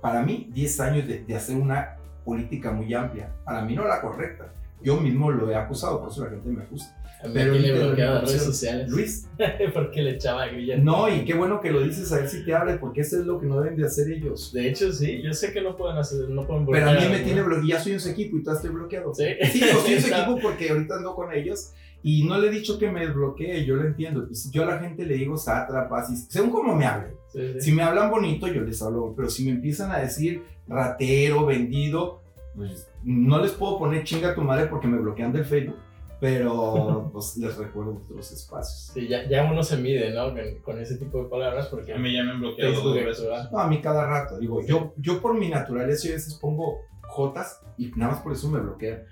para 0.00 0.20
mí, 0.22 0.50
10 0.52 0.80
años 0.80 1.06
de, 1.06 1.22
de 1.24 1.36
hacer 1.36 1.56
una 1.56 1.96
política 2.24 2.72
muy 2.72 2.92
amplia. 2.92 3.32
Para 3.44 3.62
mí 3.62 3.76
no 3.76 3.86
la 3.86 4.00
correcta. 4.00 4.52
Yo 4.82 5.00
mismo 5.00 5.30
lo 5.30 5.50
he 5.50 5.54
acusado, 5.56 6.00
por 6.00 6.10
eso 6.10 6.24
la 6.24 6.30
gente 6.30 6.48
me 6.48 6.62
acusa. 6.62 6.94
Pero 7.34 7.54
la 7.54 7.96
las 7.96 8.28
redes 8.28 8.44
sociales. 8.44 8.88
Luis, 8.88 9.28
porque 9.74 10.02
le 10.02 10.12
echaba 10.12 10.46
grilla. 10.46 10.76
no, 10.76 11.08
y 11.12 11.24
qué 11.24 11.34
bueno 11.34 11.60
que 11.60 11.72
lo 11.72 11.80
dices, 11.80 12.12
a 12.12 12.18
ver 12.18 12.28
si 12.28 12.44
te 12.44 12.54
hable, 12.54 12.74
porque 12.78 13.00
eso 13.00 13.18
es 13.18 13.26
lo 13.26 13.40
que 13.40 13.46
no 13.46 13.60
deben 13.60 13.76
de 13.76 13.86
hacer 13.86 14.10
ellos. 14.12 14.52
De 14.52 14.68
hecho, 14.68 14.92
sí, 14.92 15.20
yo 15.22 15.32
sé 15.32 15.52
que 15.52 15.60
no 15.60 15.76
pueden 15.76 15.96
hacer, 15.96 16.28
no 16.28 16.46
pueden 16.46 16.64
Pero 16.66 16.90
a 16.90 16.92
mí 16.92 16.98
bloquear, 16.98 17.18
me 17.18 17.24
tiene 17.24 17.42
bloqueado, 17.42 17.66
ya 17.68 17.80
soy 17.80 17.92
en 17.92 18.00
su 18.00 18.08
equipo 18.10 18.36
y 18.36 18.44
tú 18.44 18.52
estoy 18.52 18.70
bloqueado. 18.70 19.12
Sí, 19.14 19.24
Sí, 19.52 19.60
yo 19.60 19.66
estoy 19.66 19.94
en 19.94 20.02
su 20.02 20.08
equipo 20.14 20.38
porque 20.40 20.70
ahorita 20.70 20.94
ando 20.94 21.14
con 21.16 21.32
ellos 21.32 21.72
y 22.04 22.22
no 22.24 22.38
le 22.38 22.46
he 22.46 22.50
dicho 22.50 22.78
que 22.78 22.88
me 22.88 23.04
desbloquee, 23.04 23.64
yo 23.64 23.74
lo 23.74 23.84
entiendo. 23.84 24.24
Pues 24.26 24.48
yo 24.52 24.62
a 24.62 24.66
la 24.66 24.78
gente 24.78 25.04
le 25.04 25.14
digo 25.14 25.36
sátrapas, 25.36 26.10
y 26.12 26.16
según 26.16 26.50
como 26.50 26.76
me 26.76 26.86
hablen. 26.86 27.14
sí, 27.32 27.40
sí. 27.54 27.60
Si 27.60 27.72
me 27.72 27.82
hablan 27.82 28.10
bonito, 28.10 28.46
yo 28.46 28.60
les 28.60 28.80
hablo, 28.80 29.12
pero 29.16 29.28
si 29.28 29.44
me 29.44 29.50
empiezan 29.50 29.90
a 29.90 29.98
decir 29.98 30.42
ratero, 30.68 31.46
vendido, 31.46 32.22
pues 32.54 32.88
no 33.04 33.38
les 33.40 33.52
puedo 33.52 33.78
poner 33.78 34.04
chinga 34.04 34.30
a 34.30 34.34
tu 34.34 34.42
madre 34.42 34.66
porque 34.66 34.86
me 34.86 34.98
bloquean 34.98 35.32
del 35.32 35.44
Facebook, 35.44 35.76
pero 36.20 37.10
pues 37.12 37.36
les 37.36 37.56
recuerdo 37.56 38.00
otros 38.04 38.32
espacios. 38.32 38.92
Sí, 38.92 39.08
ya, 39.08 39.28
ya 39.28 39.44
uno 39.50 39.62
se 39.62 39.76
mide, 39.76 40.12
¿no? 40.12 40.32
Con, 40.32 40.62
con 40.62 40.80
ese 40.80 40.96
tipo 40.96 41.22
de 41.22 41.28
palabras 41.28 41.66
porque 41.68 41.92
A 41.92 41.98
mí 41.98 42.12
ya 42.12 42.24
me 42.24 42.32
han 42.32 42.40
bloqueado 42.40 42.72
Facebook 42.72 42.94
dos 42.94 43.04
veces. 43.04 43.52
No, 43.52 43.58
a 43.58 43.66
mí 43.68 43.80
cada 43.80 44.06
rato, 44.06 44.38
digo, 44.38 44.64
yo, 44.64 44.94
yo 44.96 45.20
por 45.20 45.34
mi 45.38 45.48
naturaleza 45.48 46.08
yo 46.08 46.14
a 46.14 46.16
veces 46.16 46.34
pongo 46.34 46.80
Jotas 47.08 47.60
y 47.76 47.90
nada 47.96 48.12
más 48.12 48.22
por 48.22 48.32
eso 48.32 48.48
me 48.48 48.60
bloquean. 48.60 49.02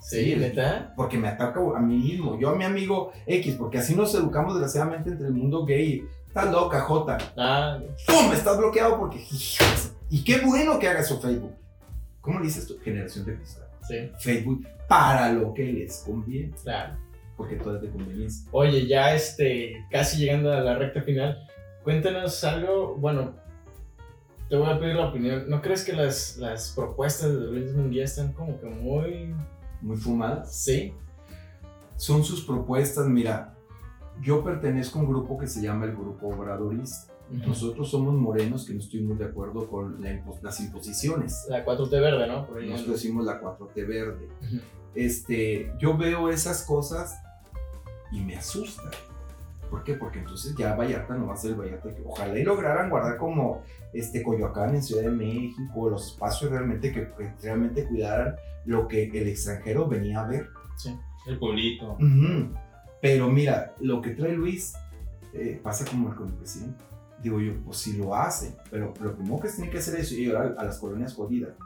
Sí, 0.00 0.36
¿neta? 0.36 0.92
Porque 0.96 1.18
me 1.18 1.26
ataca 1.28 1.58
a 1.76 1.80
mí 1.80 1.96
mismo, 1.96 2.38
yo 2.38 2.50
a 2.50 2.54
mi 2.54 2.64
amigo 2.64 3.12
X, 3.26 3.56
porque 3.56 3.78
así 3.78 3.96
nos 3.96 4.14
educamos 4.14 4.54
desgraciadamente 4.54 5.10
entre 5.10 5.26
el 5.26 5.34
mundo 5.34 5.64
gay. 5.64 6.06
Estás 6.28 6.52
loca, 6.52 6.80
J. 6.80 7.18
Ah, 7.36 7.78
¡Pum! 8.06 8.32
Estás 8.32 8.58
bloqueado 8.58 8.98
porque. 8.98 9.24
Y 10.10 10.22
qué 10.22 10.38
bueno 10.44 10.78
que 10.78 10.86
haga 10.86 11.00
eso 11.00 11.18
Facebook. 11.18 11.52
¿Cómo 12.26 12.40
le 12.40 12.46
dices 12.46 12.66
tú? 12.66 12.76
Generación 12.82 13.24
de 13.24 13.36
cristal. 13.36 13.68
sí, 13.86 14.10
Facebook 14.18 14.66
para 14.88 15.32
lo 15.32 15.54
que 15.54 15.64
les 15.64 16.02
conviene, 16.04 16.52
claro. 16.60 16.94
porque 17.36 17.54
todo 17.54 17.76
es 17.76 17.82
de 17.82 17.90
conveniencia. 17.90 18.48
Oye, 18.50 18.84
ya 18.88 19.14
este, 19.14 19.86
casi 19.92 20.18
llegando 20.18 20.52
a 20.52 20.60
la 20.60 20.76
recta 20.76 21.02
final, 21.02 21.38
cuéntanos 21.84 22.42
algo, 22.42 22.96
bueno, 22.96 23.36
te 24.48 24.56
voy 24.56 24.68
a 24.68 24.80
pedir 24.80 24.96
la 24.96 25.06
opinión. 25.06 25.48
¿No 25.48 25.62
crees 25.62 25.84
que 25.84 25.92
las, 25.92 26.36
las 26.38 26.72
propuestas 26.72 27.32
de 27.32 27.46
Luis 27.46 27.72
Munguía 27.72 28.02
están 28.02 28.32
como 28.32 28.60
que 28.60 28.66
muy... 28.66 29.32
Muy 29.80 29.96
fumadas. 29.96 30.52
Sí? 30.52 30.94
Son 31.94 32.24
sus 32.24 32.44
propuestas, 32.44 33.06
mira. 33.06 33.54
Yo 34.20 34.42
pertenezco 34.42 34.98
a 34.98 35.02
un 35.02 35.08
grupo 35.08 35.38
que 35.38 35.46
se 35.46 35.62
llama 35.62 35.84
el 35.84 35.92
Grupo 35.92 36.28
Obradorista. 36.28 37.12
Nosotros 37.30 37.90
somos 37.90 38.14
morenos 38.14 38.64
que 38.66 38.72
no 38.74 38.80
estuvimos 38.80 39.18
de 39.18 39.24
acuerdo 39.24 39.68
con 39.68 40.00
la 40.00 40.10
impos- 40.12 40.40
las 40.42 40.60
imposiciones. 40.60 41.44
La 41.48 41.64
4T 41.64 41.90
verde, 41.90 42.26
¿no? 42.28 42.46
Por 42.46 42.58
ahí 42.58 42.70
Nosotros 42.70 42.96
decimos 42.96 43.24
la 43.24 43.40
4T 43.40 43.86
verde. 43.86 44.28
Ujú. 44.42 44.60
este, 44.94 45.72
yo 45.78 45.96
veo 45.96 46.30
esas 46.30 46.62
cosas 46.64 47.18
y 48.12 48.20
me 48.20 48.36
asusta. 48.36 48.82
¿Por 49.70 49.82
qué? 49.82 49.94
Porque 49.94 50.20
entonces 50.20 50.54
ya 50.56 50.74
Vallarta 50.76 51.16
no 51.16 51.26
va 51.26 51.34
a 51.34 51.36
ser 51.36 51.50
el 51.52 51.56
Vallarta 51.60 51.92
que 51.94 52.02
ojalá 52.06 52.38
y 52.38 52.44
lograran 52.44 52.88
guardar 52.88 53.16
como 53.18 53.62
este 53.92 54.22
Coyoacán 54.22 54.74
en 54.76 54.82
Ciudad 54.82 55.02
de 55.02 55.10
México, 55.10 55.90
los 55.90 56.12
espacios 56.12 56.50
realmente 56.52 56.92
que, 56.92 57.08
que 57.18 57.32
realmente 57.42 57.84
cuidaran 57.86 58.36
lo 58.64 58.86
que 58.86 59.04
el 59.04 59.28
extranjero 59.28 59.88
venía 59.88 60.20
a 60.20 60.28
ver. 60.28 60.48
El 61.26 61.38
pueblito. 61.38 61.94
Ujú. 61.94 62.54
Pero 63.02 63.28
mira, 63.28 63.74
lo 63.80 64.00
que 64.00 64.10
trae 64.10 64.32
Luis 64.32 64.74
eh, 65.32 65.60
pasa 65.62 65.84
como 65.84 66.14
con 66.14 66.28
el 66.28 66.34
presidente. 66.34 66.78
Digo 67.22 67.40
yo, 67.40 67.54
pues 67.64 67.78
si 67.78 67.96
lo 67.96 68.14
hacen, 68.14 68.54
pero 68.70 68.92
lo 69.00 69.16
primero 69.16 69.40
que 69.40 69.48
tiene 69.48 69.70
que 69.70 69.78
hacer 69.78 69.98
es 69.98 70.12
ir 70.12 70.36
a, 70.36 70.42
a 70.42 70.64
las 70.64 70.78
colonias 70.78 71.14
jodidas. 71.14 71.56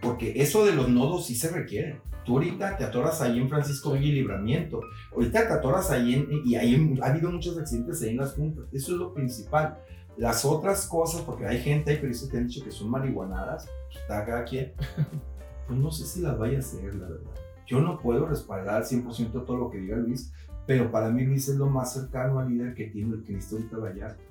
Porque 0.00 0.32
eso 0.42 0.64
de 0.64 0.72
los 0.72 0.88
nodos 0.88 1.26
sí 1.26 1.34
se 1.36 1.48
requiere. 1.48 2.00
Tú 2.24 2.34
ahorita 2.34 2.76
te 2.76 2.84
atoras 2.84 3.20
ahí 3.20 3.38
en 3.38 3.48
Francisco 3.48 3.92
Villa 3.92 4.06
y 4.06 4.12
Libramiento. 4.12 4.80
Ahorita 5.12 5.46
te 5.46 5.52
atoras 5.54 5.90
ahí 5.90 6.14
en, 6.14 6.28
y 6.44 6.56
hay, 6.56 6.98
ha 7.02 7.06
habido 7.06 7.30
muchos 7.30 7.56
accidentes 7.58 8.02
ahí 8.02 8.10
en 8.10 8.16
las 8.18 8.34
juntas. 8.34 8.64
Eso 8.72 8.92
es 8.92 8.98
lo 8.98 9.14
principal. 9.14 9.78
Las 10.16 10.44
otras 10.44 10.86
cosas, 10.86 11.22
porque 11.22 11.46
hay 11.46 11.60
gente, 11.60 11.90
hay 11.90 11.96
periodistas 11.96 12.28
que 12.28 12.36
han 12.36 12.46
dicho 12.46 12.64
que 12.64 12.70
son 12.70 12.90
marihuanadas, 12.90 13.66
pues, 13.86 14.02
está 14.02 14.24
cada 14.24 14.44
quien. 14.44 14.72
Pues 15.64 15.78
no 15.78 15.92
sé 15.92 16.04
si 16.04 16.20
las 16.20 16.36
vaya 16.36 16.56
a 16.56 16.60
hacer, 16.60 16.92
la 16.96 17.08
verdad. 17.08 17.30
Yo 17.68 17.80
no 17.80 18.00
puedo 18.00 18.26
respaldar 18.26 18.74
al 18.74 18.84
100% 18.84 19.46
todo 19.46 19.56
lo 19.56 19.70
que 19.70 19.78
diga 19.78 19.96
Luis, 19.96 20.32
pero 20.66 20.90
para 20.90 21.08
mí 21.08 21.24
Luis 21.24 21.48
es 21.48 21.56
lo 21.56 21.70
más 21.70 21.94
cercano 21.94 22.40
al 22.40 22.50
líder 22.50 22.74
que 22.74 22.88
tiene 22.88 23.14
el 23.14 23.20
necesita 23.20 23.76
ahorita 23.76 23.76
Vallarta. 23.78 24.22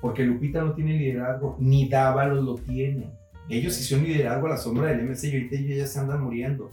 Porque 0.00 0.24
Lupita 0.24 0.62
no 0.62 0.72
tiene 0.72 0.96
liderazgo, 0.96 1.56
ni 1.60 1.88
Dávalos 1.88 2.44
lo 2.44 2.54
tiene. 2.56 3.10
Ellos 3.48 3.78
hicieron 3.78 4.06
liderazgo 4.06 4.46
a 4.46 4.50
la 4.50 4.56
sombra 4.56 4.88
del 4.88 5.08
MC 5.08 5.24
y 5.24 5.32
ahorita 5.32 5.56
ellos 5.56 5.78
ya 5.78 5.86
se 5.86 5.98
andan 5.98 6.22
muriendo. 6.22 6.70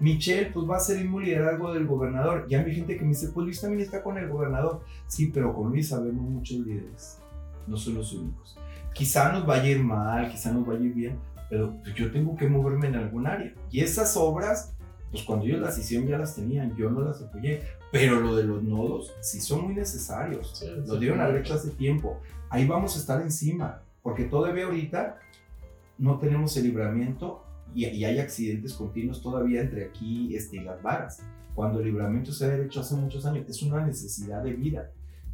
Michelle, 0.00 0.50
pues 0.52 0.68
va 0.68 0.76
a 0.76 0.80
ser 0.80 0.98
el 0.98 1.04
mismo 1.04 1.20
liderazgo 1.20 1.72
del 1.74 1.86
gobernador. 1.86 2.46
Ya 2.48 2.60
hay 2.60 2.74
gente 2.74 2.96
que 2.96 3.02
me 3.02 3.08
dice, 3.08 3.30
pues 3.34 3.44
Luis 3.44 3.60
también 3.60 3.82
está 3.82 4.02
con 4.02 4.16
el 4.16 4.28
gobernador. 4.28 4.82
Sí, 5.08 5.30
pero 5.32 5.54
con 5.54 5.70
Luis 5.70 5.88
sabemos 5.88 6.28
muchos 6.28 6.58
líderes. 6.58 7.18
No 7.66 7.76
son 7.76 7.94
los 7.94 8.12
únicos. 8.12 8.56
Quizá 8.94 9.32
nos 9.32 9.44
vaya 9.44 9.64
a 9.64 9.68
ir 9.68 9.82
mal, 9.82 10.30
quizá 10.30 10.52
nos 10.52 10.66
vaya 10.66 10.80
a 10.80 10.84
ir 10.84 10.94
bien, 10.94 11.18
pero 11.50 11.74
yo 11.96 12.10
tengo 12.10 12.36
que 12.36 12.48
moverme 12.48 12.88
en 12.88 12.96
algún 12.96 13.26
área. 13.26 13.52
Y 13.70 13.80
esas 13.80 14.16
obras, 14.16 14.76
pues 15.10 15.22
cuando 15.22 15.46
ellos 15.46 15.60
las 15.60 15.78
hicieron 15.78 16.06
ya 16.06 16.18
las 16.18 16.34
tenían, 16.34 16.76
yo 16.76 16.90
no 16.90 17.00
las 17.00 17.22
apoyé. 17.22 17.62
Pero 17.90 18.20
lo 18.20 18.36
de 18.36 18.44
los 18.44 18.62
nodos 18.62 19.14
sí 19.20 19.40
son 19.40 19.64
muy 19.64 19.74
necesarios. 19.74 20.58
Sí, 20.58 20.66
Lo 20.86 20.94
sí. 20.94 21.00
dieron 21.00 21.20
a 21.20 21.28
Recha 21.28 21.54
hace 21.54 21.70
tiempo. 21.70 22.20
Ahí 22.50 22.66
vamos 22.66 22.96
a 22.96 22.98
estar 23.00 23.20
encima, 23.22 23.82
porque 24.02 24.24
todavía 24.24 24.66
ahorita 24.66 25.18
no 25.96 26.18
tenemos 26.18 26.56
el 26.56 26.64
libramiento 26.64 27.44
y, 27.74 27.86
y 27.86 28.04
hay 28.04 28.18
accidentes 28.18 28.74
continuos 28.74 29.22
todavía 29.22 29.60
entre 29.62 29.86
aquí 29.86 30.34
este, 30.36 30.56
y 30.58 30.60
las 30.60 30.82
varas. 30.82 31.22
Cuando 31.54 31.80
el 31.80 31.86
libramiento 31.86 32.30
se 32.32 32.44
ha 32.44 32.56
hecho 32.56 32.80
hace 32.80 32.94
muchos 32.94 33.24
años, 33.26 33.48
es 33.48 33.62
una 33.62 33.84
necesidad 33.84 34.42
de 34.42 34.52
vida. 34.52 34.90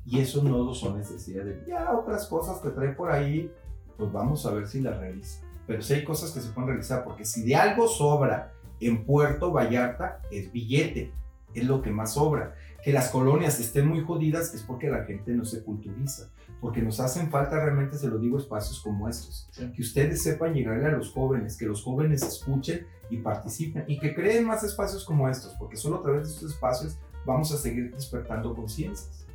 Y 0.06 0.20
esos 0.20 0.44
nodos 0.44 0.78
son 0.80 0.96
necesidad 0.98 1.44
de 1.44 1.52
vida. 1.54 1.66
Ya 1.68 1.92
otras 1.92 2.26
cosas 2.26 2.60
que 2.60 2.70
trae 2.70 2.92
por 2.92 3.10
ahí, 3.10 3.50
pues 3.96 4.12
vamos 4.12 4.44
a 4.46 4.52
ver 4.52 4.66
si 4.66 4.80
las 4.80 4.98
realiza. 4.98 5.40
Pero 5.66 5.82
sí 5.82 5.94
hay 5.94 6.04
cosas 6.04 6.30
que 6.30 6.40
se 6.40 6.50
pueden 6.50 6.68
realizar, 6.68 7.04
porque 7.04 7.24
si 7.24 7.42
de 7.42 7.56
algo 7.56 7.88
sobra 7.88 8.52
en 8.80 9.04
Puerto 9.04 9.52
Vallarta, 9.52 10.20
es 10.30 10.52
billete, 10.52 11.12
es 11.54 11.64
lo 11.64 11.82
que 11.82 11.90
más 11.90 12.14
sobra. 12.14 12.54
Que 12.82 12.92
las 12.92 13.08
colonias 13.08 13.58
estén 13.60 13.88
muy 13.88 14.02
jodidas 14.02 14.54
es 14.54 14.62
porque 14.62 14.90
la 14.90 15.04
gente 15.04 15.32
no 15.32 15.44
se 15.44 15.62
culturiza, 15.62 16.30
porque 16.60 16.82
nos 16.82 17.00
hacen 17.00 17.30
falta 17.30 17.56
realmente, 17.56 17.96
se 17.96 18.08
lo 18.08 18.18
digo, 18.18 18.38
espacios 18.38 18.80
como 18.80 19.08
estos. 19.08 19.48
Sí. 19.52 19.72
Que 19.72 19.82
ustedes 19.82 20.22
sepan 20.22 20.52
llegarle 20.52 20.86
a 20.86 20.92
los 20.92 21.10
jóvenes, 21.12 21.56
que 21.56 21.66
los 21.66 21.82
jóvenes 21.82 22.22
escuchen 22.22 22.86
y 23.08 23.18
participen 23.18 23.84
y 23.86 23.98
que 23.98 24.14
creen 24.14 24.44
más 24.44 24.64
espacios 24.64 25.04
como 25.04 25.28
estos, 25.28 25.54
porque 25.54 25.76
solo 25.76 25.96
a 25.96 26.02
través 26.02 26.28
de 26.28 26.34
estos 26.34 26.52
espacios 26.52 26.98
vamos 27.24 27.52
a 27.52 27.56
seguir 27.56 27.90
despertando 27.94 28.54
conciencias. 28.54 29.26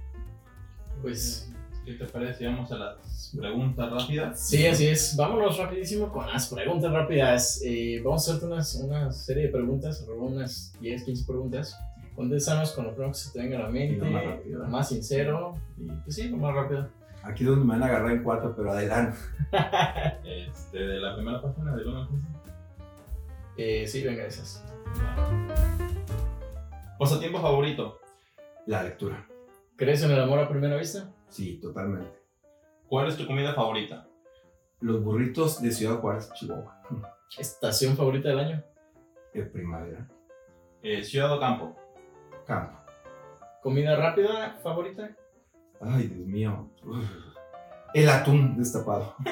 Pues 1.02 1.52
¿Qué 1.86 1.94
te 1.94 2.06
parece? 2.06 2.46
Vamos 2.46 2.72
a 2.72 2.78
las 2.78 3.34
preguntas 3.36 3.90
rápidas. 3.90 4.48
sí, 4.48 4.66
así 4.68 4.88
es. 4.88 5.16
Vámonos 5.16 5.58
rapidísimo 5.58 6.12
con 6.12 6.28
las 6.28 6.48
preguntas 6.54 6.92
rápidas. 6.92 7.62
Eh, 7.66 8.02
vamos 8.04 8.28
a 8.28 8.32
hacerte 8.32 8.46
unas, 8.48 8.76
una 8.76 9.12
serie 9.12 9.44
de 9.44 9.50
preguntas, 9.50 10.06
unas 10.08 10.74
10, 10.80 11.04
15 11.04 11.26
preguntas. 11.26 11.80
Contéstanos 12.16 12.74
con 12.74 12.86
lo 12.86 12.92
primero 12.92 13.12
que 13.14 13.18
se 13.18 13.32
te 13.32 13.40
venga 13.40 13.58
a 13.58 13.64
la 13.64 13.70
mente, 13.70 13.96
lo 13.98 14.12
más 14.12 14.26
rápido, 14.26 14.60
lo 14.60 14.68
más 14.68 14.90
sincero 14.90 15.56
y 15.78 15.86
pues 15.88 16.16
sí, 16.16 16.28
lo 16.28 16.38
más 16.38 16.54
rápido. 16.54 16.90
Aquí 17.24 17.44
es 17.44 17.50
donde 17.50 17.66
me 17.66 17.74
van 17.74 17.84
a 17.84 17.86
agarrar 17.88 18.12
en 18.12 18.24
cuatro, 18.24 18.54
pero 18.56 18.72
adelante. 18.72 19.18
Este, 20.26 20.78
de 20.80 21.00
la 21.00 21.16
primera 21.16 21.42
página 21.42 21.76
de 21.76 21.84
Luna 21.84 22.08
Eh, 23.58 23.88
sí, 23.88 24.04
venga, 24.04 24.26
esas. 24.26 24.64
Pasatiempo 27.00 27.40
favorito. 27.40 28.00
La 28.68 28.84
lectura. 28.84 29.26
¿Crees 29.76 30.04
en 30.04 30.12
el 30.12 30.22
amor 30.22 30.40
a 30.40 30.50
primera 30.50 30.76
vista? 30.76 31.10
Sí, 31.30 31.60
totalmente. 31.62 32.12
¿Cuál 32.88 33.08
es 33.08 33.18
tu 33.18 33.26
comida 33.28 33.54
favorita? 33.54 34.08
Los 34.82 35.04
burritos 35.04 35.62
de 35.62 35.72
Ciudad 35.72 36.00
Juárez, 36.00 36.32
Chihuahua. 36.34 36.82
¿Estación 37.38 37.96
favorita 37.96 38.30
del 38.30 38.40
año? 38.40 38.64
De 39.34 39.44
primavera. 39.44 40.08
Eh, 40.82 41.04
ciudad 41.04 41.32
o 41.36 41.40
campo. 41.40 41.76
Campo. 42.48 42.78
¿Comida 43.62 43.96
rápida 43.96 44.58
favorita? 44.64 45.10
Ay, 45.82 46.08
Dios 46.08 46.28
mío. 46.28 46.70
Uf. 46.86 47.06
El 47.94 48.10
atún 48.10 48.58
destapado. 48.58 49.16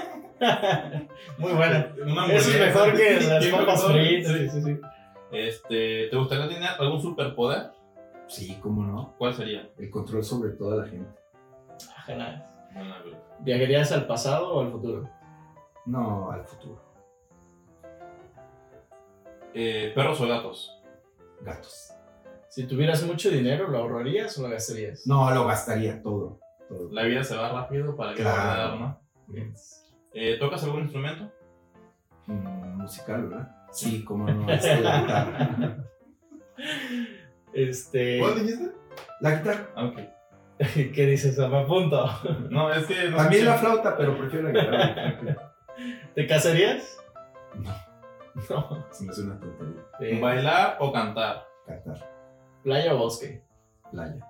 Muy 1.39 1.53
buena. 1.53 1.93
Una 2.05 2.25
Eso 2.27 2.51
es 2.51 2.59
mejor 2.59 2.95
que 2.95 3.19
las 3.21 3.43
Sí, 3.43 3.51
papas 3.51 3.87
mejor. 3.87 3.91
fritas. 3.93 4.31
Sí, 4.33 4.49
sí, 4.49 4.61
sí. 4.61 4.79
Este, 5.31 6.07
¿te 6.09 6.17
gustaría 6.17 6.47
tener 6.47 6.69
algún 6.79 7.01
superpoder? 7.01 7.71
Sí, 8.27 8.57
cómo 8.61 8.83
no. 8.83 9.15
¿Cuál 9.17 9.33
sería? 9.33 9.69
El 9.77 9.89
control 9.89 10.23
sobre 10.23 10.51
toda 10.51 10.83
la 10.83 10.89
gente. 10.89 11.09
Genial. 12.07 12.43
Bueno, 12.73 12.93
a 12.95 13.01
ver. 13.03 13.15
¿Viajarías 13.39 13.91
al 13.91 14.07
pasado 14.07 14.53
o 14.53 14.61
al 14.61 14.71
futuro? 14.71 15.09
No, 15.85 16.31
al 16.31 16.43
futuro. 16.45 16.81
Eh, 19.53 19.91
¿Perros 19.95 20.19
o 20.21 20.27
gatos? 20.27 20.81
Gatos. 21.41 21.93
Si 22.49 22.65
tuvieras 22.65 23.03
mucho 23.03 23.29
dinero, 23.29 23.67
¿lo 23.67 23.77
ahorrarías 23.79 24.37
o 24.39 24.43
lo 24.43 24.49
gastarías? 24.49 25.05
No, 25.05 25.29
lo 25.31 25.45
gastaría 25.45 26.01
todo. 26.01 26.39
todo. 26.67 26.89
La 26.91 27.03
vida 27.03 27.23
se 27.23 27.35
va 27.37 27.49
rápido 27.51 27.95
para 27.95 28.13
que 28.13 28.21
Claro. 28.21 28.35
guardar, 28.77 28.79
¿no? 28.79 28.99
Eh, 30.13 30.37
¿Tocas 30.39 30.63
algún 30.63 30.81
instrumento? 30.81 31.31
Mm, 32.25 32.81
musical, 32.81 33.27
¿verdad? 33.27 33.55
Sí, 33.71 34.03
cómo 34.03 34.27
no. 34.29 34.49
Este, 34.51 34.81
la 34.81 35.01
guitarra. 35.01 35.77
Este. 37.53 37.99
dijiste? 38.35 38.71
La 39.21 39.31
guitarra. 39.37 39.69
Ah, 39.75 39.85
Ok. 39.85 39.99
¿Qué 40.93 41.05
dices? 41.05 41.37
Me 41.37 41.59
apunto. 41.59 42.09
No, 42.49 42.71
es 42.71 42.85
que 42.85 43.09
no 43.09 43.17
También 43.17 43.43
sé. 43.43 43.49
la 43.49 43.57
flauta, 43.57 43.95
pero 43.97 44.17
prefiero 44.17 44.51
la 44.51 44.59
guitarra. 44.61 45.53
¿Te 46.15 46.25
casarías? 46.27 46.97
No, 47.55 47.73
No. 48.49 48.85
se 48.91 49.03
me 49.05 49.11
hace 49.11 49.21
una 49.21 49.39
tontería. 49.39 50.19
¿Bailar 50.21 50.77
o 50.79 50.91
cantar? 50.91 51.45
Cantar. 51.65 52.09
¿Playa 52.63 52.93
o 52.95 52.97
bosque? 52.97 53.43
Playa. 53.91 54.25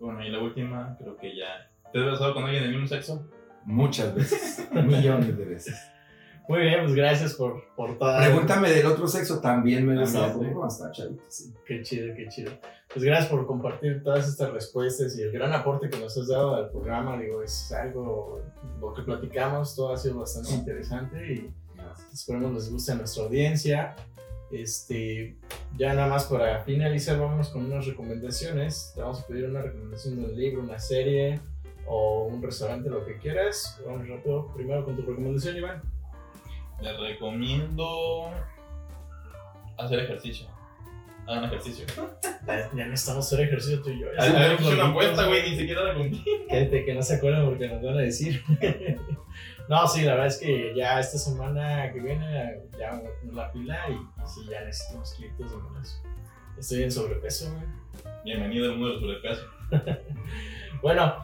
Bueno, 0.00 0.22
y 0.24 0.30
la 0.30 0.40
última, 0.40 0.96
creo 0.98 1.16
que 1.16 1.36
ya. 1.36 1.70
¿Te 1.92 1.98
has 2.00 2.04
besado 2.12 2.34
con 2.34 2.44
alguien 2.44 2.62
del 2.64 2.72
mismo 2.72 2.86
sexo? 2.86 3.28
Muchas 3.64 4.14
veces. 4.14 4.68
millones 4.72 5.36
de 5.38 5.44
veces. 5.44 5.91
Muy 6.48 6.60
bien, 6.60 6.80
pues 6.82 6.94
gracias 6.94 7.34
por, 7.34 7.64
por 7.76 7.98
toda. 7.98 8.18
Pregúntame 8.18 8.70
del 8.70 8.86
otro 8.86 9.06
sexo, 9.06 9.40
también 9.40 9.86
me 9.86 10.06
sí. 10.06 10.18
¿Cómo 10.32 10.66
está, 10.66 10.90
chavito? 10.90 11.22
Sí. 11.28 11.54
Qué 11.64 11.82
chido, 11.82 12.14
qué 12.16 12.28
chido. 12.28 12.52
Pues 12.92 13.04
gracias 13.04 13.30
por 13.30 13.46
compartir 13.46 14.02
todas 14.02 14.28
estas 14.28 14.52
respuestas 14.52 15.16
y 15.18 15.22
el 15.22 15.32
gran 15.32 15.52
aporte 15.52 15.88
que 15.88 15.98
nos 15.98 16.16
has 16.18 16.28
dado 16.28 16.56
al 16.56 16.70
programa. 16.70 17.16
Digo, 17.16 17.42
es 17.42 17.72
algo, 17.72 18.40
lo 18.80 18.92
que 18.92 19.02
platicamos, 19.02 19.76
todo 19.76 19.92
ha 19.94 19.96
sido 19.96 20.18
bastante 20.18 20.52
interesante 20.52 21.32
y 21.32 21.50
esperemos 22.12 22.52
les 22.52 22.70
guste 22.70 22.92
a 22.92 22.96
nuestra 22.96 23.24
audiencia. 23.24 23.94
Este, 24.50 25.38
ya 25.78 25.94
nada 25.94 26.08
más 26.08 26.24
para 26.24 26.62
finalizar, 26.64 27.18
vámonos 27.18 27.48
con 27.48 27.64
unas 27.64 27.86
recomendaciones. 27.86 28.92
Te 28.94 29.00
vamos 29.00 29.20
a 29.20 29.26
pedir 29.26 29.46
una 29.46 29.62
recomendación 29.62 30.16
de 30.16 30.24
un 30.24 30.36
libro, 30.36 30.62
una 30.62 30.78
serie 30.78 31.40
o 31.86 32.26
un 32.26 32.42
restaurante, 32.42 32.90
lo 32.90 33.04
que 33.06 33.16
quieras. 33.16 33.80
Vamos 33.86 34.06
rápido. 34.08 34.52
Primero 34.54 34.84
con 34.84 34.96
tu 34.96 35.02
recomendación, 35.02 35.56
Iván. 35.56 35.91
Les 36.82 36.98
recomiendo 36.98 38.30
hacer 39.78 40.00
ejercicio. 40.00 40.48
Hagan 41.28 41.44
ejercicio. 41.44 41.86
Ya, 42.44 42.68
ya 42.74 42.86
necesitamos 42.86 43.26
hacer 43.26 43.46
ejercicio 43.46 43.80
tú 43.82 43.90
y 43.90 44.00
yo. 44.00 44.08
Ya 44.18 44.56
una 44.60 44.88
apuesta, 44.88 45.26
güey, 45.28 45.48
ni 45.48 45.56
siquiera 45.56 45.84
la 45.84 45.94
cumplí. 45.94 46.24
Cállate, 46.48 46.84
que 46.84 46.94
no 46.94 47.02
se 47.02 47.14
acuerdan 47.14 47.46
porque 47.46 47.68
nos 47.68 47.80
van 47.80 47.98
a 47.98 48.00
decir. 48.00 48.42
no, 49.68 49.86
sí, 49.86 50.02
la 50.02 50.14
verdad 50.14 50.26
es 50.26 50.38
que 50.38 50.74
ya 50.74 50.98
esta 50.98 51.18
semana 51.18 51.92
que 51.92 52.00
viene 52.00 52.62
ya 52.76 52.96
voy 52.96 53.06
a 53.06 53.20
poner 53.20 53.34
la 53.34 53.52
pila 53.52 53.78
y, 53.88 53.92
y 53.92 54.26
sí, 54.26 54.40
ya 54.50 54.64
necesito 54.64 54.96
unos 54.96 55.14
kilitos 55.14 55.50
de 55.52 55.56
menos. 55.58 56.02
Estoy 56.58 56.82
en 56.82 56.90
sobrepeso, 56.90 57.52
güey. 57.52 57.64
Bienvenido 58.24 58.72
al 58.72 58.78
mundo 58.78 58.94
del 58.94 59.00
sobrepeso. 59.00 59.42
Bueno, 60.82 61.14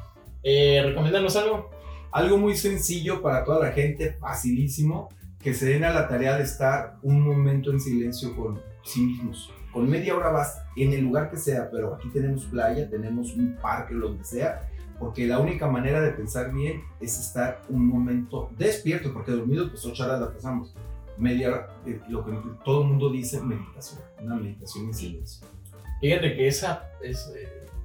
eh, 0.44 0.80
recomiéndanos 0.84 1.34
algo. 1.34 1.70
Algo 2.12 2.38
muy 2.38 2.54
sencillo 2.54 3.20
para 3.20 3.44
toda 3.44 3.66
la 3.66 3.72
gente, 3.72 4.12
facilísimo, 4.12 5.08
que 5.40 5.54
se 5.54 5.66
den 5.66 5.84
a 5.84 5.90
la 5.90 6.08
tarea 6.08 6.36
de 6.36 6.44
estar 6.44 6.96
un 7.02 7.20
momento 7.20 7.70
en 7.70 7.80
silencio 7.80 8.34
con 8.36 8.60
sí 8.82 9.00
mismos. 9.02 9.52
Con 9.72 9.88
media 9.88 10.16
hora 10.16 10.30
vas 10.30 10.62
en 10.76 10.92
el 10.92 11.02
lugar 11.02 11.30
que 11.30 11.36
sea, 11.36 11.70
pero 11.70 11.94
aquí 11.94 12.08
tenemos 12.08 12.44
playa, 12.46 12.88
tenemos 12.88 13.34
un 13.36 13.56
parque, 13.60 13.94
lo 13.94 14.16
que 14.16 14.24
sea, 14.24 14.68
porque 14.98 15.26
la 15.26 15.38
única 15.38 15.68
manera 15.68 16.00
de 16.00 16.10
pensar 16.10 16.52
bien 16.52 16.82
es 17.00 17.18
estar 17.18 17.62
un 17.68 17.86
momento 17.86 18.50
despierto, 18.56 19.12
porque 19.12 19.32
dormido 19.32 19.68
pues 19.70 19.84
ocho 19.84 20.04
horas 20.04 20.20
la 20.20 20.32
pasamos. 20.32 20.74
Media 21.16 21.48
hora, 21.48 21.68
eh, 21.86 22.00
lo 22.08 22.24
que 22.24 22.32
todo 22.64 22.82
el 22.82 22.88
mundo 22.88 23.10
dice, 23.10 23.40
meditación, 23.40 24.00
una 24.20 24.36
meditación 24.36 24.86
en 24.86 24.94
silencio. 24.94 25.46
Fíjate 26.00 26.36
que 26.36 26.46
esa 26.46 26.90
es. 27.02 27.32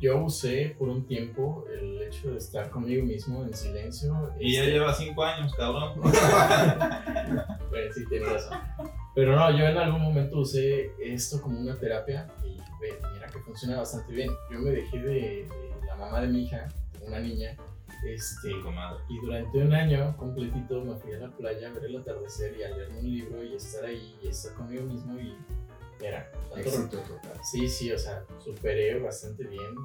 Yo 0.04 0.22
usé 0.22 0.76
por 0.78 0.90
un 0.90 1.08
tiempo 1.08 1.66
el 1.74 2.02
hecho 2.02 2.32
de 2.32 2.38
estar 2.38 2.70
conmigo 2.70 3.06
mismo 3.06 3.46
en 3.46 3.54
silencio. 3.54 4.34
Y 4.38 4.56
ya 4.56 4.60
este, 4.60 4.74
lleva 4.74 4.94
5 4.94 5.24
años, 5.24 5.56
cabrón. 5.56 6.02
Pues 7.70 7.96
sí, 7.96 8.06
tienes 8.08 8.32
razón. 8.32 8.60
Pero 9.16 9.36
no, 9.36 9.50
yo 9.58 9.66
en 9.66 9.78
algún 9.78 10.02
momento 10.02 10.42
usé 10.42 10.92
esto 11.02 11.42
como 11.42 11.60
una 11.60 11.76
terapia 11.80 12.28
y 12.44 12.60
mira 13.14 13.28
que 13.32 13.40
funciona 13.40 13.78
bastante 13.78 14.14
bien. 14.14 14.30
Yo 14.52 14.60
me 14.60 14.70
dejé 14.70 15.00
de, 15.00 15.48
de 15.48 15.88
la 15.88 15.96
mamá 15.96 16.22
de 16.22 16.28
mi 16.28 16.44
hija, 16.44 16.68
una 17.02 17.20
niña, 17.20 17.58
este, 18.06 18.52
y 19.10 19.20
durante 19.20 19.58
un 19.58 19.74
año 19.74 20.16
completito 20.18 20.84
me 20.84 20.96
fui 20.98 21.14
a 21.14 21.20
la 21.20 21.32
playa 21.32 21.70
a 21.70 21.74
ver 21.74 21.86
el 21.86 21.96
atardecer 21.96 22.56
y 22.60 22.64
a 22.64 22.70
leerme 22.76 23.00
un 23.00 23.10
libro 23.10 23.44
y 23.44 23.56
estar 23.56 23.86
ahí 23.86 24.16
y 24.22 24.28
estar 24.28 24.54
conmigo 24.54 24.84
mismo 24.86 25.18
y 25.20 25.34
era 26.04 26.32
tanto 26.32 26.58
Éxito 26.58 26.98
total. 26.98 27.40
Sí, 27.44 27.68
sí, 27.68 27.92
o 27.92 27.98
sea, 27.98 28.24
superé 28.40 29.00
bastante 29.00 29.44
bien 29.46 29.76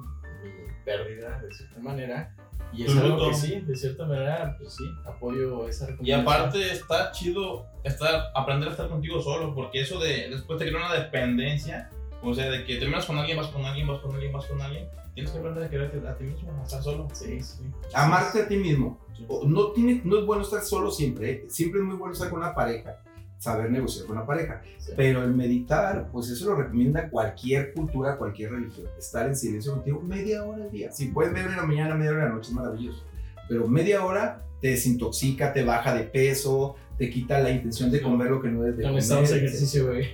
mi 0.43 0.49
pérdida 0.85 1.39
de 1.41 1.53
cierta 1.53 1.79
manera. 1.79 2.35
Y 2.71 2.83
es 2.83 2.93
Tu 2.93 2.99
algo 2.99 3.29
que 3.29 3.33
sí, 3.33 3.61
de 3.61 3.75
cierta 3.75 4.05
manera, 4.05 4.55
pues 4.59 4.75
sí, 4.75 4.83
apoyo 5.05 5.67
esa 5.67 5.87
Y 6.01 6.11
aparte 6.11 6.71
está 6.71 7.11
chido 7.11 7.65
estar, 7.83 8.25
aprender 8.35 8.69
a 8.69 8.71
estar 8.71 8.89
contigo 8.89 9.21
solo, 9.21 9.55
porque 9.55 9.81
eso 9.81 9.99
de 9.99 10.29
después 10.29 10.59
te 10.59 10.67
crea 10.67 10.85
una 10.85 10.93
dependencia, 10.93 11.89
o 12.21 12.33
sea, 12.33 12.49
de 12.49 12.65
que 12.65 12.77
terminas 12.77 13.05
con 13.05 13.17
alguien, 13.17 13.37
vas 13.37 13.47
con 13.47 13.65
alguien, 13.65 13.87
vas 13.87 13.99
con 14.01 14.13
alguien, 14.13 14.31
vas 14.31 14.45
con 14.45 14.61
alguien, 14.61 14.87
tienes 15.15 15.31
que 15.31 15.39
aprender 15.39 15.63
a 15.63 15.69
quererte 15.69 16.07
a 16.07 16.15
ti 16.15 16.25
mismo, 16.25 16.51
a 16.59 16.63
estar 16.63 16.83
solo. 16.83 17.07
Sí, 17.11 17.41
sí. 17.41 17.63
Amarte 17.93 18.43
a 18.43 18.47
ti 18.47 18.57
mismo. 18.57 18.99
Sí. 19.17 19.25
No, 19.45 19.71
tiene, 19.71 20.01
no 20.03 20.19
es 20.19 20.25
bueno 20.25 20.43
estar 20.43 20.61
solo 20.61 20.91
siempre, 20.91 21.31
¿eh? 21.31 21.45
siempre 21.49 21.81
es 21.81 21.87
muy 21.87 21.95
bueno 21.95 22.13
estar 22.13 22.29
con 22.29 22.39
una 22.39 22.53
pareja, 22.53 23.01
saber 23.39 23.71
negociar 23.71 24.05
con 24.05 24.17
la 24.17 24.25
pareja. 24.25 24.61
sí. 24.77 24.91
Pero 24.95 25.23
el 25.23 25.33
meditar, 25.33 26.09
pues 26.11 26.29
eso 26.29 26.45
lo 26.49 26.55
recomienda 26.55 27.09
cualquier 27.09 27.73
cultura, 27.73 28.17
cualquier 28.17 28.51
religión. 28.51 28.87
Estar 28.99 29.25
en 29.27 29.35
silencio 29.35 29.73
contigo 29.73 30.01
media 30.01 30.43
hora 30.43 30.65
al 30.65 30.71
día. 30.71 30.91
Si 30.91 31.07
puedes 31.07 31.33
ver 31.33 31.45
en 31.47 31.55
la 31.57 31.63
mañana, 31.63 31.95
media 31.95 32.11
hora 32.11 32.23
en 32.23 32.29
la 32.29 32.35
noche, 32.35 32.49
es 32.49 32.55
maravilloso. 32.55 33.03
Pero 33.47 33.67
media 33.67 34.05
hora 34.05 34.43
te 34.61 34.67
desintoxica, 34.67 35.53
te 35.53 35.63
baja 35.63 35.93
de 35.95 36.03
peso, 36.03 36.75
te 36.97 37.09
quita 37.09 37.39
la 37.39 37.49
intención 37.49 37.89
de 37.89 38.01
comer 38.01 38.29
lo 38.29 38.41
que 38.41 38.49
no 38.49 38.61
debes 38.61 38.77
de 38.77 38.83
comer. 38.83 38.95
necesitamos 38.95 39.31
ejercicio, 39.31 39.87
güey. 39.87 40.05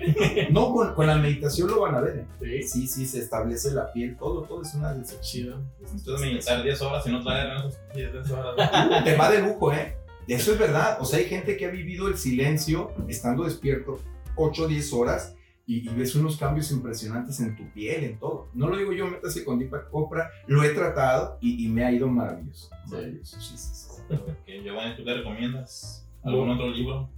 No, 0.52 0.72
con, 0.72 0.94
con 0.94 1.08
la 1.08 1.18
meditación 1.18 1.68
lo 1.68 1.82
van 1.82 1.96
a 1.96 2.02
ver. 2.02 2.28
¿eh? 2.42 2.62
Sí, 2.62 2.68
Sí, 2.68 2.88
sí, 2.88 3.06
se 3.08 3.20
establece 3.20 3.72
la 3.72 3.92
piel, 3.92 4.16
todo, 4.18 4.44
todo 4.44 4.62
es 4.62 4.72
una 4.76 4.94
decepción. 4.94 5.22
chido. 5.22 5.62
Entonces 5.92 6.22
meditar 6.28 6.62
10 6.62 6.82
horas 6.84 7.08
y 7.08 7.12
no 7.12 7.24
traer 7.24 7.48
en 7.58 7.68
esas 7.68 7.94
10 7.96 8.32
horas. 8.32 9.04
te 9.04 9.16
va 9.16 9.32
de 9.32 9.42
lujo, 9.42 9.74
¿eh? 9.74 9.96
Eso 10.28 10.54
es 10.54 10.60
verdad. 10.60 10.98
O 11.02 11.06
sea, 11.06 11.20
hay 11.20 11.26
gente 11.26 11.56
que 11.58 11.66
ha 11.66 11.70
vivido 11.70 12.08
el 12.08 12.18
silencio 12.18 12.92
estando 13.08 13.44
despierto 13.44 14.00
8 14.36 14.64
o 14.64 14.68
10 14.68 14.94
horas 14.94 15.36
y, 15.68 15.90
y 15.90 15.94
ves 15.96 16.16
unos 16.16 16.38
cambios 16.38 16.72
impresionantes 16.72 17.40
en 17.40 17.56
tu 17.56 17.70
piel, 17.72 18.04
en 18.04 18.20
todo. 18.20 18.48
No 18.54 18.68
lo 18.68 18.78
digo 18.78 18.92
yo, 18.94 19.08
métase 19.08 19.44
con 19.44 19.60
Deepak 19.60 19.90
Chopra, 19.92 20.30
lo 20.48 20.64
he 20.64 20.70
tratado 20.70 21.38
y, 21.42 21.66
y 21.66 21.70
me 21.70 21.84
ha 21.86 21.92
ido 21.92 22.08
maravilloso. 22.08 22.70
Maravilloso, 22.88 23.40
sí, 23.40 23.58
sí, 23.58 23.74
sí. 23.74 24.02
Ok, 24.14 24.64
Giovanni, 24.64 24.96
¿tú 24.96 25.04
qué 25.04 25.14
recomiendas? 25.16 26.08
¿Algún 26.24 26.50
otro 26.50 26.70
libro? 26.70 27.10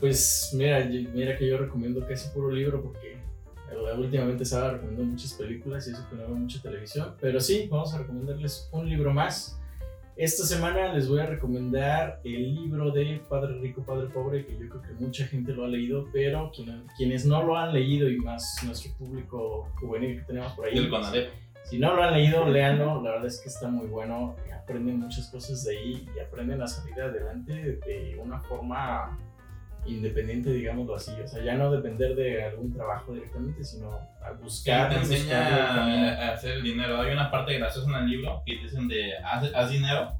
Pues 0.00 0.50
mira, 0.54 0.88
yo- 0.88 1.08
mira 1.12 1.36
que 1.38 1.46
yo 1.48 1.56
recomiendo 1.58 2.06
casi 2.06 2.28
puro 2.30 2.50
libro 2.50 2.82
porque 2.82 3.12
eh, 3.14 3.96
últimamente 3.98 4.42
estaba 4.42 4.72
recomendando 4.72 5.10
muchas 5.12 5.32
películas 5.34 5.86
y 5.88 5.92
eso 5.92 6.06
que 6.10 6.16
no 6.16 6.22
veo 6.26 6.36
mucha 6.36 6.60
televisión. 6.60 7.14
Pero 7.20 7.40
sí, 7.40 7.68
vamos 7.70 7.94
a 7.94 7.98
recomendarles 7.98 8.68
un 8.72 8.88
libro 8.88 9.12
más. 9.12 9.58
Esta 10.16 10.44
semana 10.44 10.92
les 10.92 11.08
voy 11.08 11.18
a 11.18 11.26
recomendar 11.26 12.20
el 12.22 12.54
libro 12.54 12.92
de 12.92 13.20
Padre 13.28 13.58
Rico, 13.60 13.82
Padre 13.82 14.06
Pobre, 14.08 14.46
que 14.46 14.52
yo 14.56 14.68
creo 14.68 14.82
que 14.82 14.92
mucha 15.04 15.26
gente 15.26 15.52
lo 15.52 15.64
ha 15.64 15.68
leído, 15.68 16.06
pero 16.12 16.52
quien- 16.54 16.84
quienes 16.96 17.26
no 17.26 17.42
lo 17.42 17.56
han 17.56 17.72
leído 17.72 18.08
y 18.08 18.18
más 18.18 18.56
nuestro 18.64 18.92
público 18.96 19.68
juvenil 19.80 20.20
que 20.20 20.26
tenemos 20.26 20.52
por 20.52 20.66
ahí, 20.66 20.78
el 20.78 20.88
si 21.64 21.78
no 21.78 21.94
lo 21.96 22.02
han 22.02 22.12
leído, 22.12 22.48
léanlo. 22.48 23.02
La 23.02 23.12
verdad 23.12 23.26
es 23.26 23.40
que 23.40 23.48
está 23.48 23.68
muy 23.68 23.86
bueno. 23.86 24.36
Aprenden 24.54 25.00
muchas 25.00 25.28
cosas 25.30 25.64
de 25.64 25.76
ahí 25.76 26.06
y 26.14 26.20
aprenden 26.20 26.62
a 26.62 26.66
salir 26.66 27.00
adelante 27.00 27.52
de 27.84 28.18
una 28.22 28.38
forma 28.40 29.18
independiente, 29.86 30.50
digámoslo 30.50 30.96
así. 30.96 31.12
O 31.22 31.26
sea, 31.26 31.42
ya 31.42 31.54
no 31.54 31.70
depender 31.70 32.14
de 32.14 32.44
algún 32.44 32.72
trabajo 32.72 33.12
directamente, 33.12 33.64
sino 33.64 33.90
a 33.92 34.32
buscar. 34.40 34.90
te 34.90 34.96
enseña 34.96 36.14
a 36.14 36.32
hacer 36.32 36.52
el 36.52 36.62
dinero. 36.62 37.00
Hay 37.00 37.12
una 37.12 37.30
parte 37.30 37.58
graciosa 37.58 37.88
en 37.90 38.04
el 38.04 38.10
libro 38.10 38.42
que 38.46 38.56
dicen 38.56 38.88
de 38.88 39.16
haz, 39.18 39.50
haz 39.54 39.70
dinero. 39.70 40.12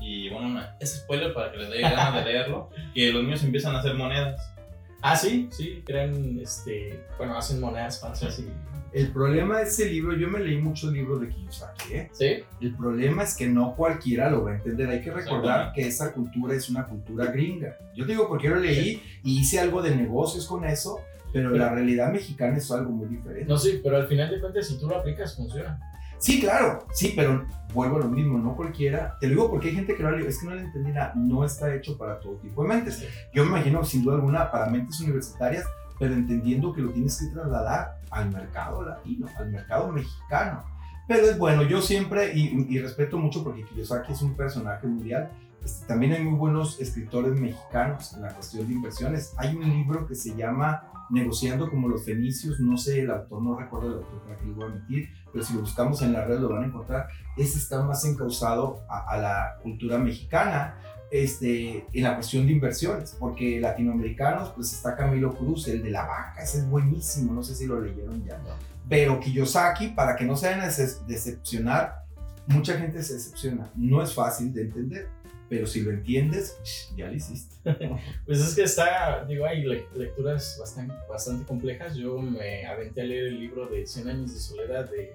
Y 0.00 0.30
bueno, 0.30 0.60
es 0.80 1.02
spoiler 1.02 1.34
para 1.34 1.52
que 1.52 1.58
les 1.58 1.70
dé 1.70 1.80
ganas 1.80 2.14
de 2.14 2.24
leerlo. 2.32 2.70
Que 2.94 3.12
los 3.12 3.22
niños 3.22 3.42
empiezan 3.44 3.74
a 3.76 3.80
hacer 3.80 3.94
monedas. 3.94 4.54
Ah, 5.02 5.16
sí, 5.16 5.48
sí, 5.50 5.82
crean, 5.84 6.38
este, 6.40 7.04
bueno, 7.16 7.36
hacen 7.36 7.60
monedas 7.60 8.00
falsas 8.00 8.38
y... 8.38 8.48
El 8.92 9.12
problema 9.12 9.58
de 9.58 9.64
ese 9.64 9.88
libro, 9.88 10.16
yo 10.16 10.28
me 10.28 10.40
leí 10.40 10.58
muchos 10.58 10.92
libros 10.92 11.20
de 11.20 11.28
Kiyosaki, 11.28 11.94
¿eh? 11.94 12.10
Sí, 12.12 12.42
El 12.60 12.76
problema 12.76 13.22
es 13.22 13.36
que 13.36 13.46
no 13.46 13.76
cualquiera 13.76 14.28
lo 14.28 14.42
va 14.42 14.50
a 14.50 14.54
entender. 14.56 14.88
Hay 14.88 15.00
que 15.00 15.12
recordar 15.12 15.72
que 15.72 15.86
esa 15.86 16.12
cultura 16.12 16.56
es 16.56 16.68
una 16.68 16.86
cultura 16.86 17.26
gringa. 17.26 17.76
Yo 17.94 18.04
te 18.04 18.12
digo 18.12 18.26
porque 18.26 18.48
yo 18.48 18.56
lo 18.56 18.60
leí 18.60 19.00
y 19.22 19.40
hice 19.40 19.60
algo 19.60 19.80
de 19.80 19.94
negocios 19.94 20.44
con 20.48 20.64
eso, 20.64 21.02
pero 21.32 21.50
la 21.50 21.68
realidad 21.72 22.12
mexicana 22.12 22.56
es 22.56 22.68
algo 22.72 22.90
muy 22.90 23.06
diferente. 23.06 23.48
no, 23.48 23.56
sí, 23.56 23.80
pero 23.80 23.96
al 23.96 24.08
final 24.08 24.28
de 24.28 24.40
cuentas, 24.40 24.66
si 24.66 24.76
tú 24.76 24.88
lo 24.88 24.96
aplicas, 24.96 25.36
funciona. 25.36 25.78
Sí, 26.20 26.38
claro, 26.38 26.86
sí, 26.92 27.14
pero 27.16 27.46
vuelvo 27.72 27.96
a 27.96 28.00
lo 28.00 28.08
mismo, 28.08 28.38
no 28.38 28.54
cualquiera. 28.54 29.16
Te 29.18 29.26
lo 29.26 29.32
digo 29.32 29.50
porque 29.50 29.68
hay 29.68 29.74
gente 29.74 29.94
que 29.94 30.02
le 30.02 30.28
es 30.28 30.38
que 30.38 30.46
no 30.46 30.54
le 30.54 30.62
entendí 30.62 30.92
nada, 30.92 31.14
no 31.16 31.44
está 31.44 31.74
hecho 31.74 31.96
para 31.96 32.20
todo 32.20 32.34
tipo 32.36 32.62
de 32.62 32.68
mentes. 32.68 33.04
Yo 33.34 33.44
me 33.44 33.50
imagino, 33.50 33.82
sin 33.84 34.04
duda 34.04 34.16
alguna, 34.16 34.50
para 34.50 34.66
mentes 34.66 35.00
universitarias, 35.00 35.64
pero 35.98 36.14
entendiendo 36.14 36.72
que 36.74 36.82
lo 36.82 36.90
tienes 36.90 37.18
que 37.18 37.34
trasladar 37.34 37.98
al 38.10 38.30
mercado 38.30 38.84
latino, 38.84 39.26
al 39.38 39.50
mercado 39.50 39.90
mexicano. 39.90 40.62
Pero 41.08 41.26
es 41.26 41.38
bueno, 41.38 41.62
yo 41.62 41.80
siempre, 41.80 42.32
y, 42.34 42.66
y 42.68 42.78
respeto 42.78 43.18
mucho 43.18 43.42
porque 43.42 43.64
Kiyosaki 43.64 44.12
es 44.12 44.22
un 44.22 44.36
personaje 44.36 44.86
mundial, 44.86 45.30
este, 45.64 45.86
también 45.86 46.12
hay 46.12 46.24
muy 46.24 46.38
buenos 46.38 46.80
escritores 46.80 47.38
mexicanos 47.38 48.14
en 48.14 48.22
la 48.22 48.34
cuestión 48.34 48.66
de 48.66 48.74
inversiones. 48.74 49.34
Hay 49.36 49.54
un 49.54 49.68
libro 49.68 50.06
que 50.06 50.14
se 50.14 50.34
llama 50.34 50.84
Negociando 51.10 51.68
como 51.68 51.88
los 51.88 52.04
fenicios, 52.04 52.60
no 52.60 52.76
sé 52.76 53.00
el 53.00 53.10
autor, 53.10 53.42
no 53.42 53.58
recuerdo 53.58 53.88
el 53.88 53.94
autor 53.94 54.22
para 54.22 54.36
que 54.36 54.46
lo 54.46 54.54
voy 54.54 54.64
a 54.64 54.68
meter, 54.68 55.08
pero 55.32 55.44
si 55.44 55.54
lo 55.54 55.60
buscamos 55.60 56.02
en 56.02 56.12
la 56.12 56.24
red 56.24 56.40
lo 56.40 56.48
van 56.48 56.64
a 56.64 56.66
encontrar. 56.66 57.08
Ese 57.36 57.58
está 57.58 57.82
más 57.82 58.04
encausado 58.04 58.82
a, 58.88 59.12
a 59.12 59.18
la 59.18 59.58
cultura 59.62 59.98
mexicana 59.98 60.76
este, 61.10 61.86
en 61.92 62.04
la 62.04 62.14
cuestión 62.14 62.46
de 62.46 62.52
inversiones, 62.52 63.16
porque 63.18 63.60
latinoamericanos, 63.60 64.50
pues 64.50 64.72
está 64.72 64.96
Camilo 64.96 65.34
Cruz, 65.34 65.66
el 65.68 65.82
de 65.82 65.90
la 65.90 66.06
vaca, 66.06 66.42
ese 66.42 66.58
es 66.58 66.68
buenísimo, 66.68 67.32
no 67.32 67.42
sé 67.42 67.54
si 67.54 67.66
lo 67.66 67.80
leyeron 67.80 68.24
ya. 68.24 68.40
Pero 68.88 69.18
Kiyosaki, 69.18 69.88
para 69.88 70.16
que 70.16 70.24
no 70.24 70.36
se 70.36 70.46
vayan 70.46 70.62
a 70.62 71.06
decepcionar, 71.06 72.04
mucha 72.46 72.76
gente 72.78 73.02
se 73.02 73.14
decepciona. 73.14 73.70
No 73.74 74.02
es 74.02 74.14
fácil 74.14 74.52
de 74.52 74.62
entender, 74.62 75.08
pero 75.50 75.66
si 75.66 75.82
lo 75.82 75.90
entiendes, 75.90 76.56
ya 76.96 77.08
lo 77.08 77.12
hiciste. 77.14 77.56
Pues 78.24 78.40
es 78.40 78.54
que 78.54 78.62
está, 78.62 79.24
digo, 79.26 79.44
hay 79.44 79.62
le- 79.64 79.84
lecturas 79.94 80.56
bastante, 80.58 80.94
bastante 81.08 81.44
complejas. 81.44 81.94
Yo 81.96 82.16
me 82.18 82.64
aventé 82.66 83.02
a 83.02 83.04
leer 83.04 83.26
el 83.26 83.40
libro 83.40 83.66
de 83.66 83.86
100 83.86 84.08
años 84.08 84.32
de 84.32 84.40
soledad 84.40 84.88
de, 84.88 85.14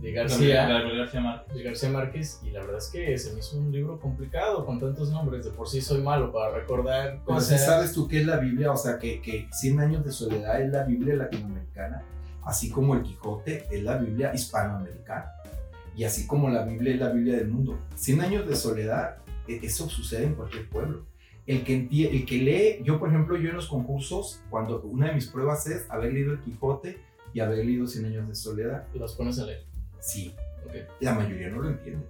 de 0.00 0.12
García, 0.12 0.68
García 0.68 1.20
Márquez. 1.20 1.54
de 1.56 1.62
García 1.64 1.90
Márquez 1.90 2.40
y 2.44 2.50
la 2.50 2.60
verdad 2.60 2.78
es 2.78 2.88
que 2.88 3.18
se 3.18 3.32
me 3.32 3.40
hizo 3.40 3.58
un 3.58 3.72
libro 3.72 3.98
complicado 3.98 4.64
con 4.66 4.78
tantos 4.78 5.10
nombres. 5.10 5.44
De 5.46 5.50
por 5.50 5.66
sí 5.68 5.80
soy 5.80 6.00
malo 6.02 6.30
para 6.32 6.54
recordar 6.54 7.20
Pero 7.26 7.40
si 7.40 7.54
cosas. 7.54 7.64
sabes 7.66 7.92
tú 7.92 8.06
qué 8.06 8.20
es 8.20 8.26
la 8.26 8.36
Biblia, 8.36 8.70
o 8.70 8.76
sea, 8.76 8.98
que, 8.98 9.20
que 9.22 9.48
100 9.50 9.80
años 9.80 10.04
de 10.04 10.12
soledad 10.12 10.60
es 10.62 10.70
la 10.70 10.84
Biblia 10.84 11.16
latinoamericana, 11.16 12.02
así 12.44 12.70
como 12.70 12.94
el 12.94 13.02
Quijote 13.02 13.64
es 13.70 13.82
la 13.82 13.96
Biblia 13.96 14.32
hispanoamericana, 14.34 15.32
y 15.96 16.04
así 16.04 16.26
como 16.26 16.48
la 16.50 16.64
Biblia 16.64 16.94
es 16.94 17.00
la 17.00 17.08
Biblia 17.10 17.36
del 17.36 17.48
mundo. 17.48 17.78
100 17.96 18.20
años 18.20 18.46
de 18.48 18.54
soledad, 18.56 19.16
eso 19.48 19.88
sucede 19.88 20.26
en 20.26 20.34
cualquier 20.34 20.68
pueblo. 20.68 21.06
El 21.46 21.64
que, 21.64 21.88
el 21.90 22.26
que 22.26 22.36
lee, 22.38 22.84
yo 22.84 22.98
por 23.00 23.08
ejemplo, 23.08 23.36
yo 23.36 23.50
en 23.50 23.56
los 23.56 23.66
concursos, 23.66 24.42
cuando 24.50 24.80
una 24.82 25.08
de 25.08 25.14
mis 25.14 25.26
pruebas 25.26 25.66
es 25.66 25.90
haber 25.90 26.12
leído 26.12 26.32
el 26.34 26.40
Quijote 26.40 26.98
y 27.32 27.40
haber 27.40 27.64
leído 27.64 27.86
100 27.86 28.04
años 28.06 28.28
de 28.28 28.34
soledad, 28.34 28.86
Los 28.94 29.14
pones 29.14 29.38
a 29.40 29.46
leer. 29.46 29.64
sí, 29.98 30.34
Ok. 30.66 30.74
la 31.00 31.14
mayoría 31.14 31.48
no 31.48 31.60
lo 31.62 31.70
entiende. 31.70 32.06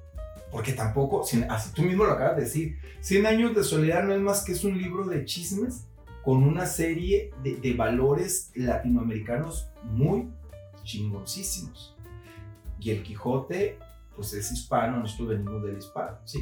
Porque 0.50 0.72
tampoco, 0.72 1.22
cien- 1.22 1.46
así 1.48 1.72
tú 1.72 1.82
mismo 1.82 2.04
lo 2.04 2.12
acabas 2.12 2.36
de 2.36 2.42
decir, 2.42 2.78
100 3.00 3.24
años 3.26 3.54
de 3.54 3.62
soledad 3.62 4.02
no 4.04 4.12
es 4.14 4.20
más 4.20 4.42
que 4.44 4.52
es 4.52 4.64
un 4.64 4.76
libro 4.76 5.04
de 5.06 5.24
chismes 5.24 5.86
con 6.24 6.42
una 6.42 6.66
serie 6.66 7.30
de, 7.42 7.56
de 7.56 7.72
valores 7.74 8.50
latinoamericanos 8.56 9.70
muy 9.84 10.28
chingoncísimos. 10.84 11.94
Y 12.80 12.90
el 12.90 13.02
Quijote, 13.02 13.78
pues 14.16 14.32
es 14.34 14.50
hispano, 14.52 14.98
nosotros 14.98 15.28
venimos 15.28 15.62
del 15.62 15.78
hispano, 15.78 16.18
sí. 16.24 16.40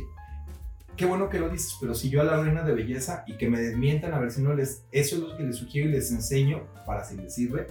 Qué 0.98 1.06
bueno 1.06 1.28
que 1.30 1.38
lo 1.38 1.48
dices, 1.48 1.76
pero 1.80 1.94
si 1.94 2.10
yo 2.10 2.20
a 2.20 2.24
la 2.24 2.42
reina 2.42 2.62
de 2.64 2.74
belleza 2.74 3.22
y 3.28 3.34
que 3.36 3.48
me 3.48 3.60
desmientan 3.60 4.12
a 4.14 4.18
ver 4.18 4.32
si 4.32 4.42
no 4.42 4.52
les, 4.52 4.84
eso 4.90 5.14
es 5.16 5.22
lo 5.22 5.36
que 5.36 5.44
les 5.44 5.54
sugiero 5.56 5.88
y 5.88 5.92
les 5.92 6.10
enseño 6.10 6.64
para 6.84 7.04
si 7.04 7.16
les 7.16 7.32
sirve, 7.32 7.68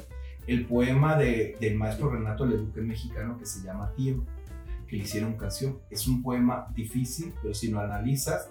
el 0.47 0.65
poema 0.65 1.17
de- 1.17 1.57
del 1.59 1.75
maestro 1.75 2.09
Renato 2.09 2.45
Leduc 2.45 2.77
mexicano 2.77 3.37
que 3.37 3.45
se 3.45 3.61
llama 3.63 3.91
Tiempo 3.97 4.31
que 4.87 4.95
le 4.95 5.03
hicieron 5.03 5.33
canción. 5.35 5.79
Es 5.89 6.07
un 6.07 6.23
poema 6.23 6.67
difícil, 6.73 7.33
pero 7.41 7.53
si 7.53 7.69
lo 7.69 7.81
analizas, 7.81 8.49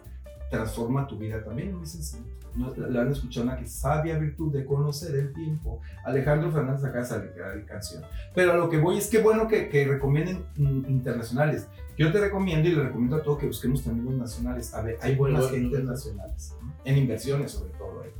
transforma 0.50 1.06
tu 1.06 1.18
vida 1.18 1.42
también. 1.44 1.74
Muy 1.74 1.86
sencillo. 1.86 2.24
No, 2.54 2.74
la, 2.74 2.88
la 2.88 3.00
han 3.02 3.12
escuchado 3.12 3.44
una 3.44 3.56
que 3.58 3.66
sabia 3.66 4.16
virtud 4.18 4.50
de 4.52 4.64
conocer 4.64 5.14
el 5.14 5.32
tiempo. 5.34 5.80
Alejandro 6.04 6.50
Fernández 6.50 6.84
acá 6.84 7.04
sale 7.04 7.30
la 7.36 7.66
canción. 7.66 8.02
Pero 8.34 8.52
a 8.52 8.56
lo 8.56 8.70
que 8.70 8.78
voy 8.78 8.96
es 8.96 9.08
que 9.08 9.18
bueno 9.20 9.46
que, 9.46 9.68
que 9.68 9.86
recomienden 9.86 10.46
mm, 10.56 10.86
internacionales. 10.88 11.68
Yo 11.98 12.10
te 12.12 12.18
recomiendo 12.20 12.68
y 12.68 12.72
le 12.72 12.82
recomiendo 12.84 13.16
a 13.16 13.22
todos 13.22 13.38
que 13.38 13.46
busquemos 13.46 13.82
también 13.84 14.06
los 14.06 14.14
nacionales. 14.14 14.72
A 14.74 14.80
ver, 14.82 14.98
hay 15.02 15.14
buenas 15.16 15.42
Bueno, 15.42 15.56
gentes 15.56 15.78
bueno. 15.78 15.90
nacionales. 15.92 16.56
En 16.84 16.96
inversiones 16.96 17.52
sobre 17.52 17.72
todo. 17.74 18.04
¿eh? 18.04 18.12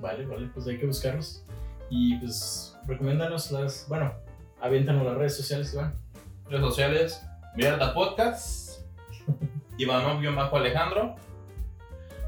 Vale, 0.00 0.26
vale, 0.26 0.48
pues 0.54 0.66
hay 0.68 0.78
que 0.78 0.86
buscarlos. 0.86 1.44
Y 1.88 2.18
pues 2.18 2.76
recomiéndanos 2.86 3.50
las. 3.50 3.86
Bueno, 3.88 4.12
aviéntanos 4.60 5.04
las 5.04 5.16
redes 5.16 5.36
sociales, 5.36 5.74
Iván. 5.74 5.94
Redes 6.48 6.64
sociales, 6.64 7.22
Mierda 7.56 7.92
Podcast, 7.94 8.82
Iván-Alejandro. 9.78 11.16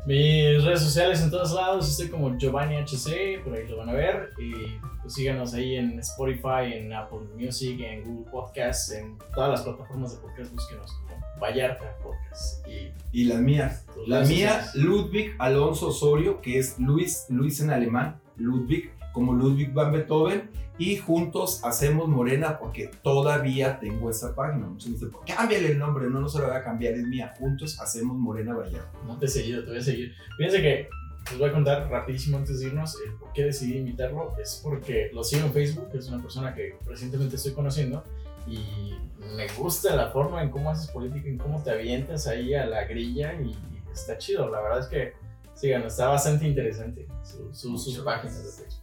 Mis 0.04 0.64
redes 0.64 0.80
sociales 0.80 1.22
en 1.22 1.30
todos 1.30 1.52
lados, 1.52 1.88
estoy 1.88 2.08
como 2.08 2.36
Giovanni 2.36 2.76
HC, 2.76 3.44
por 3.44 3.54
ahí 3.54 3.68
lo 3.68 3.76
van 3.76 3.90
a 3.90 3.92
ver. 3.92 4.30
Y 4.36 4.52
pues 5.00 5.14
síganos 5.14 5.54
ahí 5.54 5.76
en 5.76 5.98
Spotify, 6.00 6.72
en 6.74 6.92
Apple 6.92 7.20
Music, 7.36 7.80
en 7.80 8.04
Google 8.04 8.30
Podcasts, 8.30 8.90
en 8.92 9.16
todas 9.32 9.50
las 9.50 9.62
plataformas 9.62 10.12
de 10.12 10.20
podcast, 10.20 10.52
búsquenos 10.52 10.92
como 11.06 11.22
Vallarta 11.40 11.96
Podcast. 12.02 12.66
Y 12.66 12.92
Y 13.12 13.24
las 13.24 13.40
mías. 13.40 13.86
La 14.06 14.20
mía, 14.22 14.64
sociales. 14.64 14.74
Ludwig 14.74 15.36
Alonso 15.38 15.88
Osorio, 15.88 16.40
que 16.40 16.58
es 16.58 16.78
Luis, 16.80 17.26
Luis 17.28 17.60
en 17.60 17.70
alemán, 17.70 18.20
Ludwig, 18.36 18.90
como 19.12 19.32
Ludwig 19.34 19.72
van 19.72 19.92
Beethoven, 19.92 20.50
y 20.78 20.96
juntos 20.96 21.60
hacemos 21.64 22.08
Morena 22.08 22.58
porque 22.58 22.90
todavía 23.02 23.78
tengo 23.78 24.10
esa 24.10 24.34
página. 24.34 24.66
Muchos 24.66 24.88
me 24.88 24.94
dicen, 24.94 25.10
"Pues, 25.10 25.36
cámbiale 25.36 25.72
el 25.72 25.78
nombre, 25.78 26.08
no, 26.08 26.20
no 26.20 26.28
se 26.28 26.38
lo 26.38 26.46
voy 26.46 26.56
a 26.56 26.64
cambiar, 26.64 26.94
es 26.94 27.06
mía. 27.06 27.34
Juntos 27.38 27.78
hacemos 27.80 28.16
Morena 28.16 28.54
Vallarta. 28.54 28.98
No 29.06 29.18
te 29.18 29.26
he 29.26 29.28
seguido, 29.28 29.62
te 29.62 29.70
voy 29.70 29.78
a 29.78 29.82
seguir. 29.82 30.12
Fíjense 30.38 30.60
que 30.62 30.88
les 31.30 31.38
voy 31.38 31.48
a 31.50 31.52
contar 31.52 31.88
rapidísimo 31.90 32.38
antes 32.38 32.58
de 32.58 32.66
irnos 32.66 32.96
el 33.06 33.12
por 33.14 33.32
qué 33.32 33.44
decidí 33.44 33.76
invitarlo. 33.78 34.34
Es 34.42 34.60
porque 34.64 35.10
lo 35.12 35.22
sigo 35.22 35.46
en 35.46 35.52
Facebook, 35.52 35.88
es 35.94 36.08
una 36.08 36.20
persona 36.20 36.54
que 36.54 36.74
recientemente 36.86 37.36
estoy 37.36 37.52
conociendo 37.52 38.02
y 38.46 38.94
me 39.36 39.46
gusta 39.56 39.94
la 39.94 40.08
forma 40.10 40.42
en 40.42 40.50
cómo 40.50 40.70
haces 40.70 40.90
política, 40.90 41.28
en 41.28 41.38
cómo 41.38 41.62
te 41.62 41.70
avientas 41.70 42.26
ahí 42.26 42.54
a 42.54 42.66
la 42.66 42.84
grilla 42.86 43.34
y, 43.40 43.54
está 43.92 44.16
chido. 44.18 44.48
La 44.48 44.60
verdad 44.62 44.80
es 44.80 44.86
que, 44.86 45.12
síganlo, 45.54 45.86
está 45.88 46.08
bastante 46.08 46.48
interesante 46.48 47.06
su- 47.22 47.54
su- 47.54 47.76
sus 47.78 47.98
páginas 47.98 48.38
de 48.42 48.50
Facebook. 48.64 48.81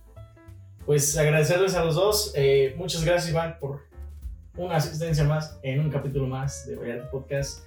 Pues 0.89 1.15
agradecerles 1.15 1.75
a 1.75 1.85
los 1.85 1.93
dos. 1.93 2.33
eh, 2.35 2.73
muchas 2.75 3.05
gracias, 3.05 3.29
Iván, 3.29 3.57
por 3.59 3.81
una 4.57 4.77
asistencia 4.77 5.23
más 5.23 5.59
en 5.61 5.81
un 5.81 5.91
capítulo 5.91 6.25
más 6.25 6.65
de 6.65 6.77
Vallarta 6.77 7.11
Podcast. 7.11 7.63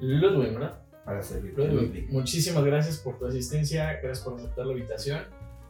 Ludwig, 0.00 0.54
¿verdad? 0.54 0.80
Para 1.04 1.20
servir. 1.20 1.52
Ludwig, 1.54 2.10
muchísimas 2.10 2.64
gracias 2.64 2.96
por 2.96 3.18
tu 3.18 3.26
asistencia, 3.26 3.92
gracias 4.02 4.20
por 4.20 4.38
aceptar 4.38 4.64
la 4.64 4.72
invitación 4.72 5.24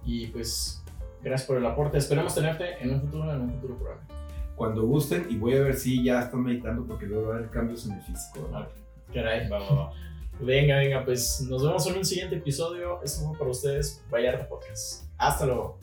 y 0.05 0.29
pues 0.29 0.81
gracias 1.25 1.49
por 1.49 1.57
el 1.57 1.67
aporte. 1.67 1.99
Esperamos 1.99 2.37
tenerte 2.37 2.81
en 2.81 2.95
un 2.95 3.01
futuro, 3.01 3.35
en 3.35 3.41
un 3.41 3.55
futuro 3.55 3.77
programa. 3.77 4.07
Cuando 4.55 4.87
gusten, 4.87 5.27
y 5.29 5.39
voy 5.39 5.57
a 5.57 5.63
ver 5.63 5.75
si 5.75 6.05
ya 6.05 6.21
están 6.21 6.45
meditando 6.45 6.87
porque 6.87 7.07
luego 7.07 7.31
va 7.31 7.35
a 7.35 7.39
haber 7.39 7.51
cambios 7.51 7.85
en 7.87 7.95
el 7.95 8.03
físico. 8.03 8.49
¿no? 8.53 8.69
Caray. 9.13 9.51
Venga, 10.39 10.77
venga, 10.77 11.05
pues 11.05 11.45
nos 11.51 11.65
vemos 11.65 11.85
en 11.89 11.97
un 11.97 12.05
siguiente 12.05 12.37
episodio. 12.37 13.03
Esto 13.03 13.27
fue 13.27 13.37
para 13.37 13.51
ustedes, 13.51 14.05
Vallarta 14.09 14.49
Podcast. 14.49 15.07
Hasta 15.19 15.47
luego. 15.47 15.81